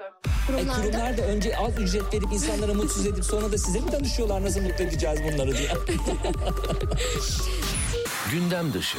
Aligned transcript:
E, 0.00 0.04
Kurumlarda 0.46 0.82
kurumlar 0.82 1.18
da 1.18 1.22
önce 1.22 1.56
az 1.56 1.78
ücret 1.78 2.14
verip 2.14 2.32
insanları 2.32 2.74
mutsuz 2.74 3.06
edip 3.06 3.24
sonra 3.24 3.52
da 3.52 3.58
size 3.58 3.80
mi 3.80 3.92
danışıyorlar 3.92 4.42
nasıl 4.42 4.60
mutlu 4.60 4.84
edeceğiz 4.84 5.20
bunları 5.24 5.56
diye. 5.56 5.68
Gündem 8.30 8.72
dışı. 8.72 8.98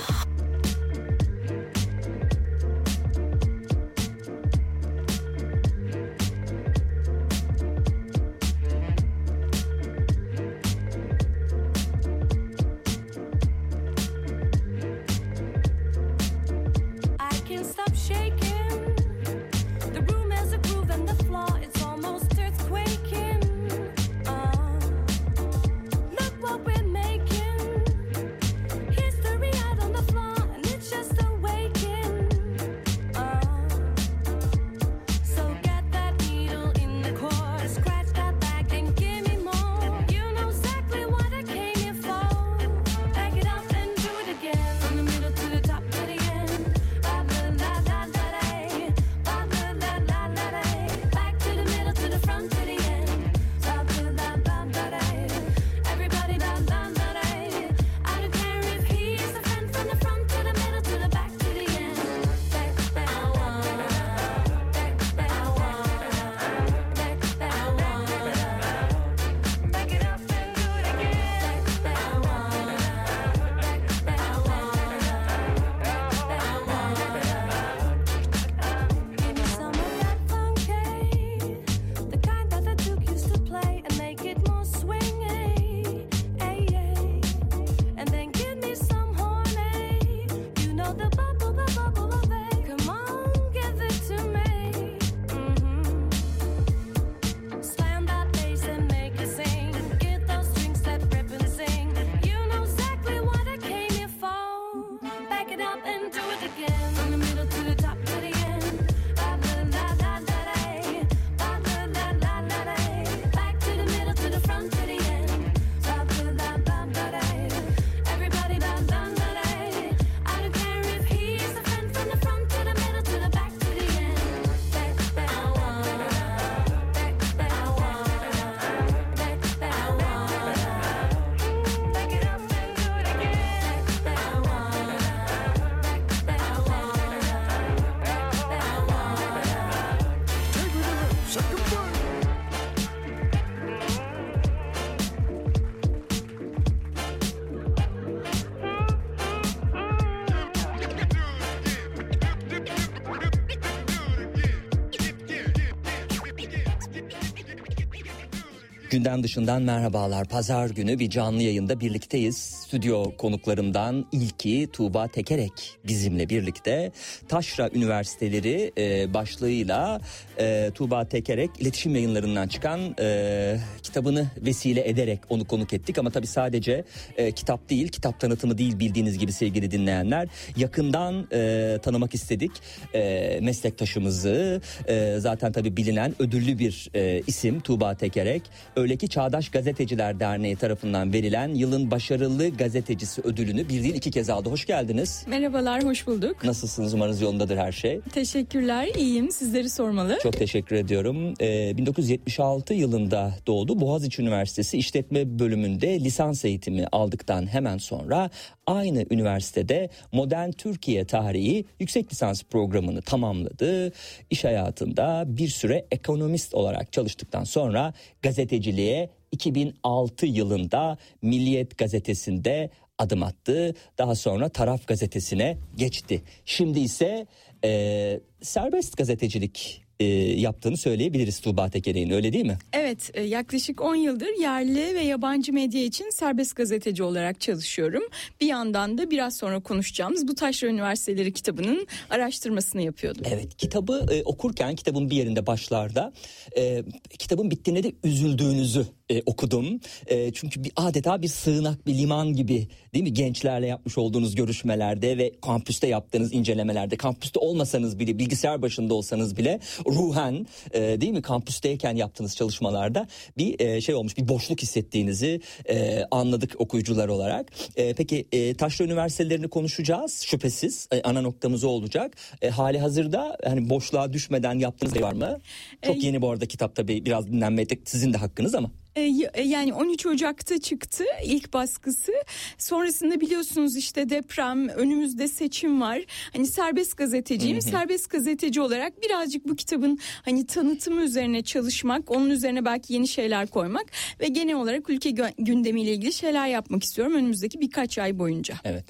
Gündem 159.16 159.24
dışından 159.24 159.62
merhabalar. 159.62 160.28
Pazar 160.28 160.70
günü 160.70 161.00
bir 161.00 161.10
canlı 161.10 161.42
yayında 161.42 161.80
birlikteyiz. 161.80 162.55
Stüdyo 162.66 163.12
konuklarımdan 163.18 164.06
ilki 164.12 164.68
Tuğba 164.74 165.08
Tekerek 165.08 165.78
bizimle 165.88 166.30
birlikte. 166.30 166.92
Taşra 167.28 167.70
Üniversiteleri 167.74 168.72
e, 168.78 169.14
başlığıyla 169.14 170.02
e, 170.40 170.72
Tuğba 170.76 171.06
Tekerek 171.06 171.50
iletişim 171.60 171.96
yayınlarından 171.96 172.48
çıkan 172.48 172.96
e, 173.00 173.58
kitabını 173.84 174.28
vesile 174.38 174.90
ederek 174.90 175.20
onu 175.30 175.46
konuk 175.48 175.74
ettik. 175.74 175.98
Ama 175.98 176.10
tabii 176.10 176.28
sadece 176.28 176.84
e, 177.18 177.32
kitap 177.32 177.70
değil, 177.70 177.88
kitap 177.88 178.20
tanıtımı 178.20 178.58
değil 178.58 178.80
bildiğiniz 178.80 179.18
gibi 179.18 179.32
sevgili 179.32 179.72
dinleyenler. 179.72 180.28
Yakından 180.58 181.28
e, 181.32 181.78
tanımak 181.84 182.16
istedik 182.16 182.52
e, 182.94 183.40
meslektaşımızı. 183.42 184.62
E, 184.88 185.16
zaten 185.20 185.52
tabii 185.52 185.78
bilinen 185.78 186.16
ödüllü 186.20 186.60
bir 186.60 186.90
e, 186.96 187.22
isim 187.28 187.60
Tuğba 187.60 187.96
Tekerek. 187.96 188.42
Öyle 188.76 188.98
ki 188.98 189.10
Çağdaş 189.10 189.50
Gazeteciler 189.50 190.20
Derneği 190.20 190.56
tarafından 190.56 191.14
verilen 191.14 191.50
yılın 191.50 191.92
başarılı 191.92 192.55
gazetecisi 192.58 193.22
ödülünü 193.22 193.70
bir 193.70 193.84
değil 193.84 193.96
iki 193.96 194.12
kez 194.12 194.30
aldı. 194.30 194.50
Hoş 194.50 194.66
geldiniz. 194.66 195.26
Merhabalar, 195.28 195.84
hoş 195.84 196.08
bulduk. 196.08 196.44
Nasılsınız? 196.44 196.94
Umarız 196.94 197.22
yolundadır 197.22 197.58
her 197.58 197.72
şey. 197.72 198.00
Teşekkürler, 198.14 198.88
iyiyim. 198.98 199.32
Sizleri 199.32 199.70
sormalı. 199.70 200.18
Çok 200.24 200.34
teşekkür 200.34 200.76
ediyorum. 200.76 201.34
Ee, 201.42 201.78
1976 201.78 202.74
yılında 202.74 203.34
doğdu. 203.48 203.80
Boğaziçi 203.80 204.22
Üniversitesi 204.22 204.78
İşletme 204.78 205.40
Bölümünde 205.40 206.00
lisans 206.00 206.46
eğitimi 206.46 206.88
aldıktan 206.92 207.48
hemen 207.48 207.78
sonra 207.78 208.30
aynı 208.68 209.06
üniversitede 209.12 209.90
Modern 210.12 210.52
Türkiye 210.52 211.06
Tarihi 211.06 211.66
yüksek 211.80 212.12
lisans 212.12 212.44
programını 212.44 213.02
tamamladı. 213.02 213.92
İş 214.30 214.44
hayatında 214.44 215.24
bir 215.28 215.48
süre 215.48 215.86
ekonomist 215.92 216.54
olarak 216.54 216.92
çalıştıktan 216.92 217.44
sonra 217.44 217.94
gazeteciliğe 218.22 219.10
2006 219.36 220.26
yılında 220.26 220.98
Milliyet 221.22 221.78
gazetesinde 221.78 222.70
adım 222.98 223.24
attı. 223.24 223.76
Daha 223.98 224.16
sonra 224.16 224.50
Taraf 224.50 224.88
gazetesine 224.88 225.58
geçti. 225.78 226.22
Şimdi 226.46 226.80
ise 226.80 227.28
e, 227.64 228.20
serbest 228.42 228.98
gazetecilik 228.98 229.85
e, 230.00 230.06
yaptığını 230.40 230.78
söyleyebiliriz 230.78 231.40
Tuğba 231.40 231.70
Tekerek'in 231.70 232.10
öyle 232.10 232.34
değil 232.34 232.46
mi? 232.46 232.58
Evet, 232.74 233.12
e, 233.14 233.22
yaklaşık 233.22 233.82
10 233.82 233.96
yıldır 233.96 234.42
yerli 234.42 234.96
ve 234.96 235.02
yabancı 235.02 235.54
medya 235.54 235.84
için 235.84 236.10
serbest 236.10 236.56
gazeteci 236.56 237.04
olarak 237.04 237.42
çalışıyorum. 237.42 238.04
Bir 238.42 238.48
yandan 238.48 238.98
da 238.98 239.12
biraz 239.12 239.38
sonra 239.38 239.60
konuşacağımız 239.60 240.28
bu 240.28 240.36
Taşra 240.36 240.68
Üniversiteleri 240.68 241.34
kitabının 241.34 241.88
araştırmasını 242.10 242.82
yapıyordum. 242.82 243.24
Evet 243.30 243.58
kitabı 243.58 244.06
e, 244.12 244.24
okurken 244.24 244.76
kitabın 244.76 245.10
bir 245.10 245.16
yerinde 245.16 245.48
başlarda 245.48 246.14
e, 246.58 246.84
kitabın 247.20 247.52
bittiğine 247.52 247.84
de 247.84 247.92
üzüldüğünüzü 248.04 248.86
e, 249.10 249.22
okudum. 249.26 249.80
E, 250.08 250.32
çünkü 250.34 250.64
bir 250.64 250.72
adeta 250.76 251.22
bir 251.22 251.28
sığınak, 251.28 251.88
bir 251.88 251.94
liman 251.94 252.34
gibi 252.34 252.68
değil 252.94 253.04
mi? 253.04 253.14
Gençlerle 253.14 253.68
yapmış 253.68 253.98
olduğunuz 253.98 254.36
görüşmelerde 254.36 255.18
ve 255.18 255.32
kampüste 255.42 255.88
yaptığınız 255.88 256.34
incelemelerde, 256.34 256.98
kampüste 256.98 257.40
olmasanız 257.40 258.00
bile, 258.00 258.20
bilgisayar 258.20 258.62
başında 258.62 258.94
olsanız 258.94 259.38
bile 259.38 259.60
ruhen 259.88 260.48
e, 260.74 261.02
değil 261.02 261.14
mi 261.14 261.22
kampüsteyken 261.22 261.96
yaptığınız 261.96 262.36
çalışmalarda 262.36 263.08
bir 263.38 263.60
e, 263.60 263.82
şey 263.82 263.96
olmuş 263.96 264.18
bir 264.18 264.28
boşluk 264.28 264.62
hissettiğinizi 264.62 265.42
e, 265.70 266.04
anladık 266.12 266.56
okuyucular 266.58 267.08
olarak. 267.08 267.52
E, 267.76 267.94
peki 267.94 268.28
e, 268.32 268.54
Taşra 268.54 268.86
Üniversitelerini 268.86 269.48
konuşacağız 269.48 270.22
şüphesiz 270.22 270.88
e, 270.92 271.02
ana 271.02 271.22
noktamız 271.22 271.64
o 271.64 271.70
olacak. 271.70 272.16
E, 272.42 272.50
hali 272.50 272.80
hazırda 272.80 273.38
hani 273.44 273.70
boşluğa 273.70 274.14
düşmeden 274.14 274.60
yaptığınız 274.60 274.94
şey 274.94 275.04
var 275.04 275.14
mı? 275.14 275.40
Çok 275.82 276.04
E, 276.04 276.08
yeni 276.08 276.22
bu 276.22 276.30
arada 276.30 276.46
kitap 276.46 276.76
tabii 276.76 277.06
biraz 277.06 277.28
dinlenmeye 277.28 277.68
sizin 277.86 278.14
de 278.14 278.18
hakkınız 278.18 278.56
ama. 278.56 278.72
E, 278.96 279.02
e, 279.34 279.42
Yani 279.42 279.74
13 279.74 280.06
Ocak'ta 280.06 280.58
çıktı 280.58 281.04
ilk 281.26 281.54
baskısı. 281.54 282.12
Sonrasında 282.58 283.22
biliyorsunuz 283.22 283.76
işte 283.76 284.10
deprem, 284.10 284.68
önümüzde 284.68 285.28
seçim 285.28 285.82
var. 285.82 286.02
Hani 286.34 286.48
serbest 286.48 286.98
gazeteciyim. 286.98 287.62
Serbest 287.62 288.10
gazeteci 288.10 288.62
olarak 288.62 289.02
birazcık 289.02 289.48
bu 289.48 289.56
kitabın 289.56 290.00
hani 290.26 290.46
tanıtımı 290.46 291.02
üzerine 291.02 291.42
çalışmak, 291.42 292.12
onun 292.12 292.30
üzerine 292.30 292.66
belki 292.66 292.94
yeni 292.94 293.08
şeyler 293.08 293.48
koymak 293.48 293.86
ve 294.20 294.28
genel 294.28 294.56
olarak 294.56 294.90
ülke 294.90 295.10
gündemiyle 295.38 295.94
ilgili 295.94 296.14
şeyler 296.14 296.48
yapmak 296.48 296.84
istiyorum 296.84 297.14
önümüzdeki 297.14 297.62
birkaç 297.62 297.98
ay 297.98 298.20
boyunca. 298.20 298.56
Evet. 298.64 298.86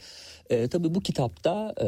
Ee, 0.50 0.68
tabii 0.68 0.96
bu 0.96 1.00
kitapta 1.00 1.74
e, 1.82 1.88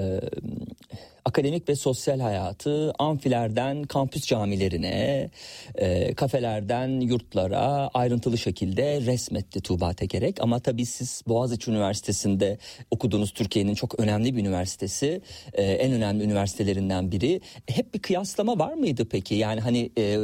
akademik 1.27 1.69
ve 1.69 1.75
sosyal 1.75 2.19
hayatı 2.19 2.93
amfilerden 2.99 3.83
kampüs 3.83 4.25
camilerine, 4.25 5.29
e, 5.75 6.13
kafelerden 6.13 6.99
yurtlara 6.99 7.89
ayrıntılı 7.93 8.37
şekilde 8.37 9.01
resmetti 9.01 9.61
Tuğba 9.61 9.93
Tekerek. 9.93 10.41
Ama 10.41 10.59
tabii 10.59 10.85
siz 10.85 11.21
Boğaziçi 11.27 11.71
Üniversitesi'nde 11.71 12.57
okuduğunuz 12.91 13.31
Türkiye'nin 13.31 13.75
çok 13.75 13.99
önemli 13.99 14.35
bir 14.35 14.41
üniversitesi, 14.41 15.21
e, 15.53 15.63
en 15.63 15.91
önemli 15.91 16.23
üniversitelerinden 16.23 17.11
biri. 17.11 17.41
Hep 17.67 17.93
bir 17.93 17.99
kıyaslama 17.99 18.59
var 18.59 18.73
mıydı 18.73 19.07
peki? 19.11 19.35
Yani 19.35 19.61
hani 19.61 19.91
e, 19.97 20.17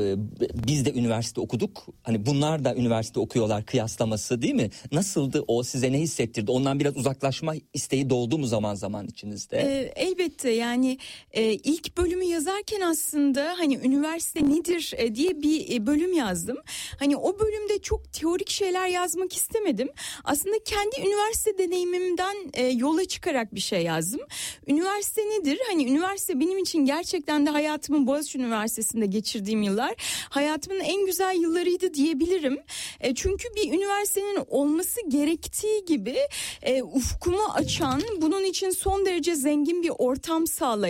biz 0.68 0.86
de 0.86 0.94
üniversite 0.94 1.42
okuduk, 1.42 1.86
hani 2.04 2.26
bunlar 2.26 2.66
da 2.66 2.76
üniversite 2.76 3.20
okuyorlar 3.20 3.66
kıyaslaması 3.66 4.42
değil 4.42 4.56
mi? 4.56 4.70
Nasıldı 4.92 5.44
o 5.48 5.64
size 5.64 5.92
ne 5.92 6.00
hissettirdi? 6.00 6.52
Ondan 6.52 6.80
biraz 6.80 6.98
uzaklaşma 6.98 7.54
isteği 7.74 8.10
doğdu 8.10 8.38
mu 8.38 8.48
zaman 8.48 8.76
zaman 8.76 9.08
içinizde? 9.08 9.58
Ee, 9.58 9.94
elbette 9.96 10.50
yani 10.50 10.93
e, 11.32 11.44
ilk 11.54 11.98
bölümü 11.98 12.24
yazarken 12.24 12.82
aslında 12.82 13.56
hani 13.58 13.76
üniversite 13.76 14.50
nedir 14.50 14.94
e, 14.98 15.16
diye 15.16 15.42
bir 15.42 15.76
e, 15.76 15.88
bölüm 15.88 16.14
yazdım. 16.14 16.58
Hani 17.00 17.18
o 17.18 17.40
bölümde 17.40 17.82
çok 17.82 18.14
teorik 18.14 18.50
şeyler 18.50 18.88
yazmak 18.88 19.36
istemedim. 19.36 19.90
Aslında 20.24 20.56
kendi 20.66 21.08
üniversite 21.08 21.58
deneyimimden 21.58 22.36
e, 22.54 22.68
yola 22.68 23.06
çıkarak 23.06 23.56
bir 23.56 23.60
şey 23.60 23.84
yazdım. 23.84 24.22
Üniversite 24.68 25.22
nedir? 25.22 25.60
Hani 25.68 25.86
üniversite 25.86 26.40
benim 26.40 26.58
için 26.58 26.86
gerçekten 26.86 27.46
de 27.46 27.50
hayatımın 27.50 28.08
Boğaziçi 28.08 28.38
Üniversitesi'nde 28.38 29.06
geçirdiğim 29.06 29.62
yıllar 29.62 29.94
hayatımın 30.30 30.80
en 30.80 31.06
güzel 31.06 31.36
yıllarıydı 31.36 31.94
diyebilirim. 31.94 32.60
E, 33.00 33.16
çünkü 33.16 33.48
bir 33.56 33.74
üniversitenin 33.74 34.40
olması 34.48 35.02
gerektiği 35.08 35.86
gibi 35.86 36.18
e, 36.62 36.84
ufkumu 36.84 37.44
açan, 37.54 38.02
bunun 38.22 38.44
için 38.44 38.70
son 38.70 39.06
derece 39.06 39.36
zengin 39.36 39.84
bir 39.84 39.92
ortam 39.98 40.48
sağlayan, 40.48 40.83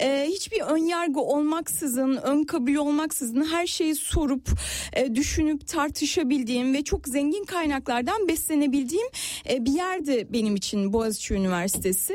e, 0.00 0.26
hiçbir 0.28 0.60
ön 0.60 0.86
yargı 0.86 1.20
olmaksızın, 1.20 2.16
ön 2.16 2.44
kabul 2.44 2.74
olmaksızın 2.74 3.44
her 3.44 3.66
şeyi 3.66 3.94
sorup, 3.94 4.48
e, 4.92 5.14
düşünüp 5.14 5.66
tartışabildiğim 5.66 6.74
ve 6.74 6.84
çok 6.84 7.08
zengin 7.08 7.44
kaynaklardan 7.44 8.28
beslenebildiğim 8.28 9.06
e, 9.50 9.64
bir 9.64 9.72
yerdi 9.72 10.26
benim 10.32 10.56
için 10.56 10.92
Boğaziçi 10.92 11.34
Üniversitesi. 11.34 12.14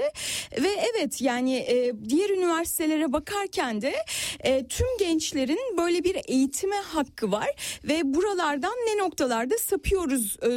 Ve 0.62 0.69
evet 0.94 1.21
yani 1.21 1.56
e, 1.56 1.94
diğer 2.09 2.30
üniversitelere 2.30 3.13
bakarken 3.13 3.81
de 3.81 3.94
e, 4.39 4.68
tüm 4.68 4.88
gençlerin 5.00 5.77
böyle 5.77 6.04
bir 6.04 6.18
eğitime 6.27 6.75
hakkı 6.75 7.31
var 7.31 7.80
ve 7.83 8.01
buralardan 8.04 8.74
ne 8.74 9.04
noktalarda 9.04 9.57
sapıyoruz 9.57 10.38
e, 10.44 10.50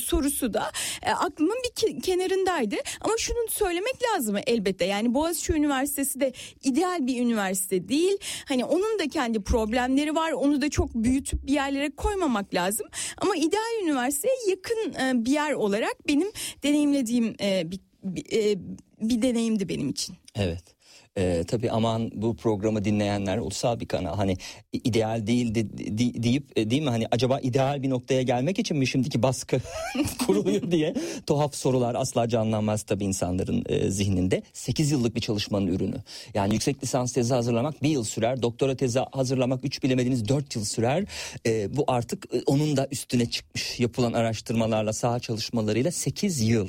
sorusu 0.00 0.54
da 0.54 0.70
e, 1.02 1.10
aklımın 1.10 1.56
bir 1.64 1.82
ke- 1.82 2.00
kenarındaydı. 2.00 2.76
Ama 3.00 3.14
şunu 3.18 3.48
söylemek 3.50 3.96
lazım 4.02 4.36
elbette. 4.46 4.84
Yani 4.84 5.14
Boğaziçi 5.14 5.52
Üniversitesi 5.52 6.20
de 6.20 6.32
ideal 6.64 7.06
bir 7.06 7.20
üniversite 7.20 7.88
değil. 7.88 8.18
Hani 8.48 8.64
onun 8.64 8.98
da 8.98 9.08
kendi 9.08 9.42
problemleri 9.42 10.14
var. 10.14 10.32
Onu 10.32 10.62
da 10.62 10.70
çok 10.70 10.94
büyütüp 10.94 11.46
bir 11.46 11.52
yerlere 11.52 11.90
koymamak 11.90 12.54
lazım. 12.54 12.86
Ama 13.18 13.36
ideal 13.36 13.82
üniversiteye 13.82 14.34
yakın 14.48 14.92
e, 14.92 15.24
bir 15.24 15.30
yer 15.30 15.52
olarak 15.52 16.08
benim 16.08 16.28
deneyimlediğim 16.62 17.34
e, 17.40 17.70
bir, 17.70 17.80
bir, 18.04 18.24
e, 18.32 18.58
bir 19.00 19.22
deneyimdi 19.22 19.68
benim 19.68 19.88
için. 19.88 20.16
Evet. 20.34 20.77
Ee, 21.18 21.44
tabii 21.48 21.70
aman 21.70 22.10
bu 22.14 22.36
programı 22.36 22.84
dinleyenler 22.84 23.38
ulusal 23.38 23.80
bir 23.80 23.86
kanal 23.88 24.16
hani 24.16 24.36
ideal 24.72 25.26
değil 25.26 25.54
de- 25.54 25.78
de- 25.98 26.22
deyip 26.22 26.58
e, 26.58 26.70
değil 26.70 26.82
mi 26.82 26.88
hani 26.90 27.06
acaba 27.10 27.40
ideal 27.40 27.82
bir 27.82 27.90
noktaya 27.90 28.22
gelmek 28.22 28.58
için 28.58 28.76
mi 28.76 28.86
şimdiki 28.86 29.22
baskı 29.22 29.60
kuruluyor 30.26 30.70
diye 30.70 30.94
tuhaf 31.26 31.54
sorular 31.54 31.94
asla 31.94 32.28
canlanmaz 32.28 32.82
tabii 32.82 33.04
insanların 33.04 33.64
e, 33.68 33.90
zihninde. 33.90 34.42
8 34.52 34.90
yıllık 34.90 35.14
bir 35.16 35.20
çalışmanın 35.20 35.66
ürünü. 35.66 35.96
Yani 36.34 36.52
yüksek 36.54 36.82
lisans 36.82 37.12
tezi 37.12 37.34
hazırlamak 37.34 37.82
bir 37.82 37.88
yıl 37.88 38.04
sürer. 38.04 38.42
Doktora 38.42 38.76
tezi 38.76 38.98
hazırlamak 39.12 39.64
3 39.64 39.82
bilemediniz 39.82 40.28
4 40.28 40.56
yıl 40.56 40.64
sürer. 40.64 41.04
E, 41.46 41.76
bu 41.76 41.84
artık 41.88 42.26
e, 42.34 42.42
onun 42.46 42.76
da 42.76 42.88
üstüne 42.90 43.30
çıkmış 43.30 43.80
yapılan 43.80 44.12
araştırmalarla 44.12 44.92
saha 44.92 45.20
çalışmalarıyla 45.20 45.90
8 45.90 46.40
yıl 46.40 46.68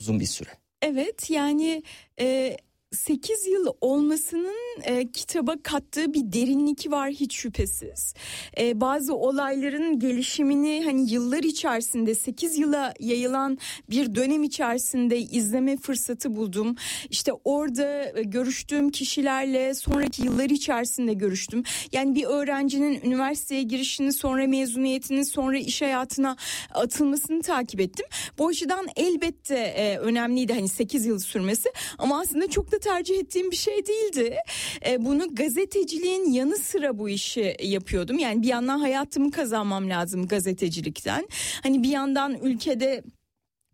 uzun 0.00 0.20
bir 0.20 0.26
süre. 0.26 0.48
Evet 0.82 1.30
yani 1.30 1.82
e, 2.20 2.56
8 2.92 3.46
yıl 3.46 3.66
olmasının 3.80 4.80
e, 4.82 5.12
kitaba 5.12 5.54
kattığı 5.62 6.14
bir 6.14 6.32
derinlik 6.32 6.90
var 6.90 7.10
hiç 7.10 7.34
şüphesiz. 7.36 8.14
E, 8.58 8.80
bazı 8.80 9.14
olayların 9.14 9.98
gelişimini 9.98 10.84
hani 10.84 11.12
yıllar 11.12 11.42
içerisinde 11.42 12.14
8 12.14 12.58
yıla 12.58 12.94
yayılan 13.00 13.58
bir 13.90 14.14
dönem 14.14 14.42
içerisinde 14.42 15.18
izleme 15.18 15.76
fırsatı 15.76 16.36
buldum. 16.36 16.76
İşte 17.10 17.32
orada 17.44 18.18
e, 18.18 18.22
görüştüğüm 18.22 18.90
kişilerle 18.90 19.74
sonraki 19.74 20.24
yıllar 20.24 20.50
içerisinde 20.50 21.14
görüştüm. 21.14 21.62
Yani 21.92 22.14
bir 22.14 22.24
öğrencinin 22.24 23.00
üniversiteye 23.04 23.62
girişini 23.62 24.12
sonra 24.12 24.46
mezuniyetini 24.46 25.24
sonra 25.24 25.58
iş 25.58 25.82
hayatına 25.82 26.36
atılmasını 26.74 27.42
takip 27.42 27.80
ettim. 27.80 28.06
Bu 28.38 28.48
açıdan 28.48 28.86
elbette 28.96 29.56
e, 29.56 29.98
önemliydi 29.98 30.52
hani 30.52 30.68
8 30.68 31.06
yıl 31.06 31.18
sürmesi 31.18 31.68
ama 31.98 32.20
aslında 32.20 32.50
çok 32.50 32.72
da 32.72 32.81
tercih 32.82 33.18
ettiğim 33.18 33.50
bir 33.50 33.56
şey 33.56 33.86
değildi. 33.86 34.36
E, 34.86 35.04
bunu 35.04 35.34
gazeteciliğin 35.34 36.32
yanı 36.32 36.56
sıra 36.56 36.98
bu 36.98 37.08
işi 37.08 37.56
yapıyordum. 37.62 38.18
Yani 38.18 38.42
bir 38.42 38.48
yandan 38.48 38.78
hayatımı 38.78 39.30
kazanmam 39.30 39.90
lazım 39.90 40.28
gazetecilikten. 40.28 41.28
Hani 41.62 41.82
bir 41.82 41.88
yandan 41.88 42.38
ülkede 42.42 43.02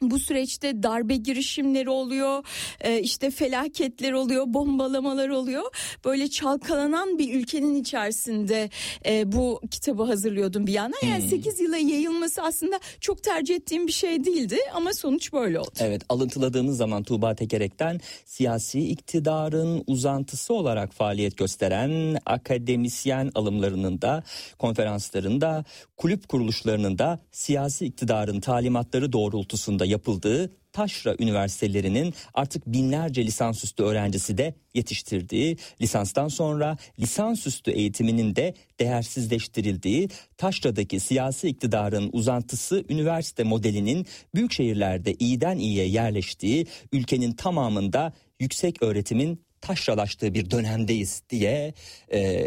bu 0.03 0.19
süreçte 0.19 0.83
darbe 0.83 1.17
girişimleri 1.17 1.91
oluyor, 1.91 2.45
e, 2.81 3.01
işte 3.01 3.31
felaketler 3.31 4.13
oluyor, 4.13 4.45
bombalamalar 4.47 5.29
oluyor. 5.29 5.63
Böyle 6.05 6.29
çalkalanan 6.29 7.19
bir 7.19 7.35
ülkenin 7.35 7.75
içerisinde 7.75 8.71
e, 9.07 9.33
bu 9.33 9.61
kitabı 9.71 10.03
hazırlıyordum 10.03 10.67
bir 10.67 10.73
yandan. 10.73 10.99
Yani 11.09 11.29
8 11.29 11.61
yıla 11.61 11.77
yayılması 11.77 12.43
aslında 12.43 12.81
çok 13.01 13.23
tercih 13.23 13.55
ettiğim 13.55 13.87
bir 13.87 13.93
şey 13.93 14.25
değildi 14.25 14.57
ama 14.75 14.93
sonuç 14.93 15.33
böyle 15.33 15.61
oldu. 15.61 15.71
Evet 15.81 16.03
alıntıladığımız 16.09 16.77
zaman 16.77 17.03
Tuğba 17.03 17.35
Tekerek'ten 17.35 18.01
siyasi 18.25 18.89
iktidarın 18.89 19.85
uzantısı 19.87 20.55
olarak 20.55 20.93
faaliyet 20.93 21.37
gösteren 21.37 22.19
akademisyen 22.27 23.31
alımlarının 23.35 24.03
da 24.03 24.23
konferanslarında 24.59 25.65
kulüp 25.97 26.29
kuruluşlarının 26.29 26.99
da 26.99 27.19
siyasi 27.33 27.87
iktidarın 27.87 28.41
talimatları 28.41 29.13
doğrultusunda 29.13 29.88
yapıldığı 29.89 30.53
taşra 30.73 31.17
üniversitelerinin 31.19 32.15
artık 32.35 32.67
binlerce 32.67 33.25
lisansüstü 33.27 33.83
öğrencisi 33.83 34.39
de 34.39 34.55
yetiştirdiği, 34.75 35.57
lisanstan 35.81 36.29
sonra 36.29 36.77
lisansüstü 37.01 37.71
eğitiminin 37.71 38.37
de 38.37 38.55
değersizleştirildiği 38.81 40.09
taşradaki 40.37 41.01
siyasi 41.01 41.49
iktidarın 41.49 42.11
uzantısı 42.13 42.85
üniversite 42.89 43.45
modelinin 43.45 44.07
büyük 44.35 44.53
şehirlerde 44.53 45.15
iyiden 45.15 45.59
iyiye 45.59 45.89
yerleştiği, 45.89 46.67
ülkenin 46.93 47.33
tamamında 47.33 48.13
yüksek 48.41 48.83
öğretimin 48.83 49.48
taşralaştığı 49.61 50.35
bir 50.35 50.51
dönemdeyiz 50.51 51.23
diye 51.31 51.75
e, 52.13 52.45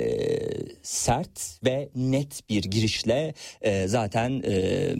sert 0.83 1.59
ve 1.65 1.89
net 1.95 2.49
bir 2.49 2.63
girişle 2.63 3.33
e, 3.61 3.87
zaten 3.87 4.43
e, 4.45 4.93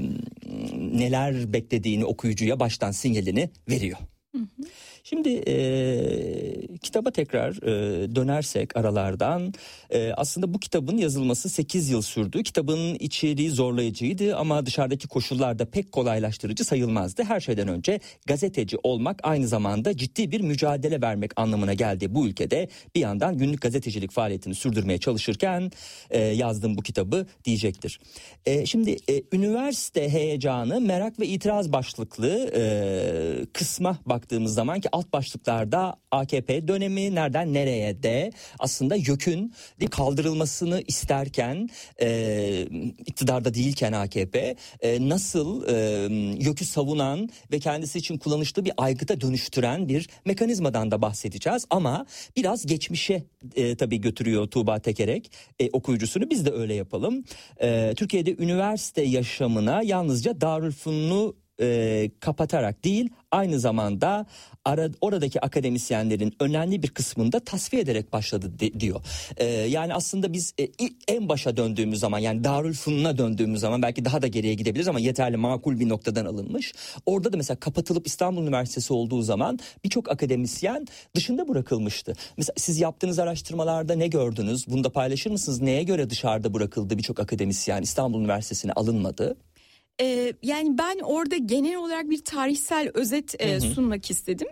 neler 0.76 1.54
beklediğini 1.54 2.06
okuyucuya 2.06 2.60
baştan 2.60 2.92
sinyalini 2.92 3.50
veriyor. 3.70 3.98
Şimdi 5.04 5.30
e, 5.48 6.68
kitaba 6.78 7.12
tekrar 7.12 7.52
e, 7.52 8.16
dönersek 8.16 8.78
aralardan 8.78 9.54
e, 9.90 10.12
aslında 10.18 10.54
bu 10.54 10.60
kitabın 10.60 10.98
yazılması 10.98 11.50
8 11.50 11.90
yıl 11.90 12.02
sürdü. 12.02 12.44
Kitabın 12.44 12.96
içeriği 12.96 13.50
zorlayıcıydı 13.50 14.36
ama 14.36 14.66
dışarıdaki 14.66 15.08
koşullar 15.08 15.60
da 15.60 15.66
pek 15.66 15.92
kolaylaştırıcı 15.92 16.64
sayılmazdı. 16.64 17.24
Her 17.24 17.40
şeyden 17.40 17.68
önce 17.68 18.00
gazeteci 18.26 18.78
olmak 18.84 19.20
aynı 19.24 19.48
zamanda 19.48 19.98
ciddi 19.98 20.32
bir 20.32 20.42
mücadele 20.42 21.02
vermek 21.02 21.32
anlamına 21.36 21.74
geldi 21.74 22.16
bu 22.16 22.28
ülkede. 22.28 22.70
Bir 22.96 23.00
yandan 23.00 23.38
günlük 23.38 23.62
gazetecilik 23.62 24.12
faaliyetini 24.12 24.56
sürdürmeye 24.56 24.98
çalışırken 24.98 25.72
e, 26.10 26.22
yazdığım 26.22 26.78
bu 26.78 26.82
kitabı 26.82 27.26
diyecektir. 27.46 28.00
E, 28.46 28.66
şimdi 28.66 28.98
e, 29.10 29.24
üniversite 29.34 30.10
heyecanı 30.10 30.82
merak 30.82 31.20
ve 31.20 31.28
itiraz 31.28 31.74
başlıklı 31.74 32.52
e, 32.56 33.46
kısma 33.54 33.98
baktığımız 34.06 34.54
zaman 34.54 34.80
ki 34.80 34.91
alt 34.92 35.14
başlıklarda 35.14 35.96
AKP 36.12 36.68
dönemi 36.68 37.16
nereden 37.16 37.54
nereye 37.54 38.04
de 38.04 38.32
aslında 38.60 38.96
YÖK'ün 38.96 39.54
kaldırılmasını 39.92 40.84
isterken 40.88 41.70
e, 42.02 42.68
iktidarda 43.06 43.54
değilken 43.54 43.92
AKP 43.92 44.56
e, 44.82 45.10
nasıl 45.10 45.68
e, 45.68 45.74
YÖK'ü 46.44 46.66
savunan 46.66 47.30
ve 47.52 47.60
kendisi 47.60 48.00
için 48.00 48.18
kullanışlı 48.18 48.66
bir 48.66 48.74
aygıta 48.78 49.22
dönüştüren 49.22 49.90
bir 49.90 50.10
mekanizmadan 50.26 50.92
da 50.92 51.02
bahsedeceğiz 51.02 51.66
ama 51.70 52.06
biraz 52.36 52.66
geçmişe 52.66 53.24
e, 53.56 53.76
tabii 53.76 54.02
götürüyor 54.02 54.48
Tuğba 54.48 54.80
Tekerek 54.80 55.32
e, 55.60 55.70
okuyucusunu 55.70 56.30
biz 56.30 56.46
de 56.46 56.52
öyle 56.52 56.74
yapalım. 56.74 57.24
E, 57.62 57.94
Türkiye'de 57.96 58.36
üniversite 58.36 59.02
yaşamına 59.02 59.82
yalnızca 59.84 60.42
Darülfünun'u 60.42 61.41
e, 61.62 62.10
kapatarak 62.20 62.84
değil 62.84 63.10
aynı 63.32 63.60
zamanda 63.60 64.26
ara, 64.66 64.90
oradaki 65.02 65.42
akademisyenlerin 65.42 66.34
önemli 66.40 66.84
bir 66.84 66.88
kısmını 66.90 67.32
da 67.32 67.40
tasfiye 67.40 67.82
ederek 67.82 68.14
başladı 68.14 68.60
de- 68.60 68.80
diyor. 68.80 69.02
E, 69.38 69.46
yani 69.46 69.94
aslında 69.94 70.34
biz 70.34 70.54
e, 70.60 70.68
en 71.08 71.30
başa 71.30 71.58
döndüğümüz 71.58 72.00
zaman 72.00 72.20
yani 72.20 72.44
Darülfünun'a 72.44 73.18
döndüğümüz 73.18 73.60
zaman 73.62 73.82
belki 73.82 74.06
daha 74.06 74.22
da 74.22 74.28
geriye 74.28 74.54
gidebiliriz 74.54 74.88
ama 74.88 75.00
yeterli 75.00 75.38
makul 75.38 75.80
bir 75.80 75.90
noktadan 75.90 76.26
alınmış. 76.26 76.74
Orada 77.06 77.34
da 77.34 77.38
mesela 77.38 77.60
kapatılıp 77.60 78.08
İstanbul 78.08 78.42
Üniversitesi 78.44 78.94
olduğu 78.94 79.22
zaman 79.22 79.60
birçok 79.84 80.12
akademisyen 80.12 80.88
dışında 81.16 81.48
bırakılmıştı. 81.48 82.14
Mesela 82.38 82.54
siz 82.58 82.80
yaptığınız 82.80 83.20
araştırmalarda 83.20 83.96
ne 83.96 84.08
gördünüz? 84.08 84.68
Bunu 84.68 84.84
da 84.84 84.90
paylaşır 84.90 85.32
mısınız? 85.32 85.62
Neye 85.62 85.84
göre 85.84 86.10
dışarıda 86.10 86.54
bırakıldı 86.54 86.98
birçok 86.98 87.20
akademisyen 87.20 87.82
İstanbul 87.82 88.20
Üniversitesi'ne 88.20 88.72
alınmadı? 88.74 89.38
Ee, 90.02 90.34
yani 90.44 90.78
ben 90.78 91.00
orada 91.04 91.38
genel 91.38 91.76
olarak 91.76 92.10
bir 92.10 92.24
tarihsel 92.24 92.92
özet 92.94 93.36
e, 93.42 93.60
sunmak 93.60 94.12
istedim. 94.12 94.48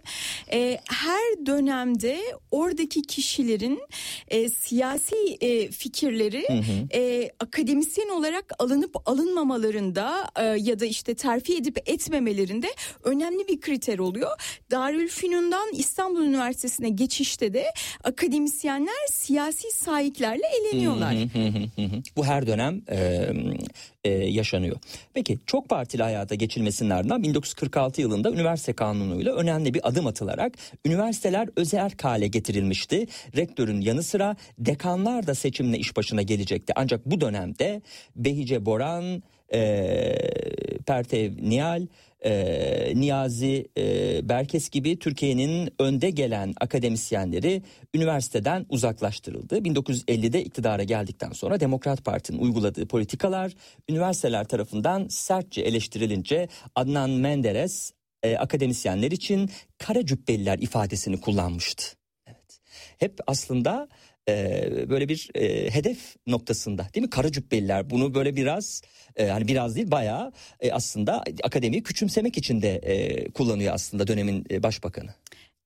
Ee, 0.51 0.79
her 0.89 1.45
dönemde 1.45 2.19
oradaki 2.51 3.01
kişilerin 3.01 3.79
e, 4.27 4.49
siyasi 4.49 5.15
e, 5.41 5.71
fikirleri 5.71 6.45
e, 6.93 7.29
akademisyen 7.39 8.09
olarak 8.09 8.53
alınıp 8.59 9.09
alınmamalarında 9.09 10.29
e, 10.39 10.43
ya 10.43 10.79
da 10.79 10.85
işte 10.85 11.15
terfi 11.15 11.55
edip 11.55 11.89
etmemelerinde 11.89 12.67
önemli 13.03 13.47
bir 13.47 13.61
kriter 13.61 13.99
oluyor. 13.99 14.29
Darülfünun'dan 14.71 15.69
İstanbul 15.73 16.21
Üniversitesi'ne 16.21 16.89
geçişte 16.89 17.53
de 17.53 17.65
akademisyenler 18.03 19.07
siyasi 19.11 19.71
sahiplerle 19.71 20.45
eleniyorlar. 20.61 21.15
Bu 22.15 22.25
her 22.25 22.47
dönem 22.47 22.81
e, 22.91 23.29
e, 24.03 24.09
yaşanıyor. 24.11 24.77
Peki 25.13 25.38
çok 25.45 25.69
partili 25.69 26.03
hayata 26.03 26.35
geçilmesinin 26.35 26.89
ardından 26.89 27.23
1946 27.23 28.01
yılında 28.01 28.31
üniversite 28.31 28.73
kanunuyla 28.73 29.35
önemli 29.35 29.73
bir 29.73 29.87
adım 29.87 30.07
atılarak 30.07 30.53
üniversiteler 30.85 31.49
özel 31.55 31.91
hale 32.01 32.27
getirilmişti. 32.27 33.07
Rektörün 33.37 33.81
yanı 33.81 34.03
sıra 34.03 34.35
dekanlar 34.57 35.27
da 35.27 35.35
seçimle 35.35 35.77
iş 35.77 35.97
başına 35.97 36.21
gelecekti. 36.21 36.73
Ancak 36.75 37.05
bu 37.05 37.21
dönemde 37.21 37.81
Behice 38.15 38.65
Boran, 38.65 39.23
e, 39.53 39.59
Pertev 40.85 41.31
Nihal, 41.41 41.87
e, 42.25 42.93
Niyazi 42.95 43.67
e, 43.77 44.29
Berkes 44.29 44.69
gibi 44.69 44.99
Türkiye'nin 44.99 45.69
önde 45.79 46.09
gelen 46.09 46.53
akademisyenleri 46.61 47.61
üniversiteden 47.95 48.65
uzaklaştırıldı. 48.69 49.57
1950'de 49.57 50.43
iktidara 50.43 50.83
geldikten 50.83 51.31
sonra 51.31 51.59
Demokrat 51.59 52.05
Parti'nin 52.05 52.39
uyguladığı 52.39 52.87
politikalar 52.87 53.53
üniversiteler 53.89 54.45
tarafından 54.45 55.07
sertçe 55.07 55.61
eleştirilince 55.61 56.47
Adnan 56.75 57.09
Menderes 57.09 57.93
e, 58.23 58.37
akademisyenler 58.37 59.11
için 59.11 59.49
kara 59.77 60.05
cübbeliler 60.05 60.59
ifadesini 60.59 61.21
kullanmıştı. 61.21 61.83
Evet. 62.27 62.59
Hep 62.97 63.19
aslında 63.27 63.87
e, 64.29 64.89
böyle 64.89 65.09
bir 65.09 65.29
e, 65.35 65.69
hedef 65.69 66.15
noktasında 66.27 66.87
değil 66.93 67.05
mi? 67.05 67.09
Kara 67.09 67.31
cübbeliler 67.31 67.89
bunu 67.89 68.13
böyle 68.15 68.35
biraz 68.35 68.81
e, 69.15 69.27
hani 69.27 69.47
biraz 69.47 69.75
değil 69.75 69.91
bayağı 69.91 70.31
e, 70.59 70.71
aslında 70.71 71.23
akademiyi 71.43 71.83
küçümsemek 71.83 72.37
için 72.37 72.61
de 72.61 72.75
e, 72.75 73.29
kullanıyor 73.31 73.73
aslında 73.73 74.07
dönemin 74.07 74.45
e, 74.51 74.63
başbakanı. 74.63 75.09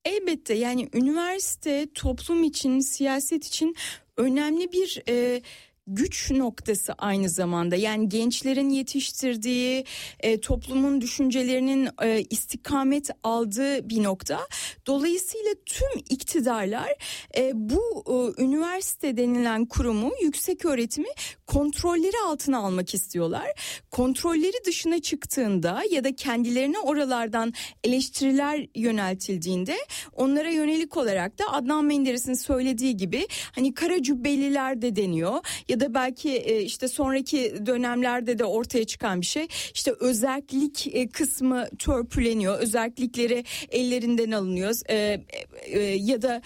Elbette 0.05 0.53
yani 0.53 0.89
üniversite 0.93 1.88
toplum 1.93 2.43
için, 2.43 2.79
siyaset 2.79 3.45
için 3.45 3.75
önemli 4.17 4.72
bir 4.72 5.03
e, 5.10 5.41
güç 5.87 6.31
noktası 6.31 6.93
aynı 6.97 7.29
zamanda. 7.29 7.75
Yani 7.75 8.09
gençlerin 8.09 8.69
yetiştirdiği, 8.69 9.85
e, 10.19 10.39
toplumun 10.39 11.01
düşüncelerinin 11.01 11.89
e, 12.01 12.21
istikamet 12.29 13.09
aldığı 13.23 13.89
bir 13.89 14.03
nokta. 14.03 14.47
Dolayısıyla 14.87 15.51
tüm 15.65 15.99
iktidarlar 16.09 16.89
e, 17.37 17.51
bu 17.53 18.03
e, 18.07 18.43
üniversite 18.43 19.17
denilen 19.17 19.65
kurumu, 19.65 20.11
yüksek 20.21 20.65
öğretimi 20.65 21.07
kontrolleri 21.47 22.17
altına 22.25 22.57
almak 22.57 22.93
istiyorlar. 22.93 23.47
Kontrolleri 23.91 24.65
dışına 24.65 25.01
çıktığında 25.01 25.83
ya 25.91 26.03
da 26.03 26.15
kendilerine 26.15 26.79
oralardan 26.79 27.53
eleştiriler 27.83 28.67
yöneltildiğinde 28.75 29.77
onlara 30.13 30.49
yönelik 30.49 30.97
olarak 30.97 31.39
da 31.39 31.43
Adnan 31.51 31.85
Menderes'in 31.85 32.33
söylediği 32.33 32.97
gibi 32.97 33.27
hani 33.51 33.73
kara 33.73 34.03
cübbeliler 34.03 34.81
de 34.81 34.95
deniyor 34.95 35.39
ya 35.74 35.80
da 35.80 35.94
belki 35.94 36.30
e, 36.30 36.62
işte 36.62 36.88
sonraki 36.88 37.65
dönemlerde 37.65 38.39
de 38.39 38.46
ortaya 38.46 38.86
çıkan 38.86 39.22
bir 39.22 39.25
şey 39.25 39.48
işte 39.74 39.94
özellik 40.00 40.88
e, 40.96 41.10
kısmı 41.10 41.68
törpüleniyor 41.80 42.60
özellikleri 42.60 43.44
ellerinden 43.70 44.32
alınıyor 44.32 44.74
e, 44.89 45.80
ya 45.82 46.22
da 46.22 46.42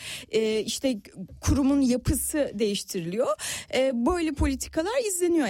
işte 0.65 0.97
kurumun 1.41 1.81
yapısı 1.81 2.51
değiştiriliyor 2.53 3.27
böyle 3.93 4.31
politikalar 4.31 5.07
izleniyor 5.07 5.47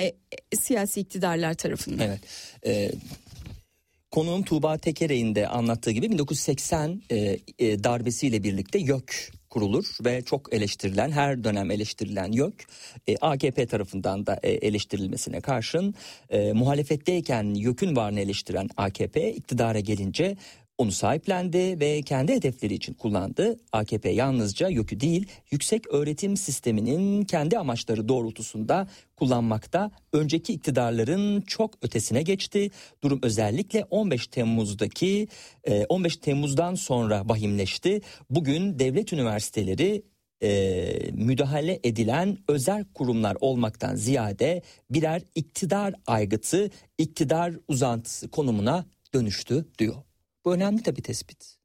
siyasi 0.60 1.00
iktidarlar 1.00 1.54
tarafından. 1.54 2.08
Evet. 2.08 2.20
E, 2.66 2.92
konuğum 4.12 4.44
Tuğba 4.44 4.78
Tekerek'in 4.78 5.36
de 5.36 5.48
anlattığı 5.48 5.92
gibi 5.92 6.12
1980 6.12 7.02
e, 7.10 7.40
e, 7.60 7.84
darbesiyle 7.84 8.44
birlikte 8.44 8.80
YÖK 8.80 9.32
kurulur 9.50 9.86
ve 10.06 10.22
çok 10.22 10.54
eleştirilen 10.54 11.12
her 11.12 11.44
dönem 11.44 11.72
eleştirilen 11.72 12.32
YÖK 12.32 12.68
e, 13.08 13.18
AKP 13.18 13.66
tarafından 13.66 14.26
da 14.26 14.40
e, 14.44 14.52
eleştirilmesine 14.52 15.42
karşın 15.42 15.94
e, 16.30 16.54
muhalefetteyken 16.54 17.44
YÖK'ün 17.44 17.96
varlığını 17.96 18.20
eleştiren 18.20 18.70
AKP 18.78 19.34
iktidara 19.34 19.80
gelince 19.80 20.38
onu 20.78 20.92
sahiplendi 20.92 21.80
ve 21.80 22.02
kendi 22.02 22.34
hedefleri 22.34 22.74
için 22.74 22.94
kullandı. 22.94 23.58
AKP 23.72 24.10
yalnızca 24.10 24.70
YÖK'ü 24.70 25.00
değil 25.00 25.28
yüksek 25.52 25.88
öğretim 25.94 26.38
sisteminin 26.38 27.24
kendi 27.24 27.58
amaçları 27.58 28.08
doğrultusunda 28.08 28.88
kullanmakta. 29.16 29.92
Önceki 30.14 30.54
iktidarların 30.54 31.42
çok 31.42 31.74
ötesine 31.82 32.22
geçti. 32.22 32.72
Durum 33.04 33.20
özellikle 33.24 33.86
15 33.90 34.28
Temmuz'daki 34.28 35.28
e, 35.64 35.86
15 35.86 36.18
Temmuz'dan 36.18 36.76
sonra 36.76 37.30
vahimleşti. 37.30 38.02
Bugün 38.30 38.80
devlet 38.80 39.14
üniversiteleri 39.14 40.04
e, 40.44 41.12
müdahale 41.14 41.80
edilen 41.84 42.38
özel 42.48 42.86
kurumlar 42.94 43.38
olmaktan 43.40 43.96
ziyade 43.96 44.62
birer 44.90 45.22
iktidar 45.36 45.94
aygıtı, 46.08 46.70
iktidar 46.98 47.54
uzantısı 47.68 48.32
konumuna 48.32 48.86
dönüştü 49.14 49.66
diyor. 49.80 50.07
Bu 50.48 50.54
önemli 50.54 50.84
tabii 50.84 51.02
tespit. 51.02 51.58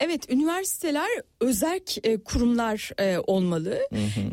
Evet, 0.00 0.30
üniversiteler 0.32 1.08
özerk 1.40 2.06
e, 2.06 2.22
kurumlar 2.24 2.90
e, 2.98 3.18
olmalı. 3.18 3.78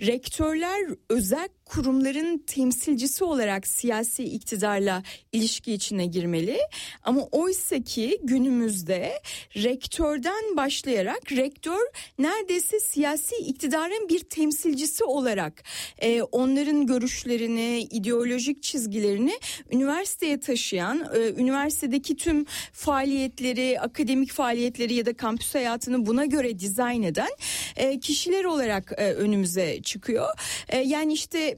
Rektörler 0.02 0.96
özerk 1.10 1.57
kurumların 1.70 2.38
temsilcisi 2.38 3.24
olarak 3.24 3.68
siyasi 3.68 4.24
iktidarla 4.24 5.04
ilişki 5.32 5.74
içine 5.74 6.06
girmeli. 6.06 6.60
Ama 7.04 7.22
oysa 7.22 7.82
ki 7.82 8.20
günümüzde 8.24 9.22
rektörden 9.56 10.58
başlayarak 10.58 11.32
rektör 11.32 11.80
neredeyse 12.20 12.80
siyasi 12.80 13.36
iktidarın 13.36 14.10
bir 14.10 14.20
temsilcisi 14.20 15.04
olarak 15.04 15.64
e, 16.00 16.22
onların 16.22 16.86
görüşlerini, 16.86 17.80
ideolojik 17.80 18.64
çizgilerini 18.64 19.40
üniversiteye 19.72 20.40
taşıyan, 20.40 21.10
e, 21.16 21.42
üniversitedeki 21.42 22.16
tüm 22.16 22.46
faaliyetleri, 22.74 23.80
akademik 23.80 24.32
faaliyetleri 24.32 24.94
ya 24.94 25.06
da 25.06 25.18
kampüs 25.18 25.56
hayatını 25.56 26.06
buna 26.06 26.26
göre 26.26 26.60
dizayn 26.60 27.04
eden 27.04 27.32
e, 27.76 28.00
kişiler 28.00 28.44
olarak 28.44 28.92
e, 28.98 29.14
önümüze 29.14 29.82
çıkıyor. 29.82 30.28
E, 30.70 30.78
yani 30.78 31.14
işte 31.14 31.57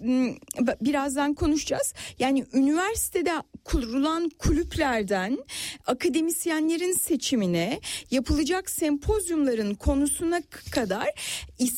birazdan 0.81 1.33
konuşacağız. 1.33 1.93
Yani 2.19 2.45
üniversitede 2.53 3.31
kurulan 3.63 4.29
kulüplerden 4.29 5.37
akademisyenlerin 5.85 6.93
seçimine, 6.93 7.79
yapılacak 8.11 8.69
sempozyumların 8.69 9.75
konusuna 9.75 10.41
kadar 10.71 11.09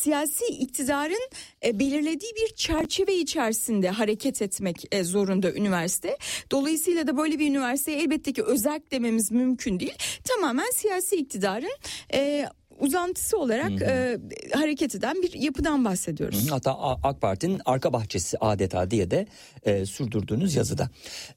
siyasi 0.01 0.45
iktidarın 0.45 1.29
e, 1.65 1.79
belirlediği 1.79 2.31
bir 2.35 2.55
çerçeve 2.55 3.15
içerisinde 3.15 3.89
hareket 3.89 4.41
etmek 4.41 4.85
e, 4.91 5.03
zorunda 5.03 5.53
üniversite. 5.53 6.17
Dolayısıyla 6.51 7.07
da 7.07 7.17
böyle 7.17 7.39
bir 7.39 7.49
üniversiteye 7.49 7.97
elbette 7.97 8.33
ki 8.33 8.43
özerk 8.43 8.91
dememiz 8.91 9.31
mümkün 9.31 9.79
değil. 9.79 9.97
Tamamen 10.23 10.71
siyasi 10.71 11.15
iktidarın 11.15 11.77
e, 12.13 12.45
uzantısı 12.81 13.37
olarak 13.37 13.81
e, 13.81 14.17
hareket 14.53 14.95
eden 14.95 15.21
bir 15.21 15.33
yapıdan 15.33 15.85
bahsediyoruz. 15.85 16.51
Hatta 16.51 16.71
A- 16.71 16.99
AK 17.09 17.21
Parti'nin 17.21 17.61
arka 17.65 17.93
bahçesi 17.93 18.37
adeta 18.37 18.91
diye 18.91 19.11
de 19.11 19.27
e, 19.63 19.85
sürdürdüğünüz 19.85 20.55
yazıda. 20.55 20.89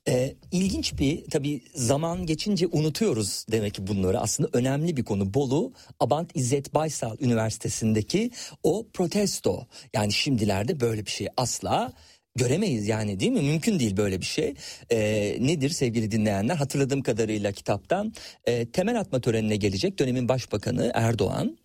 E, 0.08 0.34
ilginç 0.52 0.98
bir 0.98 1.24
tabii 1.30 1.60
zaman 1.74 2.26
geçince 2.26 2.66
unutuyoruz 2.66 3.46
demek 3.52 3.74
ki 3.74 3.86
bunları. 3.86 4.20
Aslında 4.20 4.48
önemli 4.52 4.96
bir 4.96 5.04
konu. 5.04 5.34
Bolu 5.34 5.72
Abant 6.00 6.30
İzzet 6.34 6.74
Baysal 6.74 7.16
Üniversitesi'ndeki 7.20 8.30
o 8.62 8.86
protesto. 8.92 9.66
Yani 9.94 10.12
şimdilerde 10.12 10.80
böyle 10.80 11.06
bir 11.06 11.10
şey 11.10 11.28
asla 11.36 11.92
göremeyiz 12.36 12.88
yani 12.88 13.20
değil 13.20 13.32
mi? 13.32 13.42
Mümkün 13.42 13.78
değil 13.78 13.96
böyle 13.96 14.20
bir 14.20 14.26
şey. 14.26 14.54
E, 14.90 14.98
nedir 15.40 15.70
sevgili 15.70 16.10
dinleyenler? 16.10 16.56
Hatırladığım 16.56 17.02
kadarıyla 17.02 17.52
kitaptan 17.52 18.12
e, 18.44 18.70
temel 18.70 19.00
atma 19.00 19.20
törenine 19.20 19.56
gelecek 19.56 19.98
dönemin 19.98 20.28
başbakanı 20.28 20.90
Erdoğan. 20.94 21.58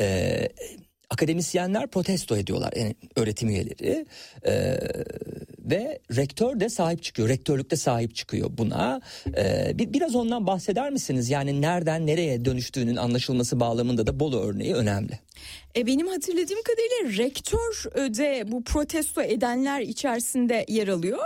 E, 0.00 0.48
akademisyenler 1.10 1.86
protesto 1.86 2.36
ediyorlar 2.36 2.72
yani 2.76 2.94
öğretim 3.16 3.48
üyeleri 3.48 4.06
Ee, 4.46 4.78
ve 5.64 5.98
rektör 6.16 6.60
de 6.60 6.68
sahip 6.68 7.02
çıkıyor 7.02 7.28
rektörlük 7.28 7.70
de 7.70 7.76
sahip 7.76 8.14
çıkıyor 8.14 8.50
buna. 8.58 9.00
Ee, 9.36 9.72
bir, 9.74 9.92
biraz 9.92 10.14
ondan 10.14 10.46
bahseder 10.46 10.90
misiniz? 10.90 11.30
Yani 11.30 11.60
nereden 11.62 12.06
nereye 12.06 12.44
dönüştüğünün 12.44 12.96
anlaşılması 12.96 13.60
bağlamında 13.60 14.06
da 14.06 14.20
Bolu 14.20 14.40
örneği 14.40 14.74
önemli. 14.74 15.18
E, 15.76 15.86
benim 15.86 16.06
hatırladığım 16.06 16.58
kadarıyla 16.62 17.24
rektör 17.24 17.84
e, 17.94 18.14
de 18.14 18.44
bu 18.46 18.64
protesto 18.64 19.22
edenler 19.22 19.80
içerisinde 19.80 20.64
yer 20.68 20.88
alıyor. 20.88 21.18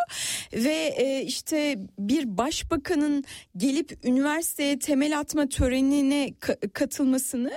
Ve 0.52 0.94
e, 0.96 1.22
işte 1.22 1.78
bir 1.98 2.38
başbakanın 2.38 3.24
gelip 3.56 4.04
üniversiteye 4.04 4.78
temel 4.78 5.18
atma 5.18 5.48
törenine 5.48 6.28
ka- 6.28 6.68
katılmasını 6.68 7.52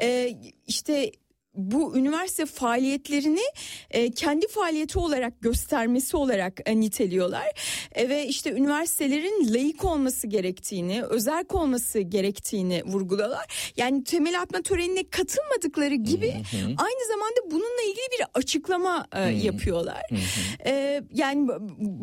e, 0.00 0.36
işte 0.66 1.12
bu 1.56 1.96
üniversite 1.96 2.46
faaliyetlerini 2.46 3.44
e, 3.90 4.10
kendi 4.10 4.48
faaliyeti 4.48 4.98
olarak 4.98 5.40
göstermesi 5.40 6.16
olarak 6.16 6.60
e, 6.66 6.80
niteliyorlar 6.80 7.46
E, 7.94 8.08
ve 8.08 8.26
işte 8.26 8.52
üniversitelerin 8.52 9.54
layık 9.54 9.84
olması 9.84 10.26
gerektiğini, 10.26 11.02
özerk 11.02 11.54
olması 11.54 12.00
gerektiğini 12.00 12.82
vurguluyorlar. 12.84 13.72
Yani 13.76 14.04
temel 14.04 14.40
atma 14.40 14.62
törenine 14.62 15.10
katılmadıkları 15.10 15.94
gibi 15.94 16.34
aynı 16.76 17.06
zamanda 17.08 17.50
bununla 17.50 17.82
ilgili 17.82 18.06
bir 18.18 18.26
açıklama 18.34 19.06
e, 19.12 19.20
yapıyorlar. 19.20 20.02
E, 20.66 21.02
yani 21.12 21.48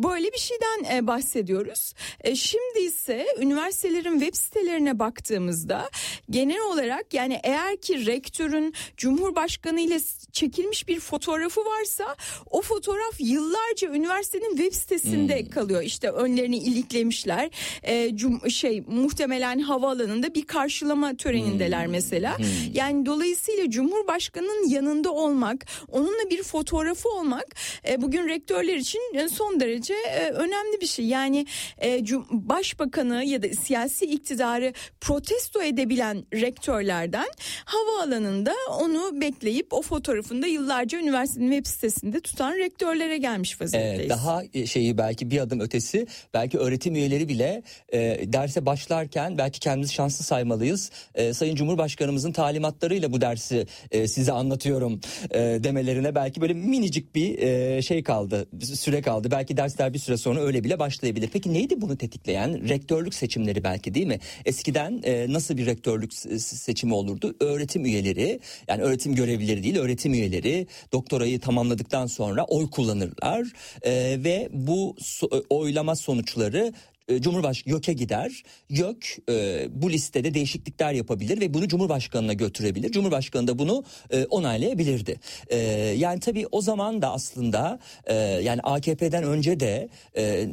böyle 0.03 0.31
bir 0.31 0.37
şeyden 0.37 0.95
e, 0.95 1.07
bahsediyoruz. 1.07 1.93
E, 2.21 2.35
şimdi 2.35 2.79
ise 2.79 3.25
üniversitelerin 3.39 4.19
web 4.19 4.35
sitelerine 4.35 4.99
baktığımızda 4.99 5.89
genel 6.29 6.61
olarak 6.61 7.13
yani 7.13 7.39
eğer 7.43 7.77
ki 7.77 8.05
rektörün 8.05 8.73
Cumhurbaşkanı 8.97 9.42
ile 9.47 9.99
s- 9.99 10.31
çekilmiş 10.31 10.87
bir 10.87 10.99
fotoğrafı 10.99 11.61
varsa 11.65 12.15
o 12.49 12.61
fotoğraf 12.61 13.15
yıllarca 13.19 13.89
üniversitenin 13.93 14.55
web 14.57 14.73
sitesinde 14.73 15.49
kalıyor. 15.49 15.81
İşte 15.83 16.09
önlerini 16.09 16.57
iliklemişler. 16.57 17.49
E, 17.83 18.09
cum- 18.09 18.49
şey 18.49 18.81
muhtemelen 18.81 19.59
havaalanında 19.59 20.35
bir 20.35 20.45
karşılama 20.47 21.17
törenindeler 21.17 21.87
mesela. 21.87 22.37
Yani 22.73 23.05
dolayısıyla 23.05 23.69
Cumhurbaşkanının 23.69 24.69
yanında 24.69 25.11
olmak, 25.11 25.65
onunla 25.91 26.29
bir 26.29 26.43
fotoğrafı 26.43 27.09
olmak 27.09 27.45
e, 27.89 28.01
bugün 28.01 28.27
rektörler 28.29 28.75
için 28.75 29.01
e, 29.13 29.29
son 29.29 29.59
derece 29.59 29.93
e, 29.93 30.29
önemli 30.29 30.81
bir 30.81 30.87
şey. 30.87 31.05
Yani 31.05 31.45
e, 31.83 32.01
başbakanı 32.31 33.23
ya 33.25 33.43
da 33.43 33.47
siyasi 33.49 34.05
iktidarı 34.05 34.73
protesto 35.01 35.61
edebilen 35.61 36.25
rektörlerden 36.33 37.27
havaalanında 37.65 38.53
onu 38.79 39.21
bekleyip 39.33 39.73
o 39.73 39.81
fotoğrafında 39.81 40.47
yıllarca 40.47 40.99
üniversitenin 40.99 41.51
web 41.51 41.65
sitesinde 41.65 42.19
tutan 42.19 42.57
rektörlere 42.57 43.17
gelmiş 43.17 43.61
vaziyetteyiz. 43.61 44.05
Ee, 44.05 44.09
daha 44.09 44.43
şeyi 44.65 44.97
belki 44.97 45.31
bir 45.31 45.39
adım 45.39 45.59
ötesi 45.59 46.07
belki 46.33 46.57
öğretim 46.57 46.95
üyeleri 46.95 47.29
bile 47.29 47.63
e, 47.93 47.99
derse 48.33 48.65
başlarken 48.65 49.37
belki 49.37 49.59
kendimizi 49.59 49.93
şanslı 49.93 50.25
saymalıyız. 50.25 50.91
E, 51.15 51.33
Sayın 51.33 51.55
Cumhurbaşkanımızın 51.55 52.31
talimatlarıyla 52.31 53.11
bu 53.11 53.21
dersi 53.21 53.67
e, 53.91 54.07
size 54.07 54.31
anlatıyorum 54.31 55.01
e, 55.31 55.39
demelerine 55.39 56.15
belki 56.15 56.41
böyle 56.41 56.53
minicik 56.53 57.15
bir 57.15 57.37
e, 57.37 57.81
şey 57.81 58.03
kaldı 58.03 58.47
süre 58.63 59.01
kaldı. 59.01 59.31
Belki 59.31 59.57
dersler 59.57 59.93
bir 59.93 59.99
süre 59.99 60.17
sonra 60.17 60.39
öyle 60.41 60.63
bile 60.63 60.79
başlayabilir. 60.79 61.29
Peki 61.33 61.53
neydi 61.53 61.81
bunu 61.81 61.97
tetikleyen? 61.97 62.69
Rektörlük 62.69 63.13
seçimleri 63.13 63.63
belki 63.63 63.93
değil 63.93 64.07
mi? 64.07 64.19
Eskiden 64.45 65.01
e, 65.03 65.33
nasıl 65.33 65.57
bir 65.57 65.65
rektörlük 65.65 66.11
se- 66.11 66.39
seçimi 66.39 66.93
olurdu? 66.93 67.35
Öğretim 67.39 67.85
üyeleri 67.85 68.39
yani 68.67 68.81
öğretim 68.81 69.12
görevlileri 69.15 69.63
değil 69.63 69.77
öğretim 69.77 70.13
üyeleri 70.13 70.67
doktorayı 70.93 71.39
tamamladıktan 71.39 72.07
sonra 72.07 72.43
oy 72.43 72.69
kullanırlar. 72.69 73.47
E, 73.81 73.91
ve 74.23 74.49
bu 74.51 74.95
so- 74.99 75.43
oylama 75.49 75.95
sonuçları 75.95 76.73
Cumhurbaşkanı 77.19 77.73
YÖK'e 77.73 77.93
gider. 77.93 78.43
YÖK 78.69 79.17
e, 79.29 79.67
bu 79.69 79.91
listede 79.91 80.33
değişiklikler 80.33 80.93
yapabilir 80.93 81.41
ve 81.41 81.53
bunu 81.53 81.67
Cumhurbaşkanı'na 81.67 82.33
götürebilir. 82.33 82.91
Cumhurbaşkanı 82.91 83.47
da 83.47 83.59
bunu 83.59 83.83
e, 84.09 84.25
onaylayabilirdi. 84.25 85.19
E, 85.47 85.57
yani 85.97 86.19
tabii 86.19 86.47
o 86.51 86.61
zaman 86.61 87.01
da 87.01 87.11
aslında 87.11 87.79
e, 88.05 88.15
yani 88.15 88.61
AKP'den 88.61 89.23
önce 89.23 89.59
de 89.59 89.89
e, 90.17 90.49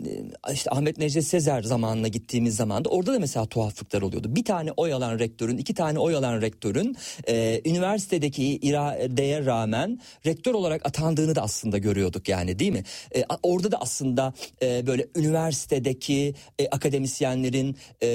işte 0.52 0.70
Ahmet 0.70 0.98
Necdet 0.98 1.24
Sezer 1.24 1.62
zamanına 1.62 2.08
gittiğimiz 2.08 2.56
zaman 2.56 2.84
da 2.84 2.88
orada 2.88 3.14
da 3.14 3.18
mesela 3.18 3.46
tuhaflıklar 3.46 4.02
oluyordu. 4.02 4.36
Bir 4.36 4.44
tane 4.44 4.72
oy 4.72 4.92
alan 4.92 5.18
rektörün, 5.18 5.58
iki 5.58 5.74
tane 5.74 5.98
oy 5.98 6.16
alan 6.16 6.40
rektörün 6.40 6.96
e, 7.28 7.60
üniversitedeki 7.64 8.44
iradeye 8.44 9.46
rağmen 9.46 10.00
rektör 10.26 10.54
olarak 10.54 10.86
atandığını 10.86 11.34
da 11.34 11.42
aslında 11.42 11.78
görüyorduk 11.78 12.28
yani 12.28 12.58
değil 12.58 12.72
mi? 12.72 12.84
E, 13.14 13.24
orada 13.42 13.72
da 13.72 13.80
aslında 13.80 14.34
e, 14.62 14.86
böyle 14.86 15.06
üniversitedeki 15.16 16.34
e, 16.58 16.68
akademisyenlerin 16.68 17.76
e, 18.02 18.08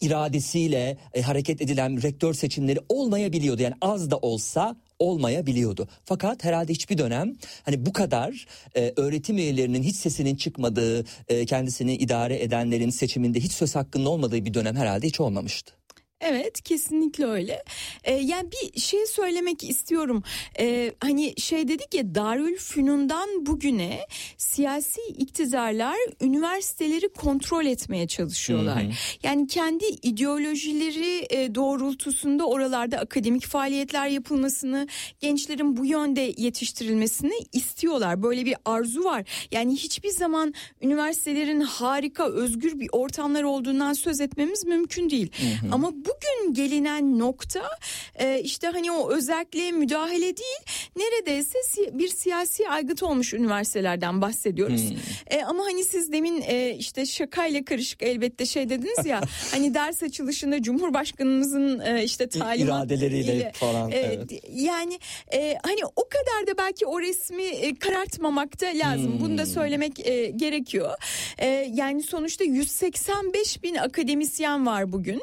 iradesiyle 0.00 0.96
e, 1.14 1.22
hareket 1.22 1.62
edilen 1.62 2.02
rektör 2.02 2.34
seçimleri 2.34 2.78
olmayabiliyordu. 2.88 3.62
Yani 3.62 3.74
az 3.80 4.10
da 4.10 4.16
olsa 4.16 4.76
olmayabiliyordu. 4.98 5.88
Fakat 6.04 6.44
herhalde 6.44 6.72
hiçbir 6.72 6.98
dönem 6.98 7.32
hani 7.62 7.86
bu 7.86 7.92
kadar 7.92 8.46
e, 8.76 8.92
öğretim 8.96 9.38
üyelerinin 9.38 9.82
hiç 9.82 9.96
sesinin 9.96 10.36
çıkmadığı, 10.36 11.04
e, 11.28 11.46
kendisini 11.46 11.94
idare 11.94 12.42
edenlerin 12.42 12.90
seçiminde 12.90 13.40
hiç 13.40 13.52
söz 13.52 13.76
hakkının 13.76 14.06
olmadığı 14.06 14.44
bir 14.44 14.54
dönem 14.54 14.76
herhalde 14.76 15.06
hiç 15.06 15.20
olmamıştı. 15.20 15.83
Evet 16.26 16.62
kesinlikle 16.62 17.26
öyle. 17.26 17.64
Ee, 18.04 18.12
yani 18.14 18.48
bir 18.52 18.80
şey 18.80 19.06
söylemek 19.06 19.64
istiyorum. 19.64 20.22
Ee, 20.58 20.92
hani 21.00 21.34
şey 21.40 21.68
dedik 21.68 21.94
ya 21.94 22.14
Darülfünun'dan 22.14 23.46
bugüne 23.46 24.00
siyasi 24.36 25.00
iktidarlar 25.18 25.96
üniversiteleri 26.20 27.08
kontrol 27.08 27.66
etmeye 27.66 28.06
çalışıyorlar. 28.06 28.82
Yani 29.22 29.46
kendi 29.46 29.84
ideolojileri 29.84 31.26
e, 31.30 31.54
doğrultusunda 31.54 32.46
oralarda 32.46 32.98
akademik 32.98 33.46
faaliyetler 33.46 34.08
yapılmasını, 34.08 34.88
gençlerin 35.20 35.76
bu 35.76 35.86
yönde 35.86 36.34
yetiştirilmesini 36.36 37.34
istiyorlar. 37.52 38.22
Böyle 38.22 38.44
bir 38.44 38.56
arzu 38.64 39.04
var. 39.04 39.24
Yani 39.50 39.76
hiçbir 39.76 40.10
zaman 40.10 40.54
üniversitelerin 40.82 41.60
harika, 41.60 42.28
özgür 42.32 42.80
bir 42.80 42.88
ortamlar 42.92 43.42
olduğundan 43.42 43.92
söz 43.92 44.20
etmemiz 44.20 44.64
mümkün 44.64 45.10
değil. 45.10 45.30
Ama 45.72 45.92
bugün 45.92 46.13
bugün 46.14 46.54
gelinen 46.54 47.18
nokta 47.18 47.70
e, 48.18 48.40
işte 48.40 48.66
hani 48.66 48.92
o 48.92 49.10
özelliğe 49.10 49.72
müdahale 49.72 50.36
değil 50.36 50.60
neredeyse 50.96 51.58
si- 51.68 51.98
bir 51.98 52.08
siyasi 52.08 52.68
aygıt 52.68 53.02
olmuş 53.02 53.34
üniversitelerden 53.34 54.20
bahsediyoruz. 54.22 54.82
E, 55.26 55.42
ama 55.42 55.64
hani 55.64 55.84
siz 55.84 56.12
demin 56.12 56.42
e, 56.46 56.70
işte 56.78 57.06
şakayla 57.06 57.64
karışık 57.64 58.02
elbette 58.02 58.46
şey 58.46 58.68
dediniz 58.70 59.06
ya 59.06 59.20
hani 59.50 59.74
ders 59.74 60.02
açılışında 60.02 60.62
Cumhurbaşkanımızın 60.62 61.80
e, 61.80 62.04
işte 62.04 62.28
talimat 62.28 62.84
iradeleriyle 62.84 63.36
ile, 63.36 63.52
falan, 63.54 63.90
e, 63.90 63.96
evet. 63.96 64.42
yani 64.52 64.98
e, 65.32 65.58
hani 65.62 65.80
o 65.96 66.08
kadar 66.08 66.46
da 66.46 66.58
belki 66.58 66.86
o 66.86 67.00
resmi 67.00 67.42
e, 67.42 67.74
karartmamak 67.74 68.60
da 68.60 68.66
lazım. 68.66 69.20
Bunu 69.20 69.38
da 69.38 69.46
söylemek 69.46 70.06
e, 70.06 70.30
gerekiyor. 70.30 70.90
E, 71.38 71.46
yani 71.74 72.02
sonuçta 72.02 72.44
185 72.44 73.62
bin 73.62 73.74
akademisyen 73.74 74.66
var 74.66 74.92
bugün. 74.92 75.22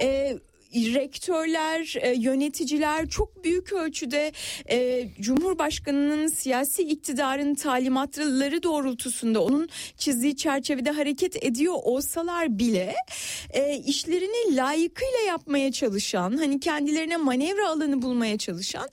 E, 0.00 0.29
rektörler, 0.74 1.94
e, 2.00 2.14
yöneticiler 2.14 3.08
çok 3.08 3.44
büyük 3.44 3.72
ölçüde 3.72 4.32
e, 4.70 5.08
Cumhurbaşkanının 5.20 6.28
siyasi 6.28 6.82
iktidarın 6.82 7.54
talimatları 7.54 8.62
doğrultusunda 8.62 9.42
onun 9.44 9.68
çizdiği 9.96 10.36
çerçevede 10.36 10.90
hareket 10.90 11.44
ediyor 11.44 11.74
olsalar 11.82 12.58
bile 12.58 12.94
e, 13.50 13.76
işlerini 13.76 14.56
layıkıyla 14.56 15.20
yapmaya 15.28 15.72
çalışan, 15.72 16.36
hani 16.36 16.60
kendilerine 16.60 17.16
manevra 17.16 17.68
alanı 17.68 18.02
bulmaya 18.02 18.38
çalışan 18.38 18.88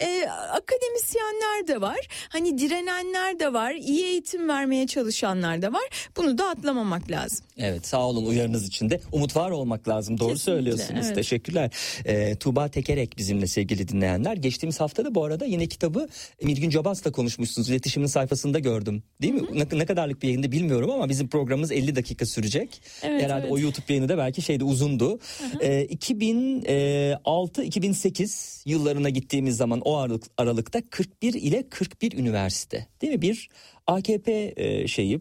e, 0.00 0.26
akademisyenler 0.28 1.68
de 1.68 1.80
var. 1.80 1.98
Hani 2.28 2.58
direnenler 2.58 3.38
de 3.38 3.52
var, 3.52 3.72
iyi 3.72 4.04
eğitim 4.04 4.48
vermeye 4.48 4.86
çalışanlar 4.86 5.62
da 5.62 5.72
var. 5.72 6.08
Bunu 6.16 6.38
da 6.38 6.48
atlamamak 6.48 7.10
lazım. 7.10 7.44
Evet 7.58 7.86
sağ 7.86 8.06
olun 8.06 8.26
uyarınız 8.26 8.68
için 8.68 8.90
de 8.90 9.00
umut 9.12 9.36
var 9.36 9.50
olmak 9.50 9.88
lazım. 9.88 10.18
Doğru 10.18 10.28
Kesinlikle, 10.28 10.52
söylüyorsunuz. 10.52 11.06
evet. 11.06 11.16
Teşekkürler. 11.22 11.70
Ee, 12.04 12.34
Tuğba 12.34 12.68
Tekerek 12.68 13.18
bizimle 13.18 13.46
sevgili 13.46 13.88
dinleyenler. 13.88 14.36
Geçtiğimiz 14.36 14.80
hafta 14.80 15.04
da 15.04 15.14
bu 15.14 15.24
arada 15.24 15.44
yine 15.44 15.66
kitabı 15.66 16.08
Mirgün 16.42 16.70
Cabas'la 16.70 17.12
konuşmuşsunuz. 17.12 17.70
İletişimin 17.70 18.06
sayfasında 18.06 18.58
gördüm. 18.58 19.02
Değil 19.22 19.34
mi? 19.34 19.42
Ne, 19.54 19.66
ne 19.78 19.86
kadarlık 19.86 20.22
bir 20.22 20.28
yayında 20.28 20.52
bilmiyorum 20.52 20.90
ama 20.90 21.08
bizim 21.08 21.28
programımız 21.28 21.72
50 21.72 21.96
dakika 21.96 22.26
sürecek. 22.26 22.82
Evet, 23.02 23.22
Herhalde 23.22 23.42
evet. 23.42 23.52
o 23.52 23.58
YouTube 23.58 23.84
yayını 23.88 24.08
da 24.08 24.18
belki 24.18 24.42
şeyde 24.42 24.64
uzundu. 24.64 25.20
Ee, 25.60 25.84
2006-2008 25.84 28.68
yıllarına 28.68 29.08
gittiğimiz 29.08 29.56
zaman 29.56 29.80
o 29.80 29.96
aralık, 29.96 30.24
aralıkta 30.36 30.82
41 30.90 31.34
ile 31.34 31.68
41 31.68 32.12
üniversite 32.12 32.86
değil 33.02 33.12
mi? 33.12 33.22
Bir 33.22 33.48
AKP 33.86 34.52
e, 34.56 34.88
şeyi 34.88 35.20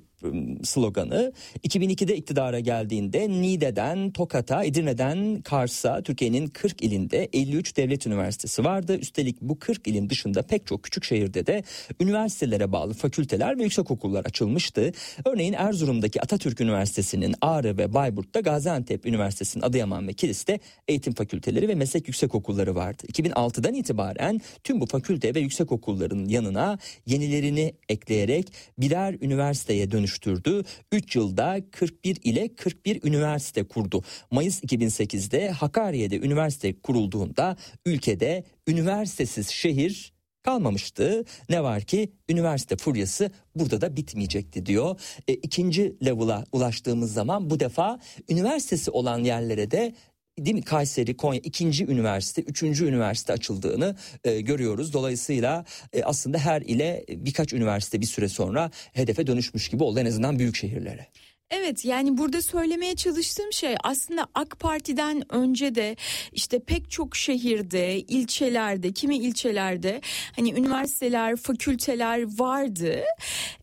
sloganı 0.64 1.34
2002'de 1.68 2.16
iktidara 2.16 2.60
geldiğinde 2.60 3.30
Niğde'den 3.30 4.12
Tokat'a, 4.12 4.64
Edirne'den 4.64 5.42
Kars'a 5.42 6.02
Türkiye'nin 6.02 6.48
40 6.48 6.82
ilinde 6.82 7.30
53 7.34 7.78
devlet 7.78 8.08
üniversitesi 8.08 8.64
vardı. 8.64 8.98
Üstelik 8.98 9.42
bu 9.42 9.60
40 9.60 9.88
ilin 9.88 10.10
dışında 10.10 10.42
pek 10.42 10.68
çok 10.68 10.84
küçük 10.84 11.04
şehirde 11.04 11.48
de 11.48 11.64
üniversitelere 12.02 12.72
bağlı 12.72 12.94
fakülteler 12.94 13.60
ve 13.60 13.64
yüksekokullar 13.64 14.26
açılmıştı. 14.26 14.92
Örneğin 15.26 15.54
Erzurum'daki 15.54 16.22
Atatürk 16.22 16.62
Üniversitesi'nin 16.62 17.36
Ağrı 17.42 17.78
ve 17.78 17.94
Bayburt'ta 17.94 18.40
Gaziantep 18.40 19.06
Üniversitesi'nin 19.06 19.64
Adıyaman 19.64 20.08
ve 20.08 20.14
Kilis'te 20.14 20.60
eğitim 20.88 21.14
fakülteleri 21.14 21.68
ve 21.68 21.76
meslek 21.76 22.08
yüksekokulları 22.08 22.76
vardı. 22.76 23.04
2006'dan 23.08 23.74
itibaren 23.74 24.42
tüm 24.64 24.82
bu 24.82 24.86
fakülte 24.86 25.36
ve 25.36 25.40
yüksekokulların 25.40 26.28
yanına 26.28 26.78
yenilerini 27.06 27.74
ekleyerek 27.90 28.54
birer 28.78 29.16
üniversiteye 29.22 29.92
dönüştürdü. 30.12 30.64
3 30.92 31.16
yılda 31.16 31.60
41 31.72 32.18
ile 32.24 32.56
41 32.56 33.04
üniversite 33.04 33.64
kurdu. 33.64 34.04
Mayıs 34.32 34.64
2008'de 34.64 35.52
Hakkari'de 35.52 36.20
üniversite 36.20 36.74
kurulduğunda 36.82 37.58
ülkede 37.86 38.44
üniversitesiz 38.68 39.50
şehir 39.50 40.14
kalmamıştı. 40.44 41.26
Ne 41.50 41.64
var 41.64 41.82
ki 41.82 42.12
üniversite 42.30 42.76
furyası 42.76 43.32
burada 43.56 43.82
da 43.82 43.96
bitmeyecekti 43.96 44.66
diyor. 44.66 45.00
E, 45.28 45.34
ikinci 45.34 45.96
level'a 46.06 46.46
ulaştığımız 46.52 47.14
zaman 47.14 47.50
bu 47.50 47.60
defa 47.60 48.00
üniversitesi 48.30 48.92
olan 48.92 49.20
yerlere 49.20 49.72
de 49.72 49.96
değil 50.40 50.56
mi 50.56 50.62
Kayseri, 50.62 51.18
Konya 51.18 51.40
ikinci 51.44 51.86
üniversite, 51.86 52.42
üçüncü 52.42 52.86
üniversite 52.86 53.34
açıldığını 53.34 53.96
e, 54.24 54.42
görüyoruz. 54.42 54.94
Dolayısıyla 54.94 55.66
e, 55.94 56.04
aslında 56.04 56.38
her 56.38 56.62
ile 56.62 57.06
birkaç 57.10 57.54
üniversite 57.54 58.02
bir 58.02 58.06
süre 58.06 58.30
sonra 58.30 58.72
hedefe 58.94 59.28
dönüşmüş 59.28 59.70
gibi 59.70 59.84
oldu 59.84 60.00
en 60.00 60.06
azından 60.06 60.40
büyük 60.40 60.56
şehirlere. 60.56 61.08
Evet 61.52 61.86
yani 61.86 62.18
burada 62.18 62.42
söylemeye 62.42 62.96
çalıştığım 62.96 63.54
şey 63.54 63.76
aslında 63.84 64.28
AK 64.36 64.60
Parti'den 64.60 65.34
önce 65.34 65.76
de 65.76 65.96
işte 66.32 66.60
pek 66.60 66.92
çok 66.92 67.16
şehirde, 67.16 68.00
ilçelerde, 68.00 68.92
kimi 68.92 69.18
ilçelerde 69.18 70.02
hani 70.36 70.54
üniversiteler, 70.54 71.36
fakülteler 71.36 72.40
vardı. 72.40 73.04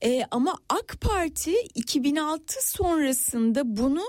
Ee, 0.05 0.23
ama 0.31 0.59
AK 0.69 0.97
Parti 1.01 1.55
2006 1.75 2.69
sonrasında 2.69 3.77
bunu 3.77 4.03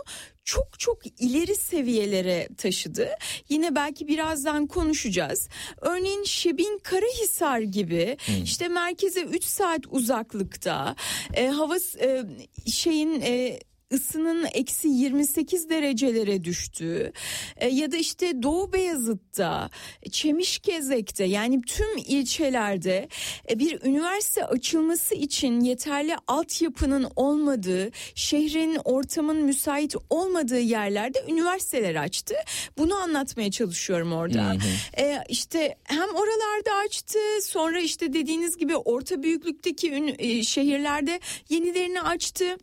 çok 0.49 0.79
çok 0.79 1.21
ileri 1.21 1.55
seviyelere 1.55 2.47
taşıdı. 2.57 3.09
Yine 3.49 3.75
belki 3.75 4.07
birazdan 4.07 4.67
konuşacağız. 4.67 5.49
Örneğin 5.81 6.23
Şebin 6.23 6.79
Karahisar 6.83 7.59
gibi 7.59 8.17
işte 8.43 8.67
merkeze 8.67 9.21
3 9.21 9.43
saat 9.43 9.81
uzaklıkta 9.89 10.95
e, 11.33 11.47
hava 11.47 11.77
e, 12.01 12.23
şeyin 12.71 13.21
e, 13.21 13.59
ısının 13.93 14.47
eksi 14.54 14.88
28 14.88 15.69
derecelere 15.69 16.43
düştüğü 16.43 17.13
e, 17.58 17.67
ya 17.67 17.91
da 17.91 17.97
işte 17.97 18.43
Doğu 18.43 18.73
Beyazıt'ta, 18.73 19.69
Çemişkezek'te 20.12 21.23
yani 21.23 21.62
tüm 21.62 21.97
ilçelerde 21.97 23.08
e, 23.49 23.60
bir 23.60 23.82
üniversite 23.84 24.45
açılması 24.45 25.15
için 25.15 25.60
yeterli 25.60 26.15
altyapının 26.28 27.08
olmadığı, 27.15 27.91
şehrin 28.15 28.78
ortamın 28.86 29.38
müsait 29.38 29.95
olmadığı 30.10 30.60
yerlerde 30.60 31.23
üniversiteler 31.30 31.95
açtı. 31.95 32.36
Bunu 32.78 32.95
anlatmaya 32.95 33.52
çalışıyorum 33.52 34.13
orada. 34.13 34.56
E, 34.97 35.17
işte 35.30 35.75
hem 35.84 36.10
oralarda 36.15 36.73
açtı 36.86 37.19
sonra 37.43 37.80
işte 37.80 38.13
dediğiniz 38.13 38.58
gibi 38.58 38.75
orta 38.78 39.23
büyüklükteki 39.23 39.91
ün- 39.91 40.15
e, 40.19 40.43
şehirlerde 40.43 41.19
yenilerini 41.49 42.02
açtı. 42.02 42.58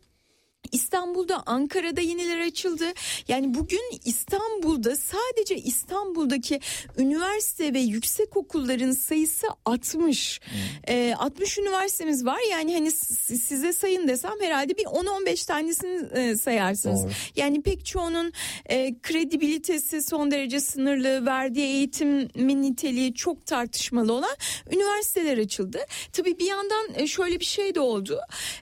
İstanbul'da, 0.71 1.43
Ankara'da 1.45 2.01
yeniler 2.01 2.39
açıldı. 2.39 2.85
Yani 3.27 3.53
bugün 3.53 3.81
İstanbul'da 4.05 4.95
sadece 4.95 5.55
İstanbul'daki 5.55 6.59
üniversite 6.97 7.73
ve 7.73 7.79
yüksek 7.79 8.37
okulların 8.37 8.91
sayısı 8.91 9.47
60. 9.65 10.41
Ee, 10.87 11.13
60 11.17 11.57
üniversitemiz 11.57 12.25
var. 12.25 12.39
Yani 12.51 12.73
hani 12.73 12.91
size 12.91 13.73
sayın 13.73 14.07
desem 14.07 14.41
herhalde 14.41 14.77
bir 14.77 14.85
10-15 14.85 15.47
tanesini 15.47 16.19
e, 16.19 16.35
sayarsınız. 16.35 17.03
Doğru. 17.03 17.11
Yani 17.35 17.61
pek 17.61 17.85
çoğunun 17.85 18.33
e, 18.65 18.99
kredibilitesi 19.01 20.01
son 20.01 20.31
derece 20.31 20.59
sınırlı, 20.59 21.25
verdiği 21.25 21.65
eğitimin 21.65 22.61
niteliği 22.61 23.13
çok 23.13 23.45
tartışmalı 23.45 24.13
olan 24.13 24.35
üniversiteler 24.71 25.37
açıldı. 25.37 25.79
Tabii 26.13 26.39
bir 26.39 26.45
yandan 26.45 26.87
e, 26.95 27.07
şöyle 27.07 27.39
bir 27.39 27.45
şey 27.45 27.75
de 27.75 27.79
oldu. 27.79 28.19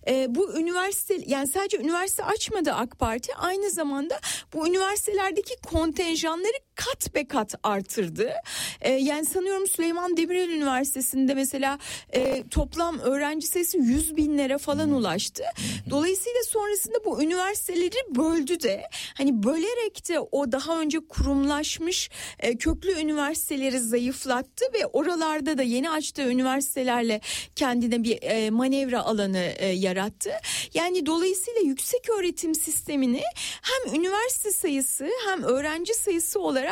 E, 0.08 0.36
bu 0.36 0.60
üniversite 0.60 1.18
yani 1.28 1.48
sadece 1.48 1.78
üniversite 1.78 1.95
açmadı 2.24 2.74
AK 2.74 3.00
Parti. 3.00 3.36
Aynı 3.36 3.70
zamanda 3.70 4.20
bu 4.54 4.68
üniversitelerdeki 4.68 5.56
kontenjanları 5.66 6.58
kat 6.76 7.16
be 7.16 7.28
kat 7.28 7.56
artırdı. 7.64 8.34
E, 8.82 8.92
yani 8.92 9.26
sanıyorum 9.26 9.68
Süleyman 9.68 10.18
Demirel 10.18 10.50
Üniversitesi'nde 10.50 11.34
mesela 11.34 11.80
e, 12.14 12.44
toplam 12.50 13.00
öğrenci 13.00 13.48
sayısı 13.48 13.78
100 13.78 14.18
binlere 14.18 14.58
falan 14.58 14.92
ulaştı. 14.92 15.44
Dolayısıyla 15.90 16.40
sonrasında 16.48 17.06
bu 17.06 17.24
üniversiteleri 17.24 18.16
böldü 18.16 18.60
de 18.60 18.84
hani 19.14 19.44
bölerek 19.44 20.10
de 20.10 20.20
o 20.20 20.52
daha 20.52 20.80
önce 20.80 21.00
kurumlaşmış 21.00 22.10
e, 22.40 22.58
köklü 22.58 22.92
üniversiteleri 22.92 23.80
zayıflattı 23.80 24.66
ve 24.74 24.86
oralarda 24.86 25.58
da 25.58 25.64
yeni 25.64 25.90
açtığı 25.90 26.30
üniversitelerle 26.30 27.22
kendine 27.56 28.04
bir 28.04 28.20
e, 28.22 28.50
manevra 28.50 29.02
alanı 29.02 29.54
e, 29.58 29.68
yarattı. 29.68 30.32
Yani 30.74 31.06
dolayısıyla 31.06 31.62
yüksek 31.62 32.10
öğretim 32.10 32.56
sistemini 32.56 33.22
hem 33.62 33.96
üniversite 33.96 34.52
sayısı 34.52 35.10
hem 35.28 35.44
öğrenci 35.44 35.94
sayısı 35.94 36.40
olarak 36.40 36.65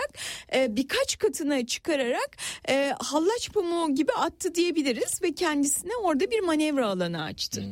e, 0.56 0.75
birkaç 0.75 1.17
katına 1.17 1.65
çıkararak 1.65 2.38
e, 2.69 2.93
hallaç 2.99 3.51
pamuğu 3.53 3.95
gibi 3.95 4.12
attı 4.12 4.56
diyebiliriz 4.56 5.21
ve 5.23 5.34
kendisine 5.34 5.95
orada 6.03 6.32
bir 6.32 6.39
manevra 6.39 6.88
alanı 6.88 7.23
açtı. 7.23 7.63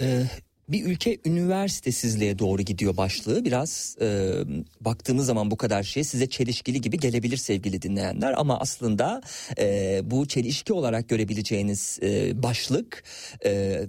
Ee, 0.00 0.22
bir 0.68 0.84
ülke 0.84 1.18
üniversitesizliğe 1.26 2.38
doğru 2.38 2.62
gidiyor 2.62 2.96
başlığı. 2.96 3.44
Biraz 3.44 3.96
e, 4.00 4.32
baktığımız 4.80 5.26
zaman 5.26 5.50
bu 5.50 5.56
kadar 5.56 5.82
şey 5.82 6.04
size 6.04 6.28
çelişkili 6.28 6.80
gibi 6.80 6.98
gelebilir 6.98 7.36
sevgili 7.36 7.82
dinleyenler. 7.82 8.34
Ama 8.36 8.60
aslında 8.60 9.20
e, 9.58 10.00
bu 10.04 10.28
çelişki 10.28 10.72
olarak 10.72 11.08
görebileceğiniz 11.08 11.98
e, 12.02 12.42
başlık 12.42 13.04
e, 13.44 13.82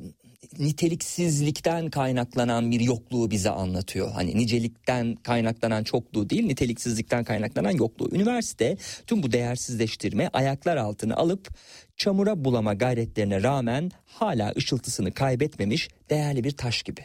niteliksizlikten 0.60 1.90
kaynaklanan 1.90 2.72
bir 2.72 2.80
yokluğu 2.80 3.32
bize 3.32 3.50
anlatıyor. 3.50 4.12
Hani 4.12 4.38
nicelikten 4.38 5.16
kaynaklanan 5.16 5.84
çokluğu 5.84 6.30
değil, 6.30 6.46
niteliksizlikten 6.46 7.24
kaynaklanan 7.24 7.72
yokluğu. 7.72 8.16
Üniversite 8.16 8.78
tüm 9.08 9.24
bu 9.24 9.32
değersizleştirme 9.32 10.30
ayaklar 10.34 10.78
altına 10.78 11.16
alıp 11.16 11.50
çamura 11.98 12.46
bulama 12.46 12.74
gayretlerine 12.74 13.44
rağmen 13.44 13.92
hala 14.06 14.54
ışıltısını 14.58 15.12
kaybetmemiş 15.12 15.90
değerli 16.10 16.44
bir 16.44 16.52
taş 16.52 16.84
gibi. 16.84 17.02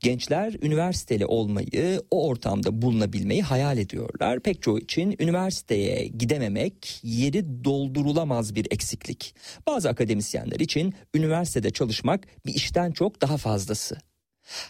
Gençler 0.00 0.56
üniversiteli 0.62 1.26
olmayı, 1.26 2.02
o 2.10 2.28
ortamda 2.28 2.82
bulunabilmeyi 2.82 3.42
hayal 3.42 3.78
ediyorlar. 3.78 4.40
Pek 4.40 4.62
çoğu 4.62 4.78
için 4.78 5.16
üniversiteye 5.18 6.06
gidememek 6.06 7.00
yeri 7.02 7.64
doldurulamaz 7.64 8.54
bir 8.54 8.66
eksiklik. 8.70 9.34
Bazı 9.66 9.88
akademisyenler 9.88 10.60
için 10.60 10.94
üniversitede 11.14 11.70
çalışmak 11.70 12.24
bir 12.46 12.54
işten 12.54 12.92
çok 12.92 13.22
daha 13.22 13.36
fazlası. 13.36 13.96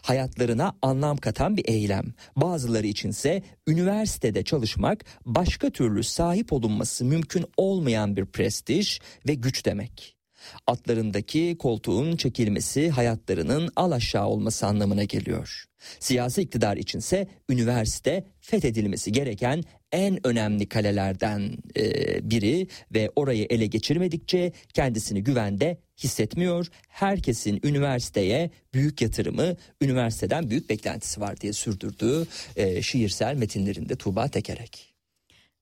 Hayatlarına 0.03 0.73
anlam 0.83 1.17
katan 1.17 1.57
bir 1.57 1.69
eylem. 1.69 2.05
Bazıları 2.37 2.87
içinse 2.87 3.43
üniversitede 3.67 4.43
çalışmak 4.43 5.05
başka 5.25 5.71
türlü 5.71 6.05
sahip 6.05 6.53
olunması 6.53 7.05
mümkün 7.05 7.45
olmayan 7.57 8.17
bir 8.17 8.27
prestij 8.27 8.99
ve 9.29 9.35
güç 9.35 9.65
demek 9.67 10.18
atlarındaki 10.67 11.57
koltuğun 11.59 12.17
çekilmesi 12.17 12.91
hayatlarının 12.91 13.71
alaşağı 13.77 14.27
olması 14.27 14.67
anlamına 14.67 15.05
geliyor. 15.05 15.65
Siyasi 16.01 16.43
iktidar 16.43 16.77
içinse 16.77 17.27
üniversite 17.51 18.25
fethedilmesi 18.41 19.13
gereken 19.13 19.63
en 19.93 20.27
önemli 20.27 20.69
kalelerden 20.69 21.57
e, 21.77 22.31
biri 22.31 22.67
ve 22.95 23.11
orayı 23.17 23.47
ele 23.51 23.67
geçirmedikçe 23.67 24.53
kendisini 24.75 25.25
güvende 25.25 25.79
hissetmiyor. 25.99 26.67
Herkesin 26.89 27.61
üniversiteye 27.65 28.51
büyük 28.75 29.03
yatırımı, 29.03 29.57
üniversiteden 29.83 30.51
büyük 30.51 30.71
beklentisi 30.71 31.21
var 31.21 31.41
diye 31.41 31.53
sürdürdüğü 31.53 32.27
e, 32.57 32.83
şiirsel 32.83 33.37
metinlerinde 33.37 33.97
Tuğba 33.97 34.29
Tekerek. 34.29 34.88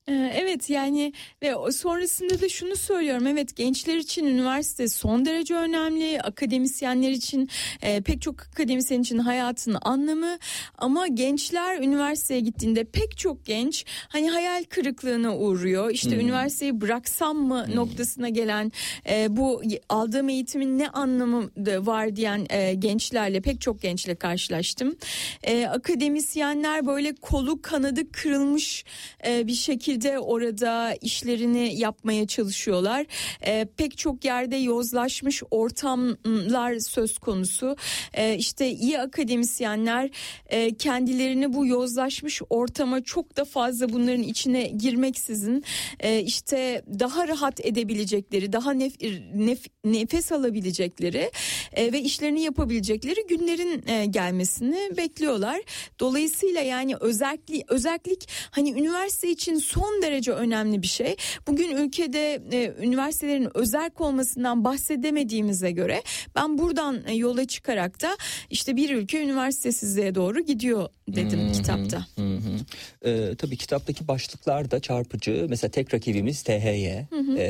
Ee, 0.07 0.31
Evet 0.35 0.69
yani 0.69 1.13
ve 1.43 1.71
sonrasında 1.71 2.41
da 2.41 2.49
şunu 2.49 2.75
söylüyorum. 2.75 3.27
Evet 3.27 3.55
gençler 3.55 3.95
için 3.95 4.25
üniversite 4.25 4.87
son 4.87 5.25
derece 5.25 5.55
önemli. 5.55 6.21
Akademisyenler 6.21 7.11
için 7.11 7.49
e, 7.81 8.01
pek 8.01 8.21
çok 8.21 8.41
akademisyen 8.41 9.01
için 9.01 9.17
hayatın 9.17 9.77
anlamı. 9.81 10.37
Ama 10.77 11.07
gençler 11.07 11.79
üniversiteye 11.81 12.39
gittiğinde 12.39 12.83
pek 12.83 13.17
çok 13.17 13.45
genç 13.45 13.85
hani 14.09 14.29
hayal 14.29 14.63
kırıklığına 14.63 15.37
uğruyor. 15.37 15.91
İşte 15.91 16.15
üniversiteyi 16.15 16.81
bıraksam 16.81 17.37
mı 17.37 17.65
noktasına 17.75 18.29
gelen 18.29 18.71
e, 19.09 19.37
bu 19.37 19.61
aldığım 19.89 20.29
eğitimin 20.29 20.79
ne 20.79 20.89
anlamı 20.89 21.49
var 21.85 22.15
diyen 22.15 22.45
e, 22.49 22.73
gençlerle 22.73 23.41
pek 23.41 23.61
çok 23.61 23.81
gençle 23.81 24.15
karşılaştım. 24.15 24.95
E, 25.43 25.65
akademisyenler 25.67 26.87
böyle 26.87 27.15
kolu 27.15 27.61
kanadı 27.61 28.11
kırılmış 28.11 28.85
e, 29.27 29.47
bir 29.47 29.53
şekilde 29.53 29.96
orada 30.19 30.95
işlerini 31.01 31.79
yapmaya 31.79 32.27
çalışıyorlar. 32.27 33.05
E, 33.41 33.67
pek 33.77 33.97
çok 33.97 34.25
yerde 34.25 34.55
yozlaşmış 34.55 35.43
ortamlar 35.51 36.79
söz 36.79 37.17
konusu. 37.17 37.75
E, 38.13 38.35
işte 38.35 38.71
iyi 38.71 38.99
akademisyenler 38.99 40.09
e, 40.47 40.73
kendilerini 40.73 41.53
bu 41.53 41.65
yozlaşmış 41.65 42.41
ortama 42.49 43.03
çok 43.03 43.37
da 43.37 43.45
fazla 43.45 43.89
bunların 43.93 44.23
içine 44.23 44.63
girmeksizin 44.63 45.63
e, 45.99 46.21
işte 46.21 46.83
daha 46.99 47.27
rahat 47.27 47.65
edebilecekleri, 47.65 48.53
daha 48.53 48.73
nef- 48.73 49.31
nef- 49.35 49.69
nefes 49.83 50.31
alabilecekleri 50.31 51.31
e, 51.73 51.93
ve 51.93 52.01
işlerini 52.01 52.41
yapabilecekleri 52.41 53.27
günlerin 53.29 53.87
e, 53.87 54.05
gelmesini 54.05 54.97
bekliyorlar. 54.97 55.61
Dolayısıyla 55.99 56.61
yani 56.61 56.95
özellik 56.95 57.65
özellik 57.67 58.29
hani 58.51 58.71
üniversite 58.71 59.29
için 59.31 59.55
son 59.55 59.86
derece 60.01 60.31
önemli 60.31 60.81
bir 60.81 60.87
şey. 60.87 61.15
Bugün 61.47 61.77
ülkede 61.77 62.41
e, 62.51 62.73
üniversitelerin 62.85 63.57
özerk 63.57 64.01
olmasından 64.01 64.63
bahsedemediğimize 64.63 65.71
göre 65.71 66.03
ben 66.35 66.57
buradan 66.57 67.01
e, 67.07 67.13
yola 67.13 67.45
çıkarak 67.45 68.01
da 68.01 68.17
işte 68.49 68.75
bir 68.75 68.89
ülke 68.89 69.23
üniversitesizliğe 69.23 70.15
doğru 70.15 70.39
gidiyor 70.39 70.89
dedim 71.07 71.51
kitapta. 71.51 72.05
Hı 72.15 72.21
hı. 72.21 73.09
Ee, 73.09 73.35
tabii 73.35 73.57
kitaptaki 73.57 74.07
başlıklar 74.07 74.71
da 74.71 74.79
çarpıcı. 74.79 75.45
Mesela 75.49 75.71
tek 75.71 75.93
rakibimiz 75.93 76.43
THY. 76.43 76.87
Ee, 76.87 77.07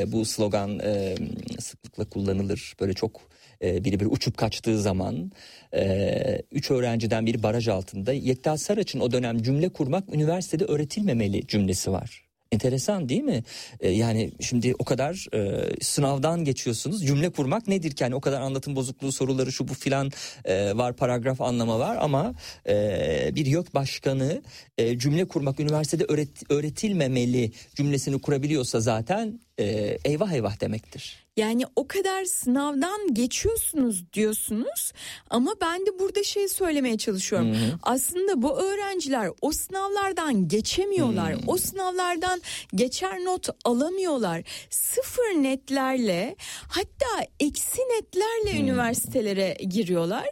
bu 0.07 0.25
slogan 0.25 0.79
e, 0.79 1.15
sıklıkla 1.59 2.05
kullanılır. 2.05 2.73
Böyle 2.79 2.93
çok 2.93 3.21
e, 3.61 3.83
biri 3.83 3.99
bir 3.99 4.05
uçup 4.05 4.37
kaçtığı 4.37 4.81
zaman 4.81 5.31
e, 5.73 6.41
üç 6.51 6.71
öğrenciden 6.71 7.25
biri 7.25 7.43
baraj 7.43 7.67
altında. 7.67 8.13
Yekta 8.13 8.57
Saraç'ın 8.57 8.99
o 8.99 9.11
dönem 9.11 9.41
cümle 9.41 9.69
kurmak 9.69 10.13
üniversitede 10.13 10.65
öğretilmemeli 10.65 11.47
cümlesi 11.47 11.91
var. 11.91 12.26
Enteresan 12.51 13.09
değil 13.09 13.23
mi? 13.23 13.43
Ee, 13.79 13.89
yani 13.89 14.31
şimdi 14.39 14.75
o 14.79 14.83
kadar 14.85 15.27
e, 15.33 15.69
sınavdan 15.81 16.45
geçiyorsunuz. 16.45 17.05
Cümle 17.05 17.29
kurmak 17.29 17.67
nedir 17.67 17.91
ki? 17.91 18.03
Yani 18.03 18.15
o 18.15 18.21
kadar 18.21 18.41
anlatım 18.41 18.75
bozukluğu 18.75 19.11
soruları 19.11 19.51
şu 19.51 19.67
bu 19.67 19.73
filan 19.73 20.11
e, 20.45 20.77
var, 20.77 20.95
paragraf 20.95 21.41
anlama 21.41 21.79
var 21.79 21.97
ama 22.01 22.33
e, 22.69 23.31
bir 23.35 23.45
YÖK 23.45 23.73
başkanı 23.73 24.41
e, 24.77 24.99
cümle 24.99 25.25
kurmak 25.25 25.59
üniversitede 25.59 26.03
öğret- 26.03 26.53
öğretilmemeli 26.53 27.51
cümlesini 27.75 28.21
kurabiliyorsa 28.21 28.79
zaten 28.79 29.39
e, 29.59 29.97
eyvah 30.05 30.31
eyvah 30.31 30.61
demektir. 30.61 31.27
Yani 31.37 31.63
o 31.75 31.87
kadar 31.87 32.25
sınavdan 32.25 33.13
geçiyorsunuz 33.13 34.13
diyorsunuz 34.13 34.93
ama 35.29 35.53
ben 35.61 35.85
de 35.85 35.99
burada 35.99 36.23
şey 36.23 36.47
söylemeye 36.47 36.97
çalışıyorum. 36.97 37.55
Aslında 37.83 38.41
bu 38.41 38.59
öğrenciler 38.61 39.29
o 39.41 39.51
sınavlardan 39.51 40.47
geçemiyorlar. 40.47 41.35
O 41.47 41.57
sınavlardan 41.57 42.41
geçer 42.75 43.19
not 43.25 43.49
alamıyorlar. 43.65 44.41
Sıfır 44.69 45.23
netlerle 45.23 46.35
hatta 46.67 47.25
eksi 47.39 47.81
netlerle 47.81 48.59
üniversitelere 48.59 49.57
giriyorlar. 49.69 50.27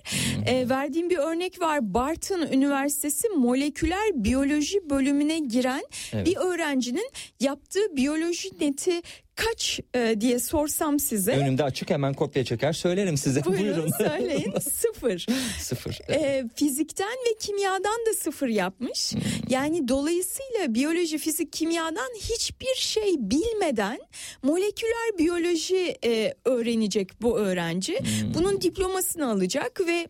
Ee, 0.47 0.69
verdiğim 0.69 1.09
bir 1.09 1.17
örnek 1.17 1.61
var. 1.61 1.93
Barton 1.93 2.41
Üniversitesi 2.41 3.29
moleküler 3.29 4.11
biyoloji 4.13 4.89
bölümüne 4.89 5.39
giren 5.39 5.83
Evet. 6.13 6.25
bir 6.27 6.37
öğrencinin 6.37 7.09
yaptığı 7.39 7.95
biyoloji 7.95 8.49
neti 8.61 9.01
kaç 9.35 9.79
e, 9.95 10.15
diye 10.21 10.39
sorsam 10.39 10.99
size. 10.99 11.31
Önümde 11.31 11.63
açık 11.63 11.89
hemen 11.89 12.13
kopya 12.13 12.43
çeker 12.43 12.73
söylerim 12.73 13.17
size. 13.17 13.43
Buyurun, 13.45 13.65
Buyurun. 13.65 13.91
söyleyin 13.97 14.53
sıfır. 14.59 15.25
Sıfır. 15.59 15.99
E, 16.09 16.45
fizikten 16.55 17.11
ve 17.29 17.37
kimyadan 17.39 18.05
da 18.09 18.13
sıfır 18.13 18.47
yapmış. 18.47 19.13
Hmm. 19.13 19.21
Yani 19.49 19.87
dolayısıyla 19.87 20.73
biyoloji, 20.73 21.17
fizik, 21.17 21.53
kimyadan 21.53 22.09
hiçbir 22.19 22.75
şey 22.75 23.15
bilmeden 23.17 23.99
moleküler 24.43 25.17
biyoloji 25.17 25.97
e, 26.05 26.33
öğrenecek 26.45 27.21
bu 27.21 27.37
öğrenci. 27.37 27.99
Hmm. 27.99 28.33
Bunun 28.33 28.61
diplomasını 28.61 29.31
alacak 29.31 29.81
ve 29.87 30.07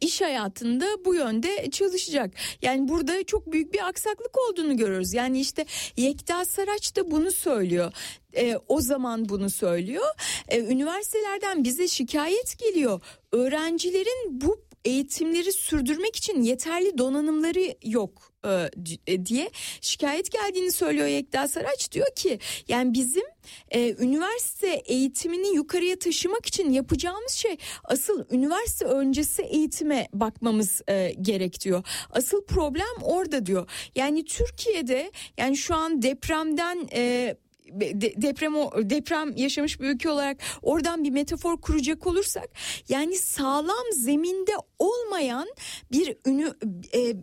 iş 0.00 0.20
hayatında 0.20 1.04
bu 1.04 1.14
yönde 1.14 1.70
çalışacak. 1.70 2.34
Yani 2.62 2.88
burada 2.88 3.24
çok 3.24 3.52
büyük 3.52 3.74
bir 3.74 3.88
aksaklık 3.88 4.38
olduğunu 4.38 4.76
görüyoruz. 4.76 5.14
Yani 5.14 5.40
işte 5.40 5.66
Yekta 5.96 6.44
Saraç 6.44 6.96
da 6.96 7.10
bunu 7.10 7.30
söylüyor. 7.30 7.92
Ee, 8.38 8.58
o 8.68 8.80
zaman 8.80 9.28
bunu 9.28 9.50
söylüyor. 9.50 10.06
Ee, 10.48 10.58
üniversitelerden 10.60 11.64
bize 11.64 11.88
şikayet 11.88 12.58
geliyor. 12.58 13.00
Öğrencilerin 13.32 14.40
bu 14.40 14.68
eğitimleri 14.84 15.52
sürdürmek 15.52 16.16
için 16.16 16.42
yeterli 16.42 16.98
donanımları 16.98 17.74
yok 17.84 18.32
e, 18.44 18.70
c- 18.82 19.26
diye 19.26 19.50
şikayet 19.80 20.32
geldiğini 20.32 20.72
söylüyor 20.72 21.06
Yekta 21.06 21.48
Saraç 21.48 21.92
diyor 21.92 22.06
ki 22.16 22.38
yani 22.68 22.94
bizim 22.94 23.22
e, 23.70 23.94
üniversite 23.98 24.68
eğitimini 24.68 25.54
yukarıya 25.56 25.98
taşımak 25.98 26.46
için 26.46 26.72
yapacağımız 26.72 27.32
şey 27.32 27.56
asıl 27.84 28.24
üniversite 28.30 28.84
öncesi 28.84 29.42
eğitime 29.42 30.08
bakmamız 30.12 30.82
e, 30.88 31.14
gerek 31.22 31.60
diyor. 31.60 31.84
Asıl 32.10 32.44
problem 32.44 33.02
orada 33.02 33.46
diyor. 33.46 33.70
Yani 33.94 34.24
Türkiye'de 34.24 35.12
yani 35.38 35.56
şu 35.56 35.74
an 35.74 36.02
depremden 36.02 36.88
e, 36.92 37.36
de- 37.72 38.22
deprem 38.22 38.54
deprem 38.90 39.36
yaşamış 39.36 39.80
bir 39.80 39.88
ülke 39.88 40.10
olarak 40.10 40.36
oradan 40.62 41.04
bir 41.04 41.10
metafor 41.10 41.60
kuracak 41.60 42.06
olursak 42.06 42.48
yani 42.88 43.16
sağlam 43.16 43.92
zeminde 43.92 44.52
olmayan 44.78 45.48
bir 45.92 46.16
ünü, 46.26 46.54
e, 46.92 47.00
e, 47.00 47.14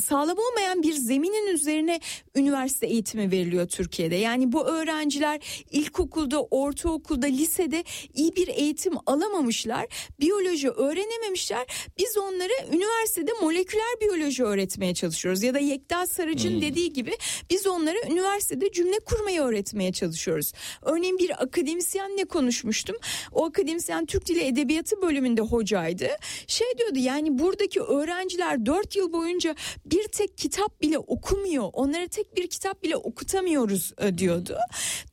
sağlam 0.00 0.38
olmayan 0.38 0.82
bir 0.82 0.92
zeminin 0.92 1.46
üzerine 1.54 2.00
üniversite 2.34 2.86
eğitimi 2.86 3.30
veriliyor 3.30 3.68
Türkiye'de. 3.68 4.16
Yani 4.16 4.52
bu 4.52 4.66
öğrenciler 4.66 5.64
ilkokulda, 5.70 6.42
ortaokulda, 6.42 7.26
lisede 7.26 7.84
iyi 8.14 8.36
bir 8.36 8.48
eğitim 8.48 8.92
alamamışlar. 9.06 9.86
Biyoloji 10.20 10.70
öğrenememişler. 10.70 11.66
Biz 11.98 12.16
onlara 12.16 12.52
üniversitede 12.72 13.32
moleküler 13.42 14.00
biyoloji 14.00 14.44
öğretmeye 14.44 14.94
çalışıyoruz. 14.94 15.42
Ya 15.42 15.54
da 15.54 15.58
Yekta 15.58 16.06
Sarıcı'nın 16.06 16.60
dediği 16.62 16.92
gibi 16.92 17.12
biz 17.50 17.66
onlara 17.66 17.98
üniversitede 18.10 18.72
cümle 18.72 18.98
kurmayı 18.98 19.40
öğretmeye 19.40 19.57
öğretmeye 19.58 19.92
çalışıyoruz. 19.92 20.52
Örneğin 20.82 21.18
bir 21.18 21.42
akademisyenle 21.42 22.24
konuşmuştum. 22.24 22.96
O 23.32 23.46
akademisyen 23.46 24.06
Türk 24.06 24.26
Dili 24.26 24.44
Edebiyatı 24.44 25.02
bölümünde 25.02 25.40
hocaydı. 25.40 26.08
Şey 26.46 26.66
diyordu 26.78 26.98
yani 26.98 27.38
buradaki 27.38 27.80
öğrenciler 27.80 28.66
4 28.66 28.96
yıl 28.96 29.12
boyunca 29.12 29.54
bir 29.86 30.08
tek 30.08 30.38
kitap 30.38 30.82
bile 30.82 30.98
okumuyor. 30.98 31.70
Onlara 31.72 32.06
tek 32.06 32.36
bir 32.36 32.46
kitap 32.46 32.82
bile 32.82 32.96
okutamıyoruz 32.96 33.92
e, 33.98 34.18
diyordu. 34.18 34.56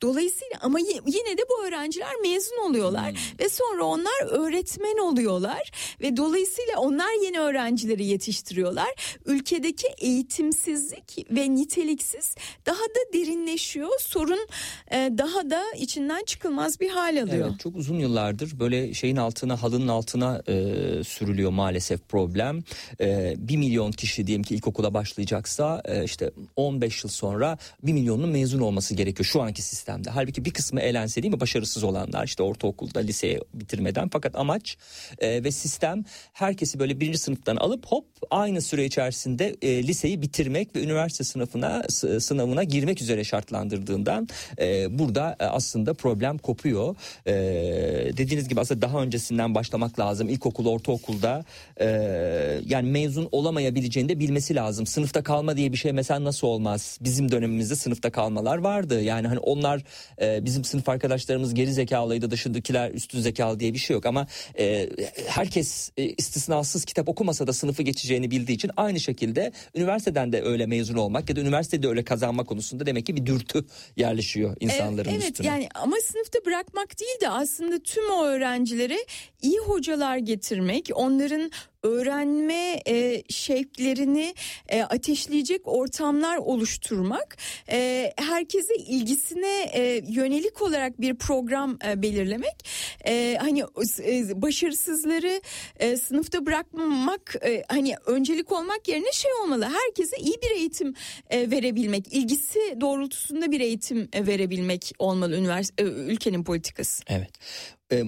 Dolayısıyla 0.02 0.56
ama 0.60 0.78
yine 1.06 1.38
de 1.38 1.42
bu 1.50 1.66
öğrenciler 1.66 2.14
mezun 2.22 2.56
oluyorlar 2.56 3.14
ve 3.40 3.48
sonra 3.48 3.84
onlar 3.84 4.26
öğretmen 4.30 4.98
oluyorlar 4.98 5.70
ve 6.00 6.16
dolayısıyla 6.16 6.78
onlar 6.78 7.24
yeni 7.24 7.40
öğrencileri 7.40 8.04
yetiştiriyorlar. 8.04 9.18
Ülkedeki 9.26 9.86
eğitimsizlik 9.98 11.26
ve 11.30 11.54
niteliksiz 11.54 12.34
daha 12.66 12.84
da 12.84 13.12
derinleşiyor. 13.12 14.00
Sorun 14.00 14.35
e, 14.90 15.10
daha 15.18 15.50
da 15.50 15.62
içinden 15.78 16.24
çıkılmaz 16.24 16.80
bir 16.80 16.90
hal 16.90 17.22
alıyor. 17.22 17.48
Evet 17.50 17.60
çok 17.60 17.76
uzun 17.76 17.98
yıllardır 17.98 18.58
böyle 18.58 18.94
şeyin 18.94 19.16
altına 19.16 19.62
halının 19.62 19.88
altına 19.88 20.42
e, 20.48 20.54
sürülüyor 21.04 21.50
maalesef 21.50 22.08
problem. 22.08 22.60
E, 23.00 23.34
1 23.38 23.56
milyon 23.56 23.92
kişi 23.92 24.26
diyelim 24.26 24.42
ki 24.42 24.54
ilkokula 24.54 24.94
başlayacaksa 24.94 25.82
e, 25.84 26.04
işte 26.04 26.30
15 26.56 27.04
yıl 27.04 27.10
sonra 27.10 27.58
1 27.82 27.92
milyonun 27.92 28.28
mezun 28.28 28.60
olması 28.60 28.94
gerekiyor 28.94 29.24
şu 29.24 29.42
anki 29.42 29.62
sistemde. 29.62 30.10
Halbuki 30.10 30.44
bir 30.44 30.50
kısmı 30.50 30.80
elense 30.80 31.22
değil 31.22 31.34
mi 31.34 31.40
başarısız 31.40 31.84
olanlar 31.84 32.24
işte 32.24 32.42
ortaokulda 32.42 33.00
liseye 33.00 33.40
bitirmeden 33.54 34.08
fakat 34.08 34.36
amaç 34.36 34.76
e, 35.18 35.44
ve 35.44 35.50
sistem 35.50 36.04
herkesi 36.32 36.78
böyle 36.78 37.00
birinci 37.00 37.18
sınıftan 37.18 37.56
alıp 37.56 37.86
hop 37.86 38.06
aynı 38.30 38.62
süre 38.62 38.84
içerisinde 38.84 39.56
e, 39.62 39.82
liseyi 39.86 40.22
bitirmek 40.22 40.76
ve 40.76 40.82
üniversite 40.82 41.24
sınıfına 41.24 41.82
sınavına 42.20 42.64
girmek 42.64 43.02
üzere 43.02 43.24
şartlandırdığından 43.24 44.25
e, 44.58 44.98
burada 44.98 45.36
e, 45.40 45.44
aslında 45.44 45.94
problem 45.94 46.38
kopuyor. 46.38 46.96
E, 47.26 47.32
dediğiniz 48.16 48.48
gibi 48.48 48.60
aslında 48.60 48.82
daha 48.82 49.02
öncesinden 49.02 49.54
başlamak 49.54 49.98
lazım. 49.98 50.28
İlkokul, 50.28 50.66
ortaokulda 50.66 51.44
e, 51.80 51.86
yani 52.66 52.90
mezun 52.90 53.28
olamayabileceğini 53.32 54.08
de 54.08 54.18
bilmesi 54.18 54.54
lazım. 54.54 54.86
Sınıfta 54.86 55.22
kalma 55.22 55.56
diye 55.56 55.72
bir 55.72 55.76
şey 55.76 55.92
mesela 55.92 56.24
nasıl 56.24 56.46
olmaz? 56.46 56.98
Bizim 57.00 57.30
dönemimizde 57.30 57.76
sınıfta 57.76 58.10
kalmalar 58.10 58.58
vardı. 58.58 59.02
Yani 59.02 59.28
hani 59.28 59.38
onlar 59.38 59.82
e, 60.20 60.44
bizim 60.44 60.64
sınıf 60.64 60.88
arkadaşlarımız 60.88 61.54
geri 61.54 61.72
zekalıydı 61.72 62.30
dışındakiler 62.30 62.90
üstün 62.90 63.20
zekalı 63.20 63.60
diye 63.60 63.74
bir 63.74 63.78
şey 63.78 63.94
yok 63.94 64.06
ama 64.06 64.26
e, 64.58 64.88
herkes 65.26 65.90
e, 65.96 66.04
istisnasız 66.04 66.84
kitap 66.84 67.08
okumasa 67.08 67.46
da 67.46 67.52
sınıfı 67.52 67.82
geçeceğini 67.82 68.30
bildiği 68.30 68.54
için 68.54 68.70
aynı 68.76 69.00
şekilde 69.00 69.52
üniversiteden 69.74 70.32
de 70.32 70.42
öyle 70.42 70.66
mezun 70.66 70.94
olmak 70.94 71.30
ya 71.30 71.36
da 71.36 71.40
üniversitede 71.40 71.88
öyle 71.88 72.04
kazanma 72.04 72.44
konusunda 72.44 72.86
demek 72.86 73.06
ki 73.06 73.16
bir 73.16 73.26
dürtü 73.26 73.64
yerleşiyor 74.16 74.56
insanların 74.60 75.10
evet, 75.10 75.22
üstüne. 75.22 75.46
yani 75.46 75.68
ama 75.74 75.96
sınıfta 75.96 76.38
bırakmak 76.46 77.00
değil 77.00 77.20
de 77.20 77.28
aslında 77.28 77.78
tüm 77.78 78.10
o 78.10 78.24
öğrencilere 78.24 78.98
iyi 79.42 79.58
hocalar 79.58 80.16
getirmek, 80.16 80.90
onların 80.94 81.50
öğrenme 81.86 82.80
e, 82.88 83.22
şevklerini 83.28 84.34
e, 84.68 84.82
ateşleyecek 84.82 85.60
ortamlar 85.64 86.36
oluşturmak, 86.36 87.36
e, 87.70 88.12
herkese 88.16 88.74
ilgisine 88.74 89.62
e, 89.74 90.02
yönelik 90.08 90.62
olarak 90.62 91.00
bir 91.00 91.14
program 91.14 91.78
e, 91.88 92.02
belirlemek, 92.02 92.68
e, 93.06 93.36
hani 93.40 93.60
e, 94.02 94.42
başarısızları 94.42 95.40
e, 95.80 95.96
sınıfta 95.96 96.46
bırakmamak, 96.46 97.36
e, 97.44 97.64
hani 97.68 97.94
öncelik 98.06 98.52
olmak 98.52 98.88
yerine 98.88 99.12
şey 99.12 99.30
olmalı, 99.42 99.64
herkese 99.64 100.16
iyi 100.16 100.36
bir 100.42 100.50
eğitim 100.50 100.94
e, 101.30 101.50
verebilmek, 101.50 102.12
ilgisi 102.12 102.80
doğrultusunda 102.80 103.50
bir 103.50 103.60
eğitim 103.60 104.08
e, 104.12 104.26
verebilmek 104.26 104.92
olmalı 104.98 105.36
üniversite 105.36 105.84
ülkenin 105.84 106.44
politikası. 106.44 107.02
Evet. 107.08 107.30
E, 107.92 108.04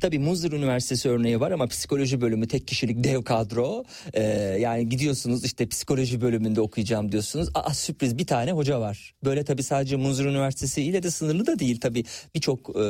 tabii 0.00 0.18
Muzur 0.18 0.52
Üniversitesi 0.52 1.08
örneği 1.08 1.40
var 1.40 1.50
ama 1.50 1.66
psikoloji 1.66 2.20
bölümü 2.20 2.48
tek 2.48 2.66
kişilik 2.66 3.04
dev 3.04 3.22
kadro. 3.22 3.84
E, 4.14 4.22
yani 4.60 4.88
gidiyorsunuz 4.88 5.44
işte 5.44 5.66
psikoloji 5.66 6.20
bölümünde 6.20 6.60
okuyacağım 6.60 7.12
diyorsunuz. 7.12 7.48
Aa 7.54 7.74
sürpriz 7.74 8.18
bir 8.18 8.26
tane 8.26 8.52
hoca 8.52 8.80
var. 8.80 9.14
Böyle 9.24 9.44
tabii 9.44 9.62
sadece 9.62 9.96
Muzur 9.96 10.24
Üniversitesi 10.24 10.82
ile 10.82 11.02
de 11.02 11.10
sınırlı 11.10 11.46
da 11.46 11.58
değil 11.58 11.80
tabii. 11.80 12.04
Birçok 12.34 12.76
e, 12.76 12.80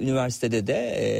üniversitede 0.00 0.66
de 0.66 0.74
e, 0.74 1.10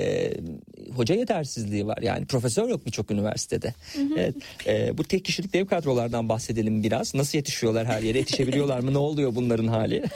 hoca 0.97 1.15
yetersizliği 1.15 1.87
var. 1.87 1.99
Yani 2.03 2.27
profesör 2.27 2.69
yok 2.69 2.87
birçok 2.87 3.11
üniversitede. 3.11 3.75
Evet. 4.17 4.35
E, 4.67 4.99
bu 4.99 5.05
tek 5.05 5.25
kişilik 5.25 5.53
dev 5.53 5.67
kadrolardan 5.67 6.29
bahsedelim 6.29 6.83
biraz. 6.83 7.15
Nasıl 7.15 7.39
yetişiyorlar 7.39 7.87
her 7.87 8.03
yere? 8.03 8.19
Yetişebiliyorlar 8.19 8.81
mı? 8.81 8.95
Ne 8.95 8.99
oluyor 8.99 9.35
bunların 9.35 9.67
hali? 9.67 10.05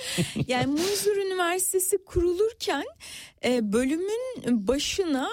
Yani 0.49 0.67
Muzur 0.67 1.17
Üniversitesi 1.17 1.99
kurulurken 2.05 2.85
e, 3.45 3.73
bölümün 3.73 4.69
başına 4.69 5.31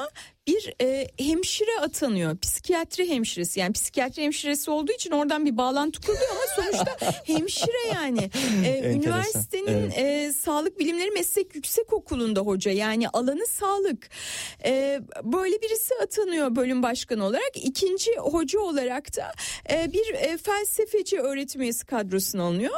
bir 0.47 0.73
e, 0.81 1.07
hemşire 1.19 1.79
atanıyor. 1.81 2.37
Psikiyatri 2.37 3.09
hemşiresi. 3.09 3.59
Yani 3.59 3.73
psikiyatri 3.73 4.23
hemşiresi 4.23 4.71
olduğu 4.71 4.91
için 4.91 5.11
oradan 5.11 5.45
bir 5.45 5.57
bağlantı 5.57 6.01
kuruluyor 6.01 6.29
ama 6.31 6.41
sonuçta 6.55 7.11
hemşire 7.25 7.87
yani. 7.93 8.29
E, 8.65 8.67
Enteresan, 8.67 8.91
üniversitenin 8.91 9.91
evet. 9.95 9.97
e, 9.97 10.33
Sağlık 10.33 10.79
Bilimleri 10.79 11.11
Meslek 11.11 11.55
Yüksek 11.55 11.93
Okulu'nda 11.93 12.39
hoca. 12.39 12.71
Yani 12.71 13.09
alanı 13.09 13.47
sağlık. 13.47 14.09
E, 14.65 15.01
böyle 15.23 15.61
birisi 15.61 15.93
atanıyor 16.03 16.55
bölüm 16.55 16.83
başkanı 16.83 17.25
olarak. 17.25 17.51
İkinci 17.55 18.15
hoca 18.17 18.59
olarak 18.59 19.17
da 19.17 19.33
e, 19.73 19.93
bir 19.93 20.13
e, 20.13 20.37
felsefeci 20.37 21.19
öğretim 21.19 21.61
üyesi 21.61 21.85
kadrosuna 21.85 22.43
alınıyor. 22.43 22.75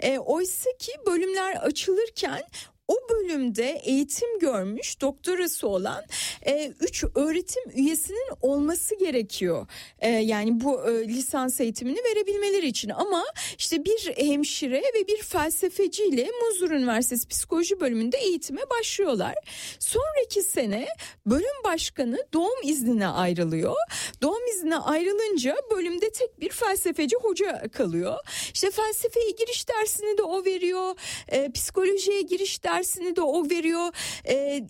E, 0.00 0.18
oysa 0.18 0.70
ki 0.78 0.92
bölümler 1.06 1.56
açılırken 1.56 2.42
o 2.88 2.94
bölümde 3.10 3.80
eğitim 3.84 4.38
görmüş 4.38 5.00
doktorası 5.00 5.68
olan 5.68 6.04
e, 6.46 6.72
üç 6.80 7.04
öğretim 7.14 7.70
üyesinin 7.74 8.30
olması 8.42 8.98
gerekiyor. 8.98 9.66
E, 9.98 10.08
yani 10.08 10.60
bu 10.60 10.90
e, 10.90 11.08
lisans 11.08 11.60
eğitimini 11.60 11.98
verebilmeleri 12.04 12.66
için 12.66 12.88
ama 12.88 13.24
işte 13.58 13.84
bir 13.84 14.12
hemşire 14.16 14.82
ve 14.94 15.08
bir 15.08 15.22
felsefeciyle 15.22 16.30
Muzur 16.42 16.70
Üniversitesi 16.70 17.28
Psikoloji 17.28 17.80
bölümünde 17.80 18.18
eğitime 18.18 18.62
başlıyorlar. 18.78 19.34
Sonraki 19.78 20.42
sene 20.42 20.86
bölüm 21.26 21.64
başkanı 21.64 22.18
doğum 22.32 22.62
iznine 22.62 23.08
ayrılıyor. 23.08 23.76
Doğum 24.22 24.46
iznine 24.46 24.76
ayrılınca 24.76 25.56
bölümde 25.70 26.10
tek 26.10 26.40
bir 26.40 26.50
felsefeci 26.50 27.16
hoca 27.16 27.68
kalıyor. 27.68 28.18
İşte 28.54 28.70
felsefeye 28.70 29.30
giriş 29.30 29.68
dersini 29.68 30.18
de 30.18 30.22
o 30.22 30.44
veriyor. 30.44 30.94
E, 31.28 31.52
psikolojiye 31.52 32.22
giriş 32.22 32.64
dersini 32.64 32.75
de 33.16 33.20
o 33.20 33.50
veriyor. 33.50 33.88
E, 34.28 34.64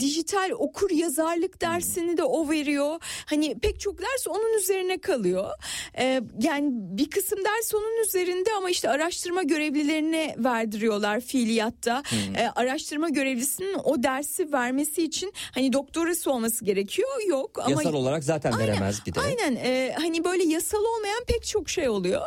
dijital 0.00 0.50
okur 0.50 0.90
yazarlık 0.90 1.60
dersini 1.60 2.16
de 2.16 2.24
o 2.24 2.50
veriyor. 2.50 3.00
Hani 3.26 3.58
pek 3.58 3.80
çok 3.80 3.98
ders 3.98 4.28
onun 4.28 4.58
üzerine 4.58 4.98
kalıyor. 4.98 5.50
E, 5.98 6.20
yani 6.40 6.68
bir 6.72 7.10
kısım 7.10 7.38
ders 7.38 7.74
onun 7.74 8.04
üzerinde 8.06 8.50
ama 8.56 8.70
işte 8.70 8.88
araştırma 8.88 9.42
görevlilerine 9.42 10.34
verdiriyorlar 10.38 11.20
fiiliyatta. 11.20 12.02
E, 12.36 12.46
araştırma 12.46 13.08
görevlisinin 13.08 13.76
o 13.84 14.02
dersi 14.02 14.52
vermesi 14.52 15.02
için 15.02 15.32
hani 15.54 15.72
doktorası 15.72 16.32
olması 16.32 16.64
gerekiyor. 16.64 17.08
Yok 17.28 17.58
ama 17.58 17.70
Yasal 17.70 17.94
olarak 17.94 18.24
zaten 18.24 18.58
veremez 18.58 19.06
bir 19.06 19.14
de. 19.14 19.20
Aynen 19.20 19.56
e, 19.56 19.94
hani 19.98 20.24
böyle 20.24 20.44
yasal 20.44 20.78
olmayan 20.78 21.24
pek 21.26 21.46
çok 21.46 21.68
şey 21.68 21.88
oluyor. 21.88 22.22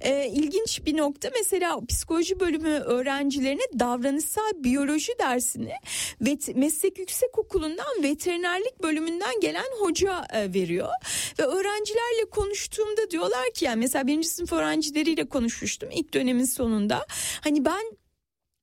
E, 0.00 0.26
ilginç 0.26 0.86
bir 0.86 0.96
nokta 0.96 1.30
mesela 1.38 1.80
psikoloji 1.88 2.40
bölümü 2.40 2.70
öğrencilerine 2.70 3.62
davranışsal 3.78 4.63
biyoloji 4.64 5.12
dersini 5.18 5.72
ve 6.20 6.38
meslek 6.54 6.98
yüksek 6.98 7.38
okulundan 7.38 8.02
veterinerlik 8.02 8.82
bölümünden 8.82 9.40
gelen 9.40 9.70
hoca 9.80 10.26
e, 10.32 10.54
veriyor. 10.54 10.92
Ve 11.38 11.42
öğrencilerle 11.42 12.30
konuştuğumda 12.30 13.10
diyorlar 13.10 13.50
ki 13.54 13.64
yani 13.64 13.78
mesela 13.78 14.06
birinci 14.06 14.28
sınıf 14.28 14.52
öğrencileriyle 14.52 15.28
konuşmuştum 15.28 15.88
ilk 15.92 16.14
dönemin 16.14 16.44
sonunda. 16.44 17.06
Hani 17.40 17.64
ben 17.64 18.03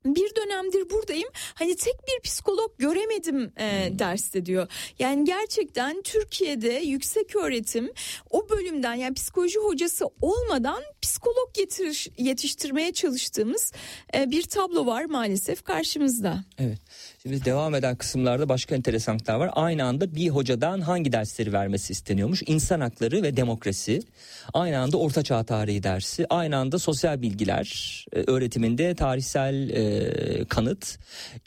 bir 0.06 0.36
dönemdir 0.36 0.90
buradayım. 0.90 1.30
Hani 1.54 1.76
tek 1.76 1.96
bir 2.08 2.22
psikolog 2.24 2.72
göremedim 2.78 3.54
e, 3.58 3.90
derste 4.00 4.46
diyor. 4.46 4.68
Yani 5.00 5.26
gerçekten 5.26 6.02
Türkiye'de 6.02 6.70
yüksek 6.70 7.36
öğretim 7.36 7.92
o 8.30 8.50
bölümden 8.50 8.94
yani 8.94 9.14
psikoloji 9.14 9.60
hocası 9.60 10.06
olmadan 10.22 10.84
psikolog 11.02 11.54
getiriş, 11.54 12.08
yetiştirmeye 12.18 12.94
çalıştığımız 12.94 13.72
e, 14.16 14.32
bir 14.32 14.44
tablo 14.44 14.86
var 14.86 15.06
maalesef 15.06 15.64
karşımızda. 15.64 16.44
Evet. 16.58 16.80
Şimdi 17.24 17.46
devam 17.46 17.76
eden 17.76 17.96
kısımlarda 17.96 18.50
başka 18.50 18.76
enteresanlıklar 18.76 19.36
var. 19.36 19.50
Aynı 19.54 19.86
anda 19.86 20.16
bir 20.16 20.30
hocadan 20.30 20.82
hangi 20.82 21.12
dersleri 21.12 21.54
vermesi 21.54 21.94
isteniyormuş? 21.94 22.44
İnsan 22.48 22.82
hakları 22.82 23.24
ve 23.24 23.38
demokrasi. 23.38 24.02
Aynı 24.54 24.80
anda 24.80 24.98
ortaçağ 24.98 25.44
tarihi 25.44 25.84
dersi. 25.84 26.26
Aynı 26.30 26.58
anda 26.58 26.80
sosyal 26.80 27.22
bilgiler 27.22 28.06
e, 28.14 28.20
öğretiminde 28.28 28.96
tarihsel 28.96 29.70
e, 29.70 30.46
kanıt. 30.46 31.00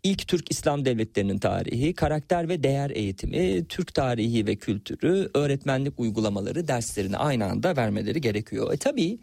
İlk 0.03 0.29
Türk 0.29 0.51
İslam 0.51 0.85
devletlerinin 0.85 1.39
tarihi, 1.39 1.95
karakter 1.95 2.49
ve 2.49 2.63
değer 2.63 2.91
eğitimi, 2.91 3.65
Türk 3.69 3.95
tarihi 3.95 4.47
ve 4.47 4.57
kültürü, 4.57 5.31
öğretmenlik 5.35 6.01
uygulamaları 6.01 6.69
derslerini 6.69 7.17
aynı 7.17 7.45
anda 7.45 7.77
vermeleri 7.77 8.21
gerekiyor. 8.21 8.75
E 8.75 8.77
tabii 8.77 9.19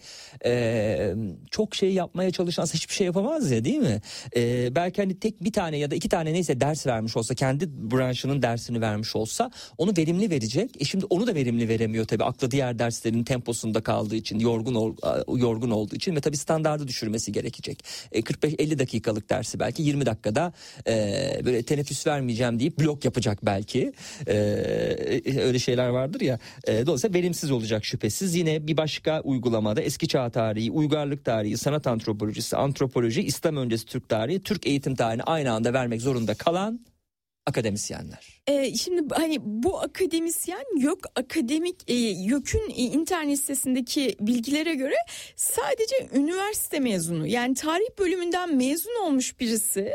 e, 0.46 1.14
çok 1.52 1.76
şey 1.76 1.94
yapmaya 1.94 2.32
çalışan 2.32 2.66
hiçbir 2.66 2.94
şey 2.94 3.06
yapamaz 3.06 3.52
ya 3.52 3.66
değil 3.66 3.80
mi? 3.80 4.02
E, 4.36 4.76
belki 4.76 5.02
hani 5.02 5.20
tek 5.20 5.44
bir 5.44 5.54
tane 5.54 5.78
ya 5.78 5.92
da 5.92 5.96
iki 5.96 6.10
tane 6.10 6.41
neyse 6.42 6.62
ders 6.62 6.88
vermiş 6.88 7.18
olsa 7.18 7.36
kendi 7.36 7.70
branşının 7.92 8.42
dersini 8.42 8.82
vermiş 8.82 9.16
olsa 9.16 9.52
onu 9.78 9.94
verimli 9.98 10.30
verecek. 10.30 10.82
E 10.82 10.86
şimdi 10.86 11.06
onu 11.06 11.28
da 11.28 11.36
verimli 11.36 11.70
veremiyor 11.70 12.06
tabii 12.06 12.24
aklı 12.24 12.52
diğer 12.52 12.80
derslerin 12.80 13.24
temposunda 13.24 13.82
kaldığı 13.82 14.16
için 14.16 14.40
yorgun 14.40 14.98
yorgun 15.38 15.72
olduğu 15.72 15.96
için 15.96 16.16
ve 16.16 16.22
tabii 16.22 16.38
standardı 16.38 16.88
düşürmesi 16.88 17.32
gerekecek. 17.32 17.84
E, 18.12 18.20
45-50 18.20 18.80
dakikalık 18.80 19.30
dersi 19.30 19.60
belki 19.60 19.84
20 19.84 20.06
dakikada 20.06 20.54
e, 20.88 20.92
böyle 21.46 21.64
teneffüs 21.64 22.08
vermeyeceğim 22.08 22.60
deyip 22.60 22.80
blok 22.80 23.06
yapacak 23.06 23.46
belki. 23.46 23.94
E, 24.28 24.34
öyle 25.42 25.60
şeyler 25.60 25.88
vardır 25.88 26.22
ya. 26.22 26.40
E, 26.68 26.86
dolayısıyla 26.86 27.20
verimsiz 27.20 27.52
olacak 27.52 27.86
şüphesiz. 27.86 28.36
Yine 28.36 28.68
bir 28.68 28.78
başka 28.78 29.22
uygulamada 29.22 29.82
eski 29.82 30.08
çağ 30.08 30.30
tarihi, 30.30 30.72
uygarlık 30.72 31.26
tarihi, 31.26 31.58
sanat 31.58 31.88
antropolojisi, 31.88 32.58
antropoloji, 32.58 33.22
İslam 33.22 33.58
öncesi 33.58 33.86
Türk 33.86 34.10
tarihi, 34.10 34.44
Türk 34.44 34.68
eğitim 34.68 34.96
tarihini 34.96 35.24
aynı 35.24 35.52
anda 35.52 35.74
vermek 35.74 36.02
zorunda 36.02 36.31
kalan 36.36 36.86
akademisyenler. 37.46 38.41
Ee, 38.48 38.74
şimdi 38.76 39.16
hani 39.16 39.38
bu 39.42 39.80
akademisyen 39.80 40.66
yok 40.78 41.00
akademik 41.16 41.76
e, 41.88 41.94
YÖK'ün 41.94 42.70
e, 42.70 42.74
internet 42.74 43.40
sitesindeki 43.40 44.16
bilgilere 44.20 44.74
göre 44.74 44.96
sadece 45.36 45.96
üniversite 46.14 46.80
mezunu 46.80 47.28
yani 47.28 47.56
tarih 47.56 48.00
bölümünden 48.00 48.56
mezun 48.56 49.06
olmuş 49.06 49.40
birisi 49.40 49.94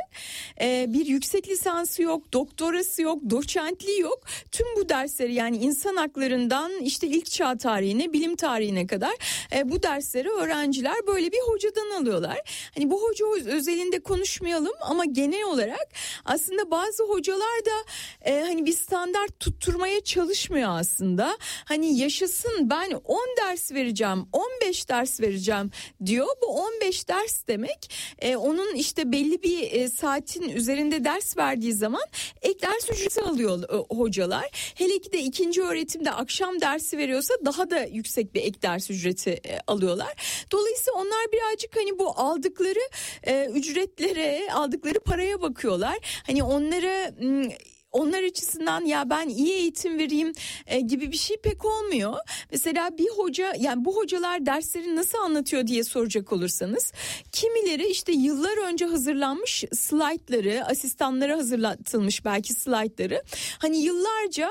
e, 0.61 0.87
bir 0.89 1.07
yüksek 1.07 1.49
lisansı 1.49 2.03
yok 2.03 2.33
doktorası 2.33 3.03
yok 3.03 3.19
doçentliği 3.31 4.01
yok 4.01 4.25
tüm 4.53 4.67
bu 4.77 4.89
dersleri 4.89 5.35
yani 5.35 5.57
insan 5.57 5.97
haklarından 5.97 6.73
işte 6.73 7.07
ilk 7.07 7.31
çağ 7.31 7.59
tarihine 7.59 8.13
bilim 8.13 8.37
tarihine 8.37 8.87
kadar 8.87 9.15
e, 9.57 9.71
bu 9.71 9.83
dersleri 9.83 10.29
öğrenciler 10.29 11.07
böyle 11.07 11.33
bir 11.33 11.41
hocadan 11.47 11.91
alıyorlar. 11.91 12.71
Hani 12.75 12.91
bu 12.91 13.03
hoca 13.03 13.27
özelinde 13.47 14.01
konuşmayalım 14.01 14.75
ama 14.81 15.05
genel 15.05 15.45
olarak 15.45 15.89
aslında 16.25 16.71
bazı 16.71 17.03
hocalar 17.03 17.65
da 17.65 17.91
e, 18.31 18.36
hani 18.43 18.67
bir 18.67 18.73
standart 18.73 19.41
tutturmaya 19.41 20.01
çalışmıyor 20.01 20.71
aslında. 20.81 21.39
Hani 21.65 21.99
yaşasın 21.99 22.71
ben 22.71 22.91
10 23.05 23.19
ders 23.43 23.73
vereceğim 23.73 24.27
15 24.33 24.89
ders 24.89 25.21
vereceğim 25.21 25.71
diyor. 26.07 26.27
Bu 26.43 26.47
15 26.47 27.09
ders 27.09 27.47
demek 27.49 27.91
e, 28.19 28.37
onun 28.37 28.75
işte 28.75 29.13
belli 29.13 29.43
bir 29.43 29.73
e, 29.73 29.89
saatin 29.89 30.49
üzerinde 30.49 31.05
ders 31.05 31.37
verdiği 31.37 31.73
zaman 31.73 32.05
ek 32.43 32.61
ders 32.63 32.91
ücreti 32.91 33.23
alıyor 33.23 33.63
e, 33.63 33.95
hocalar. 33.95 34.75
Hele 34.75 34.99
ki 34.99 35.13
de 35.13 35.19
ikinci 35.19 35.63
öğretimde 35.63 36.11
akşam 36.11 36.61
dersi 36.61 36.99
veriyorsa 36.99 37.35
daha 37.45 37.71
da 37.71 37.85
yüksek 37.85 38.35
bir 38.35 38.43
ek 38.43 38.63
ders 38.63 38.91
ücreti 38.91 39.31
e, 39.31 39.61
alıyorlar. 39.67 40.47
Dolayısıyla 40.53 41.01
onlar 41.01 41.33
birazcık 41.33 41.77
hani 41.77 41.99
bu 41.99 42.11
aldıkları 42.11 42.81
e, 43.23 43.47
ücretlere 43.47 44.49
aldıkları 44.53 45.01
paraya 45.01 45.43
bakıyorlar. 45.43 46.23
Hani 46.27 46.43
onlara 46.43 47.11
m, 47.21 47.57
onlar 47.97 48.23
açısından 48.23 48.85
ya 48.85 49.11
ben 49.11 49.29
iyi 49.29 49.53
eğitim 49.53 49.99
vereyim 49.99 50.33
e, 50.67 50.81
gibi 50.81 51.13
bir 51.13 51.17
şey 51.17 51.37
pek 51.37 51.65
olmuyor. 51.65 52.15
Mesela 52.53 52.99
bir 52.99 53.09
hoca 53.17 53.55
yani 53.59 53.85
bu 53.85 53.97
hocalar 53.97 54.47
dersleri 54.47 54.97
nasıl 54.97 55.19
anlatıyor 55.19 55.67
diye 55.67 55.85
soracak 55.85 56.33
olursanız 56.33 56.93
kimileri 57.33 57.87
işte 57.87 58.13
yıllar 58.13 58.69
önce 58.69 58.85
hazırlanmış 58.85 59.65
slaytları 59.73 60.65
asistanlara 60.67 61.37
hazırlatılmış 61.37 62.25
belki 62.25 62.53
slaytları 62.55 63.23
hani 63.59 63.79
yıllarca 63.79 64.51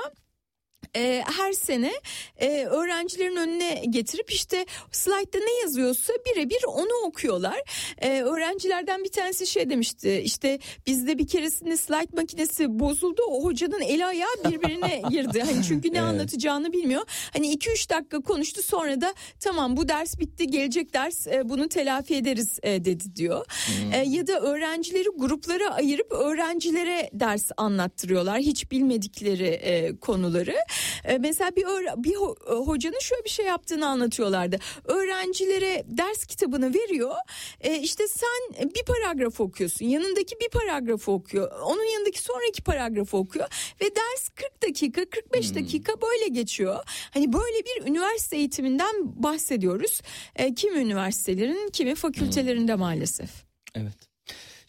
e, 0.96 1.22
her 1.36 1.52
sene 1.52 1.92
e, 2.36 2.64
öğrencilerin 2.64 3.36
önüne 3.36 3.84
getirip 3.90 4.30
işte 4.32 4.66
slaytta 4.92 5.38
ne 5.38 5.60
yazıyorsa 5.62 6.12
birebir 6.26 6.64
onu 6.68 7.06
okuyorlar. 7.06 7.58
E, 7.98 8.22
öğrencilerden 8.22 9.04
bir 9.04 9.10
tanesi 9.10 9.46
şey 9.46 9.70
demişti 9.70 10.20
işte 10.24 10.58
bizde 10.86 11.18
bir 11.18 11.26
keresinde 11.26 11.76
slayt 11.76 12.12
makinesi 12.12 12.78
bozuldu 12.78 13.22
o 13.28 13.44
hocanın 13.44 13.80
eli 13.80 14.06
ayağı 14.06 14.34
birbirine 14.50 15.02
girdi. 15.10 15.42
Hani 15.42 15.64
çünkü 15.68 15.92
ne 15.92 15.98
Evet. 15.98 16.08
anlatacağını 16.08 16.72
bilmiyor. 16.72 17.02
Hani 17.32 17.54
2-3 17.54 17.90
dakika 17.90 18.20
konuştu 18.20 18.62
sonra 18.62 19.00
da 19.00 19.14
tamam 19.40 19.76
bu 19.76 19.88
ders 19.88 20.18
bitti 20.18 20.46
gelecek 20.46 20.94
ders 20.94 21.26
e, 21.26 21.48
bunu 21.48 21.68
telafi 21.68 22.14
ederiz 22.14 22.58
e, 22.62 22.84
dedi 22.84 23.16
diyor. 23.16 23.46
E, 23.92 23.98
ya 23.98 24.26
da 24.26 24.40
öğrencileri 24.40 25.08
gruplara 25.16 25.70
ayırıp 25.74 26.12
öğrencilere 26.12 27.10
ders 27.12 27.50
anlattırıyorlar 27.56 28.38
hiç 28.38 28.70
bilmedikleri 28.70 29.46
e, 29.46 29.96
konuları. 29.96 30.56
E, 31.04 31.18
mesela 31.18 31.56
bir 31.56 31.64
bir 31.96 32.14
e, 32.14 32.54
hocanın 32.54 32.98
şöyle 33.00 33.24
bir 33.24 33.30
şey 33.30 33.46
yaptığını 33.46 33.88
anlatıyorlardı. 33.88 34.58
Öğrencilere 34.84 35.84
ders 35.86 36.26
kitabını 36.26 36.74
veriyor. 36.74 37.14
E, 37.60 37.78
işte 37.78 38.08
sen 38.08 38.70
bir 38.74 38.84
paragraf 38.84 39.40
okuyorsun. 39.40 39.86
Yanındaki 39.86 40.36
bir 40.40 40.48
paragrafı 40.48 41.12
okuyor. 41.12 41.60
Onun 41.60 41.92
yanındaki 41.92 42.22
sonraki 42.22 42.62
paragrafı 42.62 43.16
okuyor 43.16 43.48
ve 43.80 43.84
ders 43.84 44.28
40 44.28 44.62
dakika, 44.62 45.04
45 45.10 45.54
dakika 45.54 45.92
böyle 46.00 46.28
geçiyor. 46.28 46.84
Hani 47.10 47.32
böyle 47.32 47.64
bir 47.64 47.90
üniversite 47.90 48.36
eğitiminden 48.36 49.22
bahsediyoruz. 49.22 50.00
E, 50.36 50.54
kimi 50.54 50.78
üniversitelerin, 50.78 51.70
kimi 51.72 51.94
fakültelerinde 51.94 52.74
maalesef. 52.74 53.30
Evet. 53.74 54.05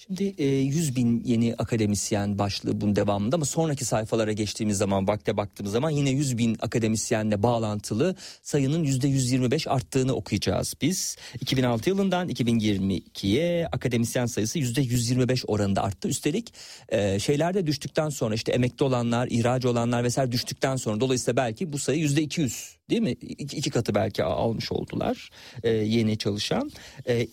Şimdi 0.08 0.36
e, 0.38 0.46
100 0.46 0.96
bin 0.96 1.24
yeni 1.24 1.56
akademisyen 1.58 2.40
başlığı 2.40 2.82
bunun 2.82 2.96
devamında 2.96 3.36
ama 3.36 3.46
sonraki 3.46 3.86
sayfalara 3.86 4.32
geçtiğimiz 4.32 4.78
zaman 4.78 5.08
vakte 5.08 5.38
baktığımız 5.38 5.72
zaman 5.72 5.90
yine 5.90 6.10
100 6.10 6.38
bin 6.38 6.58
akademisyenle 6.62 7.44
bağlantılı 7.44 8.16
sayının 8.42 8.84
%125 8.84 9.70
arttığını 9.70 10.14
okuyacağız 10.14 10.74
biz. 10.82 11.18
2006 11.42 11.90
yılından 11.90 12.30
2022'ye 12.30 13.68
akademisyen 13.68 14.26
sayısı 14.26 14.60
%125 14.60 15.46
oranında 15.46 15.84
arttı. 15.84 16.08
Üstelik 16.08 16.54
e, 16.90 17.20
şeyler 17.20 17.68
düştükten 17.68 18.10
sonra 18.10 18.36
işte 18.36 18.52
emekli 18.52 18.84
olanlar, 18.84 19.28
ihraç 19.32 19.66
olanlar 19.66 20.04
vesaire 20.04 20.32
düştükten 20.32 20.76
sonra 20.76 21.00
dolayısıyla 21.00 21.38
belki 21.38 21.74
bu 21.74 21.80
sayı 21.80 22.08
%200 22.08 22.77
değil 22.90 23.02
mi? 23.02 23.12
İki, 23.12 23.58
iki 23.58 23.70
katı 23.70 23.96
belki 23.96 24.24
almış 24.24 24.72
oldular 24.72 25.30
e, 25.64 25.70
yeni 25.70 26.18
çalışan. 26.18 26.72
E, 27.08 27.28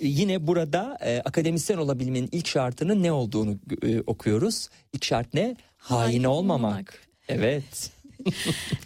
yine 0.00 0.46
burada 0.46 0.98
e, 1.00 1.20
akademisyen 1.24 1.78
olabilmenin 1.78 2.28
ilk 2.32 2.46
şartının 2.46 3.02
ne 3.02 3.12
olduğunu 3.12 3.58
e, 3.82 4.00
okuyoruz. 4.00 4.68
İlk 4.92 5.04
şart 5.04 5.34
ne? 5.34 5.56
Hain, 5.76 6.00
Hain 6.00 6.24
olmamak. 6.24 6.70
olmamak. 6.70 7.08
Evet. 7.28 7.90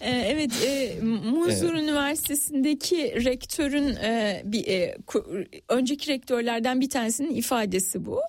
Ee, 0.01 0.11
evet, 0.11 0.51
e, 0.67 0.95
Muzur 1.05 1.75
Üniversitesi'ndeki 1.75 3.25
rektörün 3.25 3.89
e, 3.97 4.43
bir 4.45 4.67
e, 4.67 4.97
ku- 5.07 5.47
önceki 5.69 6.11
rektörlerden 6.13 6.81
bir 6.81 6.91
tanesinin 6.91 7.35
ifadesi 7.35 8.07
bu. 8.07 8.21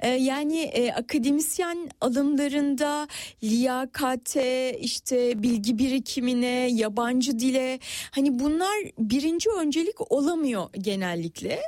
E, 0.00 0.08
yani 0.08 0.60
e, 0.60 0.92
akademisyen 0.92 1.90
alımlarında 2.00 3.08
liyakate, 3.42 4.78
işte 4.80 5.42
bilgi 5.42 5.78
birikimine, 5.78 6.68
yabancı 6.72 7.38
dile 7.38 7.78
hani 8.10 8.38
bunlar 8.38 8.76
birinci 8.98 9.50
öncelik 9.50 10.12
olamıyor 10.12 10.64
genellikle. 10.80 11.60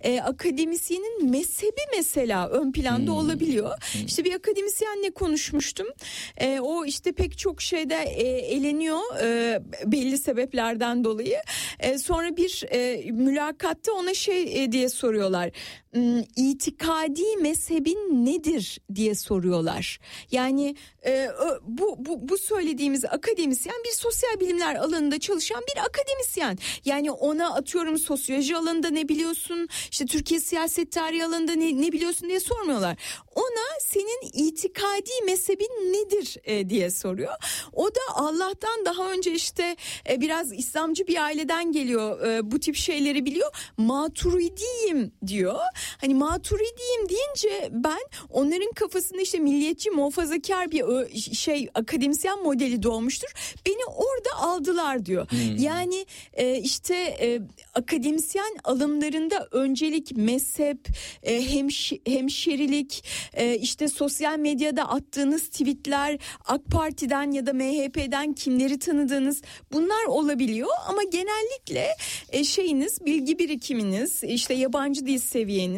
E, 0.00 0.20
akademisyenin 0.20 1.30
mezhebi 1.30 1.80
mesela 1.96 2.48
ön 2.48 2.72
planda 2.72 3.12
olabiliyor. 3.12 3.78
İşte 4.06 4.24
bir 4.24 4.34
akademisyenle 4.34 5.10
konuşmuştum. 5.10 5.86
E, 6.36 6.60
o 6.60 6.84
işte 6.84 7.12
pek 7.12 7.38
çok 7.38 7.62
şeyde 7.62 7.94
e, 7.94 8.31
eleniyor 8.38 9.00
e, 9.22 9.60
belli 9.86 10.18
sebeplerden 10.18 11.04
dolayı. 11.04 11.38
E, 11.80 11.98
sonra 11.98 12.36
bir 12.36 12.64
e, 12.70 13.10
mülakatta 13.12 13.92
ona 13.92 14.14
şey 14.14 14.64
e, 14.64 14.72
diye 14.72 14.88
soruyorlar. 14.88 15.50
İtikadi 16.36 17.36
mezhebin 17.40 18.26
nedir 18.26 18.80
diye 18.94 19.14
soruyorlar. 19.14 19.98
Yani 20.30 20.76
e, 21.06 21.28
bu, 21.62 21.96
bu 21.98 22.28
bu 22.28 22.38
söylediğimiz 22.38 23.04
akademisyen 23.04 23.76
bir 23.84 23.92
sosyal 23.92 24.40
bilimler 24.40 24.74
alanında 24.74 25.18
çalışan 25.20 25.62
bir 25.74 25.80
akademisyen. 25.80 26.58
Yani 26.84 27.10
ona 27.10 27.54
atıyorum 27.54 27.98
sosyoloji 27.98 28.56
alanında 28.56 28.90
ne 28.90 29.08
biliyorsun? 29.08 29.68
işte 29.90 30.06
Türkiye 30.06 30.40
siyaset 30.40 30.92
tarihi 30.92 31.24
alanında 31.24 31.52
ne, 31.52 31.80
ne 31.80 31.92
biliyorsun 31.92 32.28
diye 32.28 32.40
sormuyorlar. 32.40 32.96
Ona 33.34 33.80
senin 33.80 34.46
itikadi 34.46 35.10
mezhebin 35.24 35.92
nedir 35.92 36.36
e, 36.44 36.70
diye 36.70 36.90
soruyor. 36.90 37.32
O 37.72 37.88
da 37.88 38.00
Allah'tan 38.14 38.84
daha 38.84 39.12
önce 39.12 39.32
işte 39.32 39.76
e, 40.10 40.20
biraz 40.20 40.52
İslamcı 40.52 41.06
bir 41.06 41.22
aileden 41.24 41.72
geliyor. 41.72 42.26
E, 42.26 42.50
bu 42.50 42.60
tip 42.60 42.76
şeyleri 42.76 43.26
biliyor. 43.26 43.72
Maturidiyim 43.76 45.12
diyor. 45.26 45.60
Hani 46.00 46.14
maturidiyim 46.14 47.08
deyince 47.08 47.68
ben 47.72 48.00
onların 48.30 48.72
kafasında 48.72 49.20
işte 49.20 49.38
milliyetçi 49.38 49.90
muhafazakar 49.90 50.70
bir 50.70 50.82
şey 51.34 51.68
akademisyen 51.74 52.42
modeli 52.42 52.82
doğmuştur. 52.82 53.28
Beni 53.66 53.84
orada 53.84 54.36
aldılar 54.36 55.06
diyor. 55.06 55.26
Yani 55.58 56.06
e, 56.32 56.58
işte 56.58 56.94
e, 56.94 57.40
akademisyen 57.74 58.56
alımlarında 58.64 59.48
öncelik 59.50 60.16
mezhep, 60.16 60.88
e, 61.22 61.40
hemş- 61.40 62.10
hemşerilik, 62.10 63.04
e, 63.34 63.58
işte 63.58 63.88
sosyal 63.88 64.38
medyada 64.38 64.88
attığınız 64.88 65.48
tweetler, 65.48 66.18
AK 66.44 66.64
Parti'den 66.64 67.30
ya 67.30 67.46
da 67.46 67.52
MHP'den 67.52 68.32
kimleri 68.32 68.78
tanıdığınız 68.78 69.42
bunlar 69.72 70.04
olabiliyor 70.06 70.68
ama 70.88 71.02
genellikle 71.02 71.88
e, 72.28 72.44
şeyiniz 72.44 73.06
bilgi 73.06 73.38
birikiminiz, 73.38 74.24
işte 74.24 74.54
yabancı 74.54 75.06
dil 75.06 75.18
seviyeniz, 75.18 75.71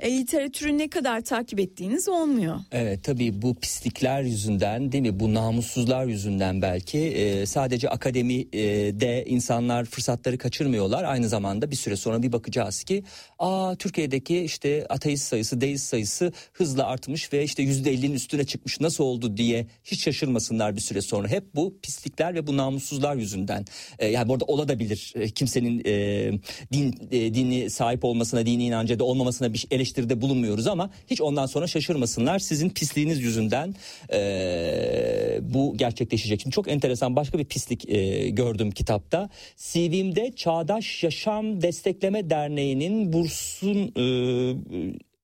e, 0.00 0.10
literatürü 0.10 0.78
ne 0.78 0.88
kadar 0.88 1.20
takip 1.20 1.60
ettiğiniz 1.60 2.08
olmuyor. 2.08 2.56
Evet 2.72 3.04
tabii 3.04 3.42
bu 3.42 3.54
pislikler 3.54 4.22
yüzünden 4.22 4.92
değil 4.92 5.02
mi 5.02 5.20
bu 5.20 5.34
namussuzlar 5.34 6.06
yüzünden 6.06 6.62
belki 6.62 6.98
e, 6.98 7.46
sadece 7.46 7.88
akademide 7.88 9.24
insanlar 9.24 9.84
fırsatları 9.84 10.38
kaçırmıyorlar. 10.38 11.04
Aynı 11.04 11.28
zamanda 11.28 11.70
bir 11.70 11.76
süre 11.76 11.96
sonra 11.96 12.22
bir 12.22 12.32
bakacağız 12.32 12.84
ki 12.84 13.04
aa 13.38 13.74
Türkiye'deki 13.74 14.40
işte 14.40 14.86
ateist 14.88 15.24
sayısı 15.24 15.60
deist 15.60 15.84
sayısı 15.84 16.32
hızla 16.52 16.86
artmış 16.86 17.32
ve 17.32 17.44
işte 17.44 17.62
%50'nin 17.62 18.14
üstüne 18.14 18.44
çıkmış 18.44 18.80
nasıl 18.80 19.04
oldu 19.04 19.36
diye 19.36 19.66
hiç 19.84 20.02
şaşırmasınlar 20.02 20.76
bir 20.76 20.80
süre 20.80 21.00
sonra. 21.02 21.28
Hep 21.28 21.54
bu 21.54 21.78
pislikler 21.82 22.34
ve 22.34 22.46
bu 22.46 22.56
namussuzlar 22.56 23.16
yüzünden. 23.16 23.64
E, 23.98 24.06
yani 24.06 24.28
bu 24.28 24.32
arada 24.32 24.44
olabilir 24.44 25.12
E, 25.16 25.28
kimsenin 25.28 25.82
e, 25.86 26.32
din 26.72 27.08
e, 27.10 27.34
dini 27.34 27.70
sahip 27.70 28.04
olmasına 28.04 28.46
dini 28.46 28.64
inancı 28.64 28.98
da 28.98 29.04
olmamasına 29.04 29.52
bir 29.52 29.66
eleştiride 29.70 30.20
bulunmuyoruz 30.20 30.66
ama 30.66 30.90
hiç 31.06 31.20
ondan 31.20 31.46
sonra 31.46 31.66
şaşırmasınlar. 31.66 32.38
Sizin 32.38 32.70
pisliğiniz 32.70 33.22
yüzünden 33.22 33.74
e, 34.12 35.38
bu 35.42 35.76
gerçekleşecek. 35.76 36.40
Şimdi 36.40 36.54
çok 36.54 36.68
enteresan 36.68 37.16
başka 37.16 37.38
bir 37.38 37.44
pislik 37.44 37.90
e, 37.90 38.28
gördüm 38.28 38.70
kitapta. 38.70 39.28
CV'mde 39.56 40.32
Çağdaş 40.36 41.04
Yaşam 41.04 41.62
Destekleme 41.62 42.30
Derneği'nin 42.30 43.12
bursun 43.26 43.92
e, 43.96 44.04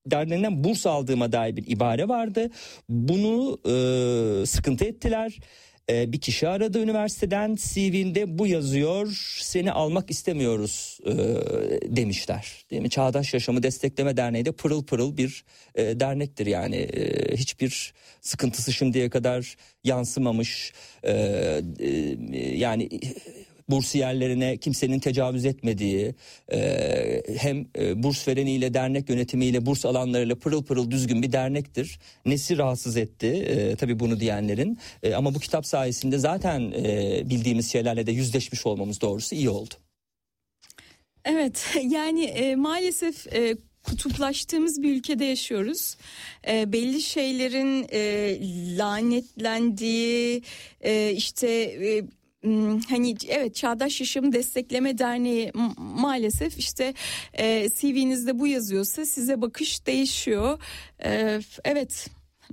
derneğinden 0.07 0.65
burs 0.65 0.87
aldığıma 0.87 1.33
dair 1.33 1.57
bir 1.57 1.65
ibare 1.67 2.09
vardı. 2.09 2.51
Bunu 2.89 3.59
e, 3.67 4.47
sıkıntı 4.47 4.85
ettiler. 4.85 5.39
E, 5.91 6.13
bir 6.13 6.21
kişi 6.21 6.49
aradı 6.49 6.83
üniversiteden 6.83 7.55
CV'nde 7.55 8.39
bu 8.39 8.47
yazıyor 8.47 9.37
seni 9.41 9.73
almak 9.73 10.11
istemiyoruz 10.11 10.99
e, 11.07 11.13
demişler. 11.97 12.65
Değil 12.71 12.83
mi? 12.83 12.91
Çağdaş 12.91 13.35
Yaşamı 13.35 13.63
Destekleme 13.63 14.17
Derneği 14.17 14.45
de 14.45 14.53
pırıl 14.53 14.85
pırıl 14.85 15.17
bir 15.17 15.45
e, 15.75 16.01
dernektir 16.01 16.47
yani 16.47 16.77
E, 16.77 17.37
hiçbir 17.37 17.93
sıkıntısı 18.21 18.73
şimdiye 18.73 19.11
kadar 19.11 19.57
yansımamış 19.85 20.73
E, 21.05 21.13
e, 21.81 22.17
yani 22.57 22.89
bursiyerlerine 23.73 24.57
kimsenin 24.57 24.99
tecavüz 24.99 25.45
etmediği 25.45 26.15
e, 26.53 27.23
hem 27.39 27.67
e, 27.79 28.03
burs 28.03 28.29
vereniyle 28.29 28.75
dernek 28.75 29.09
yönetimiyle 29.09 29.67
burs 29.67 29.85
alanlarıyla 29.85 30.35
pırıl 30.35 30.65
pırıl 30.65 30.91
düzgün 30.91 31.23
bir 31.23 31.33
dernektir. 31.33 31.99
Nesi 32.27 32.59
rahatsız 32.59 32.97
etti 32.97 33.27
e, 33.27 33.77
tabii 33.77 34.01
bunu 34.01 34.21
diyenlerin 34.21 34.79
E, 35.03 35.15
ama 35.15 35.35
bu 35.35 35.39
kitap 35.39 35.67
sayesinde 35.67 36.19
zaten 36.19 36.73
e, 36.73 37.23
bildiğimiz 37.31 37.73
şeylerle 37.73 38.07
de 38.07 38.13
yüzleşmiş 38.13 38.67
olmamız 38.67 39.01
doğrusu 39.01 39.35
iyi 39.35 39.51
oldu. 39.51 39.75
Evet 41.25 41.77
yani 41.89 42.25
e, 42.25 42.57
maalesef 42.57 43.35
e, 43.35 43.57
kutuplaştığımız 43.83 44.83
bir 44.83 44.97
ülkede 44.97 45.25
yaşıyoruz. 45.25 45.97
E, 46.49 46.73
belli 46.73 47.01
şeylerin 47.01 47.87
e, 47.93 48.39
lanetlendiği 48.79 50.43
e, 50.81 51.13
işte 51.13 51.49
e, 51.51 52.05
hani 52.89 53.17
evet 53.29 53.55
Çağdaş 53.55 54.01
Yaşamı 54.01 54.33
Destekleme 54.33 54.99
Derneği 54.99 55.53
maalesef 55.77 56.59
işte 56.59 56.95
e, 57.33 57.69
CV'nizde 57.69 58.39
bu 58.39 58.47
yazıyorsa 58.47 59.05
size 59.05 59.41
bakış 59.41 59.87
değişiyor. 59.87 60.59
E, 61.05 61.41
evet 61.65 62.09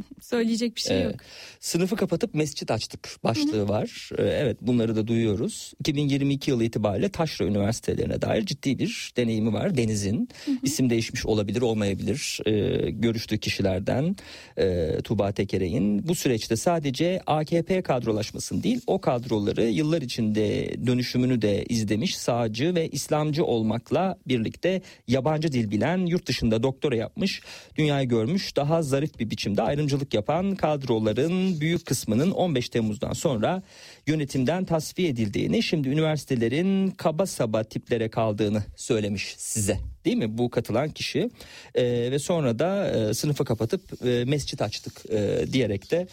söyleyecek 0.21 0.75
bir 0.75 0.81
şey 0.81 0.97
Evet. 0.97 1.05
yok. 1.05 1.21
Sınıfı 1.59 1.95
kapatıp 1.95 2.33
mescit 2.33 2.71
açtık 2.71 3.09
başlığı 3.23 3.67
var. 3.67 4.09
Ee, 4.17 4.23
Evet 4.23 4.57
bunları 4.61 4.95
da 4.95 5.07
duyuyoruz. 5.07 5.73
2022 5.79 6.51
yılı 6.51 6.63
itibariyle 6.63 7.09
Taşra 7.09 7.45
Üniversitelerine 7.45 8.21
dair 8.21 8.45
ciddi 8.45 8.79
bir 8.79 9.11
deneyimi 9.17 9.53
var 9.53 9.77
Deniz'in. 9.77 10.29
İsim 10.63 10.89
değişmiş 10.89 11.25
olabilir 11.25 11.61
olmayabilir. 11.61 12.39
Ee, 12.45 12.89
görüştüğü 12.91 13.37
kişilerden 13.37 14.15
e, 14.57 14.97
Tuğba 15.03 15.31
Tekere'in. 15.31 16.07
Bu 16.07 16.15
süreçte 16.15 16.55
sadece 16.55 17.21
AKP 17.27 17.81
kadrolaşmasını 17.81 18.63
değil 18.63 18.81
o 18.87 19.01
kadroları 19.01 19.63
yıllar 19.63 20.01
içinde 20.01 20.75
dönüşümünü 20.87 21.41
de 21.41 21.65
izlemiş 21.65 22.17
sağcı 22.17 22.75
ve 22.75 22.89
İslamcı 22.89 23.45
olmakla 23.45 24.17
birlikte 24.27 24.81
yabancı 25.07 25.51
dil 25.51 25.71
bilen 25.71 26.05
yurt 26.05 26.25
dışında 26.27 26.63
doktora 26.63 26.95
yapmış 26.95 27.41
dünyayı 27.75 28.07
görmüş 28.07 28.55
daha 28.55 28.81
zarif 28.81 29.19
bir 29.19 29.29
biçimde 29.29 29.61
ayrımcılık 29.89 30.13
yapan 30.13 30.55
kadroların 30.55 31.61
büyük 31.61 31.85
kısmının 31.85 32.31
15 32.31 32.69
Temmuz'dan 32.69 33.13
sonra 33.13 33.61
yönetimden 34.07 34.65
tasfiye 34.65 35.09
edildiğini 35.09 35.63
şimdi 35.63 35.89
üniversitelerin 35.89 36.91
kaba 36.91 37.25
saba 37.25 37.63
tiplere 37.63 38.09
kaldığını 38.09 38.63
söylemiş 38.75 39.35
size 39.37 39.79
değil 40.05 40.17
mi 40.17 40.37
bu 40.37 40.49
katılan 40.49 40.89
kişi 40.89 41.29
Ee, 41.75 41.83
ve 42.11 42.19
sonra 42.19 42.59
da 42.59 42.91
e, 42.91 43.13
sınıfı 43.13 43.45
kapatıp 43.45 44.05
e, 44.05 44.25
mescit 44.25 44.61
açtık 44.61 45.05
e, 45.09 45.45
diyerek 45.53 45.91
de 45.91 46.07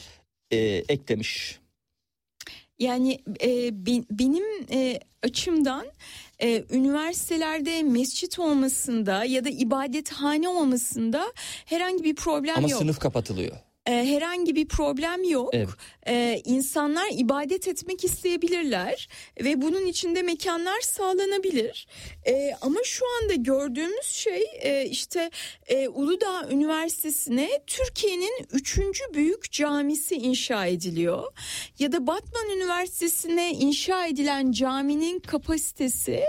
e, 0.50 0.56
eklemiş. 0.88 1.58
Yani 2.78 3.18
e, 3.42 3.48
be- 3.86 4.04
benim 4.10 4.44
e, 4.72 5.00
açımdan 5.22 5.86
e, 6.42 6.64
üniversitelerde 6.70 7.82
mescit 7.82 8.38
olmasında 8.38 9.24
ya 9.24 9.44
da 9.44 9.48
ibadethane 9.48 10.48
olmasında 10.48 11.32
herhangi 11.64 12.04
bir 12.04 12.14
problem 12.14 12.54
Ama 12.58 12.68
yok. 12.68 12.78
sınıf 12.78 12.98
kapatılıyor. 12.98 13.56
E, 13.86 13.92
herhangi 13.92 14.56
bir 14.56 14.68
problem 14.68 15.24
yok. 15.24 15.50
Evet. 15.52 15.68
E, 16.08 16.42
insanlar 16.44 17.06
ibadet 17.12 17.68
etmek 17.68 18.04
isteyebilirler 18.04 19.08
ve 19.40 19.62
bunun 19.62 19.86
içinde 19.86 20.22
mekanlar 20.22 20.80
sağlanabilir. 20.80 21.86
E, 22.26 22.52
ama 22.60 22.78
şu 22.84 23.04
anda 23.22 23.34
gördüğümüz 23.34 24.06
şey 24.06 24.44
e, 24.60 24.84
işte 24.84 25.30
e, 25.66 25.88
Uludağ 25.88 26.48
Üniversitesi'ne 26.50 27.48
Türkiye'nin 27.66 28.46
üçüncü 28.52 29.04
büyük 29.14 29.52
camisi 29.52 30.14
inşa 30.14 30.66
ediliyor. 30.66 31.32
Ya 31.78 31.92
da 31.92 32.06
Batman 32.06 32.50
Üniversitesi'ne 32.56 33.52
inşa 33.52 34.06
edilen 34.06 34.52
caminin 34.52 35.18
kapasitesi 35.18 36.22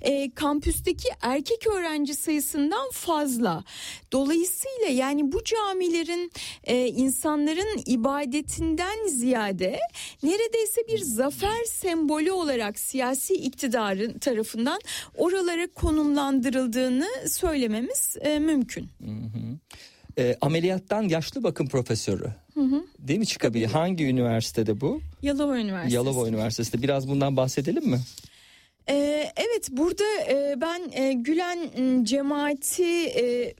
e, 0.00 0.30
kampüsteki 0.34 1.08
erkek 1.22 1.66
öğrenci 1.66 2.14
sayısından 2.14 2.90
fazla. 2.92 3.64
Dolayısıyla 4.12 4.88
yani 4.92 5.32
bu 5.32 5.44
camilerin 5.44 6.32
e, 6.64 6.86
insanların 6.86 7.82
ibadetinden 7.86 9.06
ziyade 9.08 9.78
neredeyse 10.22 10.80
bir 10.88 10.98
zafer 10.98 11.64
sembolü 11.66 12.32
olarak 12.32 12.78
siyasi 12.78 13.34
iktidarın 13.34 14.18
tarafından 14.18 14.80
oralara 15.16 15.66
konumlandırıldığını 15.74 17.08
söylememiz 17.28 18.16
e, 18.20 18.38
mümkün. 18.38 18.88
E, 20.18 20.36
ameliyattan 20.40 21.02
yaşlı 21.02 21.42
bakım 21.42 21.68
profesörü. 21.68 22.30
Değil 22.98 23.18
mi 23.18 23.26
çıkabilir? 23.26 23.66
Hangi 23.66 24.04
üniversitede 24.06 24.80
bu? 24.80 25.00
Yalova 25.22 25.58
Üniversitesi. 25.58 25.94
Yalova 25.94 26.28
Üniversitesi'nde. 26.28 26.82
Biraz 26.82 27.08
bundan 27.08 27.36
bahsedelim 27.36 27.86
mi? 27.86 28.00
Ee, 28.88 29.32
evet 29.36 29.68
burada 29.70 30.04
e, 30.28 30.54
ben 30.60 30.82
e, 30.92 31.12
Gülen 31.12 31.58
m, 31.78 32.04
cemaati 32.04 33.06
e, 33.06 33.54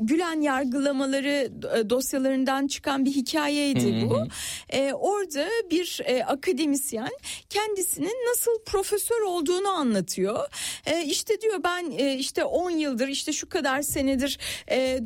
Gülen 0.00 0.40
yargılamaları 0.40 1.50
dosyalarından 1.90 2.66
çıkan 2.66 3.04
bir 3.04 3.10
hikayeydi 3.10 4.06
bu. 4.10 4.26
E, 4.68 4.92
orada 4.92 5.48
bir 5.70 6.00
akademisyen 6.26 7.10
kendisinin 7.50 8.28
nasıl 8.30 8.64
profesör 8.66 9.20
olduğunu 9.20 9.68
anlatıyor. 9.68 10.48
İşte 11.06 11.40
diyor 11.40 11.60
ben 11.64 11.90
işte 12.18 12.44
10 12.44 12.70
yıldır 12.70 13.08
işte 13.08 13.32
şu 13.32 13.48
kadar 13.48 13.82
senedir 13.82 14.38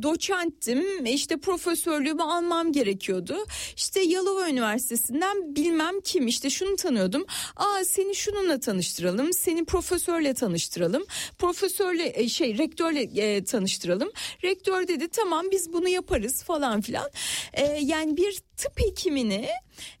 doçenttim. 0.03 1.05
İşte 1.05 1.37
profesörlüğümü 1.37 2.23
almam 2.23 2.71
gerekiyordu. 2.71 3.45
İşte 3.75 4.01
Yalova 4.01 4.49
Üniversitesi'nden 4.49 5.55
bilmem 5.55 6.01
kim 6.03 6.27
işte 6.27 6.49
şunu 6.49 6.75
tanıyordum. 6.75 7.25
Aa 7.55 7.85
seni 7.85 8.15
şununla 8.15 8.59
tanıştıralım. 8.59 9.33
Seni 9.39 9.65
profesörle 9.65 10.33
tanıştıralım. 10.33 11.05
Profesörle 11.37 12.11
e, 12.15 12.29
şey 12.29 12.57
rektörle 12.57 13.01
e, 13.01 13.43
tanıştıralım. 13.43 14.11
Rektör 14.43 14.87
dedi 14.87 15.07
tamam 15.07 15.45
biz 15.51 15.73
bunu 15.73 15.89
yaparız 15.89 16.43
falan 16.43 16.81
filan. 16.81 17.09
E, 17.53 17.79
yani 17.81 18.17
bir 18.17 18.41
tıp 18.59 18.79
hekimini 18.79 19.49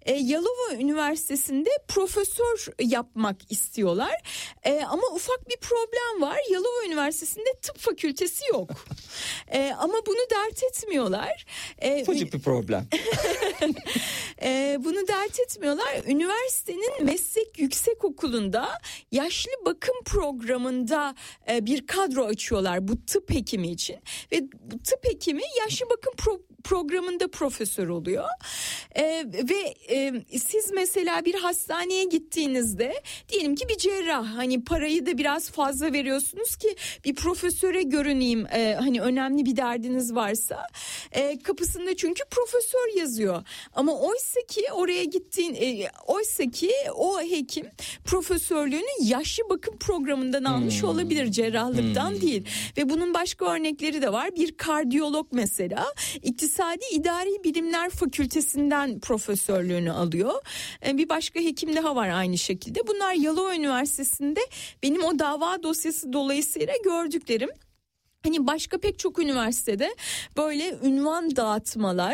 e, 0.05 0.13
Yalova 0.13 0.73
Üniversitesi'nde 0.79 1.69
profesör 1.87 2.67
yapmak 2.81 3.51
istiyorlar. 3.51 4.13
E, 4.63 4.81
ama 4.81 5.03
ufak 5.13 5.49
bir 5.49 5.57
problem 5.57 6.21
var. 6.21 6.37
Yalova 6.51 6.85
Üniversitesi'nde 6.87 7.53
tıp 7.61 7.77
fakültesi 7.77 8.43
yok. 8.53 8.69
E, 9.51 9.73
ama 9.79 9.93
bunu 10.07 10.17
dert 10.31 10.63
etmiyorlar. 10.63 11.45
E, 11.77 12.01
Ufacık 12.01 12.33
bir 12.33 12.39
problem. 12.39 12.87
e, 14.41 14.77
bunu 14.79 15.07
dert 15.07 15.39
etmiyorlar. 15.39 16.03
Üniversitenin 16.07 17.05
meslek 17.05 17.59
yüksek 17.59 18.05
okulunda 18.05 18.69
yaşlı 19.11 19.51
bakım 19.65 19.95
programında 20.05 21.15
e, 21.49 21.65
bir 21.65 21.87
kadro 21.87 22.25
açıyorlar 22.25 22.87
bu 22.87 23.05
tıp 23.05 23.29
hekimi 23.33 23.71
için. 23.71 23.97
Ve 24.31 24.41
tıp 24.83 25.05
hekimi 25.05 25.43
yaşlı 25.59 25.85
bakım 25.89 26.13
pro- 26.13 26.48
programında 26.63 27.27
profesör 27.27 27.87
oluyor. 27.87 28.25
E, 28.95 29.03
ve 29.49 29.75
e, 29.95 30.13
siz 30.39 30.71
mesela 30.71 31.25
bir 31.25 31.33
hastaneye 31.35 32.03
gittiğinizde 32.03 32.93
diyelim 33.29 33.55
ki 33.55 33.69
bir 33.69 33.77
cerrah 33.77 34.37
hani 34.37 34.63
parayı 34.63 35.05
da 35.05 35.17
biraz 35.17 35.49
fazla 35.51 35.93
veriyorsunuz 35.93 36.55
ki 36.55 36.75
bir 37.05 37.15
profesöre 37.15 37.81
görüneyim 37.81 38.45
e, 38.45 38.75
hani 38.79 39.01
önemli 39.01 39.45
bir 39.45 39.55
derdiniz 39.55 40.15
varsa 40.15 40.67
E, 41.11 41.39
kapısında 41.39 41.95
çünkü 41.95 42.23
profesör 42.31 42.97
yazıyor. 42.97 43.43
Ama 43.73 43.93
oysa 43.99 44.39
ki 44.47 44.61
oraya 44.71 45.03
gittiğin 45.03 45.55
e, 45.55 45.87
oysa 46.07 46.43
ki 46.43 46.71
o 46.95 47.21
hekim 47.21 47.67
profesörlüğünü 48.05 48.89
yaşlı 49.01 49.43
bakım 49.49 49.77
programından 49.77 50.43
almış 50.43 50.83
olabilir 50.83 51.31
cerrahlıktan 51.31 52.21
değil. 52.21 52.45
Ve 52.77 52.89
bunun 52.89 53.13
başka 53.13 53.45
örnekleri 53.53 54.01
de 54.01 54.13
var. 54.13 54.35
Bir 54.35 54.57
kardiyolog 54.57 55.27
mesela 55.31 55.85
iktisadi 56.59 56.85
idari 56.91 57.43
bilimler 57.43 57.89
fakültesinden 57.89 58.99
profesörlüğünü 58.99 59.91
alıyor. 59.91 60.33
E, 60.87 60.97
bir 60.97 61.09
başka 61.09 61.39
hekim 61.39 61.75
daha 61.75 61.95
var 61.95 62.09
aynı 62.09 62.37
şekilde. 62.37 62.87
Bunlar 62.87 63.13
Yalova 63.13 63.55
Üniversitesi'nde 63.55 64.39
benim 64.83 65.03
o 65.03 65.19
dava 65.19 65.63
dosyası 65.63 66.13
dolayısıyla 66.13 66.73
gördüklerim 66.83 67.49
Hani 68.29 68.47
başka 68.47 68.77
pek 68.77 68.99
çok 68.99 69.19
üniversitede 69.19 69.95
böyle 70.37 70.75
ünvan 70.83 71.35
dağıtmaların 71.35 72.09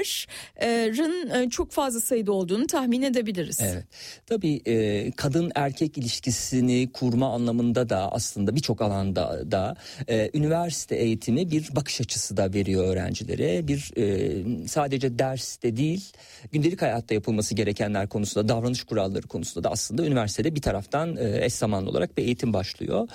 e, 0.61 1.49
çok 1.49 1.71
fazla 1.71 2.01
sayıda 2.01 2.31
olduğunu 2.31 2.67
tahmin 2.67 3.01
edebiliriz. 3.01 3.59
Evet. 3.61 3.83
Tabii 4.27 4.61
e, 4.65 5.11
kadın 5.11 5.51
erkek 5.55 5.97
ilişkisini 5.97 6.89
kurma 6.93 7.33
anlamında 7.33 7.89
da 7.89 8.11
aslında 8.11 8.55
birçok 8.55 8.81
alanda 8.81 9.51
da 9.51 9.75
e, 10.07 10.29
üniversite 10.33 10.95
eğitimi 10.95 11.51
bir 11.51 11.75
bakış 11.75 12.01
açısı 12.01 12.37
da 12.37 12.53
veriyor 12.53 12.87
öğrencilere. 12.87 13.67
Bir 13.67 13.91
sadece 14.67 15.19
derste 15.19 15.77
değil 15.77 16.11
gündelik 16.51 16.81
hayatta 16.81 17.13
yapılması 17.13 17.55
gerekenler 17.55 18.09
konusunda 18.09 18.47
davranış 18.47 18.83
kuralları 18.83 19.27
konusunda 19.27 19.63
da 19.63 19.71
aslında 19.71 20.05
üniversitede 20.05 20.55
bir 20.55 20.61
taraftan 20.61 21.17
e, 21.17 21.45
eş 21.45 21.53
zamanlı 21.53 21.89
olarak 21.89 22.17
bir 22.17 22.23
eğitim 22.23 22.53
başlıyor. 22.53 23.07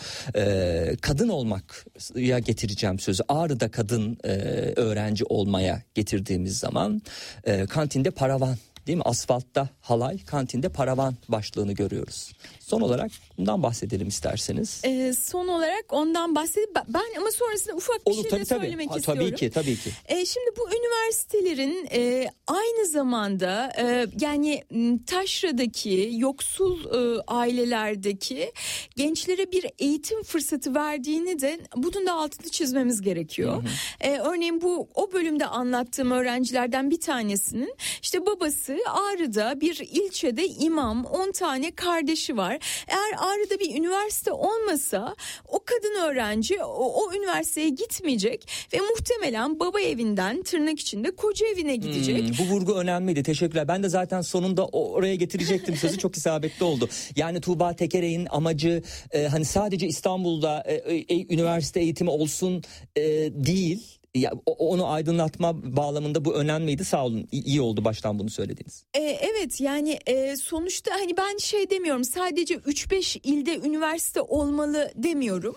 Kadın 1.00 1.28
olmakya 1.28 2.38
getireceğim 2.38 2.89
sözü. 2.98 3.22
Ağrı'da 3.28 3.70
kadın 3.70 4.18
e, 4.24 4.28
öğrenci 4.76 5.24
olmaya 5.24 5.82
getirdiğimiz 5.94 6.58
zaman 6.58 7.02
e, 7.44 7.66
kantinde 7.66 8.10
paravan 8.10 8.56
değil 8.86 8.98
mi? 8.98 9.04
Asfaltta 9.04 9.68
halay, 9.80 10.18
kantinde 10.24 10.68
paravan 10.68 11.16
başlığını 11.28 11.72
görüyoruz. 11.72 12.32
Son 12.70 12.80
olarak 12.80 13.10
bundan 13.38 13.62
bahsedelim 13.62 14.08
isterseniz. 14.08 14.80
E, 14.84 15.12
son 15.12 15.48
olarak 15.48 15.84
ondan 15.90 16.34
bahsedip 16.34 16.70
ben 16.88 17.02
ama 17.20 17.30
sonrasında 17.30 17.76
ufak 17.76 18.06
bir 18.06 18.12
Olur 18.12 18.22
şey 18.22 18.30
tabii 18.30 18.40
de 18.40 18.44
tabii. 18.44 18.60
söylemek 18.60 18.90
Ha, 18.90 18.96
istiyorum. 18.98 19.24
Tabii 19.26 19.36
ki 19.38 19.50
tabii 19.50 19.76
ki. 19.76 19.90
E, 20.08 20.26
şimdi 20.26 20.50
bu 20.58 20.68
üniversitelerin 20.74 21.88
e, 21.92 22.28
aynı 22.46 22.86
zamanda 22.88 23.72
e, 23.78 24.06
yani 24.20 24.64
taşradaki 25.06 26.10
yoksul 26.12 26.78
e, 26.84 27.20
ailelerdeki 27.26 28.52
gençlere 28.96 29.52
bir 29.52 29.66
eğitim 29.78 30.22
fırsatı 30.22 30.74
verdiğini 30.74 31.40
de 31.40 31.60
bunun 31.76 32.06
da 32.06 32.12
altını 32.14 32.50
çizmemiz 32.50 33.02
gerekiyor. 33.02 33.62
E, 34.00 34.18
örneğin 34.18 34.60
bu 34.60 34.88
o 34.94 35.12
bölümde 35.12 35.46
anlattığım 35.46 36.10
öğrencilerden 36.10 36.90
bir 36.90 37.00
tanesinin 37.00 37.74
işte 38.02 38.26
babası 38.26 38.78
Ağrı'da 38.88 39.60
bir 39.60 39.76
ilçede 39.90 40.46
imam 40.48 41.04
10 41.04 41.32
tane 41.32 41.70
kardeşi 41.70 42.36
var. 42.36 42.58
Eğer 42.88 43.14
Ağrı'da 43.18 43.60
bir 43.60 43.74
üniversite 43.74 44.32
olmasa 44.32 45.16
o 45.48 45.60
kadın 45.64 46.00
öğrenci 46.08 46.62
o, 46.64 47.04
o 47.04 47.14
üniversiteye 47.14 47.68
gitmeyecek 47.68 48.48
ve 48.72 48.78
muhtemelen 48.80 49.60
baba 49.60 49.80
evinden 49.80 50.42
tırnak 50.42 50.80
içinde 50.80 51.10
koca 51.10 51.46
evine 51.46 51.76
gidecek. 51.76 52.38
Hmm, 52.38 52.46
bu 52.46 52.50
vurgu 52.50 52.74
önemliydi. 52.74 53.22
Teşekkürler. 53.22 53.68
Ben 53.68 53.82
de 53.82 53.88
zaten 53.88 54.20
sonunda 54.20 54.66
oraya 54.66 55.14
getirecektim 55.14 55.76
sözü 55.76 55.98
çok 55.98 56.16
isabetli 56.16 56.64
oldu. 56.64 56.88
Yani 57.16 57.40
Tuğba 57.40 57.76
Tekerek'in 57.76 58.26
amacı 58.30 58.82
e, 59.12 59.26
hani 59.26 59.44
sadece 59.44 59.86
İstanbul'da 59.86 60.62
e, 60.66 60.74
e, 60.74 61.34
üniversite 61.34 61.80
eğitimi 61.80 62.10
olsun 62.10 62.62
e, 62.96 63.02
değil. 63.34 63.99
Ya, 64.14 64.32
onu 64.46 64.86
aydınlatma 64.86 65.76
bağlamında 65.76 66.24
bu 66.24 66.34
önemliydi. 66.34 66.84
Sağ 66.84 67.04
olun. 67.04 67.28
İyi 67.32 67.60
oldu 67.60 67.84
baştan 67.84 68.18
bunu 68.18 68.30
söylediğiniz. 68.30 68.84
E, 68.94 69.00
evet 69.00 69.60
yani 69.60 69.98
e, 70.06 70.36
sonuçta 70.36 70.94
hani 70.94 71.16
ben 71.16 71.36
şey 71.36 71.70
demiyorum 71.70 72.04
sadece 72.04 72.54
3-5 72.54 73.20
ilde 73.22 73.58
üniversite 73.58 74.20
olmalı 74.20 74.92
demiyorum. 74.94 75.54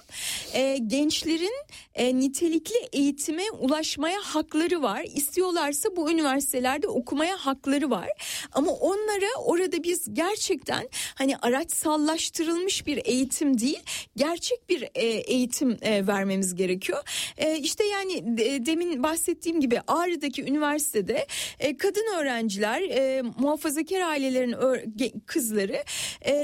E, 0.54 0.78
gençlerin 0.78 1.54
e, 1.96 2.20
nitelikli 2.20 2.90
eğitime 2.94 3.44
ulaşmaya 3.60 4.20
hakları 4.24 4.82
var. 4.82 5.06
İstiyorlarsa 5.16 5.96
bu 5.96 6.12
üniversitelerde 6.12 6.88
okumaya 6.88 7.38
hakları 7.38 7.90
var. 7.90 8.10
Ama 8.56 8.72
onlara 8.72 9.36
orada 9.46 9.84
biz 9.84 10.14
gerçekten 10.14 10.90
hani 11.16 11.38
araçsallaştırılmış 11.38 12.88
bir 12.88 13.02
eğitim 13.06 13.60
değil 13.60 13.80
gerçek 14.16 14.70
bir 14.70 14.82
e, 14.96 15.06
eğitim 15.06 15.78
e, 15.82 16.08
vermemiz 16.08 16.56
gerekiyor. 16.56 17.04
E, 17.38 17.58
işte 17.58 17.84
yani 17.86 18.38
de- 18.38 18.66
demin 18.66 19.04
bahsettiğim 19.04 19.60
gibi 19.62 19.82
Ağrı'daki 19.88 20.44
üniversitede 20.44 21.28
e, 21.60 21.78
kadın 21.78 22.06
öğrenciler 22.18 22.82
e, 22.82 23.22
muhafazakar 23.40 24.02
ailelerin 24.02 24.56
kızları 25.26 25.84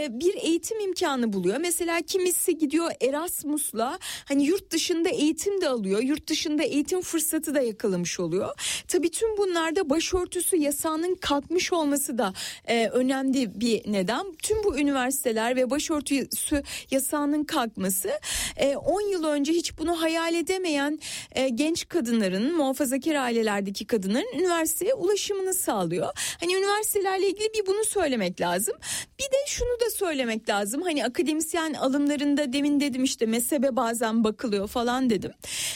bir 0.10 0.36
eğitim 0.36 0.80
imkanı 0.80 1.34
buluyor. 1.34 1.58
Mesela 1.58 2.02
kimisi 2.02 2.58
gidiyor 2.58 2.92
Erasmus'la 3.02 4.00
hani 4.26 4.46
yurt 4.46 4.72
dışında 4.72 5.10
eğitim 5.10 5.62
de 5.62 5.70
alıyor. 5.70 6.00
Yurt 6.02 6.28
dışında 6.30 6.64
eğitim 6.64 7.02
fırsatı 7.02 7.56
da 7.56 7.62
yakalamış 7.62 8.20
oluyor. 8.20 8.50
Tabii 8.88 9.12
tüm 9.12 9.38
bunlarda 9.38 9.90
başörtüsü 9.90 10.58
yasağının 10.58 11.16
kalkmış 11.16 11.74
olması 11.74 11.99
da 12.08 12.34
e, 12.68 12.88
önemli 12.88 13.62
bir 13.62 13.92
neden. 13.92 14.36
Tüm 14.44 14.64
bu 14.64 14.78
üniversiteler 14.78 15.56
ve 15.56 15.70
başörtüsü 15.70 16.64
yasağının 16.92 17.44
kalkması 17.44 18.10
e, 18.58 18.76
10 18.76 19.02
yıl 19.02 19.24
önce 19.24 19.52
hiç 19.52 19.78
bunu 19.78 20.02
hayal 20.02 20.34
edemeyen 20.34 21.00
e, 21.32 21.50
genç 21.50 21.88
kadınların 21.88 22.56
muhafazakar 22.58 23.16
ailelerdeki 23.16 23.88
kadınların 23.88 24.40
üniversiteye 24.40 24.94
ulaşımını 24.94 25.54
sağlıyor. 25.54 26.08
Hani 26.40 26.56
üniversitelerle 26.56 27.28
ilgili 27.28 27.54
bir 27.54 27.66
bunu 27.68 27.86
söylemek 27.86 28.42
lazım. 28.42 28.76
Bir 29.20 29.24
de 29.24 29.38
şunu 29.48 29.80
da 29.86 29.90
söylemek 29.90 30.50
lazım. 30.50 30.82
Hani 30.82 31.06
akademisyen 31.06 31.74
alımlarında 31.74 32.54
demin 32.54 32.80
dedim 32.80 33.04
işte 33.04 33.26
mezhebe 33.26 33.76
bazen 33.76 34.24
bakılıyor 34.24 34.68
falan 34.68 35.10
dedim. 35.10 35.32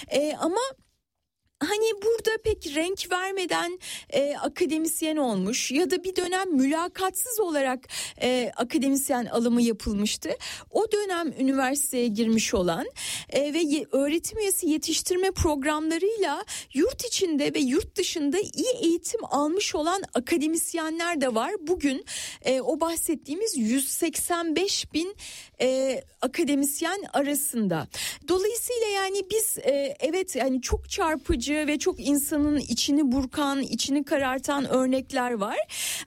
E, 0.08 0.36
ama 0.40 0.62
hani 1.60 1.86
burada 2.04 2.38
pek 2.44 2.76
renk 2.76 3.12
vermeden 3.12 3.80
e, 4.10 4.36
akademisyen 4.42 5.18
olmuş 5.18 5.72
ya 5.72 5.92
da 5.92 6.04
bir 6.04 6.16
dönem 6.16 6.56
mülakatsız 6.56 7.40
olarak 7.40 7.80
e, 8.22 8.52
akademisyen 8.56 9.26
alımı 9.26 9.62
yapılmıştı. 9.62 10.30
O 10.72 10.92
dönem 10.92 11.34
üniversiteye 11.40 12.08
girmiş 12.08 12.54
olan 12.54 12.86
e, 13.30 13.54
ve 13.54 13.60
ye- 13.60 13.86
öğretim 13.92 14.40
üyesi 14.40 14.70
yetiştirme 14.70 15.32
programlarıyla 15.32 16.46
yurt 16.74 17.06
içinde 17.06 17.54
ve 17.54 17.60
yurt 17.60 17.96
dışında 17.96 18.40
iyi 18.40 18.74
eğitim 18.82 19.26
almış 19.26 19.76
olan 19.76 20.04
akademisyenler 20.14 21.22
de 21.22 21.36
var. 21.36 21.52
Bugün 21.62 22.06
e, 22.42 22.62
o 22.62 22.80
bahsettiğimiz 22.80 23.58
185 23.58 24.94
bin 24.94 25.16
e, 25.62 26.02
akademisyen 26.22 27.04
arasında. 27.14 27.88
Dolayısıyla 28.28 28.88
yani 28.88 29.22
biz 29.32 29.58
e, 29.58 29.96
evet 30.00 30.36
yani 30.36 30.62
çok 30.62 30.90
çarpıcı 30.90 31.68
ve 31.68 31.80
çok 31.80 32.00
insanın 32.00 32.58
içini 32.58 33.12
burkan, 33.12 33.62
içini 33.62 34.04
karartan 34.04 34.70
örnekler 34.70 35.32
var. 35.32 35.58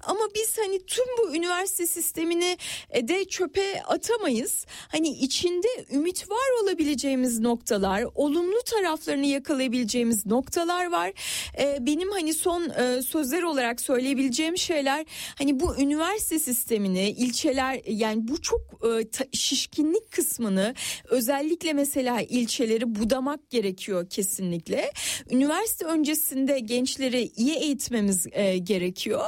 Ama 0.03 0.21
biz 0.35 0.59
hani 0.59 0.87
tüm 0.87 1.05
bu 1.19 1.37
üniversite 1.37 1.87
sistemini 1.87 2.59
e, 2.91 3.09
de 3.09 3.25
çöpe 3.25 3.83
atamayız. 3.83 4.67
Hani 4.89 5.09
içinde 5.09 5.69
ümit 5.93 6.31
var 6.31 6.63
olabileceğimiz 6.63 7.41
noktalar, 7.41 8.05
olumlu 8.15 8.63
taraflarını 8.63 9.27
yakalayabileceğimiz 9.27 10.27
noktalar 10.27 10.91
var. 10.91 11.13
E, 11.59 11.87
benim 11.87 12.11
hani 12.11 12.35
son 12.35 12.63
e, 12.71 13.03
sözler 13.03 13.43
olarak 13.43 13.81
söyleyebileceğim 13.81 14.59
şeyler 14.59 15.07
hani 15.39 15.61
bu 15.61 15.77
üniversite 15.77 16.39
sistemini 16.39 17.11
ilçeler 17.11 17.81
yani 17.87 18.29
bu 18.29 18.43
çok 18.43 18.61
e, 18.61 19.11
ta- 19.11 19.25
şişkinlik 19.47 20.11
kısmını 20.11 20.75
özellikle 21.09 21.73
mesela 21.73 22.21
ilçeleri 22.21 22.95
budamak 22.95 23.51
gerekiyor 23.51 24.11
kesinlikle. 24.11 24.93
üniversite 25.31 25.85
öncesinde 25.85 26.59
gençleri 26.59 27.31
iyi 27.37 27.55
eğitmemiz 27.55 28.27
e, 28.33 28.59
gerekiyor. 28.59 29.25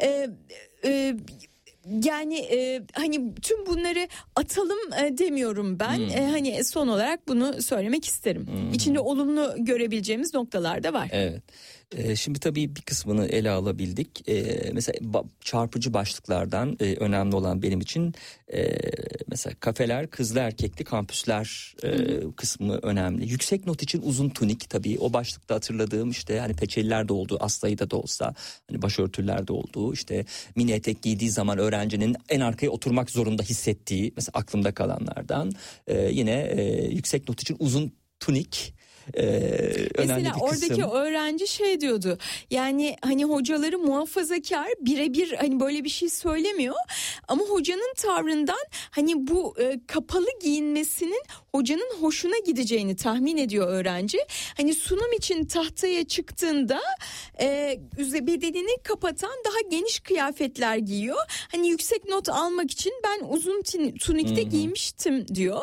E, 0.00 0.28
e, 0.84 1.14
yani 2.04 2.38
e, 2.38 2.82
hani 2.92 3.34
tüm 3.34 3.66
bunları 3.66 4.08
atalım 4.36 4.92
e, 5.04 5.18
demiyorum 5.18 5.78
ben. 5.80 6.00
E, 6.00 6.26
hani 6.30 6.64
son 6.64 6.88
olarak 6.88 7.28
bunu 7.28 7.62
söylemek 7.62 8.04
isterim. 8.04 8.46
İçinde 8.74 9.00
olumlu 9.00 9.54
görebileceğimiz 9.58 10.34
noktalar 10.34 10.82
da 10.82 10.92
var. 10.92 11.08
Evet. 11.12 11.42
Ee, 11.96 12.16
şimdi 12.16 12.38
tabii 12.38 12.76
bir 12.76 12.80
kısmını 12.80 13.26
ele 13.26 13.50
alabildik. 13.50 14.28
Ee, 14.28 14.70
mesela 14.72 14.98
ba- 14.98 15.26
çarpıcı 15.40 15.94
başlıklardan 15.94 16.76
e, 16.80 16.94
önemli 16.96 17.36
olan 17.36 17.62
benim 17.62 17.80
için 17.80 18.14
e, 18.52 18.78
mesela 19.26 19.54
kafeler, 19.60 20.10
kızlı 20.10 20.38
erkekli 20.40 20.84
kampüsler 20.84 21.74
e, 21.82 21.90
kısmı 22.36 22.78
önemli. 22.82 23.28
Yüksek 23.30 23.66
not 23.66 23.82
için 23.82 24.02
uzun 24.02 24.28
tunik 24.28 24.70
tabii 24.70 24.98
o 25.00 25.12
başlıkta 25.12 25.54
hatırladığım 25.54 26.10
işte 26.10 26.38
hani 26.38 26.54
peçeliler 26.54 27.08
de 27.08 27.12
olduğu, 27.12 27.44
aslayı 27.44 27.78
da 27.78 27.96
olsa 27.96 28.34
hani 28.70 28.82
başörtüler 28.82 29.46
de 29.46 29.52
olduğu 29.52 29.92
işte 29.92 30.24
mini 30.56 30.72
etek 30.72 31.02
giydiği 31.02 31.30
zaman 31.30 31.58
öğrencinin 31.58 32.16
en 32.28 32.40
arkaya 32.40 32.70
oturmak 32.70 33.10
zorunda 33.10 33.42
hissettiği 33.42 34.12
mesela 34.16 34.32
aklımda 34.34 34.74
kalanlardan 34.74 35.52
e, 35.86 36.10
yine 36.12 36.40
e, 36.40 36.84
yüksek 36.88 37.28
not 37.28 37.42
için 37.42 37.56
uzun 37.58 37.92
tunik 38.20 38.74
e, 39.14 39.22
önemli 39.22 39.90
Mesela 39.98 40.34
bir 40.36 40.40
oradaki 40.40 40.68
kısım. 40.68 40.90
öğrenci 40.90 41.48
şey 41.48 41.80
diyordu. 41.80 42.18
Yani 42.50 42.96
hani 43.02 43.24
hocaları 43.24 43.78
muhafazakar 43.78 44.66
birebir 44.80 45.32
hani 45.32 45.60
böyle 45.60 45.84
bir 45.84 45.88
şey 45.88 46.08
söylemiyor. 46.08 46.74
Ama 47.28 47.44
hocanın 47.44 47.94
tavrından 47.96 48.64
hani 48.90 49.26
bu 49.26 49.54
e, 49.60 49.80
kapalı 49.86 50.26
giyinmesinin 50.42 51.22
hocanın 51.54 51.94
hoşuna 52.00 52.38
gideceğini 52.46 52.96
tahmin 52.96 53.36
ediyor 53.36 53.68
öğrenci. 53.68 54.18
Hani 54.56 54.74
sunum 54.74 55.12
için 55.12 55.44
tahtaya 55.44 56.04
çıktığında 56.04 56.80
e, 57.40 57.78
bedenini 57.98 58.82
kapatan 58.82 59.30
daha 59.44 59.60
geniş 59.70 60.00
kıyafetler 60.00 60.76
giyiyor. 60.76 61.16
Hani 61.52 61.68
yüksek 61.68 62.08
not 62.08 62.28
almak 62.28 62.70
için 62.70 62.92
ben 63.04 63.26
uzun 63.28 63.62
tunikte 64.00 64.42
giymiştim 64.42 65.28
diyor. 65.28 65.60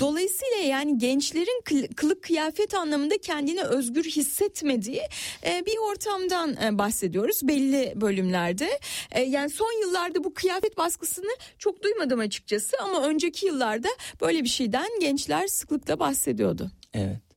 Dolayısıyla 0.00 0.56
yani 0.56 0.98
gençlerin 0.98 1.62
kıl- 1.64 1.94
kılık 1.94 2.22
kıyafet 2.22 2.74
anlamında 2.80 3.18
kendini 3.18 3.62
özgür 3.62 4.04
hissetmediği 4.04 5.02
e, 5.46 5.66
bir 5.66 5.76
ortamdan 5.90 6.56
e, 6.64 6.78
bahsediyoruz 6.78 7.48
belli 7.48 7.92
bölümlerde. 7.96 8.70
E, 9.12 9.22
yani 9.22 9.50
son 9.50 9.80
yıllarda 9.82 10.24
bu 10.24 10.34
kıyafet 10.34 10.76
baskısını 10.78 11.30
çok 11.58 11.82
duymadım 11.82 12.20
açıkçası 12.20 12.76
ama 12.82 13.02
önceki 13.02 13.46
yıllarda 13.46 13.88
böyle 14.20 14.44
bir 14.44 14.48
şeyden 14.48 14.88
gençler 15.00 15.46
sıklıkla 15.46 15.98
bahsediyordu. 15.98 16.70
Evet. 16.94 17.29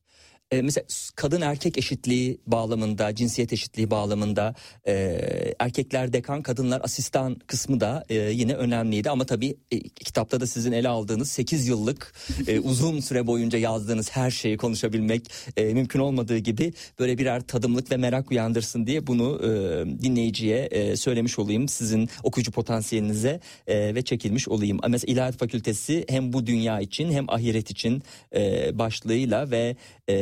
E, 0.54 0.62
mesela 0.62 0.84
kadın 1.16 1.40
erkek 1.40 1.78
eşitliği 1.78 2.38
bağlamında, 2.46 3.14
cinsiyet 3.14 3.52
eşitliği 3.52 3.90
bağlamında 3.90 4.54
e, 4.86 4.94
erkekler 5.58 6.12
dekan, 6.12 6.42
kadınlar 6.42 6.80
asistan 6.84 7.34
kısmı 7.46 7.80
da 7.80 8.04
e, 8.08 8.14
yine 8.14 8.54
önemliydi. 8.54 9.10
Ama 9.10 9.26
tabii 9.26 9.56
e, 9.70 9.80
kitapta 9.80 10.40
da 10.40 10.46
sizin 10.46 10.72
ele 10.72 10.88
aldığınız 10.88 11.30
8 11.30 11.68
yıllık 11.68 12.14
e, 12.46 12.60
uzun 12.70 13.00
süre 13.00 13.26
boyunca 13.26 13.58
yazdığınız 13.58 14.10
her 14.10 14.30
şeyi 14.30 14.56
konuşabilmek 14.56 15.30
e, 15.56 15.64
mümkün 15.64 16.00
olmadığı 16.00 16.38
gibi 16.38 16.72
böyle 16.98 17.18
birer 17.18 17.40
tadımlık 17.40 17.90
ve 17.90 17.96
merak 17.96 18.30
uyandırsın 18.30 18.86
diye 18.86 19.06
bunu 19.06 19.40
e, 19.42 19.48
dinleyiciye 20.02 20.58
e, 20.58 20.96
söylemiş 20.96 21.38
olayım. 21.38 21.68
Sizin 21.68 22.08
okuyucu 22.22 22.52
potansiyelinize 22.52 23.40
e, 23.66 23.94
ve 23.94 24.02
çekilmiş 24.02 24.48
olayım. 24.48 24.80
Mesela 24.88 25.12
İlahiyat 25.12 25.36
Fakültesi 25.36 26.04
hem 26.08 26.32
bu 26.32 26.46
dünya 26.46 26.80
için 26.80 27.12
hem 27.12 27.30
ahiret 27.30 27.70
için 27.70 28.02
e, 28.34 28.70
başlığıyla 28.78 29.50
ve 29.50 29.76
e, 30.08 30.16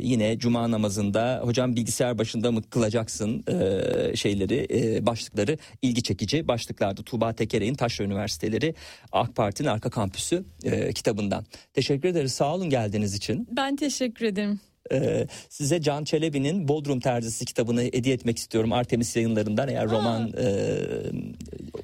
yine 0.00 0.38
cuma 0.38 0.70
namazında 0.70 1.40
hocam 1.44 1.76
bilgisayar 1.76 2.18
başında 2.18 2.52
mı 2.52 2.62
kılacaksın 2.62 3.44
e, 3.48 4.16
şeyleri 4.16 4.66
e, 4.70 5.06
başlıkları 5.06 5.58
ilgi 5.82 6.02
çekici 6.02 6.48
başlıklardı. 6.48 7.02
Tuğba 7.02 7.32
Tekere'nin 7.32 7.74
Taşra 7.74 8.04
Üniversiteleri 8.04 8.74
AK 9.12 9.36
Parti'nin 9.36 9.68
arka 9.68 9.90
kampüsü 9.90 10.44
e, 10.64 10.92
kitabından. 10.92 11.44
Teşekkür 11.74 12.08
ederiz 12.08 12.32
sağ 12.32 12.54
olun 12.54 12.70
geldiğiniz 12.70 13.14
için. 13.14 13.48
Ben 13.50 13.76
teşekkür 13.76 14.26
ederim. 14.26 14.60
Ee, 14.92 15.26
size 15.48 15.80
Can 15.80 16.04
Çelebi'nin 16.04 16.68
Bodrum 16.68 17.00
Terzisi 17.00 17.44
kitabını 17.44 17.82
hediye 17.82 18.14
etmek 18.14 18.38
istiyorum 18.38 18.72
Artemis 18.72 19.16
yayınlarından 19.16 19.68
eğer 19.68 19.88
roman 19.90 20.32
e, 20.38 20.46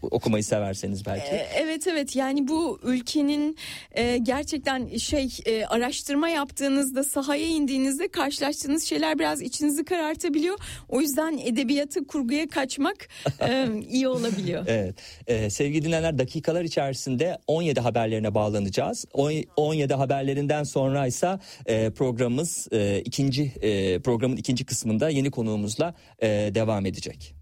okumayı 0.03 0.45
severseniz 0.45 1.07
belki. 1.07 1.35
E, 1.35 1.47
Evet 1.57 1.87
evet 1.87 2.17
yani 2.17 2.49
bu 2.49 2.81
ülkenin 2.83 3.57
e, 3.93 4.19
gerçekten 4.19 4.97
şey 4.97 5.29
e, 5.47 5.65
araştırma 5.65 6.29
yaptığınızda 6.29 7.05
sahaya 7.05 7.47
indiğinizde 7.47 8.09
karşılaştığınız 8.09 8.85
şeyler 8.85 9.19
biraz 9.19 9.43
içinizi 9.43 9.85
karartabiliyor. 9.85 10.59
O 10.89 11.01
yüzden 11.01 11.39
edebiyatı 11.39 12.07
kurguya 12.07 12.49
kaçmak 12.49 13.09
e, 13.41 13.67
iyi 13.91 14.09
olabiliyor. 14.09 14.65
Evet. 14.67 14.95
Ee, 15.27 15.51
sevgili 15.51 15.85
dinleyenler 15.85 16.19
dakikalar 16.19 16.65
içerisinde 16.65 17.39
17 17.47 17.81
haberlerine 17.81 18.35
bağlanacağız. 18.35 19.05
On- 19.13 19.45
17 19.57 19.95
haberlerinden 19.95 20.63
sonra 20.65 21.07
ise 21.07 21.39
e, 21.67 21.91
programımız 21.91 22.69
e, 22.73 22.90
ikinci 22.99 23.43
e, 23.43 23.99
programın 23.99 24.37
ikinci 24.37 24.65
kısmında 24.65 25.11
yeni 25.11 25.31
konuğumuzla 25.31 25.95
e, 26.19 26.29
devam 26.29 26.87
edecek. 26.87 27.35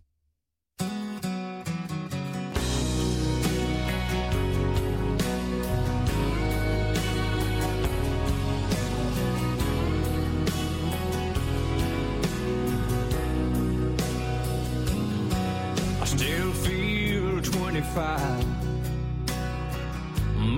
I 16.03 16.07
still 16.07 16.53
feel 16.53 17.43
25 17.43 18.59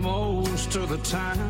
most 0.02 0.76
of 0.76 0.88
the 0.88 0.98
time. 0.98 1.49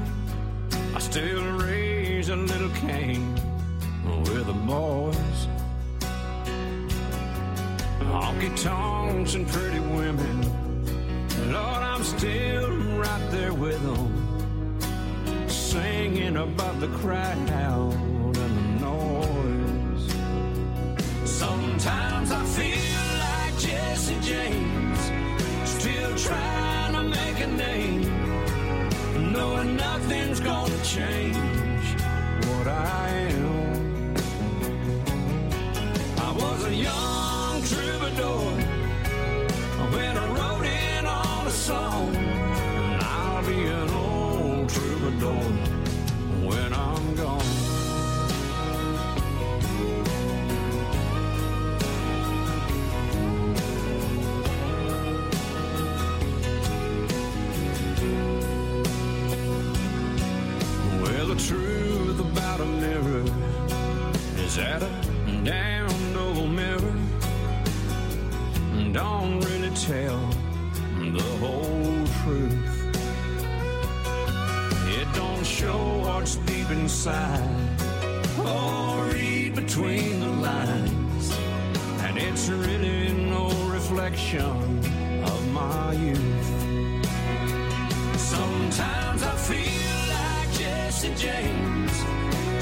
Jesse 91.01 91.15
James, 91.15 92.05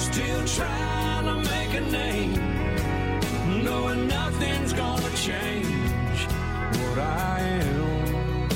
still 0.01 0.45
trying 0.47 1.25
to 1.25 1.35
make 1.51 1.75
a 1.75 1.81
name, 1.91 3.65
knowing 3.65 4.07
nothing's 4.07 4.73
gonna 4.73 5.11
change 5.17 6.21
what 6.71 6.99
I 7.01 7.41
am. 7.41 8.49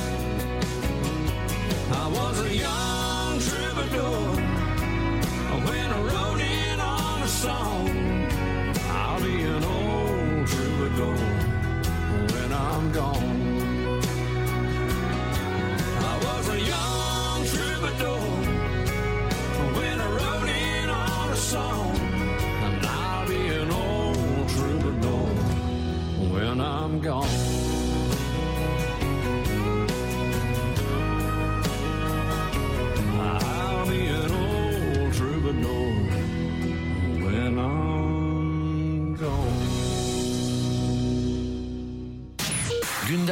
I 1.91 2.09
was 2.17 2.41
a 2.43 2.55
young 2.55 3.41
troubadour 3.41 4.37
when 5.67 5.91
I 5.91 6.01
wrote 6.01 6.41
in 6.41 6.79
on 6.79 7.23
a 7.23 7.27
song, 7.27 8.02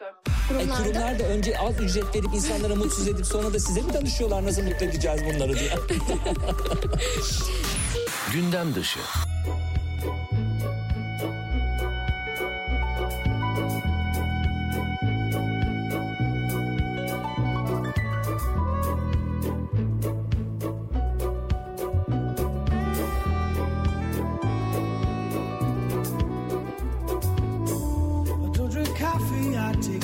E, 0.00 0.48
Kurumlarda 0.48 0.82
kurumlar 0.82 1.18
da 1.18 1.22
önce 1.24 1.58
az 1.58 1.80
ücret 1.80 2.04
verip 2.14 2.34
insanlara 2.34 2.74
mutsuz 2.74 3.08
edip 3.08 3.26
sonra 3.26 3.52
da 3.52 3.58
size 3.60 3.80
mi 3.82 3.94
danışıyorlar 3.94 4.44
nasıl 4.44 4.62
mutlu 4.62 4.86
edeceğiz 4.86 5.20
bunları 5.24 5.58
diye. 5.58 5.70
Gündem 8.32 8.74
dışı. 8.74 9.00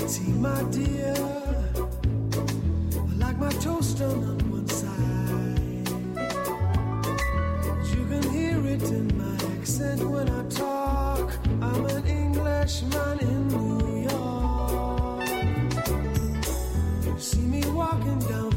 Tea, 0.08 0.32
my 0.32 0.62
dear. 0.70 1.14
I 2.96 3.14
like 3.16 3.38
my 3.38 3.50
toast 3.60 3.98
done 3.98 4.22
on 4.24 4.50
one 4.50 4.68
side. 4.68 5.88
You 7.92 8.04
can 8.06 8.30
hear 8.30 8.66
it 8.66 8.82
in 8.82 9.06
my 9.18 9.34
accent 9.56 10.02
when 10.02 10.28
I 10.28 10.42
talk. 10.48 11.32
I'm 11.60 11.84
an 11.86 12.06
Englishman 12.06 13.18
in 13.20 13.48
New 13.48 14.08
York. 14.08 15.28
You 17.06 17.18
see 17.18 17.46
me 17.46 17.62
walking 17.70 18.18
down 18.20 18.49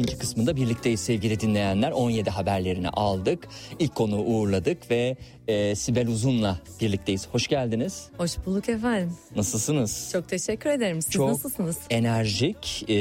ikinci 0.00 0.18
kısmında 0.18 0.56
birlikteyiz 0.56 1.00
sevgili 1.00 1.40
dinleyenler. 1.40 1.90
17 1.90 2.30
haberlerini 2.30 2.88
aldık. 2.88 3.48
İlk 3.78 3.94
konuğu 3.94 4.22
uğurladık 4.24 4.90
ve 4.90 5.16
e, 5.48 5.74
Sibel 5.74 6.08
Uzun'la 6.08 6.60
birlikteyiz. 6.80 7.28
Hoş 7.28 7.48
geldiniz. 7.48 8.08
Hoş 8.18 8.32
bulduk 8.46 8.68
efendim. 8.68 9.12
Nasılsınız? 9.36 10.08
Çok 10.12 10.28
teşekkür 10.28 10.70
ederim. 10.70 11.02
Siz 11.02 11.12
Çok 11.12 11.28
nasılsınız? 11.28 11.76
enerjik 11.90 12.84
e, 12.88 12.94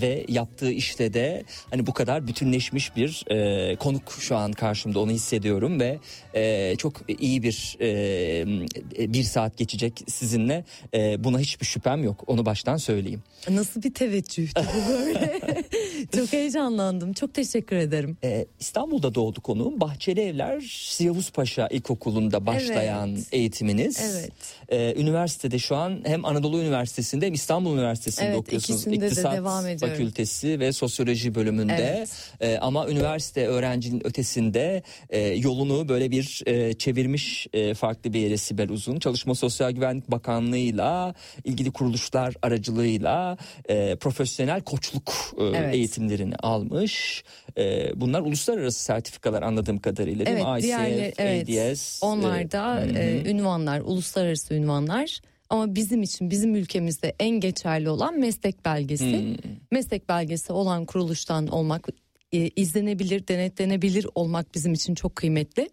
ve 0.00 0.24
yaptığı 0.28 0.70
işte 0.70 1.14
de 1.14 1.44
hani 1.70 1.86
bu 1.86 1.92
kadar 1.92 2.26
bütünleşmiş 2.26 2.96
bir 2.96 3.24
e, 3.30 3.76
konuk 3.76 4.12
şu 4.20 4.36
an 4.36 4.52
karşımda 4.52 5.00
onu 5.00 5.10
hissediyorum 5.10 5.80
ve 5.80 5.98
e, 6.34 6.76
çok 6.76 6.94
iyi 7.20 7.42
bir 7.42 7.76
e, 7.80 9.12
bir 9.14 9.22
saat 9.22 9.56
geçecek 9.58 10.04
sizinle 10.08 10.64
E, 10.94 11.24
buna 11.24 11.38
hiçbir 11.38 11.66
şüphem 11.66 12.04
yok 12.04 12.24
onu 12.26 12.46
baştan 12.46 12.76
söyleyeyim. 12.76 13.22
Nasıl 13.50 13.82
bir 13.82 13.94
teveccühtü 13.94 14.60
bu 14.62 14.92
böyle? 14.92 15.40
Çok 16.16 16.34
heyecanlandım. 16.38 17.12
Çok 17.12 17.34
teşekkür 17.34 17.76
ederim. 17.76 18.16
E, 18.24 18.46
İstanbul'da 18.60 19.14
doğdu 19.14 19.40
konuğum 19.40 19.80
Bahçeli 19.80 20.20
Evler 20.20 20.96
Yavuz 21.00 21.30
Paşa 21.30 21.68
İlkokulu'nda 21.68 22.46
başlayan 22.46 23.08
Evet. 23.14 23.26
eğitiminiz. 23.32 24.00
Evet. 24.14 24.32
E, 24.68 24.94
üniversitede 25.00 25.58
şu 25.58 25.76
an 25.76 26.00
hem 26.06 26.24
Anadolu 26.24 26.60
Üniversitesi'nde 26.60 27.26
hem 27.26 27.34
İstanbul 27.34 27.74
Üniversitesi'nde 27.74 28.26
Evet, 28.26 28.36
okuyorsunuz. 28.38 28.80
ikisinde 28.80 29.00
de 29.00 29.06
İktisat 29.06 29.34
devam 29.36 29.66
ediyorum. 29.66 29.96
Fakültesi 29.96 30.60
ve 30.60 30.72
Sosyoloji 30.72 31.34
bölümünde. 31.34 31.94
Evet. 31.98 32.10
E, 32.40 32.58
ama 32.58 32.88
üniversite 32.88 33.46
öğrencinin 33.46 34.06
ötesinde 34.06 34.82
e, 35.10 35.18
yolunu 35.20 35.88
böyle 35.88 36.10
bir 36.10 36.42
e, 36.46 36.72
çevirmiş 36.74 37.46
e, 37.52 37.74
farklı 37.74 38.12
bir 38.12 38.20
yere 38.20 38.36
Sibel 38.36 38.70
Uzun. 38.70 38.98
Çalışma 38.98 39.34
Sosyal 39.34 39.70
Güvenlik 39.70 40.10
Bakanlığı'yla 40.10 41.14
ilgili 41.44 41.70
kuruluşlar 41.70 42.34
aracılığıyla 42.42 43.36
e, 43.68 43.96
profesyonel 43.96 44.60
koçluk 44.60 45.12
e, 45.40 45.44
Evet. 45.44 45.74
eğitimlerini 45.74 46.36
almış. 46.36 47.24
E, 47.58 47.92
bunlar 47.96 48.20
uluslararası 48.20 48.82
sertifikalar 48.82 49.42
anladığım 49.42 49.78
kadarıyla 49.78 50.26
değil 50.26 50.38
Evet, 50.38 50.46
mi? 50.46 50.58
ICF, 50.60 51.20
evet. 51.20 51.48
ADS. 51.48 52.02
Onlar 52.02 52.52
da 52.52 52.84
e, 52.86 52.98
e, 52.98 53.30
ünvanlar, 53.30 53.80
uluslararası 53.80 54.54
ünvanlar. 54.54 55.20
Ama 55.50 55.74
bizim 55.74 56.02
için 56.02 56.30
bizim 56.30 56.54
ülkemizde 56.54 57.14
en 57.20 57.40
geçerli 57.40 57.90
olan 57.90 58.18
meslek 58.18 58.64
belgesi. 58.64 59.18
Hmm. 59.18 59.36
Meslek 59.70 60.08
belgesi 60.08 60.52
olan 60.52 60.84
kuruluştan 60.84 61.46
olmak 61.46 61.88
e, 62.32 62.48
izlenebilir, 62.48 63.28
denetlenebilir 63.28 64.06
olmak 64.14 64.54
bizim 64.54 64.72
için 64.72 64.94
çok 64.94 65.16
kıymetli. 65.16 65.70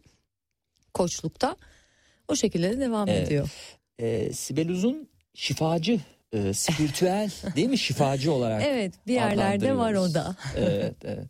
Koçlukta 0.93 1.55
o 2.27 2.35
şekilde 2.35 2.71
de 2.71 2.79
devam 2.79 3.09
Evet. 3.09 3.27
ediyor. 3.27 3.49
Ee, 3.99 4.33
Sibel 4.33 4.69
Uzun 4.69 5.09
şifacı, 5.33 5.99
e, 6.33 6.53
spiritüel 6.53 7.31
değil 7.55 7.69
mi 7.69 7.77
şifacı 7.77 8.33
olarak? 8.33 8.63
Evet 8.67 8.93
bir 9.07 9.13
yerlerde 9.13 9.77
var 9.77 9.93
o 9.93 10.13
da. 10.13 10.35
evet, 10.57 10.95
evet. 11.03 11.27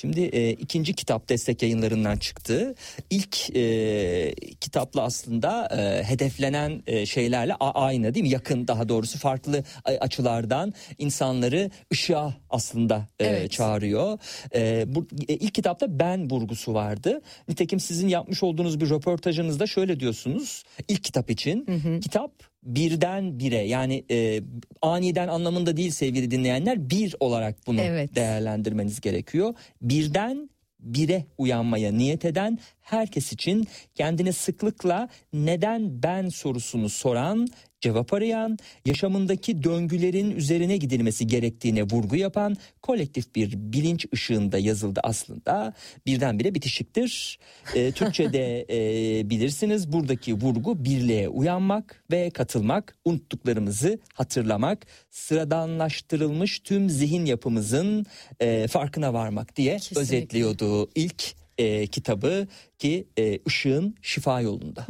Şimdi 0.00 0.20
e, 0.20 0.50
ikinci 0.50 0.94
kitap 0.94 1.28
destek 1.28 1.62
yayınlarından 1.62 2.16
çıktı. 2.16 2.74
İlk 3.10 3.56
e, 3.56 4.34
kitapla 4.60 5.02
aslında 5.02 5.68
e, 5.78 6.04
hedeflenen 6.04 6.82
e, 6.86 7.06
şeylerle 7.06 7.54
aynı 7.54 8.14
değil 8.14 8.24
mi? 8.24 8.30
Yakın 8.30 8.68
daha 8.68 8.88
doğrusu 8.88 9.18
farklı 9.18 9.64
açılardan 9.84 10.74
insanları 10.98 11.70
ışığa 11.92 12.34
aslında 12.50 13.08
e, 13.20 13.26
Evet. 13.26 13.50
çağırıyor. 13.50 14.18
E, 14.54 14.84
bu 14.94 15.06
e, 15.28 15.34
ilk 15.34 15.54
kitapta 15.54 15.98
ben 15.98 16.30
vurgusu 16.30 16.74
vardı. 16.74 17.20
Nitekim 17.48 17.80
sizin 17.80 18.08
yapmış 18.08 18.42
olduğunuz 18.42 18.80
bir 18.80 18.90
röportajınızda 18.90 19.66
şöyle 19.66 20.00
diyorsunuz. 20.00 20.64
İlk 20.88 21.04
kitap 21.04 21.30
için 21.30 21.66
kitap 22.00 22.32
birden 22.66 23.38
bire 23.38 23.58
yani 23.58 24.04
e, 24.10 24.40
aniden 24.82 25.28
anlamında 25.28 25.76
değil 25.76 25.90
sevgili 25.90 26.30
dinleyenler 26.30 26.90
bir 26.90 27.14
olarak 27.20 27.66
bunu 27.66 27.80
Evet. 27.80 28.14
değerlendirmeniz 28.14 29.00
gerekiyor. 29.00 29.54
Birden 29.82 30.50
bire 30.80 31.24
uyanmaya 31.38 31.92
niyet 31.92 32.24
eden 32.24 32.58
herkes 32.80 33.32
için 33.32 33.66
kendine 33.94 34.32
sıklıkla 34.32 35.08
neden 35.32 36.02
ben 36.02 36.28
sorusunu 36.28 36.88
soran, 36.88 37.48
cevap 37.80 38.12
arayan, 38.12 38.58
yaşamındaki 38.84 39.62
döngülerin 39.62 40.30
üzerine 40.30 40.76
gidilmesi 40.76 41.26
gerektiğine 41.26 41.82
vurgu 41.82 42.16
yapan 42.16 42.56
kolektif 42.82 43.34
bir 43.34 43.52
bilinç 43.56 44.06
ışığında 44.14 44.58
yazıldı 44.58 45.00
aslında. 45.02 45.72
Birdenbire 46.06 46.54
bitişiktir. 46.54 47.38
Ee, 47.74 47.92
Türkçe'de 47.96 48.66
e, 48.70 49.30
bilirsiniz 49.30 49.92
buradaki 49.92 50.34
vurgu 50.34 50.84
birliğe 50.84 51.28
uyanmak 51.28 52.04
ve 52.10 52.30
katılmak, 52.30 52.96
unuttuklarımızı 53.04 53.98
hatırlamak, 54.14 54.86
sıradanlaştırılmış 55.10 56.58
tüm 56.58 56.90
zihin 56.90 57.24
yapımızın 57.24 58.06
e, 58.40 58.66
farkına 58.66 59.14
varmak 59.14 59.56
diye 59.56 59.72
Kesinlikle. 59.76 60.00
özetliyordu 60.00 60.88
ilk 60.94 61.34
e, 61.58 61.86
kitabı 61.86 62.46
ki 62.78 63.06
e, 63.18 63.38
ışığın 63.46 63.94
şifa 64.02 64.40
yolunda. 64.40 64.86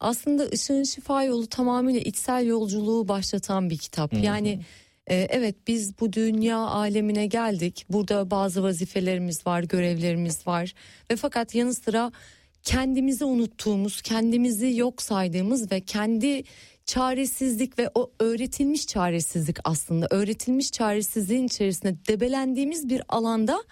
Aslında 0.00 0.46
Işığın 0.46 0.82
Şifa 0.82 1.24
Yolu 1.24 1.46
tamamıyla 1.46 2.00
içsel 2.00 2.46
yolculuğu 2.46 3.08
başlatan 3.08 3.70
bir 3.70 3.78
kitap. 3.78 4.12
Yani 4.12 4.60
e, 5.06 5.14
evet 5.30 5.56
biz 5.66 6.00
bu 6.00 6.12
dünya 6.12 6.58
alemine 6.58 7.26
geldik. 7.26 7.86
Burada 7.90 8.30
bazı 8.30 8.62
vazifelerimiz 8.62 9.46
var, 9.46 9.62
görevlerimiz 9.62 10.46
var. 10.46 10.74
Ve 11.10 11.16
fakat 11.16 11.54
yanı 11.54 11.74
sıra 11.74 12.12
kendimizi 12.62 13.24
unuttuğumuz, 13.24 14.02
kendimizi 14.02 14.76
yok 14.76 15.02
saydığımız 15.02 15.72
ve 15.72 15.80
kendi 15.80 16.42
çaresizlik 16.86 17.78
ve 17.78 17.90
o 17.94 18.10
öğretilmiş 18.20 18.86
çaresizlik 18.86 19.56
aslında 19.64 20.06
öğretilmiş 20.10 20.72
çaresizliğin 20.72 21.46
içerisinde 21.46 22.06
debelendiğimiz 22.08 22.88
bir 22.88 23.02
alanda 23.08 23.64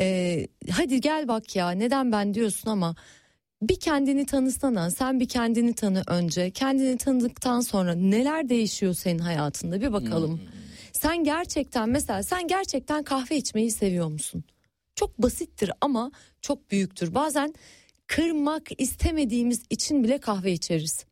e, 0.00 0.46
hadi 0.70 1.00
gel 1.00 1.28
bak 1.28 1.56
ya 1.56 1.70
neden 1.70 2.12
ben 2.12 2.34
diyorsun 2.34 2.70
ama 2.70 2.96
bir 3.62 3.80
kendini 3.80 4.26
tanısana 4.26 4.90
sen 4.90 5.20
bir 5.20 5.28
kendini 5.28 5.74
tanı 5.74 6.02
önce 6.06 6.50
kendini 6.50 6.98
tanıdıktan 6.98 7.60
sonra 7.60 7.94
neler 7.94 8.48
değişiyor 8.48 8.94
senin 8.94 9.18
hayatında 9.18 9.80
bir 9.80 9.92
bakalım. 9.92 10.40
Sen 10.92 11.24
gerçekten 11.24 11.88
mesela 11.88 12.22
sen 12.22 12.48
gerçekten 12.48 13.02
kahve 13.02 13.36
içmeyi 13.36 13.70
seviyor 13.70 14.08
musun? 14.08 14.44
Çok 14.94 15.18
basittir 15.18 15.70
ama 15.80 16.10
çok 16.42 16.70
büyüktür. 16.70 17.14
Bazen 17.14 17.54
kırmak 18.06 18.80
istemediğimiz 18.80 19.62
için 19.70 20.04
bile 20.04 20.18
kahve 20.18 20.52
içeriz. 20.52 21.04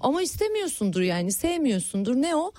Ama 0.00 0.22
istemiyorsundur 0.22 1.00
yani 1.00 1.32
sevmiyorsundur. 1.32 2.14
Ne 2.16 2.36
o? 2.36 2.52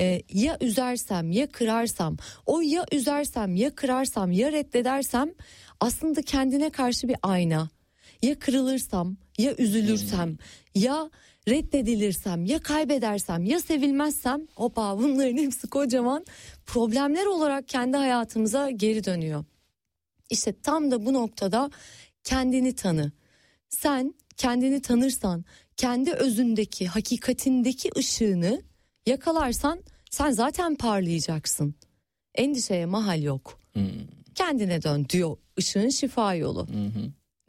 Ee, 0.00 0.22
ya 0.32 0.56
üzersem 0.60 1.30
ya 1.32 1.46
kırarsam 1.46 2.16
o 2.46 2.60
ya 2.60 2.86
üzersem 2.92 3.56
ya 3.56 3.74
kırarsam 3.74 4.32
ya 4.32 4.52
reddedersem 4.52 5.30
aslında 5.80 6.22
kendine 6.22 6.70
karşı 6.70 7.08
bir 7.08 7.16
ayna. 7.22 7.68
Ya 8.22 8.38
kırılırsam 8.38 9.16
ya 9.38 9.54
üzülürsem 9.58 10.36
ya 10.74 11.10
reddedilirsem 11.48 12.44
ya 12.44 12.58
kaybedersem 12.58 13.44
ya 13.44 13.60
sevilmezsem 13.60 14.46
hopa 14.54 14.98
bunların 14.98 15.36
hepsi 15.36 15.66
kocaman 15.68 16.24
problemler 16.66 17.26
olarak 17.26 17.68
kendi 17.68 17.96
hayatımıza 17.96 18.70
geri 18.70 19.04
dönüyor. 19.04 19.44
İşte 20.30 20.54
tam 20.62 20.90
da 20.90 21.06
bu 21.06 21.12
noktada 21.12 21.70
kendini 22.24 22.74
tanı. 22.74 23.12
Sen 23.68 24.14
kendini 24.36 24.82
tanırsan, 24.82 25.44
kendi 25.76 26.12
özündeki, 26.12 26.86
hakikatindeki 26.86 27.90
ışığını 27.96 28.62
yakalarsan 29.06 29.80
sen 30.10 30.30
zaten 30.30 30.74
parlayacaksın. 30.74 31.74
Endişeye 32.34 32.86
mahal 32.86 33.22
yok. 33.22 33.60
Kendine 34.34 34.82
dön 34.82 35.06
diyor 35.08 35.36
ışığın 35.58 35.88
şifa 35.88 36.34
yolu. 36.34 36.66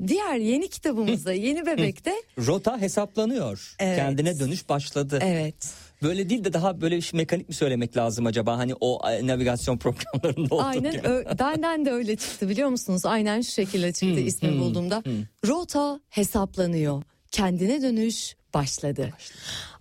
Diğer 0.07 0.35
yeni 0.35 0.69
kitabımızda 0.69 1.33
Yeni 1.33 1.65
Bebek'te 1.65 2.13
Rota 2.47 2.81
hesaplanıyor. 2.81 3.75
Evet. 3.79 3.97
Kendine 3.97 4.39
dönüş 4.39 4.69
başladı. 4.69 5.19
evet 5.23 5.73
Böyle 6.03 6.29
değil 6.29 6.43
de 6.43 6.53
daha 6.53 6.81
böyle 6.81 6.95
bir 6.97 7.01
şey- 7.01 7.17
mekanik 7.17 7.49
mi 7.49 7.55
söylemek 7.55 7.97
lazım 7.97 8.25
acaba? 8.25 8.57
Hani 8.57 8.73
o 8.79 9.09
e, 9.09 9.27
navigasyon 9.27 9.77
programlarında 9.83 10.55
olduğu 10.55 10.63
Aynen 10.63 10.91
gibi. 10.91 11.07
ö- 11.07 11.25
benden 11.39 11.85
de 11.85 11.91
öyle 11.91 12.15
çıktı 12.15 12.49
biliyor 12.49 12.69
musunuz? 12.69 13.05
Aynen 13.05 13.41
şu 13.41 13.51
şekilde 13.51 13.91
çıktı 13.93 14.19
ismi 14.19 14.59
bulduğumda. 14.59 15.03
Rota 15.47 15.99
hesaplanıyor. 16.09 17.03
Kendine 17.31 17.81
dönüş 17.81 18.35
başladı. 18.53 19.13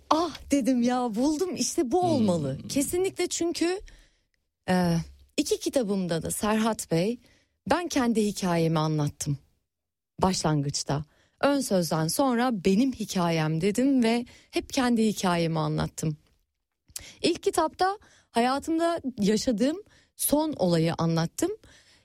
Ah 0.09 0.37
dedim 0.51 0.81
ya 0.81 1.15
buldum 1.15 1.55
işte 1.55 1.91
bu 1.91 2.01
olmalı. 2.01 2.57
Kesinlikle 2.69 3.27
çünkü 3.27 3.79
e, 4.69 4.95
iki 5.37 5.59
kitabımda 5.59 6.21
da 6.21 6.31
Serhat 6.31 6.91
Bey 6.91 7.19
ben 7.69 7.87
kendi 7.87 8.25
hikayemi 8.25 8.79
anlattım. 8.79 9.37
Başlangıçta. 10.21 11.03
Ön 11.41 11.59
sözden 11.59 12.07
sonra 12.07 12.65
benim 12.65 12.91
hikayem 12.91 13.61
dedim 13.61 14.03
ve 14.03 14.25
hep 14.51 14.73
kendi 14.73 15.07
hikayemi 15.07 15.59
anlattım. 15.59 16.17
İlk 17.21 17.43
kitapta 17.43 17.97
hayatımda 18.31 19.01
yaşadığım 19.19 19.83
son 20.15 20.53
olayı 20.53 20.93
anlattım. 20.97 21.51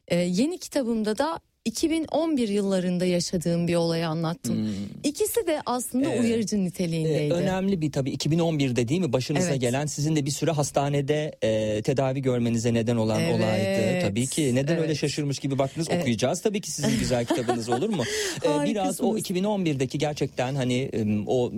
Ee, 0.08 0.16
yeni 0.16 0.58
kitabımda 0.58 1.18
da 1.18 1.40
2011 1.64 2.48
yıllarında 2.48 3.04
yaşadığım 3.04 3.68
bir 3.68 3.74
olayı 3.74 4.08
anlattım. 4.08 4.68
İkisi 5.04 5.46
de 5.46 5.62
aslında 5.66 6.14
Ee, 6.14 6.20
uyarıcı 6.20 6.64
niteliğindeydi. 6.64 7.34
önemli 7.34 7.80
bir 7.80 7.92
tabii 7.92 8.10
2011'de 8.14 8.88
değil 8.88 9.00
mi 9.00 9.12
başınıza 9.12 9.48
Evet. 9.50 9.60
gelen 9.60 9.86
sizin 9.86 10.16
de 10.16 10.26
bir 10.26 10.30
süre 10.30 10.50
hastanede 10.50 11.34
e, 11.42 11.82
tedavi 11.82 12.22
görmenize 12.22 12.74
neden 12.74 12.96
olan 12.96 13.20
Evet. 13.20 13.34
olaydı. 13.34 14.00
Tabii 14.08 14.26
ki 14.26 14.54
neden 14.54 14.76
öyle 14.76 14.86
Evet. 14.86 14.96
şaşırmış 14.96 15.38
gibi 15.38 15.58
baktınız 15.58 15.86
Evet. 15.90 16.00
okuyacağız 16.02 16.42
tabii 16.42 16.60
ki 16.60 16.70
sizin 16.70 16.98
güzel 16.98 17.24
kitabınız 17.34 17.68
olur 17.68 17.88
mu? 17.88 18.02
Ee, 18.44 18.64
biraz 18.64 19.00
o 19.00 19.14
Harikasınız. 19.14 19.20
2011'deki 19.46 19.98
gerçekten 19.98 20.54
hani 20.54 20.90
o 21.26 21.52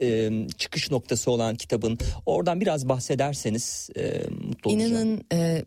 em, 0.00 0.48
çıkış 0.48 0.90
noktası 0.90 1.30
olan 1.30 1.54
kitabın 1.56 1.98
oradan 2.26 2.60
biraz 2.60 2.88
bahsederseniz 2.88 3.90
e, 3.96 4.02
mutlu 4.48 4.70
olacağım. 4.70 4.92
İnanın 4.92 5.24
e, 5.32 5.64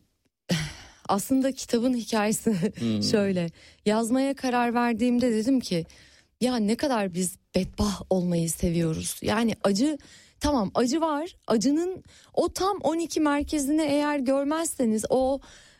aslında 1.07 1.51
kitabın 1.51 1.93
hikayesi 1.93 2.55
şöyle. 3.11 3.49
Yazmaya 3.85 4.33
karar 4.33 4.73
verdiğimde 4.73 5.31
dedim 5.31 5.59
ki 5.59 5.85
ya 6.41 6.55
ne 6.57 6.75
kadar 6.75 7.13
biz 7.13 7.37
bedbah 7.55 8.01
olmayı 8.09 8.49
seviyoruz. 8.49 9.19
Yani 9.21 9.55
acı 9.63 9.97
tamam 10.39 10.71
acı 10.75 11.01
var. 11.01 11.35
Acının 11.47 12.03
o 12.33 12.49
tam 12.49 12.77
12 12.77 13.19
merkezini 13.19 13.81
eğer 13.81 14.19
görmezseniz 14.19 15.05
o 15.09 15.39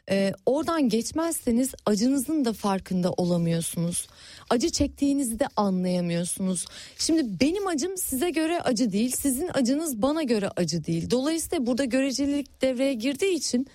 e, 0.09 0.33
oradan 0.45 0.89
geçmezseniz 0.89 1.71
acınızın 1.85 2.45
da 2.45 2.53
farkında 2.53 3.11
olamıyorsunuz. 3.11 4.07
Acı 4.49 4.69
çektiğinizi 4.69 5.39
de 5.39 5.47
anlayamıyorsunuz. 5.55 6.65
Şimdi 6.97 7.39
benim 7.41 7.67
acım 7.67 7.97
size 7.97 8.29
göre 8.29 8.61
acı 8.61 8.91
değil, 8.91 9.11
sizin 9.11 9.49
acınız 9.53 10.01
bana 10.01 10.23
göre 10.23 10.49
acı 10.55 10.85
değil. 10.85 11.11
Dolayısıyla 11.11 11.65
burada 11.65 11.85
görecelilik 11.85 12.61
devreye 12.61 12.93
girdiği 12.93 13.33
için 13.33 13.67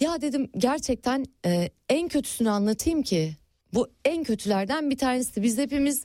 ya 0.00 0.20
dedim 0.20 0.50
gerçekten 0.58 1.24
e, 1.46 1.70
en 1.88 2.08
kötüsünü 2.08 2.50
anlatayım 2.50 3.02
ki 3.02 3.36
bu 3.74 3.88
en 4.04 4.24
kötülerden 4.24 4.90
bir 4.90 4.98
tanesi. 4.98 5.42
Biz 5.42 5.58
hepimiz 5.58 6.04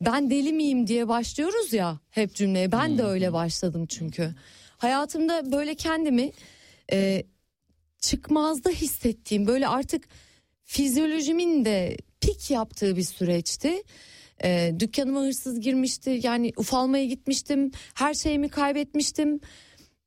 ben 0.00 0.30
deli 0.30 0.52
miyim 0.52 0.86
diye 0.86 1.08
başlıyoruz 1.08 1.72
ya 1.72 2.00
hep 2.10 2.34
cümleye. 2.34 2.72
Ben 2.72 2.98
de 2.98 3.02
öyle 3.02 3.32
başladım 3.32 3.86
çünkü. 3.86 4.34
Hayatımda 4.78 5.52
böyle 5.52 5.74
kendimi 5.74 6.32
e, 6.92 7.22
çıkmazda 7.98 8.70
hissettiğim 8.70 9.46
böyle 9.46 9.68
artık 9.68 10.08
fizyolojimin 10.64 11.64
de 11.64 11.96
pik 12.20 12.50
yaptığı 12.50 12.96
bir 12.96 13.02
süreçti. 13.02 13.82
E, 14.44 14.74
dükkanıma 14.78 15.20
hırsız 15.20 15.60
girmişti 15.60 16.20
yani 16.22 16.52
ufalmaya 16.56 17.04
gitmiştim 17.04 17.70
her 17.94 18.14
şeyimi 18.14 18.48
kaybetmiştim. 18.48 19.40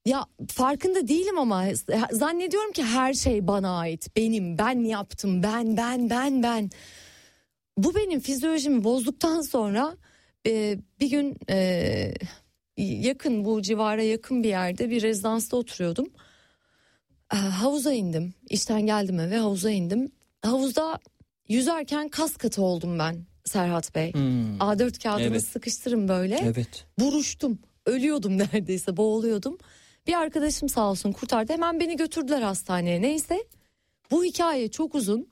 Ya 0.10 0.26
farkında 0.48 1.08
değilim 1.08 1.38
ama 1.38 1.66
zannediyorum 2.12 2.72
ki 2.72 2.84
her 2.84 3.14
şey 3.14 3.48
bana 3.48 3.78
ait. 3.78 4.16
Benim, 4.16 4.58
ben 4.58 4.84
yaptım, 4.84 5.44
ben, 5.44 5.78
ben, 5.78 6.10
ben, 6.10 6.44
ben. 6.44 6.70
Bu 7.78 7.96
benim 7.96 8.20
fizyolojimi 8.20 8.84
bozduktan 8.84 9.42
sonra 9.42 9.98
e, 10.48 10.78
bir 11.00 11.10
gün 11.10 11.38
e, 11.50 12.14
yakın 12.78 13.46
bu 13.46 13.62
civara 13.62 14.04
yakın 14.04 14.44
bir 14.44 14.50
yerde 14.50 14.90
bir 14.90 15.02
rezidansta 15.02 15.58
oturuyordum. 15.58 16.08
E, 17.34 17.36
havuza 17.36 17.94
indim. 17.94 18.34
İşten 18.50 18.86
geldim 18.86 19.20
eve 19.20 19.38
havuza 19.38 19.72
indim. 19.72 20.12
Havuzda 20.42 21.00
yüzerken 21.48 22.10
kas 22.10 22.38
katı 22.38 22.62
oldum 22.62 23.00
ben 23.00 23.26
Serhat 23.46 23.96
Bey. 23.96 24.14
Hmm. 24.14 24.58
A4 24.58 25.04
kağıdını 25.04 25.28
Evet. 25.28 25.44
sıkıştırın 25.46 26.08
böyle. 26.08 26.40
Evet. 26.44 26.86
Buruştum. 27.00 27.60
Ölüyordum 27.86 28.38
neredeyse 28.38 28.98
boğuluyordum. 28.98 29.58
Bir 30.08 30.14
arkadaşım 30.14 30.70
sağ 30.70 30.92
olsun 30.92 31.12
kurtardı. 31.12 31.54
Hemen 31.54 31.80
beni 31.80 31.96
götürdüler 31.96 32.42
hastaneye. 32.42 33.02
Neyse 33.02 33.44
bu 34.12 34.24
hikaye 34.24 34.72
çok 34.72 34.96
uzun. 34.96 35.30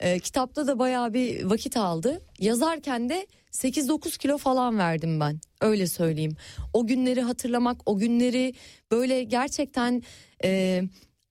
Ee, 0.00 0.18
kitapta 0.18 0.66
da 0.66 0.78
bayağı 0.78 1.14
bir 1.14 1.44
vakit 1.44 1.76
aldı. 1.76 2.22
Yazarken 2.38 3.08
de 3.08 3.26
8-9 3.52 4.18
kilo 4.18 4.38
falan 4.38 4.78
verdim 4.78 5.20
ben. 5.20 5.40
Öyle 5.60 5.86
söyleyeyim. 5.86 6.36
O 6.72 6.86
günleri 6.86 7.20
hatırlamak, 7.20 7.80
o 7.86 7.98
günleri 7.98 8.54
böyle 8.90 9.24
gerçekten 9.24 10.02
e, 10.44 10.82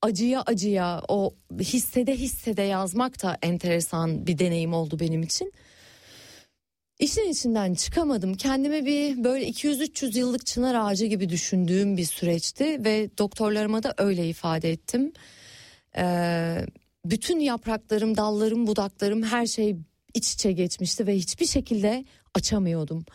acıya 0.01 0.41
acıya, 0.41 1.01
o 1.07 1.36
hissede 1.59 2.15
hissede 2.15 2.61
yazmak 2.61 3.23
da 3.23 3.38
enteresan 3.41 4.28
bir 4.28 4.39
deneyim 4.39 4.73
oldu 4.73 4.99
benim 4.99 5.23
için. 5.23 5.51
İşin 7.00 7.30
içinden 7.30 7.74
çıkamadım. 7.74 8.34
Kendimi 8.34 8.86
bir 8.86 9.24
böyle 9.24 9.50
200-300 9.50 10.18
yıllık 10.18 10.45
çınar 10.45 10.76
ağacı 10.76 11.06
gibi 11.06 11.30
düşündüğüm 11.30 11.98
bir 11.98 12.06
süreçti 12.06 12.84
ve 12.86 13.10
doktorlarıma 13.18 13.84
da 13.84 13.93
öyle 13.98 14.30
ifade 14.30 14.72
ettim. 14.72 15.14
Ee, 15.98 16.66
bütün 17.06 17.39
yapraklarım, 17.39 18.18
dallarım, 18.18 18.68
budaklarım 18.68 19.24
her 19.24 19.45
şey 19.45 19.76
iç 20.14 20.34
içe 20.34 20.52
geçmişti 20.52 21.08
ve 21.08 21.16
hiçbir 21.16 21.45
şekilde 21.45 22.06
açamıyordum. 22.34 23.06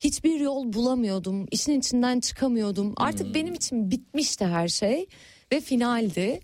Hiçbir 0.00 0.40
yol 0.40 0.72
bulamıyordum. 0.72 1.46
İşin 1.50 1.80
içinden 1.80 2.20
çıkamıyordum. 2.20 2.94
Artık 2.96 3.34
benim 3.34 3.54
için 3.54 3.90
bitmişti 3.90 4.44
her 4.44 4.68
şey 4.68 5.06
ve 5.52 5.60
finaldi. 5.60 6.40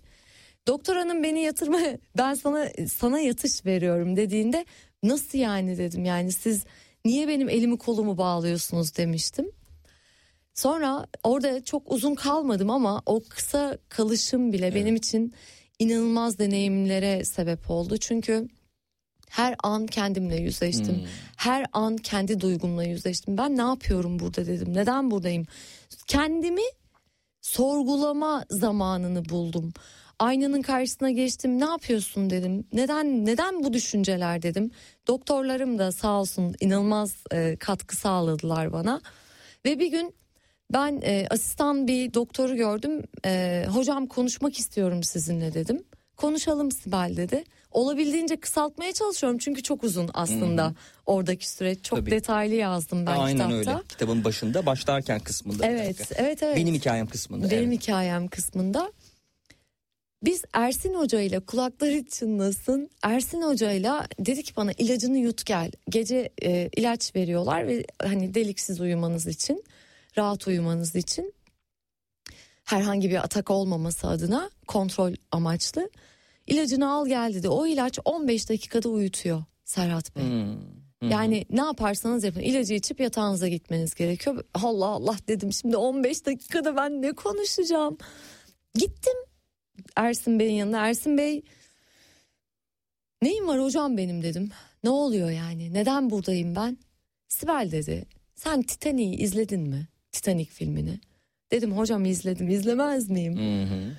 Doktor 0.67 0.95
hanım 0.95 1.23
beni 1.23 1.41
yatırma 1.41 1.79
ben 2.17 2.33
sana 2.33 2.69
sana 2.87 3.19
yatış 3.19 3.65
veriyorum 3.65 4.15
dediğinde 4.15 4.65
nasıl 5.03 5.37
yani 5.37 5.77
dedim 5.77 6.05
yani 6.05 6.31
siz 6.31 6.65
niye 7.05 7.27
benim 7.27 7.49
elimi 7.49 7.77
kolumu 7.77 8.17
bağlıyorsunuz 8.17 8.97
demiştim. 8.97 9.51
Sonra 10.53 11.07
orada 11.23 11.63
çok 11.63 11.91
uzun 11.91 12.15
kalmadım 12.15 12.69
ama 12.69 13.01
o 13.05 13.21
kısa 13.29 13.77
kalışım 13.89 14.53
bile 14.53 14.75
benim 14.75 14.95
için 14.95 15.33
inanılmaz 15.79 16.39
deneyimlere 16.39 17.25
sebep 17.25 17.71
oldu. 17.71 17.97
Çünkü 17.97 18.47
her 19.29 19.55
an 19.63 19.85
kendimle 19.85 20.35
yüzleştim. 20.35 20.95
Her 21.37 21.65
an 21.73 21.97
kendi 21.97 22.39
duygumla 22.41 22.83
yüzleştim. 22.83 23.37
Ben 23.37 23.57
ne 23.57 23.61
yapıyorum 23.61 24.19
burada 24.19 24.45
dedim. 24.45 24.73
Neden 24.73 25.11
buradayım? 25.11 25.45
Kendimi 26.07 26.61
sorgulama 27.41 28.45
zamanını 28.49 29.29
buldum. 29.29 29.73
Aynanın 30.19 30.61
karşısına 30.61 31.11
geçtim. 31.11 31.59
Ne 31.59 31.65
yapıyorsun 31.65 32.29
dedim. 32.29 32.63
Neden 32.73 33.25
neden 33.25 33.63
bu 33.63 33.73
düşünceler 33.73 34.41
dedim. 34.41 34.71
Doktorlarım 35.07 35.79
da 35.79 35.91
sağ 35.91 36.19
olsun 36.19 36.55
inanılmaz 36.59 37.15
e, 37.31 37.55
katkı 37.55 37.95
sağladılar 37.95 38.73
bana. 38.73 39.01
Ve 39.65 39.79
bir 39.79 39.91
gün 39.91 40.13
ben 40.73 41.01
e, 41.03 41.27
asistan 41.29 41.87
bir 41.87 42.13
doktoru 42.13 42.55
gördüm. 42.55 43.03
E, 43.25 43.65
hocam 43.69 44.07
konuşmak 44.07 44.59
istiyorum 44.59 45.03
sizinle 45.03 45.53
dedim. 45.53 45.83
Konuşalım 46.17 46.71
Sibel 46.71 47.13
dedi. 47.17 47.43
Olabildiğince 47.71 48.39
kısaltmaya 48.39 48.93
çalışıyorum 48.93 49.37
çünkü 49.37 49.63
çok 49.63 49.83
uzun 49.83 50.09
aslında 50.13 50.73
oradaki 51.05 51.49
süreç. 51.49 51.83
Çok 51.83 51.99
Tabii. 51.99 52.11
detaylı 52.11 52.55
yazdım 52.55 53.05
ben 53.05 53.15
Aynen 53.15 53.49
kitapta. 53.49 53.55
öyle. 53.55 53.83
Kitabın 53.89 54.23
başında 54.23 54.65
başlarken 54.65 55.19
kısmında. 55.19 55.65
Evet, 55.65 56.11
evet, 56.15 56.43
evet. 56.43 56.57
Benim 56.57 56.73
hikayem 56.73 57.07
kısmında. 57.07 57.51
Benim 57.51 57.69
evet. 57.69 57.81
hikayem 57.81 58.27
kısmında. 58.27 58.91
Biz 60.23 60.43
Ersin 60.53 60.93
Hoca 60.93 61.21
ile 61.21 61.39
kulakları 61.39 62.05
çınlasın. 62.05 62.89
Ersin 63.03 63.41
Hoca 63.41 63.71
ile 63.71 63.91
dedi 64.19 64.43
ki 64.43 64.55
bana 64.55 64.71
ilacını 64.71 65.17
yut 65.17 65.45
gel. 65.45 65.71
Gece 65.89 66.29
e, 66.41 66.69
ilaç 66.75 67.15
veriyorlar 67.15 67.67
ve 67.67 67.85
hani 68.01 68.33
deliksiz 68.33 68.81
uyumanız 68.81 69.27
için, 69.27 69.63
rahat 70.17 70.47
uyumanız 70.47 70.95
için 70.95 71.33
herhangi 72.63 73.09
bir 73.09 73.23
atak 73.23 73.51
olmaması 73.51 74.07
adına 74.07 74.49
kontrol 74.67 75.13
amaçlı. 75.31 75.89
İlacını 76.47 76.91
al 76.91 77.07
gel 77.07 77.33
dedi. 77.33 77.49
O 77.49 77.67
ilaç 77.67 77.99
15 78.05 78.49
dakikada 78.49 78.89
uyutuyor 78.89 79.43
Serhat 79.65 80.15
Bey. 80.15 80.23
Hmm. 80.23 81.09
Yani 81.09 81.45
ne 81.49 81.61
yaparsanız 81.61 82.23
yapın 82.23 82.39
ilacı 82.39 82.73
içip 82.73 82.99
yatağınıza 82.99 83.47
gitmeniz 83.47 83.93
gerekiyor. 83.93 84.43
Allah 84.53 84.85
Allah 84.85 85.15
dedim 85.27 85.53
şimdi 85.53 85.77
15 85.77 86.25
dakikada 86.25 86.75
ben 86.75 87.01
ne 87.01 87.11
konuşacağım. 87.11 87.97
Gittim 88.75 89.13
Ersin 89.95 90.39
Bey'in 90.39 90.53
yanına. 90.53 90.87
Ersin 90.87 91.17
Bey 91.17 91.41
neyim 93.21 93.47
var 93.47 93.63
hocam 93.63 93.97
benim 93.97 94.23
dedim. 94.23 94.51
Ne 94.83 94.89
oluyor 94.89 95.29
yani 95.29 95.73
neden 95.73 96.09
buradayım 96.09 96.55
ben? 96.55 96.77
Sibel 97.27 97.69
dedi 97.71 98.05
sen 98.35 98.61
Titanic'i 98.61 99.23
izledin 99.23 99.61
mi? 99.61 99.87
Titanic 100.11 100.51
filmini. 100.51 100.99
Dedim 101.51 101.77
hocam 101.77 102.05
izledim 102.05 102.49
izlemez 102.49 103.09
miyim? 103.09 103.37
Hı 103.37 103.73
hı. 103.73 103.91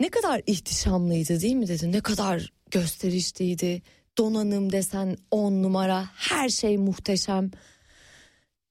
Ne 0.00 0.08
kadar 0.08 0.42
ihtişamlıydı 0.46 1.40
değil 1.40 1.54
mi 1.54 1.68
dedi. 1.68 1.92
Ne 1.92 2.00
kadar 2.00 2.52
gösterişliydi. 2.70 3.82
Donanım 4.18 4.72
desen 4.72 5.16
on 5.30 5.62
numara 5.62 6.08
her 6.14 6.48
şey 6.48 6.78
muhteşem. 6.78 7.50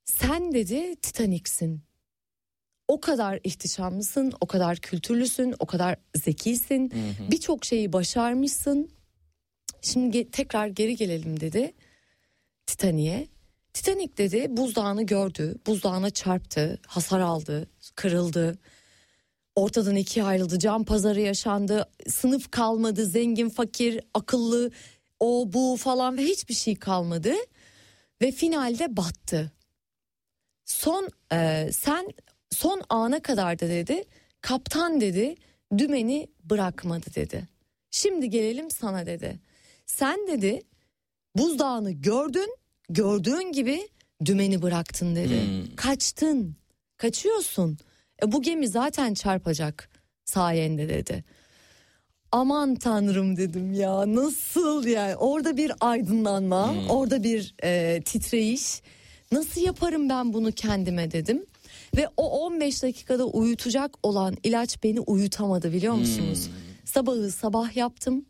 Sen 0.05 0.53
dedi 0.53 0.95
Titanic'sin. 0.95 1.81
O 2.95 2.99
kadar 3.01 3.39
ihtişamlısın, 3.43 4.33
o 4.41 4.45
kadar 4.45 4.77
kültürlüsün, 4.77 5.55
o 5.59 5.65
kadar 5.65 5.95
zekisin. 6.15 6.93
Birçok 7.31 7.65
şeyi 7.65 7.93
başarmışsın. 7.93 8.89
Şimdi 9.81 10.17
ge- 10.17 10.31
tekrar 10.31 10.67
geri 10.67 10.95
gelelim 10.95 11.39
dedi 11.39 11.73
Titanic'e. 12.65 13.27
Titanic 13.73 14.17
dedi 14.17 14.45
buzdağını 14.49 15.03
gördü, 15.03 15.55
buzdağına 15.67 16.09
çarptı, 16.09 16.79
hasar 16.87 17.19
aldı, 17.19 17.69
kırıldı. 17.95 18.57
Ortadan 19.55 19.95
ikiye 19.95 20.25
ayrıldı, 20.25 20.59
cam 20.59 20.83
pazarı 20.83 21.21
yaşandı, 21.21 21.89
sınıf 22.07 22.51
kalmadı, 22.51 23.05
zengin, 23.05 23.49
fakir, 23.49 24.01
akıllı, 24.13 24.71
o 25.19 25.53
bu 25.53 25.77
falan 25.79 26.17
ve 26.17 26.21
hiçbir 26.21 26.53
şey 26.53 26.75
kalmadı. 26.75 27.33
Ve 28.21 28.31
finalde 28.31 28.97
battı. 28.97 29.51
Son 30.65 31.09
e, 31.31 31.69
sen 31.71 32.07
son 32.55 32.81
ana 32.89 33.19
kadar 33.19 33.59
da 33.59 33.69
dedi 33.69 34.03
kaptan 34.41 35.01
dedi 35.01 35.35
dümeni 35.77 36.27
bırakmadı 36.43 37.05
dedi. 37.15 37.47
Şimdi 37.91 38.29
gelelim 38.29 38.71
sana 38.71 39.05
dedi. 39.05 39.39
Sen 39.85 40.27
dedi 40.27 40.61
buzdağını 41.35 41.91
gördün 41.91 42.55
gördüğün 42.89 43.51
gibi 43.51 43.87
dümeni 44.25 44.61
bıraktın 44.61 45.15
dedi. 45.15 45.41
Kaçtın 45.75 46.55
kaçıyorsun. 46.97 47.77
E, 48.23 48.31
bu 48.31 48.41
gemi 48.41 48.67
zaten 48.67 49.13
çarpacak 49.13 49.89
sayende 50.25 50.89
dedi. 50.89 51.23
Aman 52.31 52.75
tanrım 52.75 53.37
dedim 53.37 53.73
ya 53.73 54.15
nasıl 54.15 54.87
yani 54.87 55.15
orada 55.15 55.57
bir 55.57 55.71
aydınlanma 55.79 56.73
orada 56.89 57.23
bir 57.23 57.55
e, 57.63 58.01
titreyiş 58.01 58.81
nasıl 59.31 59.61
yaparım 59.61 60.09
ben 60.09 60.33
bunu 60.33 60.51
kendime 60.51 61.11
dedim. 61.11 61.45
Ve 61.95 62.07
o 62.17 62.45
15 62.45 62.83
dakikada 62.83 63.25
uyutacak 63.25 63.97
olan 64.03 64.37
ilaç 64.43 64.83
beni 64.83 64.99
uyutamadı 64.99 65.73
biliyor 65.73 65.93
musunuz? 65.93 66.49
Sabahı 66.85 67.31
sabah 67.31 67.75
yaptım. 67.75 68.25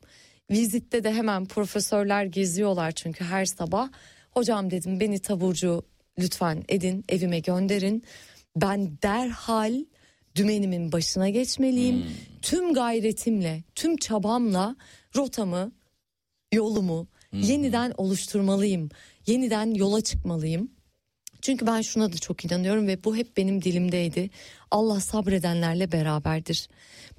Vizitte 0.52 1.04
de 1.04 1.14
hemen 1.14 1.46
profesörler 1.46 2.26
geziyorlar 2.26 2.92
çünkü 2.92 3.24
her 3.24 3.46
sabah. 3.46 3.90
Hocam 4.32 4.72
dedim 4.72 5.00
beni 5.00 5.20
taburcu 5.20 5.84
lütfen 6.20 6.64
edin 6.70 7.04
evime 7.10 7.40
gönderin. 7.40 8.04
Ben 8.56 8.98
derhal 9.04 9.86
dümenimin 10.36 10.92
başına 10.92 11.30
geçmeliyim. 11.30 12.06
Tüm 12.42 12.74
gayretimle, 12.74 13.64
tüm 13.76 13.98
çabamla 13.98 14.76
rotamı, 15.16 15.72
yolumu 16.54 17.08
yeniden 17.34 17.94
oluşturmalıyım. 17.98 18.90
Yeniden 19.28 19.74
yola 19.74 20.02
çıkmalıyım. 20.02 20.75
Çünkü 21.46 21.68
ben 21.68 21.82
şuna 21.82 22.14
da 22.14 22.18
çok 22.18 22.46
inanıyorum 22.46 22.88
ve 22.88 23.04
bu 23.04 23.16
hep 23.16 23.38
benim 23.38 23.62
dilimdeydi. 23.62 24.30
Allah 24.72 25.00
sabredenlerle 25.00 25.92
beraberdir. 25.92 26.70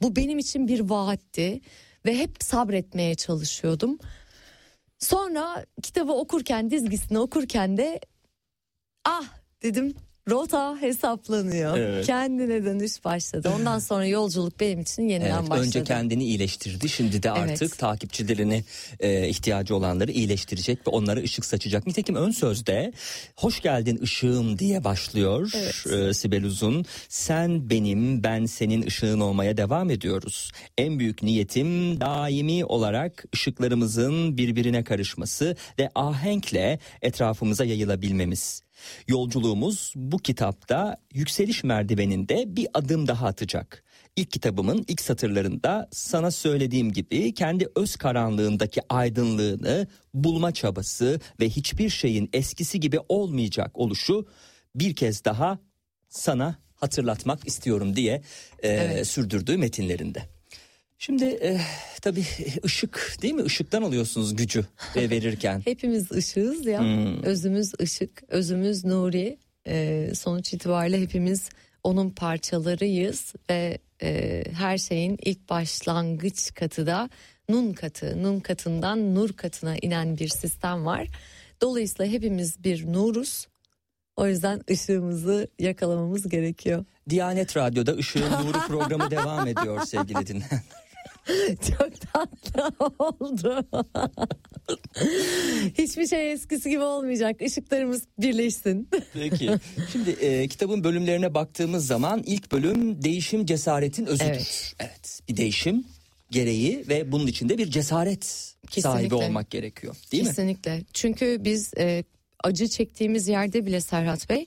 Bu 0.03 0.16
benim 0.16 0.39
için 0.39 0.68
bir 0.68 0.81
vaatti 0.81 1.61
ve 2.07 2.18
hep 2.18 2.37
sabretmeye 2.41 3.14
çalışıyordum. 3.14 3.99
Sonra 4.99 5.67
kitabı 5.83 6.13
okurken, 6.13 6.71
dizgisini 6.71 7.18
okurken 7.18 7.76
de 7.76 8.00
ah 9.05 9.25
dedim 9.63 9.95
Rota 10.30 10.76
hesaplanıyor. 10.80 11.78
Evet. 11.78 12.07
Kendine 12.07 12.64
dönüş 12.64 13.04
başladı. 13.04 13.53
Ondan 13.57 13.78
sonra 13.78 14.07
yolculuk 14.07 14.61
benim 14.61 14.80
için 14.80 15.03
yeniden 15.08 15.38
Evet, 15.40 15.50
başladı. 15.50 15.66
önce 15.66 15.84
kendini 15.84 16.24
iyileştirdi. 16.24 16.88
Şimdi 16.88 17.22
de 17.22 17.32
Evet. 17.38 17.50
artık 17.50 17.78
takipçilerini 17.78 18.64
e, 19.00 19.28
ihtiyacı 19.28 19.76
olanları 19.76 20.12
iyileştirecek 20.12 20.86
ve 20.86 20.90
onlara 20.90 21.20
ışık 21.20 21.44
saçacak. 21.44 21.86
Nitekim 21.86 22.14
ön 22.16 22.30
sözde 22.30 22.92
hoş 23.36 23.62
geldin 23.62 24.00
ışığım 24.03 24.58
diye 24.58 24.84
başlıyor 24.84 25.50
e, 25.92 26.14
Sibel 26.14 26.44
Uzun. 26.44 26.84
Sen 27.08 27.70
benim 27.70 28.22
ben 28.22 28.46
senin 28.46 28.86
ışığın 28.86 29.20
olmaya 29.20 29.57
devam 29.57 29.90
ediyoruz. 29.90 30.53
En 30.78 30.98
büyük 30.98 31.22
niyetim 31.22 32.00
daimi 32.00 32.64
olarak 32.64 33.24
ışıklarımızın 33.34 34.36
birbirine 34.36 34.84
karışması 34.84 35.57
ve 35.78 35.90
ahenkle 35.94 36.78
etrafımıza 37.03 37.64
yayılabilmemiz. 37.64 38.66
Yolculuğumuz 39.08 39.92
bu 39.96 40.18
kitapta 40.18 40.96
yükseliş 41.14 41.64
merdiveninde 41.64 42.57
bir 42.57 42.68
adım 42.74 43.08
daha 43.08 43.26
atacak. 43.26 43.84
İlk 44.16 44.30
kitabımın 44.30 44.84
ilk 44.88 45.00
satırlarında 45.00 45.88
sana 45.92 46.30
söylediğim 46.30 46.92
gibi 46.92 47.34
kendi 47.34 47.68
öz 47.76 47.96
karanlığındaki 47.96 48.80
aydınlığını 48.88 49.86
bulma 50.14 50.53
çabası 50.53 51.20
ve 51.40 51.48
hiçbir 51.48 51.90
şeyin 51.90 52.30
eskisi 52.32 52.80
gibi 52.80 52.98
olmayacak 53.08 53.78
oluşu 53.78 54.26
bir 54.74 54.94
kez 54.96 55.24
daha 55.24 55.58
sana 56.08 56.58
hatırlatmak 56.74 57.46
istiyorum 57.46 57.96
diye 57.96 58.22
e, 58.62 58.68
Evet. 58.68 59.07
sürdürdüğü 59.07 59.57
metinlerinde. 59.57 60.36
Şimdi 60.99 61.25
e, 61.25 61.61
tabii 62.03 62.25
ışık 62.64 63.17
değil 63.23 63.35
mi? 63.35 63.43
Işıktan 63.43 63.83
alıyorsunuz 63.83 64.37
gücü 64.37 64.64
e, 64.97 65.11
verirken. 65.11 65.63
Hepimiz 65.64 66.13
ışığız 66.13 66.67
ya. 66.67 66.81
Hmm. 66.81 67.23
Özümüz 67.23 67.73
ışık, 67.81 68.23
özümüz 68.29 68.85
nuri. 68.85 69.39
Ee, 69.68 70.11
sonuç 70.14 70.53
itibariyle 70.53 71.01
hepimiz 71.01 71.49
onun 71.83 72.11
parçalarıyız 72.11 73.35
ve 73.51 73.79
e, 74.03 74.43
her 74.53 74.79
şeyin 74.79 75.18
ilk 75.23 75.49
başlangıç 75.49 76.55
katı 76.55 76.87
da 76.87 77.11
nun 77.49 77.73
katı. 77.73 78.23
Nun 78.23 78.41
katından 78.41 79.14
nur 79.14 79.33
katına 79.33 79.77
inen 79.77 80.18
bir 80.18 80.29
sistem 80.29 80.87
var. 80.87 81.09
Dolayısıyla 81.61 82.13
hepimiz 82.13 82.64
bir 82.64 82.93
nuruz. 82.93 83.49
O 84.17 84.27
yüzden 84.27 84.63
ışığımızı 84.71 85.49
yakalamamız 85.59 86.29
gerekiyor. 86.29 86.85
Diyanet 87.11 87.57
Radyo'da 87.57 87.93
Işığın 87.95 88.31
Nuru 88.31 88.59
programı 88.67 89.11
devam 89.11 89.47
ediyor 89.47 89.87
sevgili 89.87 90.27
dinleyenler. 90.27 90.61
Çok 91.78 91.90
tatlı 92.12 92.72
oldu. 92.98 93.66
Hiçbir 95.78 96.07
şey 96.07 96.32
eskisi 96.32 96.70
gibi 96.70 96.82
olmayacak. 96.82 97.42
Işıklarımız 97.42 98.03
birleşsin. 98.18 98.88
Peki. 99.12 99.50
Şimdi 99.92 100.11
e, 100.11 100.48
kitabın 100.48 100.84
bölümlerine 100.84 101.34
baktığımız 101.34 101.86
zaman 101.86 102.22
ilk 102.26 102.53
bölüm 102.53 103.03
değişim 103.04 103.46
cesaretin 103.46 104.07
özüdür. 104.07 104.26
Evet. 104.26 104.74
Evet. 104.80 105.20
Bir 105.28 105.36
değişim 105.36 105.84
gereği 106.30 106.84
ve 106.88 107.12
bunun 107.12 107.26
içinde 107.26 107.58
bir 107.58 107.70
cesaret 107.70 108.24
sahibi 108.24 108.70
Kesinlikle. 108.70 109.16
olmak 109.16 109.50
gerekiyor. 109.50 109.96
Değil 110.12 110.22
mi? 110.22 110.28
Kesinlikle. 110.28 110.82
Çünkü 110.92 111.36
biz 111.40 111.72
e, 111.78 112.04
acı 112.44 112.68
çektiğimiz 112.68 113.28
yerde 113.28 113.66
bile 113.66 113.80
Serhat 113.80 114.30
Bey 114.30 114.46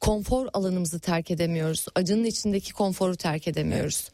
konfor 0.00 0.48
alanımızı 0.52 1.00
terk 1.00 1.30
edemiyoruz. 1.30 1.86
Acının 1.94 2.24
içindeki 2.24 2.72
konforu 2.72 3.16
terk 3.16 3.48
edemiyoruz. 3.48 4.10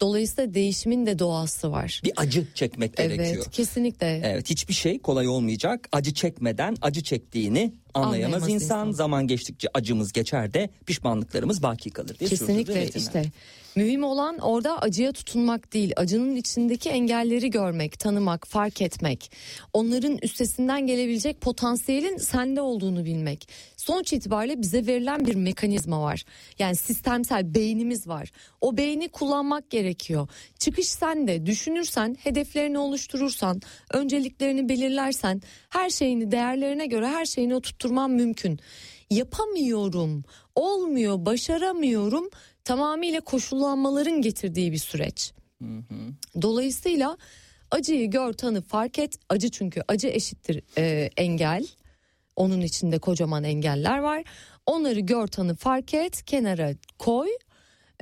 Dolayısıyla 0.00 0.54
değişimin 0.54 1.06
de 1.06 1.18
doğası 1.18 1.72
var. 1.72 2.00
Bir 2.04 2.12
acı 2.16 2.46
çekmek 2.54 2.96
gerekiyor. 2.96 3.34
Evet, 3.34 3.50
kesinlikle. 3.50 4.20
Evet 4.24 4.50
hiçbir 4.50 4.74
şey 4.74 4.98
kolay 4.98 5.28
olmayacak. 5.28 5.88
Acı 5.92 6.14
çekmeden 6.14 6.76
acı 6.82 7.02
çektiğini 7.02 7.72
anlayamaz, 7.94 8.14
Anlayamaz 8.14 8.42
insan. 8.42 8.54
insan. 8.54 8.90
Zaman 8.90 9.26
geçtikçe 9.26 9.68
acımız 9.74 10.12
geçer 10.12 10.54
de 10.54 10.70
pişmanlıklarımız 10.86 11.62
baki 11.62 11.90
kalır 11.90 12.18
diye 12.18 12.30
Kesinlikle 12.30 12.88
işte 12.88 13.24
mühim 13.76 14.04
olan 14.04 14.38
orada 14.38 14.78
acıya 14.78 15.12
tutunmak 15.12 15.72
değil 15.72 15.92
acının 15.96 16.36
içindeki 16.36 16.90
engelleri 16.90 17.50
görmek 17.50 17.98
tanımak 17.98 18.46
fark 18.46 18.82
etmek. 18.82 19.32
Onların 19.72 20.18
üstesinden 20.22 20.86
gelebilecek 20.86 21.40
potansiyelin 21.40 22.16
sende 22.16 22.60
olduğunu 22.60 23.04
bilmek. 23.04 23.48
Sonuç 23.76 24.12
itibariyle 24.12 24.62
bize 24.62 24.86
verilen 24.86 25.26
bir 25.26 25.34
mekanizma 25.34 26.02
var. 26.02 26.24
Yani 26.58 26.76
sistemsel 26.76 27.54
beynimiz 27.54 28.08
var. 28.08 28.32
O 28.60 28.76
beyni 28.76 29.08
kullanmak 29.08 29.70
gerekiyor. 29.70 30.28
Çıkış 30.58 30.88
sende 30.88 31.46
düşünürsen 31.46 32.16
hedeflerini 32.22 32.78
oluşturursan 32.78 33.60
önceliklerini 33.92 34.68
belirlersen 34.68 35.42
her 35.68 35.90
şeyini 35.90 36.30
değerlerine 36.30 36.86
göre 36.86 37.08
her 37.08 37.26
şeyini 37.26 37.54
oturtturman 37.54 38.10
mümkün 38.10 38.60
yapamıyorum, 39.10 40.24
olmuyor, 40.54 41.26
başaramıyorum 41.26 42.30
tamamıyla 42.64 43.20
koşullanmaların 43.20 44.22
getirdiği 44.22 44.72
bir 44.72 44.78
süreç. 44.78 45.32
Dolayısıyla 46.42 47.16
acıyı 47.70 48.10
gör, 48.10 48.32
tanı, 48.32 48.62
fark 48.62 48.98
et. 48.98 49.18
Acı 49.28 49.50
çünkü 49.50 49.82
acı 49.88 50.08
eşittir 50.08 50.62
e, 50.78 51.10
engel. 51.16 51.66
Onun 52.36 52.60
içinde 52.60 52.98
kocaman 52.98 53.44
engeller 53.44 53.98
var. 53.98 54.24
Onları 54.66 55.00
gör, 55.00 55.26
tanı, 55.26 55.54
fark 55.56 55.94
et, 55.94 56.22
kenara 56.24 56.72
koy. 56.98 57.28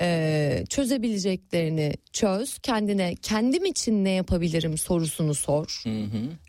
E, 0.01 0.65
çözebileceklerini 0.69 1.93
çöz. 2.13 2.59
Kendine 2.59 3.15
kendim 3.23 3.65
için 3.65 4.05
ne 4.05 4.11
yapabilirim 4.11 4.79
sorusunu 4.79 5.35
sor. 5.35 5.83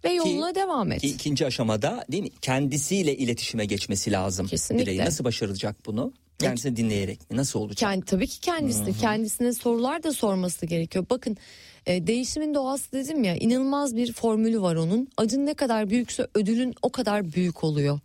Ve 0.04 0.10
yoluna 0.10 0.56
devam 0.56 0.92
et. 0.92 1.02
Ki 1.02 1.08
ikinci 1.08 1.46
aşamada 1.46 2.06
değil 2.12 2.24
mi? 2.24 2.30
Kendisiyle 2.42 3.18
iletişime 3.18 3.66
geçmesi 3.66 4.12
lazım. 4.12 4.48
Kesinlikle. 4.48 4.92
Birey 4.92 5.06
nasıl 5.06 5.24
başaracak 5.24 5.76
bunu? 5.86 6.14
Kendisini 6.40 6.76
dinleyerek 6.76 7.32
mi? 7.32 7.38
Nasıl 7.38 7.60
olacak? 7.60 7.78
Kendi, 7.78 8.06
tabii 8.06 8.28
ki 8.28 8.40
kendisi 8.40 9.00
kendisine 9.00 9.54
sorular 9.54 10.04
da 10.04 10.14
sorması 10.14 10.66
gerekiyor. 10.66 11.06
Bakın 11.10 11.38
e, 11.86 12.08
değişimin 12.08 12.54
doğası 12.54 12.92
dedim 12.92 13.24
ya 13.24 13.36
inanılmaz 13.36 13.96
bir 13.96 14.14
formülü 14.14 14.62
var 14.62 14.76
onun. 14.76 15.08
Acın 15.18 15.46
ne 15.46 15.54
kadar 15.54 15.90
büyükse 15.90 16.28
ödülün 16.36 16.74
o 16.82 16.90
kadar 16.90 17.34
büyük 17.34 17.64
oluyor. 17.64 18.00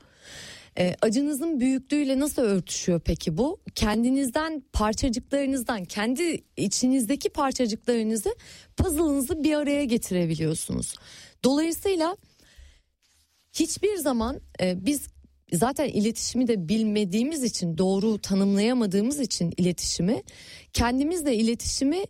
E, 0.78 0.96
acınızın 1.02 1.60
büyüklüğüyle 1.60 2.20
nasıl 2.20 2.42
örtüşüyor 2.42 3.00
peki 3.00 3.36
bu? 3.36 3.60
Kendinizden 3.74 4.62
parçacıklarınızdan 4.72 5.84
kendi 5.84 6.44
içinizdeki 6.56 7.28
parçacıklarınızı 7.28 8.34
puzzle'ınızı 8.76 9.44
bir 9.44 9.54
araya 9.54 9.84
getirebiliyorsunuz. 9.84 10.94
Dolayısıyla 11.44 12.16
hiçbir 13.52 13.96
zaman 13.96 14.40
e, 14.60 14.86
biz 14.86 15.06
zaten 15.52 15.88
iletişimi 15.88 16.48
de 16.48 16.68
bilmediğimiz 16.68 17.42
için 17.42 17.78
doğru 17.78 18.18
tanımlayamadığımız 18.18 19.20
için 19.20 19.52
iletişimi 19.56 20.22
kendimizle 20.72 21.34
iletişimi 21.34 22.04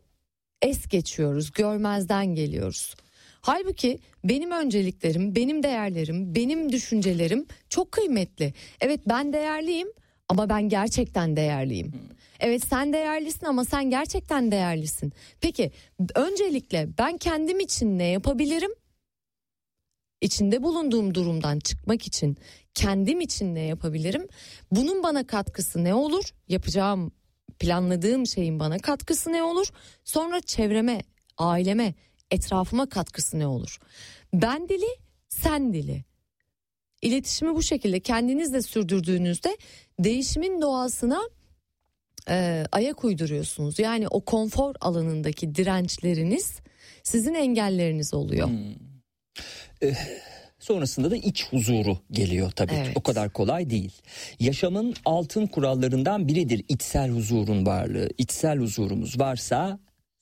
es 0.62 0.89
geçiyoruz 0.89 1.53
görmezden 1.53 2.35
geliyoruz. 2.35 2.95
Halbuki 3.41 3.99
benim 4.25 4.51
önceliklerim, 4.51 5.37
benim 5.37 5.62
değerlerim, 5.62 6.35
benim 6.35 6.73
düşüncelerim 6.73 7.47
çok 7.69 7.93
kıymetli. 7.93 8.55
Evet 8.81 9.01
ben 9.07 9.33
değerliyim 9.33 9.89
ama 10.29 10.49
ben 10.49 10.69
gerçekten 10.69 11.37
değerliyim. 11.37 11.93
Evet 12.41 12.65
sen 12.69 12.93
değerlisin 12.93 13.47
ama 13.47 13.65
sen 13.65 13.91
gerçekten 13.91 14.51
değerlisin. 14.53 15.12
Peki 15.41 15.71
öncelikle 16.15 16.89
ben 16.99 17.17
kendim 17.17 17.61
için 17.61 17.99
ne 17.99 18.07
yapabilirim? 18.07 18.71
içinde 20.21 20.62
bulunduğum 20.62 21.15
durumdan 21.15 21.59
çıkmak 21.59 22.07
için 22.07 22.37
kendim 22.75 23.21
için 23.21 23.55
ne 23.55 23.61
yapabilirim? 23.61 24.29
Bunun 24.71 25.03
bana 25.03 25.27
katkısı 25.27 25.85
ne 25.85 25.95
olur? 25.95 26.25
Yapacağım, 26.49 27.12
planladığım 27.59 28.27
şeyin 28.27 28.61
bana 28.61 28.79
katkısı 28.79 29.33
ne 29.33 29.43
olur? 29.43 29.67
Sonra 30.05 30.41
çevreme, 30.41 31.01
aileme, 31.39 31.95
etrafıma 32.31 32.89
katkısı 32.89 33.39
ne 33.39 33.47
olur? 33.47 33.78
Ben 34.35 34.69
dili, 34.69 34.89
sen 35.28 35.73
dili. 35.73 36.05
İletişimi 37.02 37.55
bu 37.55 37.62
şekilde 37.62 38.01
kendinizle 38.01 38.62
sürdürdüğünüzde 38.62 39.57
değişimin 39.98 40.62
doğasına 40.62 41.20
e, 42.28 42.65
ayak 42.73 43.05
uyduruyorsunuz. 43.05 43.78
Yani 43.78 44.09
o 44.09 44.20
konfor 44.24 44.74
alanındaki 44.81 45.55
dirençleriniz 45.55 46.61
sizin 47.02 47.35
engelleriniz 47.35 48.15
oluyor. 48.15 48.48
Sonrasında 50.59 51.11
da 51.11 51.16
iç 51.16 51.47
huzuru 51.51 51.98
geliyor 52.11 52.51
tabii. 52.51 52.74
Evet. 52.74 52.93
O 52.94 53.01
kadar 53.01 53.31
kolay 53.31 53.70
değil. 53.70 53.93
Yaşamın 54.40 54.94
altın 55.05 55.47
kurallarından 55.47 56.28
biridir 56.28 56.65
içsel 56.69 57.11
huzurun 57.11 57.66
varlığı. 57.66 58.09
İçsel 58.19 58.59
huzurumuz 58.59 59.20
varsa 59.20 59.78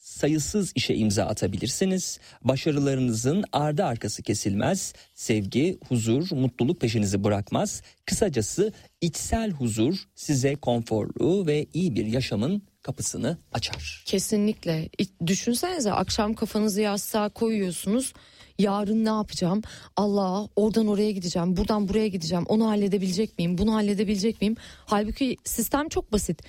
sayısız 0.09 0.73
işe 0.75 0.95
imza 0.95 1.25
atabilirsiniz. 1.25 2.19
Başarılarınızın 2.45 3.45
ardı 3.53 3.85
arkası 3.85 4.23
kesilmez. 4.23 4.93
Sevgi, 5.15 5.79
huzur, 5.89 6.31
mutluluk 6.33 6.81
peşinizi 6.81 7.25
bırakmaz. 7.25 7.83
Kısacası 8.07 8.73
içsel 9.01 9.51
huzur 9.51 9.95
size 10.15 10.55
konforlu 10.55 11.47
ve 11.47 11.67
iyi 11.75 11.95
bir 11.95 12.07
yaşamın 12.07 12.63
kapısını 12.83 13.39
açar. 13.53 14.03
Kesinlikle. 14.07 14.89
Düşünsenize 15.27 15.93
akşam 15.93 16.35
kafanızı 16.35 16.81
yastığa 16.81 17.29
koyuyorsunuz. 17.29 18.13
Yarın 18.59 19.05
ne 19.05 19.09
yapacağım? 19.09 19.63
Allah 19.97 20.49
oradan 20.57 20.87
oraya 20.87 21.11
gideceğim, 21.11 21.57
buradan 21.57 21.89
buraya 21.89 22.09
gideceğim. 22.09 22.45
Onu 22.49 22.69
halledebilecek 22.69 23.39
miyim? 23.39 23.59
Bunu 23.59 23.75
halledebilecek 23.75 24.41
miyim? 24.41 24.57
Halbuki 24.87 25.37
sistem 25.45 25.89
çok 25.89 26.13
basit. 26.13 26.43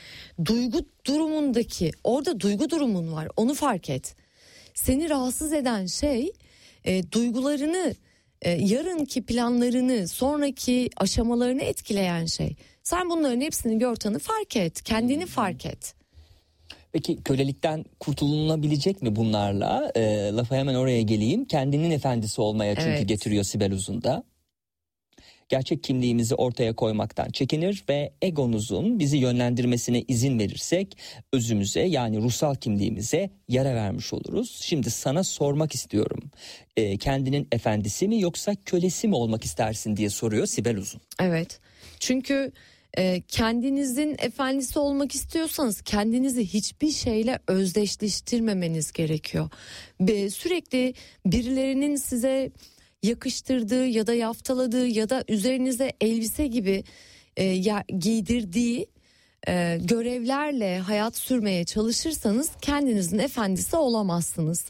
Duygu 0.46 0.80
durumundaki 1.06 1.92
orada 2.04 2.40
duygu 2.40 2.70
durumun 2.70 3.14
var. 3.14 3.28
Onu 3.38 3.54
fark 3.54 3.90
et. 3.90 4.16
Seni 4.74 5.10
rahatsız 5.10 5.54
eden 5.54 5.86
şey 5.86 6.32
e, 6.86 7.12
duygularını, 7.12 7.96
e, 8.42 8.52
yarınki 8.52 9.26
planlarını, 9.26 10.08
sonraki 10.08 10.90
aşamalarını 10.98 11.62
etkileyen 11.62 12.26
şey. 12.26 12.56
Sen 12.84 13.10
bunların 13.10 13.42
hepsini 13.42 13.80
gör 13.80 13.96
tanı 13.96 14.20
fark 14.20 14.56
et. 14.56 14.84
Kendini 14.84 15.26
fark 15.26 15.66
et. 15.66 15.99
Peki 16.92 17.24
kölelikten 17.24 17.86
kurtulunabilecek 18.00 19.02
mi 19.02 19.16
bunlarla? 19.16 19.92
E, 19.96 20.32
lafa 20.34 20.56
hemen 20.56 20.76
oraya 20.76 21.02
geleyim. 21.02 21.46
Kendinin 21.46 21.92
efendisi 21.92 22.42
olmaya 22.42 22.76
çünkü 22.76 22.90
Evet. 22.90 23.08
getiriyor 23.08 23.44
Sibel 23.44 23.72
Uzun 23.72 24.04
da. 24.04 24.24
Gerçek 25.50 25.84
kimliğimizi 25.84 26.36
ortaya 26.36 26.76
koymaktan 26.76 27.30
çekinir 27.30 27.84
ve 27.90 28.14
egonuzun 28.22 29.00
bizi 29.00 29.18
yönlendirmesine 29.18 30.04
izin 30.08 30.40
verirsek 30.40 30.98
özümüze 31.34 31.82
yani 31.82 32.18
ruhsal 32.22 32.56
kimliğimize 32.56 33.30
yara 33.48 33.76
vermiş 33.76 34.14
oluruz. 34.14 34.60
Şimdi 34.62 34.90
sana 34.90 35.24
sormak 35.24 35.76
istiyorum. 35.76 36.32
E, 36.78 36.98
kendinin 36.98 37.48
efendisi 37.52 38.08
mi 38.08 38.22
yoksa 38.22 38.56
kölesi 38.66 39.08
mi 39.08 39.16
olmak 39.16 39.46
istersin 39.46 39.98
diye 39.98 40.10
soruyor 40.10 40.46
Sibel 40.46 40.78
Uzun. 40.78 41.02
Evet. 41.20 41.60
Çünkü 42.00 42.52
e, 42.98 43.22
kendinizin 43.28 44.16
efendisi 44.20 44.80
olmak 44.80 45.16
istiyorsanız 45.16 45.82
kendinizi 45.82 46.46
hiçbir 46.46 46.92
şeyle 46.92 47.40
özdeşleştirmemeniz 47.48 48.92
gerekiyor. 48.92 49.50
Ve 50.02 50.30
sürekli 50.30 50.94
birilerinin 51.26 51.96
size 51.96 52.52
yakıştırdığı 53.04 53.86
ya 53.86 54.08
da 54.08 54.14
yaftaladığı 54.14 54.88
ya 54.88 55.10
da 55.10 55.24
üzerinize 55.28 55.94
elbise 56.02 56.48
gibi 56.48 56.84
e, 57.38 57.44
ya- 57.44 57.84
giydirdiği 58.00 58.88
e, 59.48 59.78
görevlerle 59.82 60.80
hayat 60.80 61.18
sürmeye 61.18 61.66
çalışırsanız 61.66 62.50
kendinizin 62.62 63.20
efendisi 63.20 63.76
olamazsınız. 63.76 64.66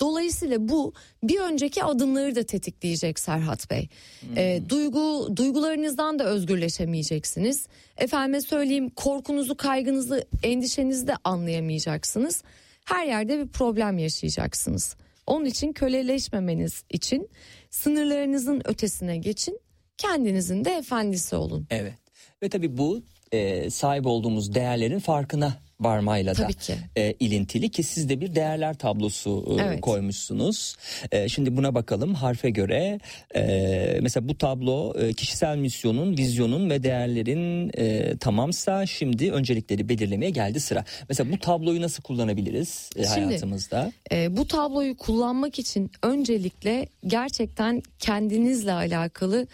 Dolayısıyla 0.00 0.68
bu 0.68 0.92
bir 1.22 1.40
önceki 1.40 1.84
adımları 1.84 2.34
da 2.34 2.42
tetikleyecek 2.42 3.18
Serhat 3.18 3.70
Bey. 3.70 3.88
E, 4.36 4.62
duygu 4.68 5.36
duygularınızdan 5.36 6.18
da 6.18 6.24
özgürleşemeyeceksiniz. 6.24 7.66
Efendime 7.96 8.40
söyleyeyim 8.40 8.90
korkunuzu, 8.90 9.56
kaygınızı, 9.56 10.24
endişenizi 10.42 11.06
de 11.06 11.14
anlayamayacaksınız. 11.24 12.42
Her 12.84 13.06
yerde 13.06 13.38
bir 13.38 13.48
problem 13.48 13.98
yaşayacaksınız. 13.98 14.96
Onun 15.26 15.44
için 15.44 15.72
köleleşmemeniz 15.72 16.84
için 16.90 17.28
sınırlarınızın 17.70 18.62
ötesine 18.64 19.16
geçin. 19.16 19.60
Kendinizin 19.98 20.64
de 20.64 20.70
efendisi 20.70 21.36
olun. 21.36 21.66
Evet. 21.70 21.94
Ve 22.42 22.48
tabii 22.48 22.76
bu 22.78 23.02
e, 23.32 23.70
sahip 23.70 24.06
olduğumuz 24.06 24.54
değerlerin 24.54 24.98
farkına 24.98 25.54
varmayla 25.80 26.32
da 26.36 26.42
Tabii 26.42 26.54
ki. 26.54 26.74
e, 26.96 27.12
ilintili 27.20 27.68
ki 27.68 27.82
siz 27.82 28.08
de 28.08 28.20
bir 28.20 28.34
değerler 28.34 28.74
tablosu 28.78 29.56
e, 29.58 29.62
Evet. 29.62 29.80
koymuşsunuz. 29.80 30.76
E, 31.12 31.28
şimdi 31.28 31.56
buna 31.56 31.74
bakalım 31.74 32.14
harfe 32.14 32.50
göre 32.50 32.98
e, 33.36 33.98
mesela 34.02 34.28
bu 34.28 34.38
tablo 34.38 34.94
e, 35.00 35.12
kişisel 35.12 35.56
misyonun, 35.56 36.16
vizyonun 36.16 36.70
ve 36.70 36.82
değerlerin 36.82 37.70
e, 37.78 38.16
tamamsa 38.16 38.86
şimdi 38.86 39.32
öncelikleri 39.32 39.88
belirlemeye 39.88 40.30
geldi 40.30 40.60
sıra. 40.60 40.84
Mesela 41.08 41.32
bu 41.32 41.38
tabloyu 41.38 41.82
nasıl 41.82 42.02
kullanabiliriz 42.02 42.90
e, 42.96 43.04
Şimdi- 43.04 43.26
hayatımızda? 43.26 43.92
Ee, 44.12 44.36
bu 44.36 44.48
tabloyu 44.48 44.96
kullanmak 44.96 45.58
için 45.58 45.90
öncelikle 46.02 46.86
gerçekten 47.06 47.82
kendinizle 47.98 48.72
alakalı 48.72 49.46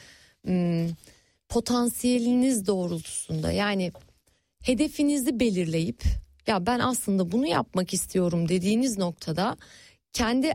ım, 0.49 0.97
potansiyeliniz 1.49 2.67
doğrultusunda 2.67 3.53
yani 3.53 3.93
hedefinizi 4.63 5.41
belirleyip 5.41 6.03
ya 6.47 6.67
ben 6.67 6.79
aslında 6.79 7.33
bunu 7.33 7.47
yapmak 7.47 7.95
istiyorum 7.95 8.49
dediğiniz 8.49 8.99
noktada 8.99 9.57
kendi 10.13 10.53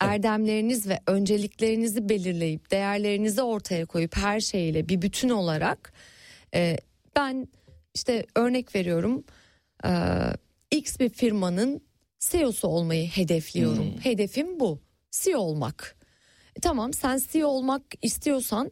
erdemleriniz 0.00 0.88
ve 0.88 1.00
önceliklerinizi 1.06 2.08
belirleyip 2.08 2.70
değerlerinizi 2.70 3.42
ortaya 3.42 3.86
koyup 3.86 4.16
her 4.16 4.40
şeyle 4.40 4.88
bir 4.88 5.02
bütün 5.02 5.28
olarak 5.28 5.92
e, 6.54 6.76
ben 7.16 7.48
işte 7.94 8.26
örnek 8.34 8.74
veriyorum 8.74 9.24
e, 9.84 9.90
X 10.70 10.98
bir 10.98 11.08
firmanın 11.08 11.80
CEO'su 12.18 12.68
olmayı 12.68 13.08
hedefliyorum. 13.08 13.94
Hedefim 14.02 14.60
bu. 14.60 14.78
CEO 15.10 15.38
olmak. 15.38 15.96
E, 16.56 16.60
tamam 16.60 16.92
sen 16.92 17.20
CEO 17.30 17.48
olmak 17.48 17.82
istiyorsan 18.02 18.70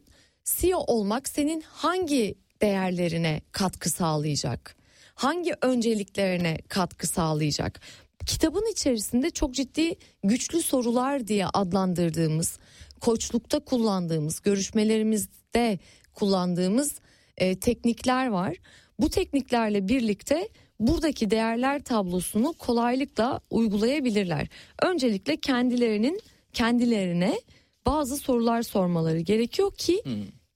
CEO 0.55 0.77
olmak 0.77 1.29
senin 1.29 1.61
hangi 1.61 2.35
değerlerine 2.61 3.41
katkı 3.51 3.89
sağlayacak? 3.89 4.75
Hangi 5.15 5.53
önceliklerine 5.61 6.57
katkı 6.67 7.07
sağlayacak? 7.07 7.81
Kitabın 8.25 8.71
içerisinde 8.71 9.29
çok 9.29 9.53
ciddi 9.53 9.95
güçlü 10.23 10.61
sorular 10.61 11.27
diye 11.27 11.45
adlandırdığımız, 11.45 12.59
koçlukta 13.01 13.59
kullandığımız, 13.59 14.41
görüşmelerimizde 14.41 15.79
kullandığımız 16.13 16.99
e, 17.37 17.59
teknikler 17.59 18.27
var. 18.27 18.55
Bu 18.99 19.09
tekniklerle 19.09 19.87
birlikte 19.87 20.49
buradaki 20.79 21.31
değerler 21.31 21.83
tablosunu 21.83 22.53
kolaylıkla 22.53 23.41
uygulayabilirler. 23.49 24.47
Öncelikle 24.81 25.37
kendilerinin 25.37 26.21
kendilerine 26.53 27.39
bazı 27.85 28.17
sorular 28.17 28.61
sormaları 28.61 29.19
gerekiyor 29.19 29.71
ki 29.77 30.01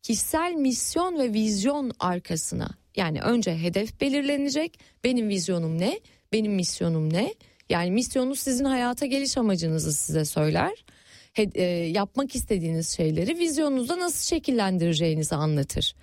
kişisel 0.04 0.54
misyon 0.54 1.20
ve 1.20 1.34
vizyon 1.34 1.92
arkasına 2.00 2.70
yani 2.96 3.22
önce 3.22 3.58
hedef 3.58 4.02
belirlenecek. 4.02 4.80
Benim 5.04 5.30
vizyonum 5.30 5.80
ne? 5.80 6.00
Benim 6.34 6.54
misyonum 6.54 7.14
ne? 7.14 7.34
Yani 7.70 7.92
misyonunuz 7.92 8.40
sizin 8.40 8.66
hayata 8.66 9.06
geliş 9.06 9.38
amacınızı 9.38 9.94
size 9.94 10.26
söyler. 10.26 10.86
He- 11.34 11.52
e, 11.56 11.64
yapmak 11.90 12.36
istediğiniz 12.36 12.90
şeyleri 12.98 13.40
vizyonunuzda 13.40 14.00
nasıl 14.00 14.36
şekillendireceğinizi 14.36 15.36
anlatır. 15.36 15.96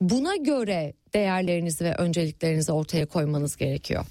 Buna 0.00 0.36
göre 0.36 0.92
değerlerinizi 1.14 1.84
ve 1.84 1.94
önceliklerinizi 1.94 2.72
ortaya 2.72 3.06
koymanız 3.06 3.56
gerekiyor. 3.56 4.06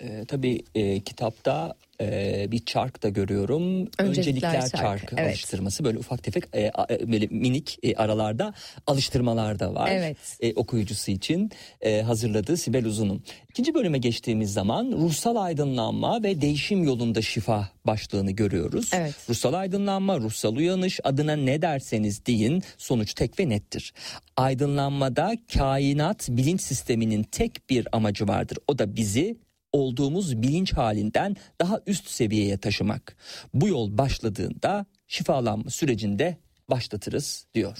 E, 0.00 0.24
tabii 0.28 0.62
e, 0.74 1.00
kitapta 1.00 1.74
e, 2.00 2.46
bir 2.50 2.64
çark 2.64 3.02
da 3.02 3.08
görüyorum. 3.08 3.62
Öncelikler 3.98 4.08
Öncelikler 4.08 4.60
çarkı, 4.60 4.76
çarkı 4.76 5.16
evet. 5.18 5.28
alıştırması 5.28 5.84
böyle 5.84 5.98
ufak 5.98 6.22
tefek 6.22 6.44
e, 6.52 6.60
e, 6.60 6.72
böyle 7.12 7.26
minik 7.26 7.78
e, 7.82 7.94
aralarda 7.94 8.54
alıştırmalar 8.86 9.58
da 9.58 9.74
var. 9.74 9.90
Evet. 9.92 10.16
E, 10.40 10.54
okuyucusu 10.54 11.10
için 11.10 11.50
e, 11.80 12.02
hazırladığı 12.02 12.56
Sibel 12.56 12.84
Uzun'un. 12.84 13.22
İkinci 13.50 13.74
bölüme 13.74 13.98
geçtiğimiz 13.98 14.52
zaman 14.52 14.92
ruhsal 14.92 15.36
aydınlanma 15.36 16.22
ve 16.22 16.40
değişim 16.40 16.84
yolunda 16.84 17.22
şifa 17.22 17.68
başlığını 17.84 18.30
görüyoruz. 18.30 18.90
Evet. 18.94 19.14
Ruhsal 19.28 19.54
aydınlanma, 19.54 20.18
ruhsal 20.18 20.56
uyanış 20.56 21.00
adına 21.04 21.36
ne 21.36 21.62
derseniz 21.62 22.26
deyin 22.26 22.62
sonuç 22.78 23.14
tek 23.14 23.40
ve 23.40 23.48
nettir. 23.48 23.92
Aydınlanmada 24.36 25.36
kainat 25.54 26.28
bilinç 26.30 26.60
sisteminin 26.60 27.22
tek 27.22 27.70
bir 27.70 27.88
amacı 27.92 28.28
vardır. 28.28 28.58
O 28.68 28.78
da 28.78 28.96
bizi 28.96 29.38
olduğumuz 29.72 30.42
bilinç 30.42 30.72
halinden 30.72 31.36
daha 31.60 31.80
üst 31.86 32.08
seviyeye 32.08 32.58
taşımak. 32.58 33.16
Bu 33.54 33.68
yol 33.68 33.98
başladığında 33.98 34.86
şifalanma 35.06 35.70
sürecinde 35.70 36.36
başlatırız 36.70 37.46
diyor. 37.54 37.78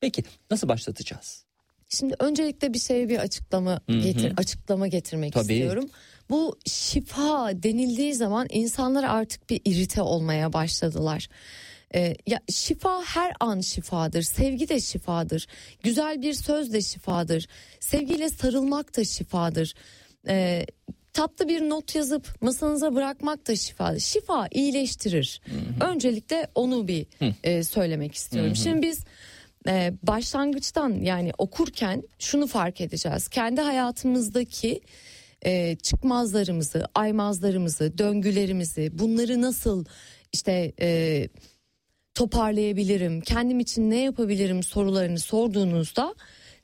Peki 0.00 0.24
nasıl 0.50 0.68
başlatacağız? 0.68 1.44
Şimdi 1.88 2.14
öncelikle 2.18 2.74
bir 2.74 2.78
şeye 2.78 3.08
bir 3.08 3.18
açıklama 3.18 3.80
getir 3.88 4.32
açıklama 4.36 4.88
getirmek 4.88 5.32
Tabii. 5.32 5.52
istiyorum. 5.52 5.88
Bu 6.30 6.58
şifa 6.66 7.50
denildiği 7.62 8.14
zaman 8.14 8.46
insanlar 8.50 9.04
artık 9.04 9.50
bir 9.50 9.60
irite 9.64 10.02
olmaya 10.02 10.52
başladılar. 10.52 11.28
Ee, 11.94 12.16
ya 12.26 12.40
şifa 12.48 13.02
her 13.02 13.32
an 13.40 13.60
şifadır. 13.60 14.22
Sevgi 14.22 14.68
de 14.68 14.80
şifadır. 14.80 15.46
Güzel 15.82 16.22
bir 16.22 16.34
söz 16.34 16.72
de 16.72 16.82
şifadır. 16.82 17.48
Sevgiyle 17.80 18.28
sarılmak 18.28 18.96
da 18.96 19.04
şifadır. 19.04 19.74
Ee, 20.28 20.66
tatlı 21.20 21.48
bir 21.48 21.60
not 21.60 21.94
yazıp 21.94 22.42
masanıza 22.42 22.94
bırakmak 22.94 23.48
da 23.48 23.56
şifa. 23.56 23.98
Şifa 23.98 24.48
iyileştirir. 24.50 25.40
Öncelikle 25.80 26.48
onu 26.54 26.88
bir 26.88 27.06
e, 27.44 27.64
söylemek 27.64 28.14
istiyorum. 28.14 28.56
Şimdi 28.56 28.86
biz 28.86 29.04
e, 29.68 29.92
başlangıçtan 30.02 30.90
yani 30.90 31.32
okurken 31.38 32.02
şunu 32.18 32.46
fark 32.46 32.80
edeceğiz. 32.80 33.28
Kendi 33.28 33.60
hayatımızdaki 33.60 34.80
e, 35.42 35.76
çıkmazlarımızı, 35.76 36.84
aymazlarımızı, 36.94 37.98
döngülerimizi 37.98 38.98
bunları 38.98 39.42
nasıl 39.42 39.84
işte 40.32 40.72
e, 40.80 41.28
toparlayabilirim, 42.14 43.20
kendim 43.20 43.60
için 43.60 43.90
ne 43.90 44.00
yapabilirim 44.00 44.62
sorularını 44.62 45.18
sorduğunuzda 45.18 46.14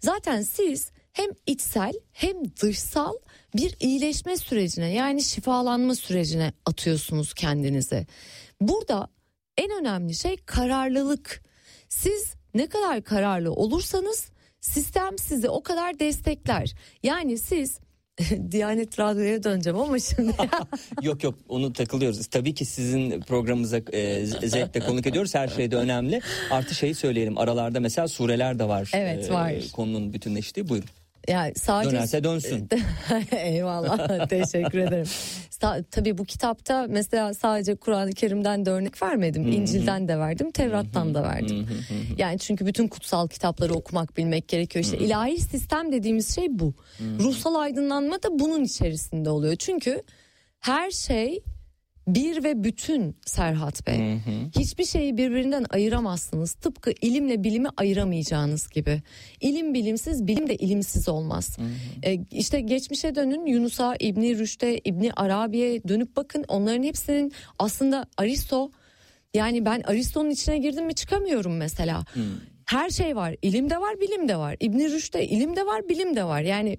zaten 0.01 0.43
siz 0.43 0.91
hem 1.13 1.31
içsel 1.47 1.93
hem 2.13 2.37
dışsal 2.63 3.15
bir 3.57 3.77
iyileşme 3.81 4.37
sürecine 4.37 4.93
yani 4.93 5.23
şifalanma 5.23 5.95
sürecine 5.95 6.53
atıyorsunuz 6.67 7.35
kendinizi. 7.35 8.07
Burada 8.61 9.09
en 9.57 9.71
önemli 9.81 10.15
şey 10.15 10.37
kararlılık. 10.37 11.43
Siz 11.89 12.35
ne 12.55 12.67
kadar 12.67 13.03
kararlı 13.03 13.53
olursanız 13.53 14.31
sistem 14.61 15.19
sizi 15.19 15.49
o 15.49 15.63
kadar 15.63 15.99
destekler. 15.99 16.75
Yani 17.03 17.39
siz 17.39 17.81
Diyanet 18.51 18.99
Radyo'ya 18.99 19.43
döneceğim 19.43 19.79
ama 19.79 19.99
şimdi 19.99 20.33
Yok 21.03 21.25
yok 21.25 21.35
onu 21.49 21.73
takılıyoruz. 21.73 22.27
Tabii 22.27 22.55
ki 22.55 22.65
sizin 22.65 23.21
programımıza 23.21 23.81
e, 23.93 24.27
zevkle 24.27 24.81
konuk 24.81 25.07
ediyoruz. 25.07 25.35
Her 25.35 25.49
şey 25.49 25.71
de 25.71 25.77
önemli. 25.77 26.21
Artı 26.51 26.75
şeyi 26.75 26.95
söyleyelim. 26.95 27.39
Aralarda 27.39 27.81
mesela 27.81 28.09
sureler 28.09 28.59
de 28.59 28.69
var. 28.69 28.91
Evet, 28.95 29.31
var. 29.31 29.55
Konunun 29.73 30.13
bütünleştiği. 30.13 30.69
Buyurun. 30.69 30.89
Yani 31.29 31.53
sadece 31.55 31.91
Dönerse 31.97 32.25
dönsün. 32.25 32.69
Eyvallah 33.37 34.29
teşekkür 34.29 34.79
ederim. 34.79 35.07
Sa- 35.51 35.85
tabii 35.91 36.19
bu 36.19 36.25
kitapta 36.25 36.87
mesela 36.89 37.35
sadece 37.35 37.75
Kur'an-ı 37.77 38.13
Kerim'den 38.13 38.67
de 38.67 38.71
örnek 38.71 39.03
vermedim. 39.03 39.53
İncil'den 39.53 40.09
de 40.09 40.19
verdim, 40.19 40.51
Tevrat'tan 40.51 41.15
da 41.15 41.23
verdim. 41.23 41.69
Yani 42.19 42.39
çünkü 42.39 42.67
bütün 42.67 42.89
kutsal 42.89 43.29
kitapları 43.29 43.75
okumak 43.75 44.17
bilmek 44.17 44.49
gerekiyor. 44.49 44.85
İşte 44.85 44.99
ilahi 44.99 45.41
sistem 45.41 45.93
dediğimiz 45.93 46.35
şey 46.35 46.47
bu. 46.51 46.75
Ruhsal 47.21 47.55
aydınlanma 47.55 48.23
da 48.23 48.39
bunun 48.39 48.65
içerisinde 48.65 49.31
oluyor. 49.31 49.57
Çünkü 49.57 50.03
her 50.61 50.91
şey 50.91 51.43
bir 52.07 52.45
ve 52.45 52.65
bütün 52.65 53.17
Serhat 53.27 53.87
Bey. 53.87 54.19
Hiçbir 54.59 54.85
şeyi 54.85 55.17
birbirinden 55.17 55.67
ayıramazsınız. 55.71 56.53
Tıpkı 56.53 56.93
ilimle 57.03 57.45
bilimi 57.45 57.69
ayıramayacağınız 57.77 58.69
gibi. 58.69 59.03
İlim 59.41 59.75
bilimsiz, 59.75 60.27
bilim 60.27 60.49
de 60.49 60.57
ilimsiz 60.57 61.09
olmaz. 61.09 61.57
Ee, 62.03 62.19
işte 62.31 62.61
geçmişe 62.61 63.15
dönün 63.15 63.47
Yunus'a, 63.47 63.97
İbni 64.01 64.39
Rüşd'e, 64.39 64.81
İbni 64.85 65.13
Arabi'ye 65.13 65.89
dönüp 65.89 66.17
bakın. 66.17 66.45
Onların 66.49 66.83
hepsinin 66.83 67.33
aslında 67.59 68.07
Aristo 68.17 68.71
yani 69.35 69.65
ben 69.65 69.81
Aristo'nun 69.81 70.31
içine 70.31 70.59
girdim 70.59 70.87
mi 70.87 70.95
çıkamıyorum 70.95 71.57
mesela. 71.57 72.05
Her 72.67 72.91
şey 72.91 73.17
var. 73.17 73.37
İlim 73.43 73.71
de 73.71 73.81
var, 73.81 74.01
bilim 74.01 74.29
de 74.29 74.37
var. 74.37 74.57
İbni 74.61 74.91
Rüşd'de 74.91 75.27
ilim 75.27 75.57
de 75.57 75.67
var, 75.67 75.89
bilim 75.89 76.17
de 76.17 76.25
var. 76.25 76.41
Yani 76.41 76.79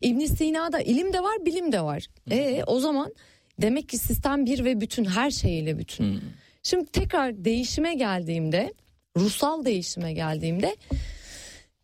İbn 0.00 0.24
Sina'da 0.24 0.80
ilim 0.80 1.12
de 1.12 1.22
var, 1.22 1.46
bilim 1.46 1.72
de 1.72 1.80
var. 1.80 2.06
E 2.30 2.62
o 2.66 2.80
zaman 2.80 3.14
demek 3.62 3.88
ki 3.88 3.98
sistem 3.98 4.46
bir 4.46 4.64
ve 4.64 4.80
bütün 4.80 5.04
her 5.04 5.30
şeyiyle 5.30 5.78
bütün. 5.78 6.22
Şimdi 6.62 6.86
tekrar 6.86 7.44
değişime 7.44 7.94
geldiğimde, 7.94 8.74
ruhsal 9.16 9.64
değişime 9.64 10.12
geldiğimde 10.12 10.76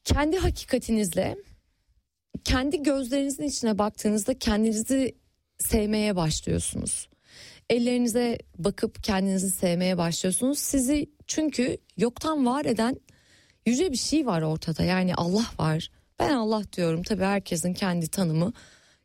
kendi 0.05 0.38
hakikatinizle 0.38 1.36
kendi 2.44 2.82
gözlerinizin 2.82 3.44
içine 3.44 3.78
baktığınızda 3.78 4.38
kendinizi 4.38 5.14
sevmeye 5.59 6.16
başlıyorsunuz. 6.16 7.09
Ellerinize 7.70 8.38
bakıp 8.59 9.05
kendinizi 9.05 9.51
sevmeye 9.51 9.98
başlıyorsunuz. 9.98 10.59
Sizi 10.59 11.10
çünkü 11.26 11.76
yoktan 11.96 12.46
var 12.46 12.64
eden 12.64 13.01
yüce 13.66 13.92
bir 13.92 13.96
şey 13.96 14.26
var 14.26 14.42
ortada. 14.42 14.82
Yani 14.82 15.14
Allah 15.14 15.46
var. 15.59 15.90
Ben 16.18 16.32
Allah 16.32 16.62
diyorum. 16.72 17.02
Tabii 17.02 17.24
herkesin 17.24 17.74
kendi 17.74 18.09
tanımı, 18.09 18.52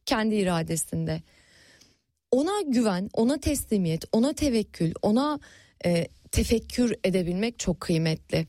kendi 0.06 0.36
iradesinde. 0.36 1.22
Ona 2.32 2.62
güven, 2.62 3.10
ona 3.14 3.40
teslimiyet, 3.40 4.04
ona 4.12 4.34
tevekkül, 4.34 4.94
ona 5.02 5.40
e, 5.86 6.08
tefekkür 6.32 6.96
edebilmek 7.04 7.60
çok 7.60 7.80
kıymetli. 7.80 8.48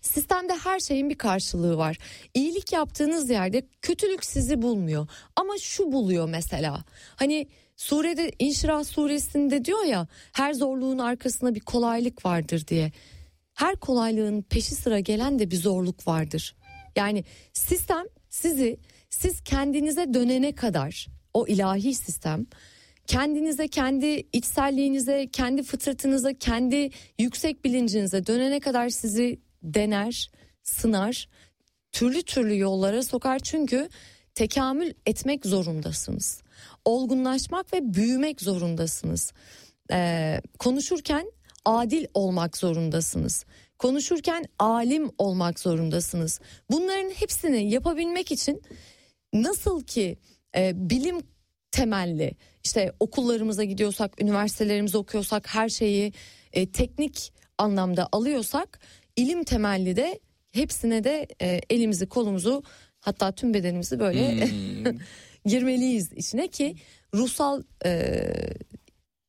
Sistemde 0.00 0.52
her 0.64 0.80
şeyin 0.80 1.10
bir 1.10 1.18
karşılığı 1.18 1.76
var. 1.76 1.98
İyilik 2.34 2.72
yaptığınız 2.72 3.30
yerde 3.30 3.62
kötülük 3.82 4.24
sizi 4.24 4.62
bulmuyor. 4.62 5.08
Ama 5.36 5.58
şu 5.58 5.92
buluyor 5.92 6.28
mesela. 6.28 6.84
Hani 7.16 7.48
surede 7.76 8.32
İnşirah 8.38 8.84
suresinde 8.84 9.64
diyor 9.64 9.84
ya 9.84 10.06
her 10.32 10.54
zorluğun 10.54 10.98
arkasında 10.98 11.54
bir 11.54 11.60
kolaylık 11.60 12.24
vardır 12.24 12.66
diye. 12.66 12.92
Her 13.54 13.76
kolaylığın 13.76 14.42
peşi 14.42 14.74
sıra 14.74 15.00
gelen 15.00 15.38
de 15.38 15.50
bir 15.50 15.56
zorluk 15.56 16.06
vardır. 16.06 16.56
Yani 16.96 17.24
sistem 17.52 18.04
sizi 18.30 18.78
siz 19.10 19.40
kendinize 19.40 20.14
dönene 20.14 20.54
kadar 20.54 21.06
o 21.34 21.46
ilahi 21.46 21.94
sistem 21.94 22.46
kendinize, 23.06 23.68
kendi 23.68 24.22
içselliğinize, 24.32 25.28
kendi 25.32 25.62
fıtratınıza, 25.62 26.34
kendi 26.34 26.90
yüksek 27.18 27.64
bilincinize 27.64 28.26
dönene 28.26 28.60
kadar 28.60 28.88
sizi 28.88 29.40
dener, 29.62 30.30
sınar, 30.62 31.28
türlü 31.92 32.22
türlü 32.22 32.58
yollara 32.58 33.02
sokar 33.02 33.38
çünkü 33.38 33.88
tekamül 34.34 34.92
etmek 35.06 35.46
zorundasınız. 35.46 36.42
Olgunlaşmak 36.84 37.72
ve 37.72 37.94
büyümek 37.94 38.40
zorundasınız. 38.40 39.32
Ee, 39.92 40.40
konuşurken 40.58 41.32
adil 41.64 42.06
olmak 42.14 42.56
zorundasınız. 42.56 43.44
Konuşurken 43.78 44.44
alim 44.58 45.10
olmak 45.18 45.60
zorundasınız. 45.60 46.40
Bunların 46.70 47.10
hepsini 47.10 47.70
yapabilmek 47.70 48.32
için 48.32 48.62
nasıl 49.32 49.84
ki 49.84 50.18
e, 50.56 50.72
bilim 50.90 51.22
temelli 51.74 52.34
işte 52.64 52.92
okullarımıza 53.00 53.64
gidiyorsak, 53.64 54.22
üniversitelerimize 54.22 54.98
okuyorsak 54.98 55.54
her 55.54 55.68
şeyi 55.68 56.12
e, 56.52 56.66
teknik 56.70 57.32
anlamda 57.58 58.08
alıyorsak 58.12 58.80
ilim 59.16 59.44
temelli 59.44 59.96
de 59.96 60.20
hepsine 60.52 61.04
de 61.04 61.26
e, 61.42 61.60
elimizi 61.70 62.06
kolumuzu 62.06 62.62
hatta 63.00 63.32
tüm 63.32 63.54
bedenimizi 63.54 63.98
böyle 63.98 64.48
girmeliyiz 65.46 66.12
içine 66.12 66.48
ki 66.48 66.76
ruhsal 67.14 67.62
e, 67.84 68.22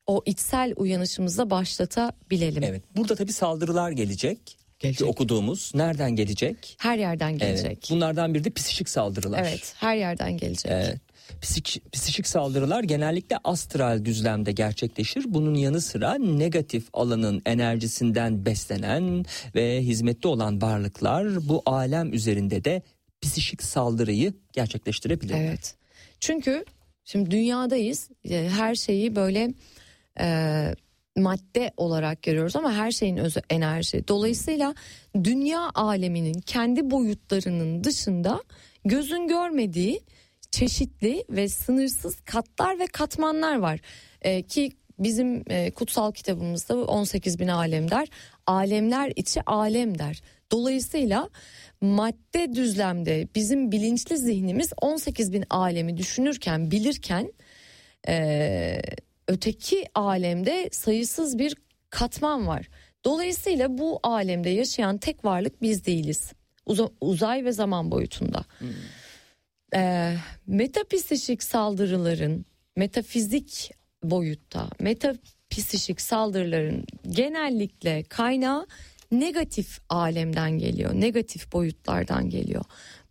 o 0.08 0.24
içsel 0.26 0.74
uyanışımızı 0.76 1.50
başlatabilelim. 1.50 2.64
Evet. 2.64 2.84
Burada 2.96 3.16
tabii 3.16 3.34
saldırılar 3.34 3.92
gelecek. 3.92 4.58
Gelecek. 4.80 5.08
Okuduğumuz 5.08 5.72
nereden 5.76 6.16
gelecek? 6.16 6.78
Her 6.80 6.98
yerden 6.98 7.38
gelecek. 7.38 7.66
Evet. 7.66 7.90
Bunlardan 7.90 8.34
biri 8.34 8.44
de 8.44 8.50
psişik 8.50 8.90
saldırılar. 8.90 9.40
Evet, 9.40 9.74
her 9.78 9.96
yerden 9.96 10.38
gelecek. 10.38 10.72
Evet. 10.72 11.00
Psik, 11.42 11.82
psişik 11.92 12.28
saldırılar 12.28 12.84
genellikle 12.84 13.38
astral 13.44 14.06
düzlemde 14.06 14.52
gerçekleşir. 14.52 15.26
Bunun 15.28 15.54
yanı 15.56 15.82
sıra 15.82 16.14
negatif 16.14 16.88
alanın 16.94 17.42
enerjisinden 17.46 18.46
beslenen 18.46 19.26
ve 19.56 19.82
hizmette 19.82 20.28
olan 20.28 20.62
varlıklar 20.62 21.48
bu 21.50 21.64
alem 21.66 22.14
üzerinde 22.14 22.64
de 22.64 22.82
psişik 23.22 23.64
saldırıyı 23.64 24.34
gerçekleştirebilir. 24.54 25.36
Evet. 25.36 25.76
Çünkü 26.20 26.66
şimdi 27.04 27.32
dünyadayız. 27.32 28.10
E, 28.30 28.50
Her 28.50 28.76
şeyi 28.76 29.16
böyle 29.16 29.54
e, 30.20 30.76
madde 31.18 31.72
olarak 31.78 32.22
görüyoruz 32.24 32.56
ama 32.56 32.74
her 32.74 32.92
şeyin 32.92 33.18
özü 33.18 33.42
enerji. 33.50 34.08
Dolayısıyla 34.08 34.76
dünya 35.24 35.72
aleminin 35.76 36.42
kendi 36.42 36.92
boyutlarının 36.92 37.84
dışında 37.84 38.44
gözün 38.86 39.28
görmediği 39.28 40.02
çeşitli 40.56 41.26
ve 41.30 41.50
sınırsız 41.50 42.20
katlar 42.20 42.80
ve 42.80 42.88
katmanlar 42.88 43.56
var. 43.56 43.80
E, 44.22 44.42
ki 44.42 44.72
bizim 45.00 45.44
e, 45.50 45.72
kutsal 45.72 46.12
kitabımızda 46.12 46.78
18 46.78 47.40
bin 47.40 47.48
alem 47.48 47.92
der. 47.92 48.08
Alemler 48.48 49.14
içi 49.16 49.42
alem 49.46 50.00
der. 50.00 50.22
Dolayısıyla 50.52 51.30
madde 51.82 52.54
düzlemde 52.56 53.28
bizim 53.36 53.72
bilinçli 53.72 54.18
zihnimiz 54.18 54.74
18 54.82 55.34
bin 55.34 55.44
alemi 55.50 55.98
düşünürken 55.98 56.72
bilirken 56.72 57.34
e, 58.08 58.82
öteki 59.28 59.86
alemde 59.96 60.70
sayısız 60.72 61.40
bir 61.40 61.56
katman 61.90 62.48
var. 62.48 62.70
Dolayısıyla 63.06 63.78
bu 63.78 64.00
alemde 64.04 64.50
yaşayan 64.50 64.98
tek 64.98 65.26
varlık 65.26 65.62
biz 65.62 65.86
değiliz. 65.86 66.34
Uza- 66.66 66.92
uzay 67.02 67.46
ve 67.46 67.52
zaman 67.52 67.92
boyutunda. 67.92 68.46
Ee, 69.76 70.16
metapsişik 70.48 71.44
saldırıların 71.44 72.46
metafizik 72.76 73.72
boyutta 74.04 74.70
metapsişik 74.80 76.02
saldırıların 76.02 76.86
genellikle 77.08 78.04
kaynağı 78.04 78.68
negatif 79.12 79.80
alemden 79.90 80.52
geliyor. 80.52 80.94
Negatif 80.94 81.54
boyutlardan 81.54 82.30
geliyor. 82.30 82.64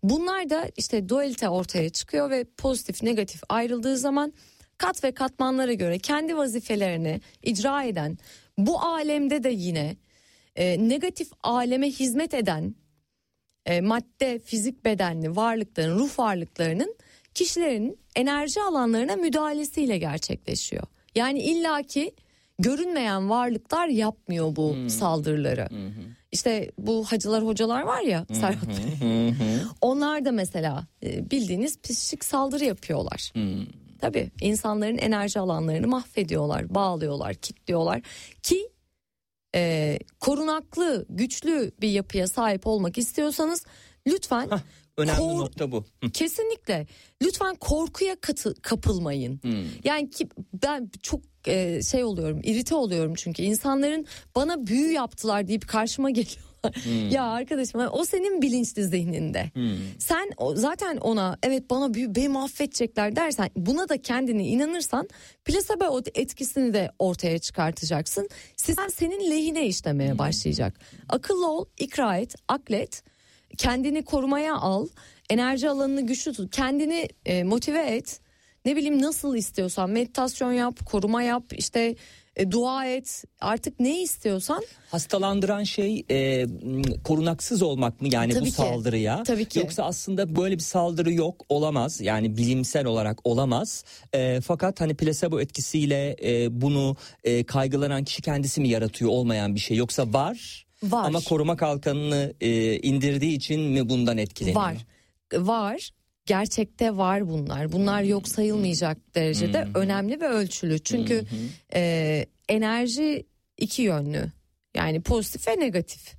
Bunlar 0.03 0.51
da 0.51 0.71
işte 0.77 1.09
dualite 1.09 1.49
ortaya 1.49 1.89
çıkıyor 1.89 2.31
ve 2.31 2.45
pozitif 2.59 3.03
negatif 3.03 3.43
ayrıldığı 3.49 3.97
zaman 3.97 4.33
kat 4.79 5.05
ve 5.05 5.13
katmanlara 5.13 5.73
göre 5.73 5.99
kendi 5.99 6.37
vazifelerini 6.37 7.21
icra 7.43 7.85
eden 7.85 8.19
bu 8.59 8.81
alemde 8.81 9.43
de 9.43 9.49
yine 9.49 9.97
e, 10.57 10.89
negatif 10.89 11.29
aleme 11.43 11.91
hizmet 11.91 12.35
eden 12.35 12.75
e, 13.67 13.81
madde, 13.81 14.39
fizik 14.39 14.85
bedenli 14.85 15.37
varlıkların, 15.37 15.99
ruh 15.99 16.19
varlıklarının 16.19 16.97
kişilerin 17.35 17.99
enerji 18.17 18.61
alanlarına 18.63 19.17
müdahalesiyle 19.17 19.99
gerçekleşiyor. 19.99 20.83
Yani 21.15 21.43
illaki 21.43 22.15
görünmeyen 22.59 23.31
varlıklar 23.31 23.89
yapmıyor 23.89 24.57
bu 24.57 24.77
saldırıları. 24.89 25.69
İşte 26.33 26.71
bu 26.79 27.05
hacılar 27.05 27.45
hocalar 27.45 27.83
var 27.83 28.01
ya 28.01 28.27
Serhat 28.33 28.69
Bey. 28.69 29.33
Onlar 29.81 30.25
da 30.25 30.33
mesela 30.33 30.87
e, 31.03 31.31
bildiğiniz 31.31 31.81
psikik 31.81 32.25
saldırı 32.25 32.65
yapıyorlar. 32.65 33.33
Tabii 34.01 34.31
insanların 34.41 34.99
enerji 34.99 35.41
alanlarını 35.41 35.89
mahvediyorlar, 35.89 36.75
bağlıyorlar, 36.75 37.35
kilitliyorlar 37.35 38.01
ki 38.43 38.69
e, 39.55 39.99
korunaklı, 40.21 41.07
güçlü 41.09 41.73
bir 41.81 41.89
yapıya 41.89 42.29
sahip 42.29 42.67
olmak 42.67 42.99
istiyorsanız 42.99 43.65
lütfen 44.07 44.49
Önemli 44.97 45.19
Kor- 45.19 45.39
nokta 45.39 45.73
bu. 45.73 45.85
Kesinlikle. 46.13 46.87
Lütfen 47.23 47.55
korkuya 47.55 48.17
katı, 48.21 48.55
kapılmayın. 48.63 49.41
Yani 49.85 50.11
ki 50.11 50.29
ben 50.63 50.91
çok 51.03 51.21
e, 51.47 51.83
şey 51.83 52.05
oluyorum, 52.05 52.41
irite 52.45 52.75
oluyorum 52.75 53.15
çünkü. 53.17 53.43
İnsanların 53.43 54.07
bana 54.37 54.67
büyü 54.67 54.93
yaptılar 54.93 55.49
deyip 55.49 55.69
karşıma 55.69 56.11
geliyorlar. 56.71 57.11
ya 57.11 57.25
arkadaşım 57.25 57.81
o 57.93 58.05
senin 58.05 58.43
bilinçli 58.43 58.85
zihninde. 58.85 59.51
Sen 59.99 60.31
o, 60.37 60.57
zaten 60.57 60.97
ona 60.97 61.39
evet 61.43 61.71
bana 61.71 61.95
beni 61.95 62.29
mahvedecekler 62.29 63.17
dersen 63.17 63.51
buna 63.57 63.89
da 63.89 64.03
kendini 64.03 64.47
inanırsan 64.49 65.09
plasebo 65.45 66.01
etkisini 66.15 66.75
de 66.75 66.91
ortaya 66.99 67.39
çıkartacaksın. 67.39 68.29
Sistem 68.57 68.91
senin 68.91 69.31
lehine 69.31 69.67
işlemeye 69.67 70.19
başlayacak. 70.19 70.81
Akıllı 71.09 71.51
ol, 71.51 71.65
ikra 71.79 72.17
et, 72.17 72.35
aklet 72.49 73.03
kendini 73.59 74.05
korumaya 74.05 74.57
al, 74.57 74.89
enerji 75.31 75.69
alanını 75.69 76.07
güçlü 76.07 76.33
tut, 76.33 76.57
kendini 76.57 77.09
e, 77.27 77.45
motive 77.45 77.87
et. 77.97 78.21
Ne 78.65 78.77
bileyim 78.77 79.03
nasıl 79.03 79.37
istiyorsan 79.37 79.91
meditasyon 79.91 80.53
yap, 80.53 80.87
koruma 80.87 81.23
yap, 81.23 81.45
işte 81.53 81.95
e, 82.37 82.51
dua 82.51 82.87
et. 82.87 83.25
Artık 83.41 83.81
ne 83.81 84.03
istiyorsan 84.03 84.63
Hastalandıran 84.91 85.65
şey 85.65 86.05
e, 86.11 86.47
korunaksız 87.05 87.63
olmak 87.63 88.01
mı 88.01 88.09
yani 88.13 88.33
Tabii 88.33 88.41
bu 88.41 88.45
ki. 88.45 88.51
saldırıya? 88.51 89.23
Tabii 89.23 89.45
ki. 89.45 89.59
Yoksa 89.59 89.83
aslında 89.85 90.37
böyle 90.37 90.55
bir 90.55 90.63
saldırı 90.63 91.13
yok 91.13 91.45
olamaz 91.49 92.01
yani 92.01 92.37
bilimsel 92.37 92.87
olarak 92.87 93.19
olamaz. 93.25 93.85
E, 94.15 94.41
fakat 94.41 94.81
hani 94.81 94.95
plasebo 94.95 95.41
etkisiyle 95.41 96.17
e, 96.23 96.61
bunu 96.61 96.97
e, 97.25 97.45
kaygılanan 97.45 98.05
kişi 98.05 98.23
kendisi 98.23 98.61
mi 98.61 98.69
yaratıyor 98.69 99.11
olmayan 99.11 99.55
bir 99.55 99.61
şey 99.61 99.77
yoksa 99.77 100.13
var? 100.13 100.67
Var. 100.83 101.05
Ama 101.07 101.21
koruma 101.21 101.57
kalkanını 101.57 102.35
e, 102.41 102.79
indirdiği 102.79 103.37
için 103.37 103.61
mi 103.61 103.89
bundan 103.89 104.19
etkileniyor? 104.19 104.61
var. 104.63 104.77
Var. 105.33 105.91
Gerçekte 106.27 106.97
var 106.97 107.29
bunlar. 107.29 107.73
Bunlar 107.73 108.03
yok 108.03 108.29
sayılmayacak 108.29 109.15
derecede 109.15 109.69
önemli 109.75 110.21
ve 110.21 110.29
ölçülü. 110.29 110.79
Çünkü 110.79 111.25
e, 111.75 112.27
enerji 112.49 113.27
iki 113.59 113.83
yönlü. 113.83 114.33
Yani 114.77 115.01
pozitif 115.01 115.49
ve 115.49 115.61
negatif. 115.61 116.15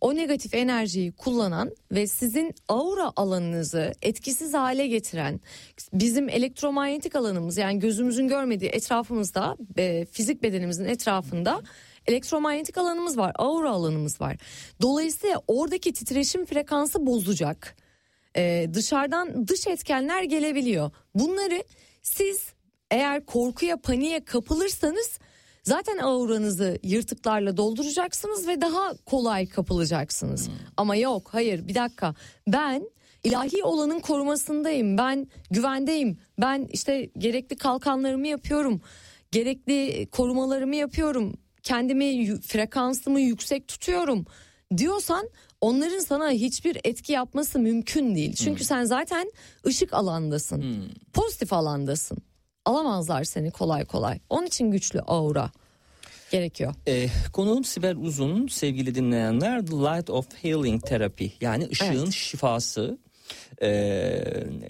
O 0.00 0.14
negatif 0.14 0.54
enerjiyi 0.54 1.12
kullanan 1.12 1.70
ve 1.92 2.06
sizin 2.06 2.54
aura 2.68 3.12
alanınızı 3.16 3.92
etkisiz 4.02 4.54
hale 4.54 4.86
getiren 4.86 5.40
bizim 5.92 6.28
elektromanyetik 6.28 7.16
alanımız 7.16 7.56
yani 7.56 7.78
gözümüzün 7.78 8.28
görmediği 8.28 8.70
etrafımızda 8.70 9.56
e, 9.78 10.04
fizik 10.04 10.42
bedenimizin 10.42 10.84
etrafında 10.84 11.62
elektromanyetik 12.06 12.78
alanımız 12.78 13.18
var, 13.18 13.32
aura 13.34 13.70
alanımız 13.70 14.20
var. 14.20 14.36
Dolayısıyla 14.82 15.42
oradaki 15.48 15.92
titreşim 15.92 16.44
frekansı 16.44 17.06
bozacak. 17.06 17.76
Ee, 18.36 18.66
dışarıdan 18.74 19.48
dış 19.48 19.66
etkenler 19.66 20.22
gelebiliyor. 20.22 20.90
Bunları 21.14 21.64
siz 22.02 22.52
eğer 22.90 23.26
korkuya 23.26 23.76
paniğe 23.76 24.24
kapılırsanız 24.24 25.18
zaten 25.62 25.98
auranızı 25.98 26.78
yırtıklarla 26.82 27.56
dolduracaksınız 27.56 28.48
ve 28.48 28.60
daha 28.60 28.94
kolay 29.06 29.48
kapılacaksınız. 29.48 30.48
Ama 30.76 30.96
yok 30.96 31.28
hayır 31.32 31.68
bir 31.68 31.74
dakika. 31.74 32.14
Ben 32.48 32.90
ilahi 33.24 33.64
olanın 33.64 34.00
korumasındayım. 34.00 34.98
Ben 34.98 35.26
güvendeyim. 35.50 36.18
Ben 36.40 36.68
işte 36.72 37.10
gerekli 37.18 37.56
kalkanlarımı 37.56 38.26
yapıyorum. 38.26 38.80
Gerekli 39.30 40.06
korumalarımı 40.12 40.76
yapıyorum. 40.76 41.34
Kendimi 41.62 42.40
frekansımı 42.40 43.20
yüksek 43.20 43.68
tutuyorum 43.68 44.26
diyorsan 44.76 45.30
onların 45.64 45.98
sana 45.98 46.30
hiçbir 46.30 46.78
etki 46.84 47.12
yapması 47.12 47.58
mümkün 47.58 48.14
değil. 48.14 48.34
Çünkü 48.34 48.64
sen 48.64 48.84
zaten 48.84 49.32
ışık 49.66 49.94
alandasın. 49.94 50.92
Pozitif 51.12 51.52
alandasın. 51.52 52.18
Alamazlar 52.64 53.24
seni 53.24 53.50
kolay 53.50 53.84
kolay. 53.84 54.18
Onun 54.30 54.46
için 54.46 54.70
güçlü 54.70 55.00
aura 55.00 55.50
gerekiyor. 56.30 56.74
Ee, 56.88 57.08
konuğum 57.32 57.64
Sibel 57.64 57.96
Uzun 57.96 58.46
sevgili 58.46 58.94
dinleyenler 58.94 59.66
The 59.66 59.72
Light 59.72 60.10
of 60.10 60.26
Healing 60.42 60.86
Therapy 60.86 61.26
yani 61.40 61.68
ışığın 61.72 62.04
Evet. 62.04 62.12
şifası 62.12 62.98
ee, 63.62 64.24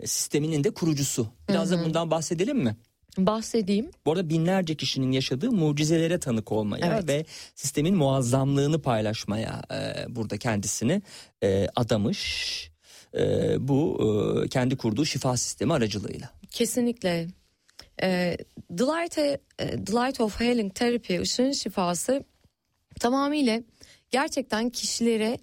sisteminin 0.05 0.65
de 0.65 0.71
kurucusu. 0.71 1.27
Biraz 1.49 1.71
da 1.71 1.85
bundan 1.85 2.11
bahsedelim 2.11 2.59
mi? 2.59 2.77
Bahsedeyim. 3.19 3.91
Bu 4.07 4.13
arada 4.13 4.29
binlerce 4.29 4.75
kişinin 4.75 5.13
yaşadığı 5.13 5.53
mucizelere 5.53 6.19
tanık 6.21 6.53
olmaya 6.53 6.87
Evet. 6.87 7.09
ve 7.09 7.25
sistemin 7.55 7.97
muazzamlığını 7.97 8.83
paylaşmaya 8.83 9.63
e, 9.73 10.15
burada 10.15 10.39
kendisini 10.39 11.03
e, 11.43 11.67
adamış. 11.77 12.71
E, 13.15 13.55
bu 13.69 14.01
e, 14.45 14.49
kendi 14.49 14.77
kurduğu 14.77 15.05
şifa 15.05 15.37
sistemi 15.37 15.73
aracılığıyla. 15.73 16.31
Kesinlikle. 16.51 17.27
Ee, 18.03 18.37
The, 18.79 18.85
Light, 18.85 19.19
e, 19.19 19.39
The 19.59 19.93
Light 19.93 20.21
of 20.21 20.41
Healing 20.41 20.75
Therapy 20.75 21.21
ışığın 21.21 21.53
şifası 21.53 22.25
tamamıyla 23.01 23.63
gerçekten 24.11 24.71
kişilere 24.71 25.39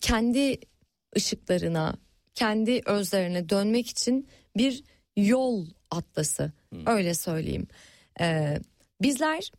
kendi 0.00 0.60
ışıklarına, 1.16 1.94
kendi 2.34 2.80
özlerine 2.86 3.48
dönmek 3.48 3.86
için 3.86 4.28
bir 4.56 4.84
yol 5.16 5.66
atlası. 5.96 6.52
Öyle 6.86 7.14
söyleyeyim. 7.14 7.66
Ee, 8.20 8.58
bizler 9.02 9.50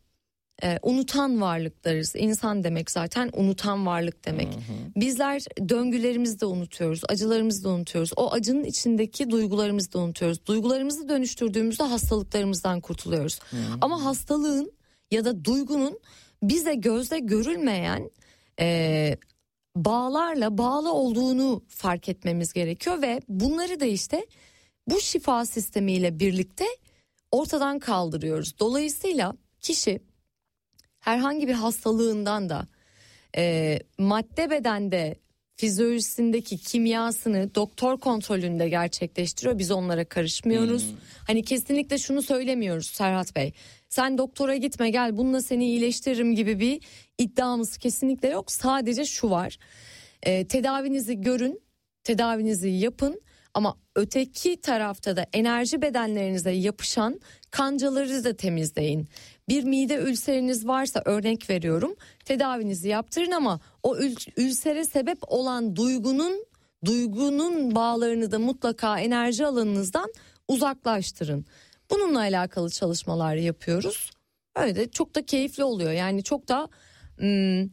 e, 0.62 0.78
unutan 0.82 1.40
varlıklarız. 1.40 2.16
İnsan 2.16 2.64
demek 2.64 2.90
zaten 2.90 3.30
unutan 3.32 3.86
varlık 3.86 4.24
demek. 4.24 4.48
Bizler 4.96 5.42
döngülerimizi 5.68 6.40
de 6.40 6.46
unutuyoruz, 6.46 7.02
acılarımızı 7.08 7.64
da 7.64 7.68
unutuyoruz. 7.68 8.12
O 8.16 8.32
acının 8.32 8.64
içindeki 8.64 9.30
duygularımızı 9.30 9.92
da 9.92 9.98
unutuyoruz. 9.98 10.46
Duygularımızı 10.46 11.08
dönüştürdüğümüzde 11.08 11.82
hastalıklarımızdan 11.82 12.80
kurtuluyoruz. 12.80 13.38
Ama 13.80 14.04
hastalığın 14.04 14.72
ya 15.10 15.24
da 15.24 15.44
duygunun 15.44 16.00
bize 16.42 16.74
gözle 16.74 17.18
görülmeyen 17.18 18.10
e, 18.60 19.16
bağlarla 19.76 20.58
bağlı 20.58 20.92
olduğunu 20.92 21.62
fark 21.68 22.08
etmemiz 22.08 22.52
gerekiyor 22.52 23.02
ve 23.02 23.20
bunları 23.28 23.80
da 23.80 23.84
işte 23.84 24.26
bu 24.86 25.00
şifa 25.00 25.46
sistemiyle 25.46 26.18
birlikte 26.18 26.64
ortadan 27.30 27.78
kaldırıyoruz. 27.78 28.58
Dolayısıyla 28.58 29.34
kişi 29.60 30.00
herhangi 30.98 31.48
bir 31.48 31.54
hastalığından 31.54 32.48
da 32.48 32.66
e, 33.36 33.78
madde 33.98 34.50
bedende 34.50 35.16
fizyolojisindeki 35.56 36.58
kimyasını 36.58 37.54
doktor 37.54 37.98
kontrolünde 38.00 38.68
gerçekleştiriyor. 38.68 39.58
Biz 39.58 39.70
onlara 39.70 40.04
karışmıyoruz. 40.04 40.94
Hani 41.26 41.42
kesinlikle 41.42 41.98
şunu 41.98 42.22
söylemiyoruz 42.22 42.86
Serhat 42.86 43.36
Bey. 43.36 43.52
Sen 43.88 44.18
doktora 44.18 44.56
gitme 44.56 44.90
gel 44.90 45.16
bununla 45.16 45.42
seni 45.42 45.64
iyileştiririm 45.64 46.34
gibi 46.34 46.60
bir 46.60 46.80
iddiamız 47.18 47.78
kesinlikle 47.78 48.28
yok. 48.28 48.52
Sadece 48.52 49.04
şu 49.04 49.30
var. 49.30 49.58
E, 50.22 50.46
tedavinizi 50.46 51.20
görün, 51.20 51.62
tedavinizi 52.04 52.68
yapın 52.68 53.22
ama 53.54 53.76
öteki 53.96 54.60
tarafta 54.60 55.16
da 55.16 55.26
enerji 55.32 55.82
bedenlerinize 55.82 56.50
yapışan 56.50 57.20
kancaları 57.50 58.24
da 58.24 58.36
temizleyin. 58.36 59.08
Bir 59.48 59.64
mide 59.64 59.94
ülseriniz 59.94 60.66
varsa 60.66 61.02
örnek 61.04 61.50
veriyorum 61.50 61.96
tedavinizi 62.24 62.88
yaptırın 62.88 63.30
ama 63.30 63.60
o 63.82 63.96
ül- 63.96 64.32
ülsere 64.36 64.84
sebep 64.84 65.18
olan 65.26 65.76
duygunun 65.76 66.44
duygunun 66.84 67.74
bağlarını 67.74 68.30
da 68.30 68.38
mutlaka 68.38 69.00
enerji 69.00 69.46
alanınızdan 69.46 70.12
uzaklaştırın. 70.48 71.44
Bununla 71.90 72.18
alakalı 72.18 72.70
çalışmalar 72.70 73.34
yapıyoruz. 73.34 74.10
Öyle 74.56 74.76
de 74.76 74.90
çok 74.90 75.14
da 75.14 75.26
keyifli 75.26 75.64
oluyor. 75.64 75.92
Yani 75.92 76.24
çok 76.24 76.48
da 76.48 76.68
ım, 77.22 77.72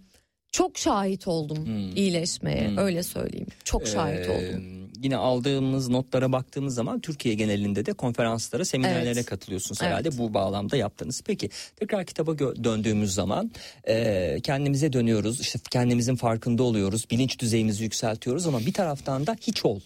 çok 0.53 0.77
şahit 0.77 1.27
oldum 1.27 1.65
iyileşmeye 1.95 2.71
öyle 2.77 3.03
söyleyeyim. 3.03 3.47
Çok 3.63 3.87
şahit 3.87 4.27
Ee, 4.27 4.31
oldum. 4.31 4.63
Yine 5.03 5.15
aldığımız 5.17 5.89
notlara 5.89 6.31
baktığımız 6.31 6.75
zaman 6.75 6.99
Türkiye 6.99 7.35
genelinde 7.35 7.85
de 7.85 7.93
konferanslara, 7.93 8.65
seminerlere 8.65 9.09
Evet. 9.11 9.25
katılıyorsunuz 9.25 9.79
Evet. 9.81 9.91
herhalde 9.91 10.17
bu 10.17 10.33
bağlamda 10.33 10.77
yaptınız. 10.77 11.21
Peki 11.25 11.49
tekrar 11.75 12.05
kitaba 12.05 12.39
döndüğümüz 12.39 13.13
zaman 13.13 13.51
e, 13.87 14.37
kendimize 14.43 14.93
dönüyoruz, 14.93 15.41
işte 15.41 15.59
kendimizin 15.71 16.15
farkında 16.15 16.63
oluyoruz, 16.63 17.05
bilinç 17.11 17.39
düzeyimizi 17.39 17.83
yükseltiyoruz 17.83 18.47
ama 18.47 18.59
bir 18.59 18.73
taraftan 18.73 19.27
da 19.27 19.35
hiç 19.41 19.65
ol 19.65 19.79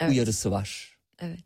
Evet. 0.00 0.12
uyarısı 0.12 0.50
var. 0.50 0.96
Evet. 1.20 1.44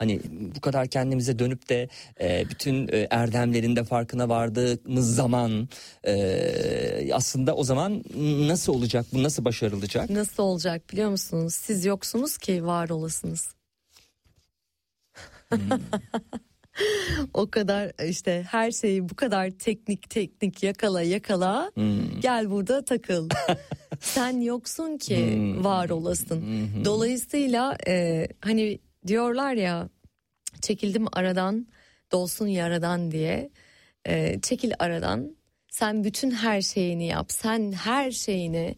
Hani 0.00 0.20
bu 0.56 0.60
kadar 0.60 0.86
kendimize 0.86 1.38
dönüp 1.38 1.68
de 1.68 1.88
e, 2.20 2.44
bütün 2.50 2.88
e, 2.88 3.06
erdemlerin 3.10 3.76
de 3.76 3.84
farkına 3.84 4.28
vardığımız 4.28 5.14
zaman 5.14 5.68
e, 6.04 7.14
aslında 7.14 7.56
o 7.56 7.64
zaman 7.64 8.02
nasıl 8.48 8.74
olacak 8.74 9.06
bu 9.12 9.22
nasıl 9.22 9.44
başarılacak? 9.44 10.10
Nasıl 10.10 10.42
olacak 10.42 10.92
biliyor 10.92 11.10
musunuz? 11.10 11.54
Siz 11.54 11.84
yoksunuz 11.84 12.38
ki 12.38 12.66
var 12.66 12.88
olasınız. 12.88 13.54
o 17.34 17.50
kadar 17.50 17.92
işte 18.08 18.46
her 18.50 18.70
şeyi 18.70 19.08
bu 19.08 19.14
kadar 19.14 19.50
teknik 19.50 20.10
teknik 20.10 20.62
yakala 20.62 21.02
yakala 21.02 21.72
gel 22.20 22.50
burada 22.50 22.84
takıl. 22.84 23.28
Sen 24.00 24.40
yoksun 24.40 24.98
ki 24.98 25.54
var 25.58 25.90
olasın. 25.90 26.44
Dolayısıyla 26.84 27.76
e, 27.88 28.26
hani 28.40 28.78
diyorlar 29.06 29.54
ya 29.54 29.88
çekildim 30.60 31.06
aradan 31.12 31.66
dolsun 32.12 32.46
yaradan 32.46 33.10
diye. 33.10 33.50
E, 34.06 34.40
çekil 34.40 34.72
aradan 34.78 35.36
sen 35.70 36.04
bütün 36.04 36.30
her 36.30 36.62
şeyini 36.62 37.06
yap 37.06 37.32
sen 37.32 37.72
her 37.72 38.10
şeyini 38.10 38.76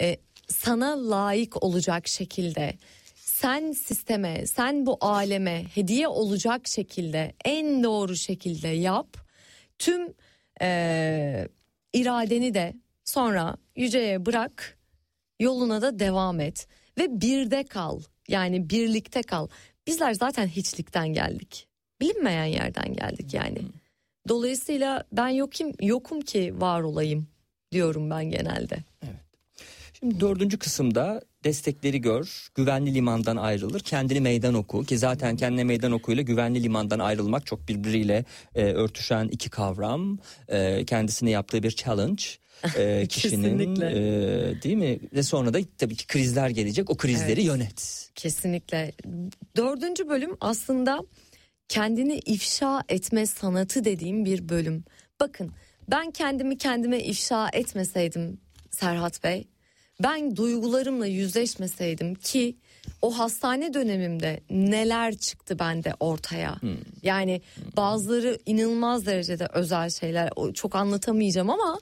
e, 0.00 0.16
sana 0.48 1.10
layık 1.10 1.62
olacak 1.62 2.08
şekilde 2.08 2.74
sen 3.14 3.72
sisteme 3.72 4.46
sen 4.46 4.86
bu 4.86 4.98
aleme 5.00 5.64
hediye 5.74 6.08
olacak 6.08 6.68
şekilde 6.68 7.34
en 7.44 7.84
doğru 7.84 8.16
şekilde 8.16 8.68
yap. 8.68 9.16
Tüm 9.78 10.14
e, 10.62 11.48
iradeni 11.92 12.54
de 12.54 12.74
sonra 13.04 13.56
yüceye 13.76 14.26
bırak 14.26 14.78
yoluna 15.40 15.82
da 15.82 15.98
devam 15.98 16.40
et 16.40 16.68
ve 16.98 17.20
birde 17.20 17.64
kal 17.64 18.00
yani 18.30 18.70
birlikte 18.70 19.22
kal. 19.22 19.48
Bizler 19.86 20.14
zaten 20.14 20.46
hiçlikten 20.46 21.08
geldik. 21.08 21.66
Bilinmeyen 22.00 22.44
yerden 22.44 22.94
geldik 22.94 23.34
yani. 23.34 23.58
Dolayısıyla 24.28 25.04
ben 25.12 25.28
yokum 25.28 25.72
yokum 25.80 26.20
ki 26.20 26.54
var 26.60 26.80
olayım 26.80 27.26
diyorum 27.72 28.10
ben 28.10 28.24
genelde. 28.30 28.84
Şimdi 30.00 30.20
dördüncü 30.20 30.58
kısımda 30.58 31.22
destekleri 31.44 32.00
gör, 32.00 32.48
güvenli 32.54 32.94
limandan 32.94 33.36
ayrılır, 33.36 33.80
kendini 33.80 34.20
meydan 34.20 34.54
oku. 34.54 34.84
Ki 34.84 34.98
zaten 34.98 35.36
kendine 35.36 35.64
meydan 35.64 35.92
okuyla 35.92 36.22
güvenli 36.22 36.62
limandan 36.62 36.98
ayrılmak 36.98 37.46
çok 37.46 37.68
birbiriyle 37.68 38.24
e, 38.54 38.64
örtüşen 38.64 39.28
iki 39.28 39.50
kavram. 39.50 40.18
E, 40.48 40.84
kendisine 40.84 41.30
yaptığı 41.30 41.62
bir 41.62 41.70
challenge. 41.70 42.22
E, 42.76 43.06
kişinin 43.08 43.80
e, 43.80 44.62
değil 44.62 44.76
mi 44.76 44.98
ve 45.14 45.22
sonra 45.22 45.54
da 45.54 45.58
tabii 45.78 45.96
ki 45.96 46.06
krizler 46.06 46.48
gelecek 46.48 46.90
o 46.90 46.96
krizleri 46.96 47.40
Evet. 47.40 47.44
yönet. 47.44 48.10
Kesinlikle. 48.14 48.92
Dördüncü 49.56 50.08
bölüm 50.08 50.36
aslında 50.40 51.00
kendini 51.68 52.18
ifşa 52.18 52.82
etme 52.88 53.26
sanatı 53.26 53.84
dediğim 53.84 54.24
bir 54.24 54.48
bölüm. 54.48 54.84
Bakın 55.20 55.52
ben 55.90 56.10
kendimi 56.10 56.58
kendime 56.58 57.00
ifşa 57.00 57.48
etmeseydim 57.52 58.40
Serhat 58.70 59.24
Bey, 59.24 59.48
ben 60.02 60.36
duygularımla 60.36 61.06
yüzleşmeseydim 61.06 62.14
ki 62.14 62.56
o 63.02 63.18
hastane 63.18 63.74
dönemimde 63.74 64.40
neler 64.50 65.16
çıktı 65.16 65.58
bende 65.58 65.94
ortaya. 66.00 66.56
Yani 67.02 67.42
bazıları 67.76 68.38
inanılmaz 68.46 69.06
derecede 69.06 69.48
özel 69.52 69.90
şeyler 69.90 70.30
çok 70.54 70.74
anlatamayacağım 70.74 71.50
ama 71.50 71.80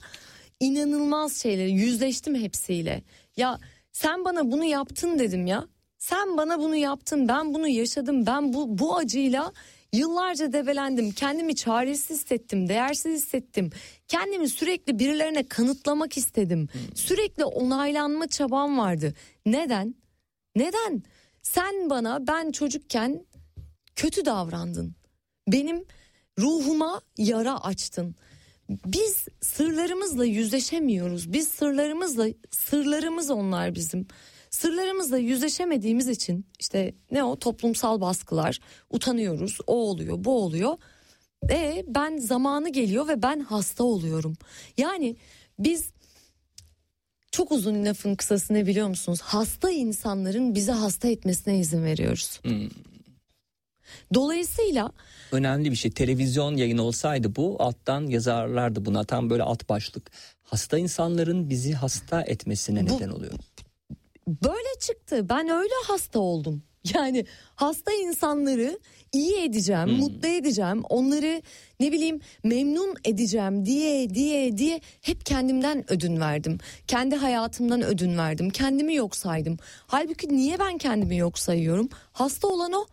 inanılmaz 0.61 1.43
şeyleri 1.43 1.73
yüzleştim 1.73 2.35
hepsiyle. 2.35 3.03
Ya 3.37 3.59
sen 3.93 4.25
bana 4.25 4.51
bunu 4.53 4.65
yaptın 4.65 5.19
dedim 5.19 5.47
ya. 5.47 5.67
Sen 5.99 6.37
bana 6.37 6.59
bunu 6.59 6.77
yaptın. 6.77 7.29
Ben 7.29 7.55
bunu 7.55 7.69
yaşadım. 7.69 8.27
Ben 8.27 8.53
bu 8.53 8.79
bu 8.79 8.97
acıyla 8.97 9.53
yıllarca 9.93 10.53
debelendim. 10.53 11.11
Kendimi 11.11 11.57
çaresiz 11.57 12.11
hissettim, 12.11 12.69
değersiz 12.69 13.23
hissettim. 13.23 13.71
Kendimi 14.09 14.49
sürekli 14.49 14.99
birilerine 14.99 15.49
kanıtlamak 15.49 16.17
istedim. 16.17 16.69
Sürekli 16.95 17.45
onaylanma 17.45 18.27
çabam 18.27 18.79
vardı. 18.79 19.15
Neden? 19.47 19.95
Neden? 20.57 21.03
Sen 21.43 21.91
bana 21.91 22.27
ben 22.27 22.51
çocukken 22.51 23.27
kötü 23.97 24.25
davrandın. 24.25 24.95
Benim 25.49 25.85
ruhuma 26.39 27.01
yara 27.19 27.65
açtın. 27.65 28.17
Biz 28.69 29.29
sırlarımızla 29.41 30.25
yüzleşemiyoruz. 30.25 31.33
Biz 31.33 31.49
sırlarımızla 31.49 32.27
sırlarımız 32.51 33.31
onlar 33.31 33.75
bizim. 33.75 34.07
Sırlarımızla 34.51 35.19
yüzleşemediğimiz 35.19 36.09
için 36.09 36.47
işte 36.61 36.95
ne 37.11 37.25
o 37.25 37.39
toplumsal 37.39 38.01
baskılar, 38.01 38.59
utanıyoruz, 38.91 39.59
o 39.67 39.75
oluyor, 39.75 40.25
bu 40.25 40.43
oluyor. 40.43 40.77
E 41.51 41.85
ben 41.89 42.17
zamanı 42.17 42.69
geliyor 42.69 43.09
ve 43.09 43.23
ben 43.23 43.41
hasta 43.41 43.85
oluyorum. 43.85 44.37
Yani 44.77 45.17
biz 45.59 45.91
çok 47.33 47.53
uzun 47.53 47.85
lafın 47.85 48.15
kısası 48.15 48.55
ne 48.55 48.67
biliyor 48.67 48.89
musunuz? 48.89 49.21
Hasta 49.23 49.71
insanların 49.71 50.55
bizi 50.55 50.73
hasta 50.73 51.09
etmesine 51.09 51.59
izin 51.59 51.85
veriyoruz. 51.85 52.41
Dolayısıyla 54.15 54.93
Önemli 55.33 55.71
bir 55.71 55.77
şey 55.77 55.91
televizyon 55.91 56.57
yayını 56.57 56.83
olsaydı 56.83 57.37
bu 57.37 57.57
alttan 57.59 58.07
yazarlardı 58.07 58.85
buna 58.85 59.05
tam 59.05 59.31
böyle 59.31 59.43
alt 59.43 59.69
başlık. 59.69 60.11
Hasta 60.43 60.79
insanların 60.79 61.51
bizi 61.51 61.73
hasta 61.73 62.23
etmesine 62.23 62.89
Bu- 62.89 62.95
neden 62.97 63.09
oluyor. 63.09 63.33
böyle 64.29 64.79
çıktı. 64.81 65.29
Ben 65.29 65.49
öyle 65.49 65.75
hasta 65.87 66.19
oldum. 66.19 66.63
Yani 66.95 67.27
hasta 67.55 67.93
insanları 67.93 68.79
iyi 69.13 69.37
edeceğim, 69.37 69.89
mutlu 69.91 70.29
edeceğim, 70.29 70.83
onları 70.89 71.43
ne 71.81 71.93
bileyim 71.93 72.21
memnun 72.45 72.95
edeceğim 73.05 73.67
diye 73.67 74.15
diye 74.15 74.59
diye 74.59 74.81
hep 75.01 75.27
kendimden 75.27 75.93
ödün 75.93 76.21
verdim. 76.21 76.59
Kendi 76.87 77.17
hayatımdan 77.17 77.83
ödün 77.83 78.19
verdim. 78.19 78.51
Kendimi 78.51 78.95
yok 78.95 79.17
saydım. 79.17 79.57
Halbuki 79.87 80.29
niye 80.29 80.59
ben 80.59 80.79
kendimi 80.79 81.17
yok 81.17 81.39
sayıyorum? 81.39 81.89
Hasta 82.13 82.49
olan 82.49 82.73
o. 82.73 82.87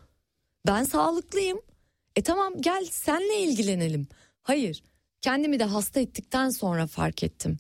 Ben 0.67 0.83
sağlıklıyım. 0.83 1.61
E 2.15 2.21
tamam 2.21 2.53
gel 2.61 2.85
senle 2.91 3.39
ilgilenelim. 3.39 4.07
Hayır. 4.41 4.83
Kendimi 5.21 5.59
de 5.59 5.63
hasta 5.63 5.99
ettikten 5.99 6.49
sonra 6.49 6.87
fark 6.87 7.23
ettim. 7.23 7.57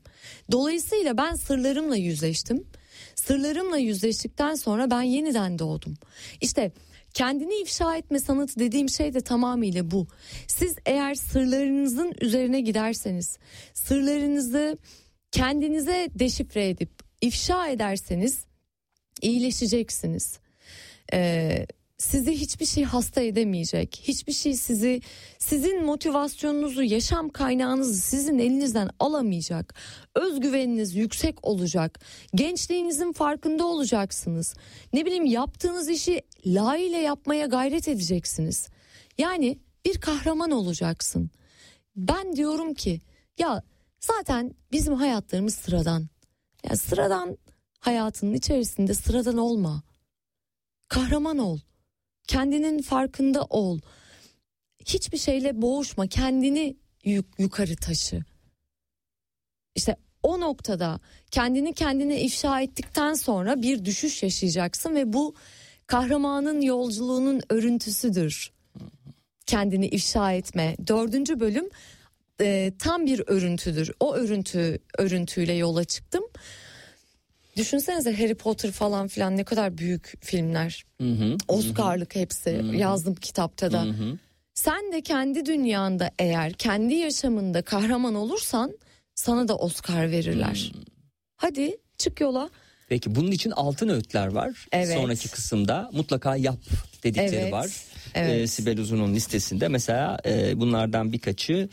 Dolayısıyla 0.51 1.17
ben 1.17 1.33
sırlarımla 1.33 1.95
yüzleştim. 1.95 2.67
Sırlarımla 3.15 3.77
yüzleştikten 3.77 4.55
sonra 4.55 4.91
ben 4.91 5.01
yeniden 5.01 5.59
doğdum. 5.59 5.93
İşte 6.41 6.71
kendini 7.13 7.61
ifşa 7.61 7.95
etme 7.97 8.19
sanatı 8.19 8.59
dediğim 8.59 8.89
şey 8.89 9.13
de 9.13 9.21
tamamıyla 9.21 9.91
bu. 9.91 10.07
Siz 10.47 10.75
eğer 10.85 11.15
sırlarınızın 11.15 12.13
üzerine 12.21 12.61
giderseniz, 12.61 13.37
sırlarınızı 13.73 14.77
kendinize 15.31 16.09
deşifre 16.15 16.69
edip 16.69 16.89
ifşa 17.21 17.67
ederseniz 17.67 18.45
iyileşeceksiniz. 19.21 20.39
Ee, 21.13 21.65
sizi 21.97 22.31
hiçbir 22.31 22.65
şey 22.65 22.83
hasta 22.83 23.21
edemeyecek. 23.21 24.03
Hiçbir 24.03 24.33
şey 24.33 24.53
sizi 24.53 25.01
sizin 25.39 25.83
motivasyonunuzu, 25.83 26.83
yaşam 26.83 27.29
kaynağınızı 27.29 28.01
sizin 28.01 28.39
elinizden 28.39 28.89
alamayacak. 28.99 29.73
Özgüveniniz 30.15 30.95
yüksek 30.95 31.47
olacak. 31.47 31.99
Gençliğinizin 32.35 33.11
farkında 33.11 33.65
olacaksınız. 33.65 34.55
Ne 34.93 35.05
bileyim 35.05 35.25
yaptığınız 35.25 35.89
işi 35.89 36.21
layığıyla 36.45 36.97
yapmaya 36.97 37.45
gayret 37.45 37.87
edeceksiniz. 37.87 38.69
Yani 39.17 39.59
bir 39.85 39.97
kahraman 40.01 40.51
olacaksın. 40.51 41.29
Ben 41.95 42.35
diyorum 42.35 42.73
ki 42.73 43.01
ya 43.37 43.63
zaten 43.99 44.55
bizim 44.71 44.93
hayatlarımız 44.93 45.55
sıradan. 45.55 46.07
Ya 46.69 46.77
sıradan 46.77 47.37
hayatının 47.79 48.33
içerisinde 48.33 48.93
sıradan 48.93 49.37
olma. 49.37 49.83
Kahraman 50.87 51.37
ol. 51.37 51.59
Kendinin 52.27 52.81
farkında 52.81 53.43
ol. 53.43 53.79
Hiçbir 54.85 55.17
şeyle 55.17 55.61
boğuşma. 55.61 56.07
Kendini 56.07 56.75
yuk- 57.03 57.39
yukarı 57.39 57.75
taşı. 57.75 58.23
İşte 59.75 59.95
o 60.23 60.39
noktada 60.39 60.99
kendini 61.31 61.73
kendine 61.73 62.21
ifşa 62.21 62.61
ettikten 62.61 63.13
sonra 63.13 63.61
bir 63.61 63.85
düşüş 63.85 64.23
yaşayacaksın 64.23 64.95
ve 64.95 65.13
bu 65.13 65.35
kahramanın 65.87 66.61
yolculuğunun 66.61 67.41
örüntüsüdür. 67.49 68.51
Kendini 69.45 69.87
ifşa 69.87 70.31
etme. 70.31 70.75
Dördüncü 70.87 71.39
bölüm 71.39 71.69
e, 72.41 72.71
tam 72.79 73.05
bir 73.05 73.23
örüntüdür. 73.27 73.91
O 73.99 74.15
örüntü 74.15 74.79
örüntüyle 74.97 75.53
yola 75.53 75.83
çıktım. 75.83 76.23
Düşünsenize 77.57 78.13
Harry 78.17 78.35
Potter 78.35 78.71
falan 78.71 79.07
filan 79.07 79.37
ne 79.37 79.43
kadar 79.43 79.77
büyük 79.77 80.13
filmler. 80.25 80.85
Hı 81.01 81.07
hı. 81.09 81.37
Oscar'lık 81.47 82.15
hepsi. 82.15 82.61
Yazdım 82.73 83.15
kitapta 83.15 83.71
da. 83.71 83.83
Hı 83.83 83.89
hı. 83.89 84.17
Sen 84.53 84.91
de 84.91 85.01
kendi 85.01 85.45
dünyanda 85.45 86.11
eğer 86.19 86.53
kendi 86.53 86.93
yaşamında 86.93 87.61
kahraman 87.61 88.15
olursan 88.15 88.77
sana 89.15 89.47
da 89.47 89.57
Oscar 89.57 90.11
verirler. 90.11 90.71
Hadi 91.35 91.77
çık 91.97 92.21
yola. 92.21 92.49
Peki 92.89 93.15
bunun 93.15 93.31
için 93.31 93.51
altın 93.51 93.89
öğütler 93.89 94.27
var. 94.27 94.67
Evet. 94.71 94.97
Sonraki 94.97 95.29
kısımda 95.29 95.89
mutlaka 95.93 96.35
yap 96.35 96.59
dedikleri 97.03 97.35
Evet, 97.35 97.53
var. 97.53 97.69
Evet. 98.15 98.41
Ee, 98.41 98.47
Sibel 98.47 98.79
Uzun'un 98.79 99.13
listesinde 99.15 99.67
mesela 99.67 100.17
e, 100.25 100.59
bunlardan 100.59 101.11
birkaçı 101.13 101.69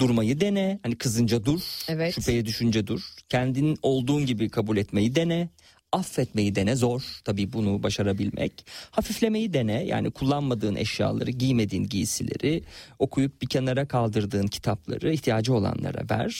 durmayı 0.00 0.40
dene. 0.40 0.78
Hani 0.82 0.96
kızınca 0.96 1.44
dur, 1.44 1.60
Evet. 1.88 2.14
şüpheye 2.14 2.46
düşünce 2.46 2.86
dur. 2.86 3.00
Kendin 3.28 3.78
olduğun 3.82 4.26
gibi 4.26 4.48
kabul 4.48 4.76
etmeyi 4.76 5.14
dene. 5.14 5.48
affetmeyi 5.92 6.54
dene 6.54 6.76
zor 6.76 7.02
tabii 7.24 7.52
bunu 7.52 7.82
başarabilmek. 7.82 8.66
Hafiflemeyi 8.90 9.52
dene 9.52 9.84
yani 9.84 10.10
kullanmadığın 10.10 10.74
eşyaları, 10.76 11.30
giymediğin 11.30 11.84
giysileri, 11.84 12.62
okuyup 12.98 13.42
bir 13.42 13.46
kenara 13.46 13.88
kaldırdığın 13.88 14.46
kitapları 14.46 15.12
ihtiyacı 15.12 15.54
olanlara 15.54 16.02
ver. 16.10 16.34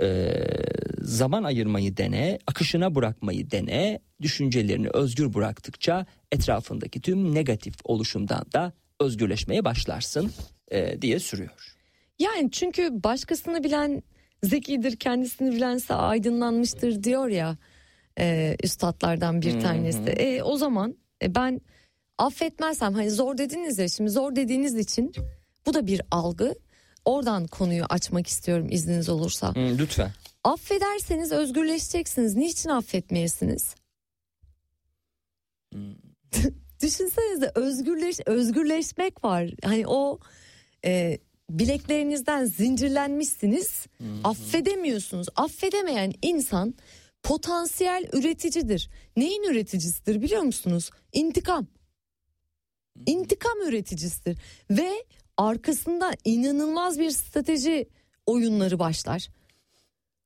Ee, 0.00 0.34
zaman 1.00 1.44
ayırmayı 1.44 1.96
dene, 1.96 2.38
akışına 2.46 2.94
bırakmayı 2.94 3.50
dene. 3.50 4.00
Düşüncelerini 4.22 4.88
özgür 4.88 5.34
bıraktıkça 5.34 6.06
etrafındaki 6.32 7.00
tüm 7.00 7.34
negatif 7.34 7.74
oluşumdan 7.84 8.44
da 8.52 8.72
özgürleşmeye 9.00 9.64
başlarsın 9.64 10.32
e, 10.70 11.02
diye 11.02 11.18
sürüyor. 11.18 11.76
Yani 12.18 12.50
çünkü 12.50 13.02
başkasını 13.04 13.64
bilen 13.64 14.02
zekidir, 14.42 14.96
kendisini 14.96 15.52
bilense 15.52 15.94
aydınlanmıştır 15.94 17.02
diyor 17.02 17.28
ya 17.28 17.56
e, 18.18 18.56
üstadlardan 18.62 19.42
bir 19.42 19.60
tanesi. 19.60 20.10
E, 20.10 20.42
o 20.42 20.56
zaman 20.56 20.96
e, 21.22 21.34
ben 21.34 21.60
affetmezsem 22.18 22.94
hani 22.94 23.10
zor 23.10 23.38
dediniz 23.38 23.78
ya 23.78 23.88
şimdi 23.88 24.10
zor 24.10 24.36
dediğiniz 24.36 24.74
için 24.74 25.12
bu 25.66 25.74
da 25.74 25.86
bir 25.86 26.02
algı. 26.10 26.54
Oradan 27.04 27.46
konuyu 27.46 27.84
açmak 27.88 28.26
istiyorum 28.26 28.66
izniniz 28.70 29.08
olursa. 29.08 29.54
Hı, 29.54 29.78
lütfen. 29.78 30.10
Affederseniz 30.44 31.32
özgürleşeceksiniz. 31.32 32.36
Niçin 32.36 32.70
affetmeyesiniz? 32.70 33.74
Düşünsenize 36.82 37.52
özgürleş 37.54 38.20
özgürleşmek 38.26 39.24
var. 39.24 39.50
Hani 39.64 39.86
o 39.86 40.18
e, 40.84 41.18
bileklerinizden 41.50 42.44
zincirlenmişsiniz. 42.44 43.86
Affedemiyorsunuz. 44.24 45.26
Affedemeyen 45.36 46.12
insan 46.22 46.74
potansiyel 47.22 48.08
üreticidir. 48.12 48.90
Neyin 49.16 49.42
üreticisidir 49.42 50.22
biliyor 50.22 50.42
musunuz? 50.42 50.90
İntikam. 51.12 51.66
İntikam 53.06 53.60
üreticisidir 53.68 54.38
ve 54.70 54.92
arkasında 55.36 56.12
inanılmaz 56.24 56.98
bir 56.98 57.10
strateji 57.10 57.88
oyunları 58.26 58.78
başlar. 58.78 59.28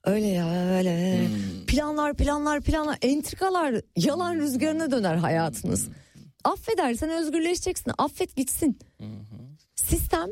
Öyle 0.05 0.27
ya 0.27 0.77
öyle. 0.77 1.27
Planlar 1.67 2.17
planlar 2.17 2.61
planlar 2.61 2.99
entrikalar 3.03 3.81
yalan 3.97 4.37
rüzgarına 4.37 4.91
döner 4.91 5.17
hayatınız. 5.17 5.89
Affedersen 6.45 7.11
özgürleşeceksin. 7.11 7.93
Affet 7.99 8.37
gitsin. 8.37 8.79
Sistem 9.75 10.29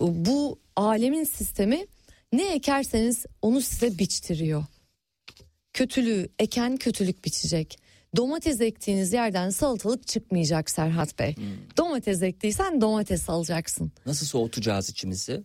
bu 0.00 0.58
alemin 0.76 1.24
sistemi 1.24 1.86
ne 2.32 2.52
ekerseniz 2.52 3.26
onu 3.42 3.60
size 3.60 3.98
biçtiriyor. 3.98 4.64
Kötülüğü 5.72 6.28
eken 6.38 6.76
kötülük 6.76 7.24
biçecek. 7.24 7.78
Domates 8.16 8.60
ektiğiniz 8.60 9.12
yerden 9.12 9.50
salatalık 9.50 10.06
çıkmayacak 10.06 10.70
Serhat 10.70 11.18
Bey. 11.18 11.34
Domates 11.76 12.22
ektiysen 12.22 12.80
domates 12.80 13.30
alacaksın. 13.30 13.92
Nasıl 14.06 14.26
soğutacağız 14.26 14.90
içimizi? 14.90 15.42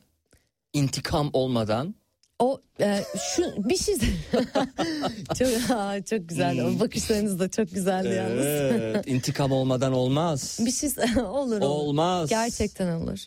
İntikam 0.73 1.29
olmadan. 1.33 1.95
O 2.43 2.61
e, 2.79 3.03
şu 3.35 3.69
bir 3.69 3.77
şey 3.77 3.95
çok 5.37 5.71
aa, 5.71 6.03
çok 6.03 6.29
güzel. 6.29 6.65
O 6.65 6.79
bakışlarınız 6.79 7.39
da 7.39 7.49
çok 7.49 7.71
güzeldi 7.71 8.07
yalnız. 8.07 8.45
Evet, 8.45 9.07
intikam 9.07 9.51
olmadan 9.51 9.93
olmaz. 9.93 10.59
bir 10.65 10.71
şey 10.71 10.89
olur 11.17 11.25
olur. 11.25 11.61
Olmaz. 11.61 12.29
Gerçekten 12.29 13.01
olur. 13.01 13.19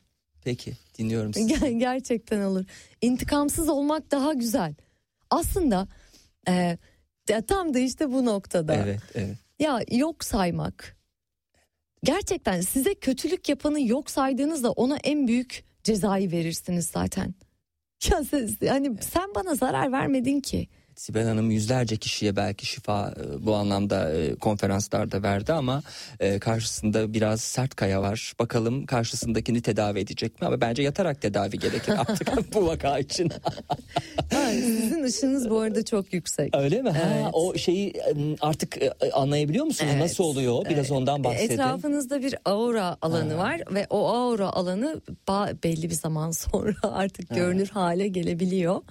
Peki 0.44 0.72
dinliyorum 0.98 1.34
sizi. 1.34 1.54
Ger- 1.54 1.78
gerçekten 1.78 2.40
olur. 2.40 2.64
İntikamsız 3.02 3.68
olmak 3.68 4.10
daha 4.10 4.32
güzel. 4.32 4.74
Aslında 5.30 5.88
e, 6.48 6.78
tam 7.48 7.74
da 7.74 7.78
işte 7.78 8.12
bu 8.12 8.24
noktada. 8.24 8.74
Evet, 8.74 9.00
evet. 9.14 9.36
Ya 9.58 9.80
yok 9.90 10.24
saymak. 10.24 10.96
Gerçekten 12.04 12.60
size 12.60 12.94
kötülük 12.94 13.48
yapanı 13.48 13.80
yok 13.80 14.10
saydığınızda 14.10 14.70
ona 14.72 14.96
en 14.96 15.28
büyük 15.28 15.64
cezayı 15.84 16.30
verirsiniz 16.30 16.86
zaten. 16.86 17.34
Ya 18.04 18.24
sen, 18.24 18.48
hani 18.68 18.96
sen 19.00 19.34
bana 19.34 19.54
zarar 19.54 19.92
vermedin 19.92 20.40
ki. 20.40 20.68
Sibel 20.96 21.24
Hanım 21.26 21.50
yüzlerce 21.50 21.96
kişiye 21.96 22.36
belki 22.36 22.66
şifa 22.66 23.14
e, 23.16 23.46
bu 23.46 23.54
anlamda 23.54 24.12
e, 24.12 24.34
konferanslarda 24.34 25.22
verdi 25.22 25.52
ama 25.52 25.82
e, 26.20 26.38
karşısında 26.38 27.12
biraz 27.14 27.40
sert 27.40 27.74
kaya 27.74 28.02
var. 28.02 28.32
Bakalım 28.38 28.86
karşısındakini 28.86 29.62
tedavi 29.62 29.98
edecek 29.98 30.40
mi? 30.40 30.46
Ama 30.46 30.60
bence 30.60 30.82
yatarak 30.82 31.20
tedavi 31.22 31.58
gerekir 31.58 31.94
artık 31.98 32.54
bu 32.54 32.66
vaka 32.66 32.98
için. 32.98 33.30
Ha, 34.32 34.50
sizin 34.52 35.02
ışınız 35.02 35.50
bu 35.50 35.60
arada 35.60 35.84
çok 35.84 36.12
yüksek. 36.12 36.56
Öyle 36.56 36.82
mi? 36.82 36.90
Ha, 36.90 37.08
Evet. 37.14 37.26
o 37.32 37.54
şeyi 37.58 37.88
e, 37.90 38.36
artık 38.40 38.82
e, 38.82 38.92
anlayabiliyor 39.12 39.64
musunuz? 39.64 39.90
Evet. 39.94 40.02
Nasıl 40.02 40.24
oluyor? 40.24 40.64
Biraz 40.64 40.78
Evet. 40.78 40.90
ondan 40.90 41.24
bahsedin. 41.24 41.54
Etrafınızda 41.54 42.22
bir 42.22 42.34
aura 42.44 42.96
alanı 43.02 43.32
Ha. 43.32 43.38
var 43.38 43.60
ve 43.74 43.86
o 43.90 44.08
aura 44.08 44.48
alanı 44.48 45.00
belli 45.64 45.90
bir 45.90 45.94
zaman 45.94 46.30
sonra 46.30 46.74
artık 46.82 47.28
görünür 47.30 47.68
hale 47.68 48.08
gelebiliyor. 48.08 48.82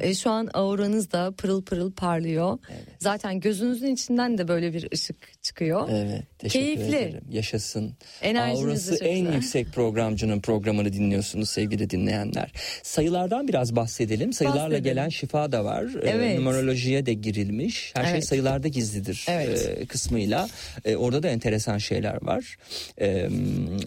E, 0.00 0.14
şu 0.14 0.30
an 0.30 0.48
auranız 0.54 1.12
da 1.12 1.32
pırıl 1.42 1.62
pırıl 1.62 1.92
parlıyor. 1.92 2.58
Zaten 2.98 3.40
gözünüzün 3.40 3.94
içinden 3.94 4.38
de 4.38 4.48
böyle 4.48 4.72
bir 4.74 4.88
ışık 4.94 5.42
çıkıyor. 5.42 5.88
Evet, 5.92 6.22
teşekkür 6.38 6.64
Keyifli. 6.66 6.96
ederim. 6.96 7.24
Yaşasın. 7.30 7.92
Enerjiniz 8.22 8.64
Aurası 8.64 9.04
en 9.04 9.18
güzel. 9.20 9.34
yüksek 9.34 9.66
programcının 9.72 10.40
programını 10.40 10.92
dinliyorsunuz 10.92 11.50
sevgili 11.50 11.90
dinleyenler. 11.90 12.52
Sayılardan 12.82 13.48
biraz 13.48 13.76
bahsedelim. 13.76 14.32
Sayılarla 14.32 14.60
Bahsedelim. 14.62 14.84
gelen 14.84 15.08
şifa 15.08 15.52
da 15.52 15.64
var. 15.64 15.84
Ee, 16.02 16.08
Evet. 16.10 16.38
numerolojiye 16.38 17.06
de 17.06 17.12
girilmiş. 17.14 17.92
Her 17.96 18.04
şey 18.04 18.12
Evet. 18.12 18.26
sayılarda 18.26 18.68
gizlidir 18.68 19.24
Evet. 19.28 19.74
e, 19.78 19.86
kısmıyla. 19.86 20.48
E, 20.84 20.96
orada 20.96 21.22
da 21.22 21.28
enteresan 21.28 21.78
şeyler 21.78 22.22
var. 22.22 22.56
E, 23.00 23.28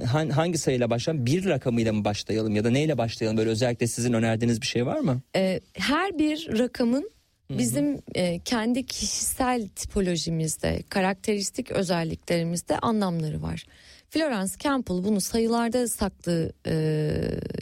han- 0.06 0.30
hangi 0.30 0.58
sayıyla 0.58 0.90
başlayalım? 0.90 1.26
Bir 1.26 1.46
rakamıyla 1.46 1.94
mı 1.94 2.06
başlayalım 2.06 2.56
ya 2.56 2.64
da 2.64 2.70
neyle 2.70 2.98
başlayalım? 2.98 3.38
Böyle 3.38 3.50
özellikle 3.50 3.88
sizin 3.88 4.14
önerdiğiniz 4.14 4.62
bir 4.62 4.68
şey 4.68 4.86
var 4.86 5.00
mı? 5.00 5.22
E, 5.36 5.60
her 5.74 6.20
bir 6.20 6.60
rakamın 6.60 7.12
bizim 7.50 8.02
e, 8.16 8.40
kendi 8.40 8.86
kişisel 8.86 9.68
tipolojimizde, 9.68 10.84
karakteristik 10.90 11.72
özelliklerimizde 11.72 12.80
anlamları 12.80 13.42
var. 13.42 13.66
Florence 14.10 14.54
Campbell 14.60 15.04
bunu 15.04 15.22
sayılarda 15.22 15.88
saklı 15.88 16.54
e, 16.68 16.76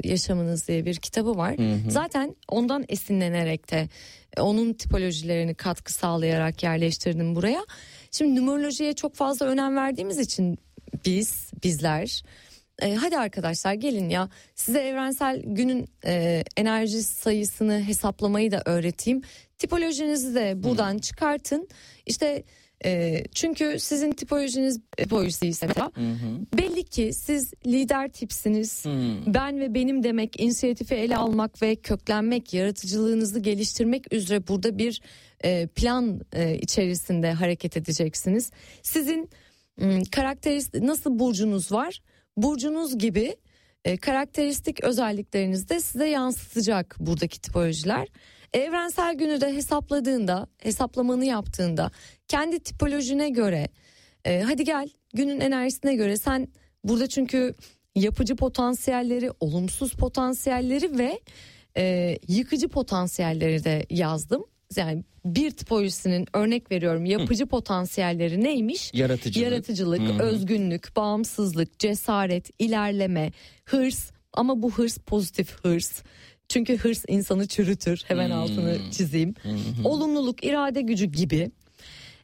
yaşamınız 0.03 0.67
diye 0.67 0.85
bir 0.85 0.95
kitabı 0.95 1.37
var. 1.37 1.55
Zaten 1.89 2.35
ondan 2.47 2.85
esinlenerek 2.89 3.71
de 3.71 3.89
e, 4.37 4.41
onun 4.41 4.73
tipolojilerini 4.73 5.55
katkı 5.55 5.93
sağlayarak 5.93 6.63
yerleştirdim 6.63 7.35
buraya. 7.35 7.65
Şimdi 8.11 8.39
numerolojiye 8.39 8.93
çok 8.93 9.15
fazla 9.15 9.45
önem 9.45 9.75
verdiğimiz 9.75 10.19
için 10.19 10.57
biz, 11.05 11.51
bizler 11.63 12.23
e, 12.81 12.95
hadi 12.95 13.17
arkadaşlar 13.17 13.73
gelin 13.73 14.09
ya 14.09 14.29
size 14.55 14.79
evrensel 14.79 15.41
günün 15.45 15.85
e, 16.05 16.43
enerji 16.57 17.03
sayısını 17.03 17.83
hesaplamayı 17.83 18.51
da 18.51 18.61
öğreteyim. 18.65 19.21
Tipolojinizi 19.57 20.35
de 20.35 20.63
buradan 20.63 20.97
çıkartın. 20.97 21.67
İşte 22.05 22.43
e, 22.85 23.23
çünkü 23.33 23.79
sizin 23.79 24.11
tipolojiniz 24.11 24.79
tipolojisi 24.97 25.47
ise 25.47 25.67
mesela 25.67 25.91
belli 26.57 26.83
ki 26.83 27.13
siz 27.13 27.53
lider 27.65 28.09
tipsiniz. 28.09 28.83
Ben 29.27 29.59
ve 29.59 29.73
benim 29.73 30.03
demek 30.03 30.39
inisiyatifi 30.39 30.95
ele 30.95 31.17
almak 31.17 31.61
ve 31.61 31.75
köklenmek, 31.75 32.53
yaratıcılığınızı 32.53 33.39
geliştirmek 33.39 34.13
üzere 34.13 34.47
burada 34.47 34.77
bir 34.77 35.01
e, 35.43 35.67
plan 35.67 36.21
e, 36.33 36.57
içerisinde 36.57 37.31
hareket 37.31 37.77
edeceksiniz. 37.77 38.51
Sizin 38.81 39.29
Hmm, 39.79 40.03
karakteristik 40.03 40.83
nasıl 40.83 41.19
burcunuz 41.19 41.71
var? 41.71 42.01
Burcunuz 42.37 42.97
gibi 42.97 43.35
e, 43.85 43.97
karakteristik 43.97 44.83
özelliklerinizi 44.83 45.69
de 45.69 45.79
size 45.79 46.09
yansıtacak 46.09 46.95
buradaki 46.99 47.41
tipolojiler. 47.41 48.07
Evrensel 48.53 49.15
günü 49.15 49.41
de 49.41 49.55
hesapladığında, 49.55 50.47
hesaplamanı 50.63 51.25
yaptığında 51.25 51.91
kendi 52.27 52.59
tipolojine 52.59 53.29
göre 53.29 53.67
e, 54.25 54.41
hadi 54.41 54.63
gel 54.63 54.89
günün 55.13 55.39
enerjisine 55.39 55.95
göre 55.95 56.17
sen 56.17 56.47
burada 56.83 57.07
çünkü 57.07 57.53
yapıcı 57.95 58.35
potansiyelleri, 58.35 59.31
olumsuz 59.39 59.93
potansiyelleri 59.93 60.97
ve 60.97 61.19
e, 61.77 62.17
yıkıcı 62.27 62.69
potansiyelleri 62.69 63.63
de 63.63 63.85
yazdım. 63.89 64.45
Yani 64.77 65.03
bir 65.25 65.51
tipolojisinin 65.51 66.27
örnek 66.33 66.71
veriyorum 66.71 67.05
yapıcı 67.05 67.45
potansiyelleri 67.45 68.43
neymiş? 68.43 68.91
Yaratıcılık. 68.93 69.45
Yaratıcılık, 69.51 70.01
Hı 70.01 70.13
hı. 70.13 70.23
özgünlük, 70.23 70.95
bağımsızlık, 70.95 71.79
cesaret, 71.79 72.49
ilerleme, 72.59 73.31
hırs 73.65 74.11
ama 74.33 74.61
bu 74.61 74.71
hırs 74.71 74.97
pozitif 74.97 75.59
hırs. 75.63 76.03
Çünkü 76.49 76.77
hırs 76.77 77.03
insanı 77.07 77.47
çürütür. 77.47 78.03
Hemen 78.07 78.29
altını 78.29 78.77
çizeyim. 78.91 79.33
Olumluluk, 79.83 80.45
irade 80.45 80.81
gücü 80.81 81.05
gibi. 81.05 81.51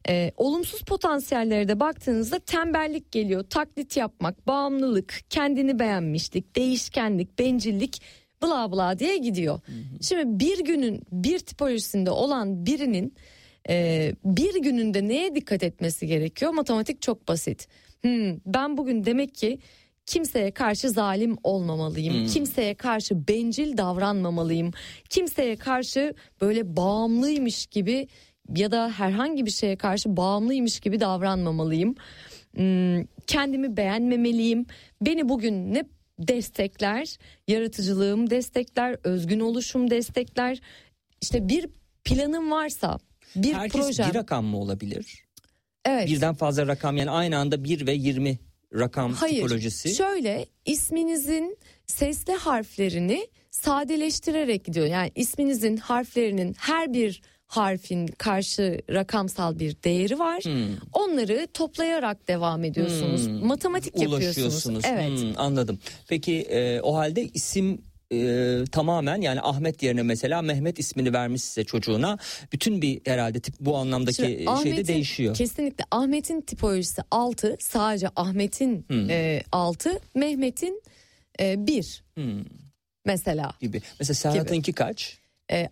Ee, 0.09 0.31
olumsuz 0.37 0.81
potansiyellere 0.81 1.67
de 1.67 1.79
baktığınızda 1.79 2.39
tembellik 2.39 3.11
geliyor. 3.11 3.43
Taklit 3.43 3.97
yapmak, 3.97 4.47
bağımlılık, 4.47 5.19
kendini 5.29 5.79
beğenmişlik, 5.79 6.55
değişkenlik, 6.55 7.39
bencillik 7.39 8.01
bla 8.43 8.71
bla 8.71 8.99
diye 8.99 9.17
gidiyor. 9.17 9.59
Şimdi 10.01 10.39
bir 10.39 10.65
günün 10.65 11.01
bir 11.11 11.39
tipolojisinde 11.39 12.11
olan 12.11 12.65
birinin 12.65 13.13
Ee, 13.69 14.15
bir 14.25 14.61
gününde 14.61 15.07
neye 15.07 15.35
dikkat 15.35 15.63
etmesi 15.63 16.07
gerekiyor? 16.07 16.51
Matematik 16.51 17.01
çok 17.01 17.27
basit. 17.27 17.67
Hmm, 18.01 18.37
ben 18.45 18.77
bugün 18.77 19.05
demek 19.05 19.35
ki 19.35 19.59
kimseye 20.05 20.51
karşı 20.51 20.89
zalim 20.89 21.37
olmamalıyım. 21.43 22.27
Kimseye 22.27 22.73
karşı 22.73 23.27
bencil 23.27 23.77
davranmamalıyım. 23.77 24.71
Kimseye 25.09 25.55
karşı 25.55 26.13
böyle 26.41 26.77
bağımlıymış 26.77 27.65
gibi 27.65 28.07
ya 28.55 28.71
da 28.71 28.89
herhangi 28.89 29.45
bir 29.45 29.51
şeye 29.51 29.75
karşı 29.75 30.17
bağımlıymış 30.17 30.79
gibi 30.79 30.99
davranmamalıyım. 30.99 31.95
Hmm, 32.55 33.05
kendimi 33.27 33.77
beğenmemeliyim. 33.77 34.65
Beni 35.01 35.29
bugün 35.29 35.73
ne 35.73 35.83
destekler? 36.19 37.17
Yaratıcılığım 37.47 38.29
destekler, 38.29 38.97
özgün 39.03 39.39
oluşum 39.39 39.89
destekler. 39.89 40.59
İşte 41.21 41.47
bir 41.49 41.67
planım 42.03 42.51
varsa, 42.51 42.97
bir 43.35 43.53
Herkes 43.53 43.81
projem. 43.81 44.09
bir 44.09 44.15
rakam 44.15 44.45
mı 44.45 44.57
olabilir? 44.57 45.23
evet. 45.85 46.07
Birden 46.07 46.33
fazla 46.35 46.67
rakam 46.67 46.97
yani 46.97 47.09
aynı 47.11 47.37
anda 47.37 47.63
1 47.63 47.87
ve 47.87 47.93
20 47.93 48.39
rakam 48.73 49.13
Hayır. 49.13 49.35
tipolojisi. 49.35 49.95
Şöyle 49.95 50.45
isminizin 50.65 51.57
sesli 51.87 52.33
harflerini 52.33 53.27
sadeleştirerek 53.51 54.65
gidiyor. 54.65 54.85
Yani 54.85 55.11
isminizin 55.15 55.77
harflerinin 55.77 56.55
her 56.59 56.93
bir 56.93 57.21
harfin 57.49 58.07
karşı 58.07 58.81
rakamsal 58.89 59.59
bir 59.59 59.75
değeri 59.83 60.19
var. 60.19 60.43
Hmm. 60.43 60.75
Onları 60.93 61.47
toplayarak 61.53 62.27
devam 62.27 62.63
ediyorsunuz. 62.63 63.27
Matematik 63.27 64.01
yapıyorsunuz. 64.01 64.85
Evet. 64.85 65.21
Hmm, 65.21 65.33
anladım. 65.37 65.79
Peki 66.07 66.41
e, 66.41 66.81
o 66.81 66.95
halde 66.95 67.27
isim 67.33 67.81
e, 68.13 68.57
tamamen 68.71 69.21
yani 69.21 69.41
Ahmet 69.41 69.83
yerine 69.83 70.03
mesela 70.03 70.41
Mehmet 70.41 70.79
ismini 70.79 71.13
vermiş 71.13 71.43
size 71.43 71.63
çocuğuna. 71.63 72.17
Bütün 72.53 72.81
bir 72.81 73.01
herhalde 73.05 73.39
tip 73.39 73.55
bu 73.59 73.77
anlamdaki 73.77 74.45
Şimdi 74.45 74.63
şeyde 74.63 74.87
değişiyor. 74.87 75.35
Kesinlikle 75.35 75.83
Ahmet'in 75.91 76.41
tipolojisi 76.41 77.01
6 77.11 77.57
sadece 77.59 78.07
Ahmet'in 78.15 78.85
Hmm. 78.87 79.09
6 79.51 79.99
Mehmet'in 80.15 80.81
1 81.39 82.03
Hmm, 82.15 82.43
mesela 83.05 83.51
gibi. 83.61 83.81
Mesela 83.99 84.15
Serhat'ınki 84.15 84.73
kaç? 84.73 85.17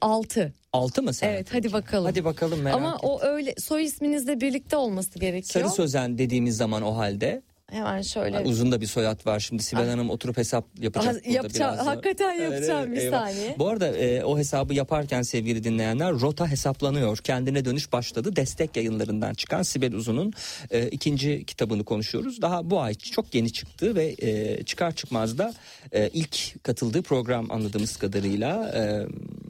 6. 0.01 0.53
6 0.77 1.03
mı 1.03 1.13
Serhat? 1.13 1.35
Evet 1.35 1.47
hadi 1.53 1.73
bakalım. 1.73 2.05
Hadi 2.05 2.25
bakalım 2.25 2.61
merak 2.61 2.77
Ama 2.77 2.95
ettim. 2.95 3.09
o 3.09 3.21
öyle 3.21 3.53
soy 3.57 3.83
isminizle 3.83 4.41
birlikte 4.41 4.77
olması 4.77 5.19
gerekiyor. 5.19 5.65
Sarı 5.65 5.75
sözen 5.75 6.17
dediğimiz 6.17 6.57
zaman 6.57 6.81
o 6.83 6.97
halde 6.97 7.41
Hemen 7.72 8.02
şöyle. 8.02 8.39
uzun 8.39 8.72
da 8.72 8.81
bir 8.81 8.85
soyad 8.85 9.26
var. 9.26 9.39
Şimdi 9.39 9.64
Sibel 9.64 9.89
Hanım 9.89 10.10
oturup 10.10 10.38
hesap 10.38 10.65
yapacak 10.80 11.15
burada 11.15 11.30
yapacağım, 11.30 11.73
biraz 11.76 11.88
hakikaten 11.88 12.34
yapacağım 12.34 12.88
evet, 12.88 12.98
bir 12.98 13.02
eyvah. 13.02 13.19
saniye. 13.19 13.56
Bu 13.60 13.68
arada 13.68 13.88
e, 13.88 14.23
o 14.23 14.38
hesabı 14.38 14.73
yaparken 14.73 15.22
sevgili 15.22 15.64
dinleyenler 15.64 16.11
rota 16.11 16.52
hesaplanıyor. 16.52 17.18
Kendine 17.18 17.65
dönüş 17.65 17.91
başladı. 17.91 18.35
Destek 18.35 18.77
yayınlarından 18.77 19.34
çıkan 19.34 19.64
Sibel 19.64 19.94
Uzun'un 19.94 20.34
e, 20.72 20.88
ikinci 20.88 21.45
kitabını 21.45 21.84
konuşuyoruz. 21.84 22.41
Daha 22.41 22.69
bu 22.69 22.81
ay 22.81 22.94
çok 22.94 23.35
yeni 23.35 23.53
çıktı 23.53 23.95
ve 23.95 24.15
e, 24.19 24.64
çıkar 24.64 24.91
çıkmaz 24.91 25.38
da 25.38 25.53
e, 25.91 26.10
ilk 26.10 26.64
katıldığı 26.64 27.02
program 27.02 27.52
anladığımız 27.52 27.98
kadarıyla 27.98 28.72
e, 28.76 29.07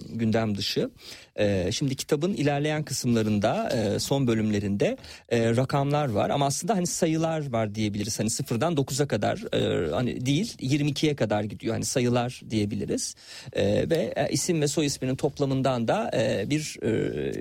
gündem 0.09 0.57
dışı. 0.57 0.89
E, 1.35 1.71
şimdi 1.71 1.95
kitabın 1.95 2.33
ilerleyen 2.33 2.83
kısımlarında 2.83 3.69
e, 3.69 3.99
son 3.99 4.27
bölümlerinde 4.27 4.97
e, 5.29 5.55
rakamlar 5.55 6.09
var 6.09 6.29
ama 6.29 6.45
aslında 6.45 6.75
hani 6.75 6.87
sayılar 6.87 7.51
var 7.51 7.75
diyebiliriz. 7.75 8.06
Hani 8.19 8.29
sıfırdan 8.29 8.73
9'a 8.73 9.07
kadar 9.07 9.53
e, 9.53 9.91
hani 9.91 10.25
değil 10.25 10.55
22'ye 10.59 11.15
kadar 11.15 11.43
gidiyor. 11.43 11.73
Hani 11.73 11.85
sayılar 11.85 12.41
diyebiliriz. 12.49 13.15
E, 13.53 13.89
ve 13.89 14.13
e, 14.15 14.29
isim 14.31 14.61
ve 14.61 14.67
soy 14.67 14.85
isminin 14.85 15.15
toplamından 15.15 15.87
da 15.87 16.11
e, 16.13 16.49
bir 16.49 16.77
e, 16.81 16.89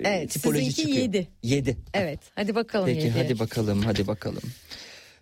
Evet, 0.04 0.30
tipoloji 0.30 0.74
çıkıyor. 0.74 0.96
yedi. 0.96 1.28
7. 1.42 1.76
Evet 1.94 2.20
hadi 2.34 2.54
bakalım. 2.54 2.86
Peki 2.86 3.06
yedi. 3.06 3.18
hadi 3.18 3.38
bakalım 3.38 3.82
hadi 3.82 4.06
bakalım. 4.06 4.42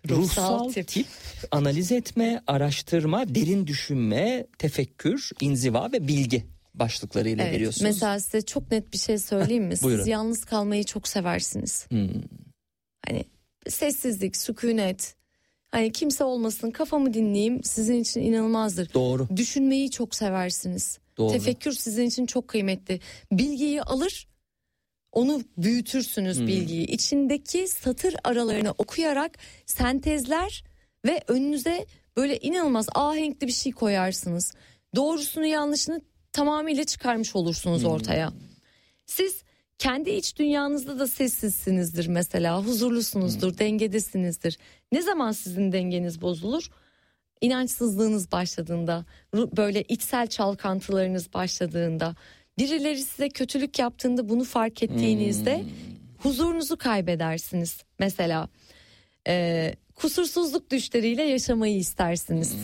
Ruhsal 0.09 0.59
Ruhsal 0.59 0.71
tip. 0.71 0.87
tip. 0.87 1.05
analiz 1.51 1.91
etme, 1.91 2.41
araştırma, 2.47 3.35
derin 3.35 3.67
düşünme, 3.67 4.47
tefekkür, 4.57 5.29
inziva 5.41 5.91
ve 5.91 6.07
bilgi 6.07 6.45
başlıklarıyla 6.73 7.43
Evet, 7.43 7.53
veriyorsunuz. 7.55 7.81
mesela 7.93 8.19
size 8.19 8.41
çok 8.41 8.71
net 8.71 8.93
bir 8.93 8.97
şey 8.97 9.17
söyleyeyim 9.17 9.63
mi? 9.63 9.75
buyurun. 9.83 10.01
Siz 10.01 10.07
yalnız 10.07 10.45
kalmayı 10.45 10.83
çok 10.83 11.07
seversiniz. 11.07 11.85
Hmm. 11.89 12.07
Hani 13.07 13.25
sessizlik, 13.67 14.37
sükunet. 14.37 15.15
Hani 15.75 15.91
kimse 15.91 16.23
olmasın 16.23 16.71
kafamı 16.71 17.13
dinleyeyim 17.13 17.63
sizin 17.63 18.01
için 18.01 18.21
inanılmazdır. 18.21 18.93
Doğru. 18.93 19.27
Düşünmeyi 19.35 19.91
çok 19.91 20.15
seversiniz. 20.15 20.99
Doğru. 21.17 21.31
Tefekkür 21.31 21.71
sizin 21.71 22.05
için 22.05 22.25
çok 22.25 22.47
kıymetli. 22.47 22.99
Bilgiyi 23.31 23.81
alır 23.81 24.27
onu 25.11 25.41
büyütürsünüz 25.57 26.39
Hmm. 26.39 26.47
bilgiyi. 26.47 26.87
İçindeki 26.87 27.67
satır 27.67 28.15
aralarını 28.23 28.71
okuyarak 28.77 29.37
sentezler 29.65 30.63
ve 31.05 31.21
önünüze 31.27 31.85
böyle 32.17 32.37
inanılmaz 32.37 32.87
ahenkli 32.95 33.47
bir 33.47 33.53
şey 33.53 33.71
koyarsınız. 33.71 34.53
Doğrusunu 34.95 35.45
yanlışını 35.45 36.01
tamamıyla 36.31 36.83
çıkarmış 36.83 37.35
olursunuz 37.35 37.81
Hmm. 37.81 37.89
ortaya. 37.89 38.33
Siz 39.05 39.43
kendi 39.79 40.09
iç 40.09 40.37
dünyanızda 40.37 40.99
da 40.99 41.07
sessizsinizdir 41.07 42.07
mesela, 42.07 42.61
huzurlusunuzdur, 42.65 43.51
Hmm. 43.51 43.57
dengedesinizdir. 43.57 44.57
Ne 44.91 45.01
zaman 45.01 45.31
sizin 45.31 45.71
dengeniz 45.71 46.21
bozulur? 46.21 46.69
İnançsızlığınız 47.41 48.31
başladığında, 48.31 49.05
böyle 49.33 49.81
içsel 49.83 50.27
çalkantılarınız 50.27 51.33
başladığında, 51.33 52.15
birileri 52.57 52.97
size 53.01 53.29
kötülük 53.29 53.79
yaptığında 53.79 54.29
bunu 54.29 54.43
fark 54.43 54.83
ettiğinizde 54.83 55.63
huzurunuzu 56.17 56.77
kaybedersiniz. 56.77 57.83
Mesela 57.99 58.49
e, 59.27 59.73
kusursuzluk 59.95 60.71
düşleriyle 60.71 61.23
yaşamayı 61.23 61.77
istersiniz. 61.77 62.55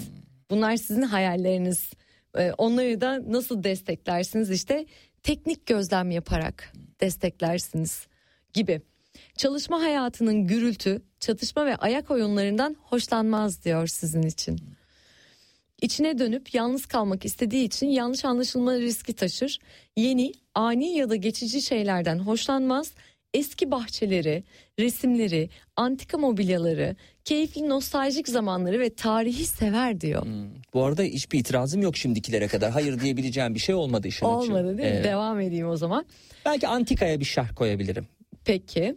Bunlar 0.51 0.75
sizin 0.75 1.01
hayalleriniz. 1.01 1.91
E, 2.37 2.51
onları 2.57 3.01
da 3.01 3.31
nasıl 3.31 3.63
desteklersiniz? 3.63 4.51
İşte 4.51 4.85
teknik 5.23 5.65
gözlem 5.65 6.11
yaparak 6.11 6.73
desteklersiniz 7.01 8.07
gibi. 8.53 8.81
Çalışma 9.37 9.81
hayatının 9.81 10.47
gürültü, 10.47 11.01
çatışma 11.19 11.65
ve 11.65 11.75
ayak 11.75 12.11
oyunlarından 12.11 12.75
hoşlanmaz 12.79 13.65
diyor 13.65 13.87
sizin 13.87 14.21
için. 14.21 14.59
İçine 15.81 16.19
dönüp 16.19 16.53
yalnız 16.53 16.85
kalmak 16.85 17.25
istediği 17.25 17.65
için 17.65 17.87
yanlış 17.87 18.25
anlaşılma 18.25 18.73
riski 18.73 19.13
taşır. 19.13 19.59
Yeni, 19.95 20.33
ani 20.55 20.97
ya 20.97 21.09
da 21.09 21.15
geçici 21.15 21.61
şeylerden 21.61 22.19
hoşlanmaz. 22.19 22.91
Eski 23.33 23.71
bahçeleri, 23.71 24.43
resimleri, 24.79 25.49
antika 25.75 26.17
mobilyaları, 26.17 26.95
keyifli 27.25 27.69
nostaljik 27.69 28.29
zamanları 28.29 28.79
ve 28.79 28.95
tarihi 28.95 29.45
sever 29.45 30.01
diyor. 30.01 30.25
Bu 30.73 30.85
arada 30.85 31.03
hiçbir 31.03 31.39
itirazım 31.39 31.81
yok 31.81 31.97
şimdikilere 31.97 32.47
kadar. 32.47 32.71
Hayır 32.71 32.99
diyebileceğim 32.99 33.55
bir 33.55 33.59
şey 33.59 33.75
olmadı 33.75 34.07
işin. 34.07 34.25
Olmadı 34.25 34.77
değil 34.77 34.89
mi? 34.89 34.95
Evet. 34.95 35.05
Devam 35.05 35.39
edeyim 35.39 35.69
o 35.69 35.77
zaman. 35.77 36.05
Belki 36.45 36.67
antikaya 36.67 37.19
bir 37.19 37.25
şerh 37.25 37.55
koyabilirim. 37.55 38.07
Peki. 38.45 38.95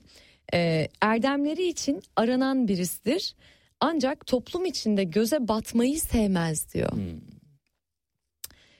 Ee, 0.55 0.89
erdemleri 1.01 1.69
için 1.69 2.03
aranan 2.17 2.69
birisidir. 2.69 3.35
Ancak 3.81 4.27
toplum 4.27 4.65
içinde 4.65 5.05
göze 5.05 5.49
batmayı 5.49 6.01
sevmez 6.01 6.75
diyor. 6.75 6.93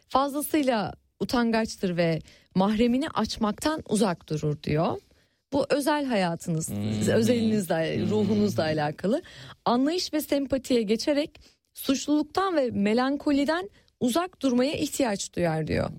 Fazlasıyla 0.09 0.93
utangaçtır 1.21 1.97
ve 1.97 2.19
mahremini 2.55 3.09
açmaktan 3.09 3.83
uzak 3.89 4.29
durur 4.29 4.63
diyor. 4.63 4.97
Bu 5.53 5.67
özel 5.71 6.05
hayatınız, 6.05 6.71
özelinizle, 7.09 8.07
ruhunuzla 8.11 8.63
alakalı. 8.63 9.23
Anlayış 9.65 10.13
ve 10.13 10.21
sempatiye 10.21 10.83
geçerek 10.83 11.41
suçluluktan 11.75 12.57
ve 12.57 12.71
melankoliden 12.71 13.71
uzak 14.01 14.43
durmaya 14.43 14.73
ihtiyaç 14.73 15.35
duyar 15.37 15.67
diyor. 15.67 15.91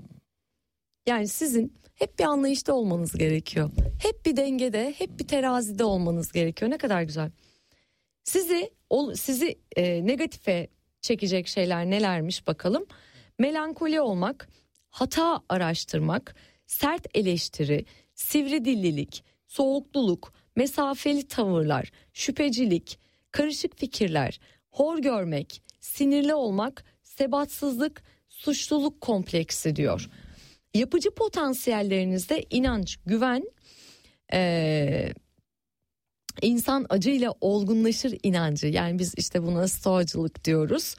Yani 1.07 1.27
sizin 1.27 1.73
hep 1.95 2.19
bir 2.19 2.23
anlayışta 2.23 2.73
olmanız 2.73 3.13
gerekiyor. 3.13 3.71
Hep 4.03 4.25
bir 4.25 4.37
dengede, 4.37 4.93
hep 4.97 5.19
bir 5.19 5.27
terazide 5.27 5.83
olmanız 5.83 6.31
gerekiyor. 6.31 6.71
Ne 6.71 6.77
kadar 6.77 7.01
güzel. 7.01 7.31
Sizi 8.23 8.71
sizi 9.15 9.59
e, 9.75 10.05
negatife 10.05 10.67
çekecek 11.01 11.47
şeyler 11.47 11.85
nelermiş 11.85 12.47
bakalım. 12.47 12.85
Melankoli 13.39 14.01
olmak, 14.01 14.47
hata 14.89 15.41
araştırmak, 15.49 16.35
sert 16.67 17.07
eleştiri, 17.13 17.85
sivri 18.15 18.65
dillilik, 18.65 19.23
soğukluluk, 19.55 20.33
mesafeli 20.55 21.27
tavırlar, 21.27 21.91
şüphecilik, 22.13 22.99
karışık 23.31 23.79
fikirler, 23.79 24.39
hor 24.69 24.99
görmek, 24.99 25.61
sinirli 25.79 26.33
olmak, 26.33 26.83
sebatsızlık, 27.03 28.03
suçluluk 28.29 29.01
kompleksi 29.01 29.75
diyor. 29.75 30.09
Yapıcı 30.73 31.11
potansiyellerinizde 31.11 32.45
inanç, 32.49 32.97
güven, 33.05 33.43
eee, 34.33 35.13
insan 36.41 36.85
acıyla 36.89 37.33
olgunlaşır 37.41 38.17
inancı. 38.23 38.67
Yani 38.67 38.99
biz 38.99 39.13
işte 39.17 39.43
buna 39.43 39.67
stoacılık 39.67 40.45
diyoruz. 40.45 40.95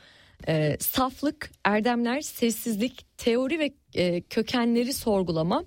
Eee, 0.48 0.76
saflık, 0.80 1.50
erdemler, 1.64 2.20
sessizlik, 2.20 3.06
teori 3.18 3.58
ve 3.58 3.74
e, 3.94 4.20
kökenleri 4.20 4.92
sorgulama, 4.92 5.64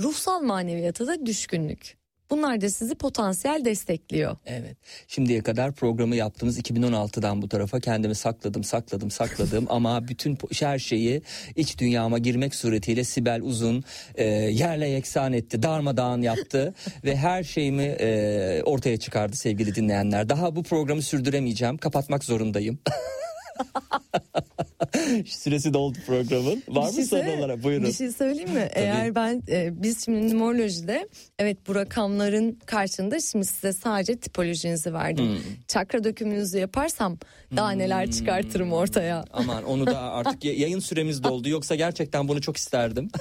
ruhsal 0.00 0.40
maneviyata 0.40 1.06
da 1.06 1.26
düşkünlük. 1.26 1.96
Bunlar 2.30 2.60
da 2.60 2.70
sizi 2.70 2.94
potansiyel 2.94 3.64
destekliyor. 3.64 4.36
Evet. 4.46 4.76
Şimdiye 5.08 5.42
kadar 5.42 5.72
programı 5.72 6.16
yaptığımız 6.16 6.58
2016'dan 6.58 7.42
bu 7.42 7.48
tarafa 7.48 7.80
kendimi 7.80 8.14
sakladım, 8.14 8.64
sakladım, 8.64 9.10
sakladım 9.10 9.66
ama 9.70 10.08
bütün 10.08 10.38
her 10.60 10.78
şeyi 10.78 11.22
iç 11.56 11.78
dünyama 11.78 12.18
girmek 12.18 12.54
suretiyle 12.54 13.04
Sibel 13.04 13.40
Uzun 13.42 13.84
e, 14.14 14.24
yerle 14.34 14.88
yeksan 14.88 15.32
etti, 15.32 15.62
darmadağın 15.62 16.22
yaptı 16.22 16.74
ve 17.04 17.16
her 17.16 17.44
şeyimi 17.44 17.82
e, 17.82 18.62
ortaya 18.64 18.96
çıkardı 18.96 19.36
sevgili 19.36 19.74
dinleyenler. 19.74 20.28
Daha 20.28 20.56
bu 20.56 20.62
programı 20.62 21.02
sürdüremeyeceğim, 21.02 21.76
kapatmak 21.78 22.24
zorundayım. 22.24 22.78
Süresi 25.26 25.74
doldu 25.74 25.98
programın. 26.06 26.62
Var 26.68 26.84
Bir 26.84 26.88
mı 26.88 26.92
şey 26.94 27.04
son 27.04 27.26
olarak? 27.38 27.62
Buyurun. 27.62 27.84
Bir 27.86 27.92
şey 27.92 28.12
söyleyeyim 28.12 28.50
mi? 28.52 28.68
Eğer 28.74 29.14
ben 29.14 29.42
e, 29.48 29.82
biz 29.82 30.04
şimdi 30.04 30.34
numerolojide 30.34 31.08
evet 31.38 31.58
bu 31.68 31.74
rakamların 31.74 32.52
karşında 32.66 33.20
şimdi 33.20 33.46
size 33.46 33.72
sadece 33.72 34.16
tipolojinizi 34.16 34.92
verdim. 34.94 35.26
Hmm. 35.28 35.38
Çakra 35.68 36.04
dökümünüzü 36.04 36.58
yaparsam 36.58 37.18
daha 37.56 37.70
neler 37.70 38.10
çıkartırım 38.10 38.72
ortaya. 38.72 39.24
Aman 39.32 39.64
onu 39.64 39.86
da 39.86 40.00
artık 40.12 40.44
ya- 40.44 40.54
yayın 40.54 40.78
süremiz 40.80 41.22
doldu. 41.22 41.48
Yoksa 41.48 41.74
gerçekten 41.74 42.28
bunu 42.28 42.40
çok 42.40 42.56
isterdim. 42.56 43.08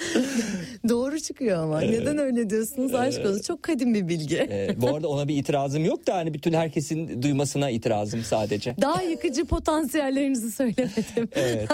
Doğru 0.88 1.20
çıkıyor 1.20 1.62
ama. 1.62 1.80
Neden 1.80 2.18
öyle 2.18 2.50
diyorsunuz? 2.50 2.94
Aşk 2.94 3.26
olsun. 3.26 3.42
Çok 3.42 3.62
kadim 3.62 3.94
bir 3.94 4.08
bilgi. 4.08 4.36
Ee, 4.36 4.76
bu 4.80 4.88
arada 4.88 5.08
ona 5.08 5.28
bir 5.28 5.36
itirazım 5.36 5.84
yok 5.84 6.06
da 6.06 6.14
hani 6.14 6.34
bütün 6.34 6.52
herkesin 6.52 7.22
duymasına 7.22 7.70
itirazım 7.70 8.22
sadece. 8.22 8.76
Daha 8.80 9.02
yıkıcı 9.02 9.44
potansiyellerinizi 9.44 10.52
söylemedim. 10.52 11.28
Evet. 11.42 11.68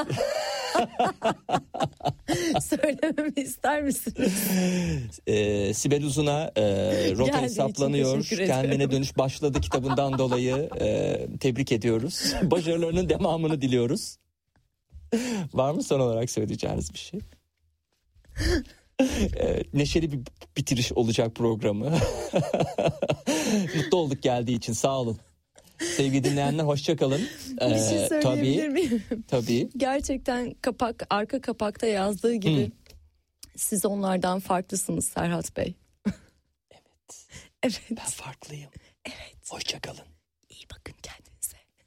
Söylememi 2.63 3.33
ister 3.37 3.83
misiniz? 3.83 4.33
Ee, 5.27 5.75
Sibel 5.75 6.05
Uzun'a 6.05 6.53
e, 6.57 6.63
rota 7.17 7.43
hesaplanıyor. 7.43 8.25
Kendine 8.25 8.91
dönüş 8.91 9.19
başladı 9.19 9.61
kitabından 9.61 10.19
dolayı 10.19 10.71
e, 10.81 11.17
tebrik 11.41 11.73
ediyoruz. 11.73 12.35
Başarılarının 12.43 13.09
devamını 13.09 13.63
diliyoruz. 13.63 14.17
Var 15.55 15.73
mı 15.73 15.83
son 15.83 16.01
olarak 16.01 16.31
söyleyeceğiniz 16.31 16.93
bir 16.95 16.99
şey? 16.99 17.21
Evet, 19.37 19.75
neşeli 19.75 20.13
bir 20.13 20.21
bitiriş 20.57 20.93
olacak 20.93 21.35
programı. 21.35 21.85
Mutlu 23.77 23.99
olduk 23.99 24.23
geldiği 24.23 24.57
için 24.57 24.73
sağ 24.73 25.01
olun. 25.01 25.19
Sevgili 25.97 26.25
dinleyenler 26.25 26.65
hoşça 26.65 26.97
kalın. 26.97 27.21
bir 27.61 27.79
şey 27.89 28.05
Ee, 28.05 28.09
söyleyebilir 28.09 28.23
tabii, 28.23 28.69
miyim? 28.73 29.03
tabii. 29.29 29.69
Gerçekten 29.77 30.55
kapak 30.63 31.07
arka 31.11 31.41
kapakta 31.41 31.87
yazdığı 31.87 32.35
gibi 32.35 32.73
siz 33.57 33.85
onlardan 33.85 34.41
farklısınız 34.41 35.05
Serhat 35.09 35.57
Bey. 35.57 35.75
Evet. 36.07 37.29
Evet. 37.63 37.81
Ben 37.91 37.97
farklıyım. 38.07 38.71
Evet. 39.05 39.51
Hoşça 39.51 39.81
kalın. 39.81 40.05
İyi 40.51 40.65
bakın 40.71 40.95
kendinize. 41.03 41.28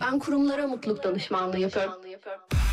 Ben 0.00 0.18
kurumlara 0.18 0.66
mutluluk 0.66 1.04
danışmanlığı 1.04 1.58
yapıyorum. 1.58 1.92
E, 2.06 2.18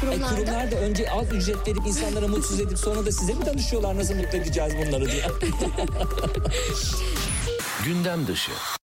Kurumlarda 0.02 0.36
kurumlar 0.36 0.72
da 0.72 0.76
önce 0.76 1.12
az 1.12 1.34
ücret 1.34 1.68
verip 1.68 1.88
insanlara 1.88 2.28
mutsuz 2.28 2.60
edip 2.60 2.78
sonra 2.78 3.06
da 3.06 3.12
size 3.12 3.34
mi 3.34 3.46
danışıyorlar 3.46 3.98
nasıl 3.98 4.16
mutlu 4.16 4.38
edeceğiz 4.38 4.74
bunları 4.78 5.06
diye. 5.12 5.24
Gündem 7.86 8.28
dışı. 8.28 8.52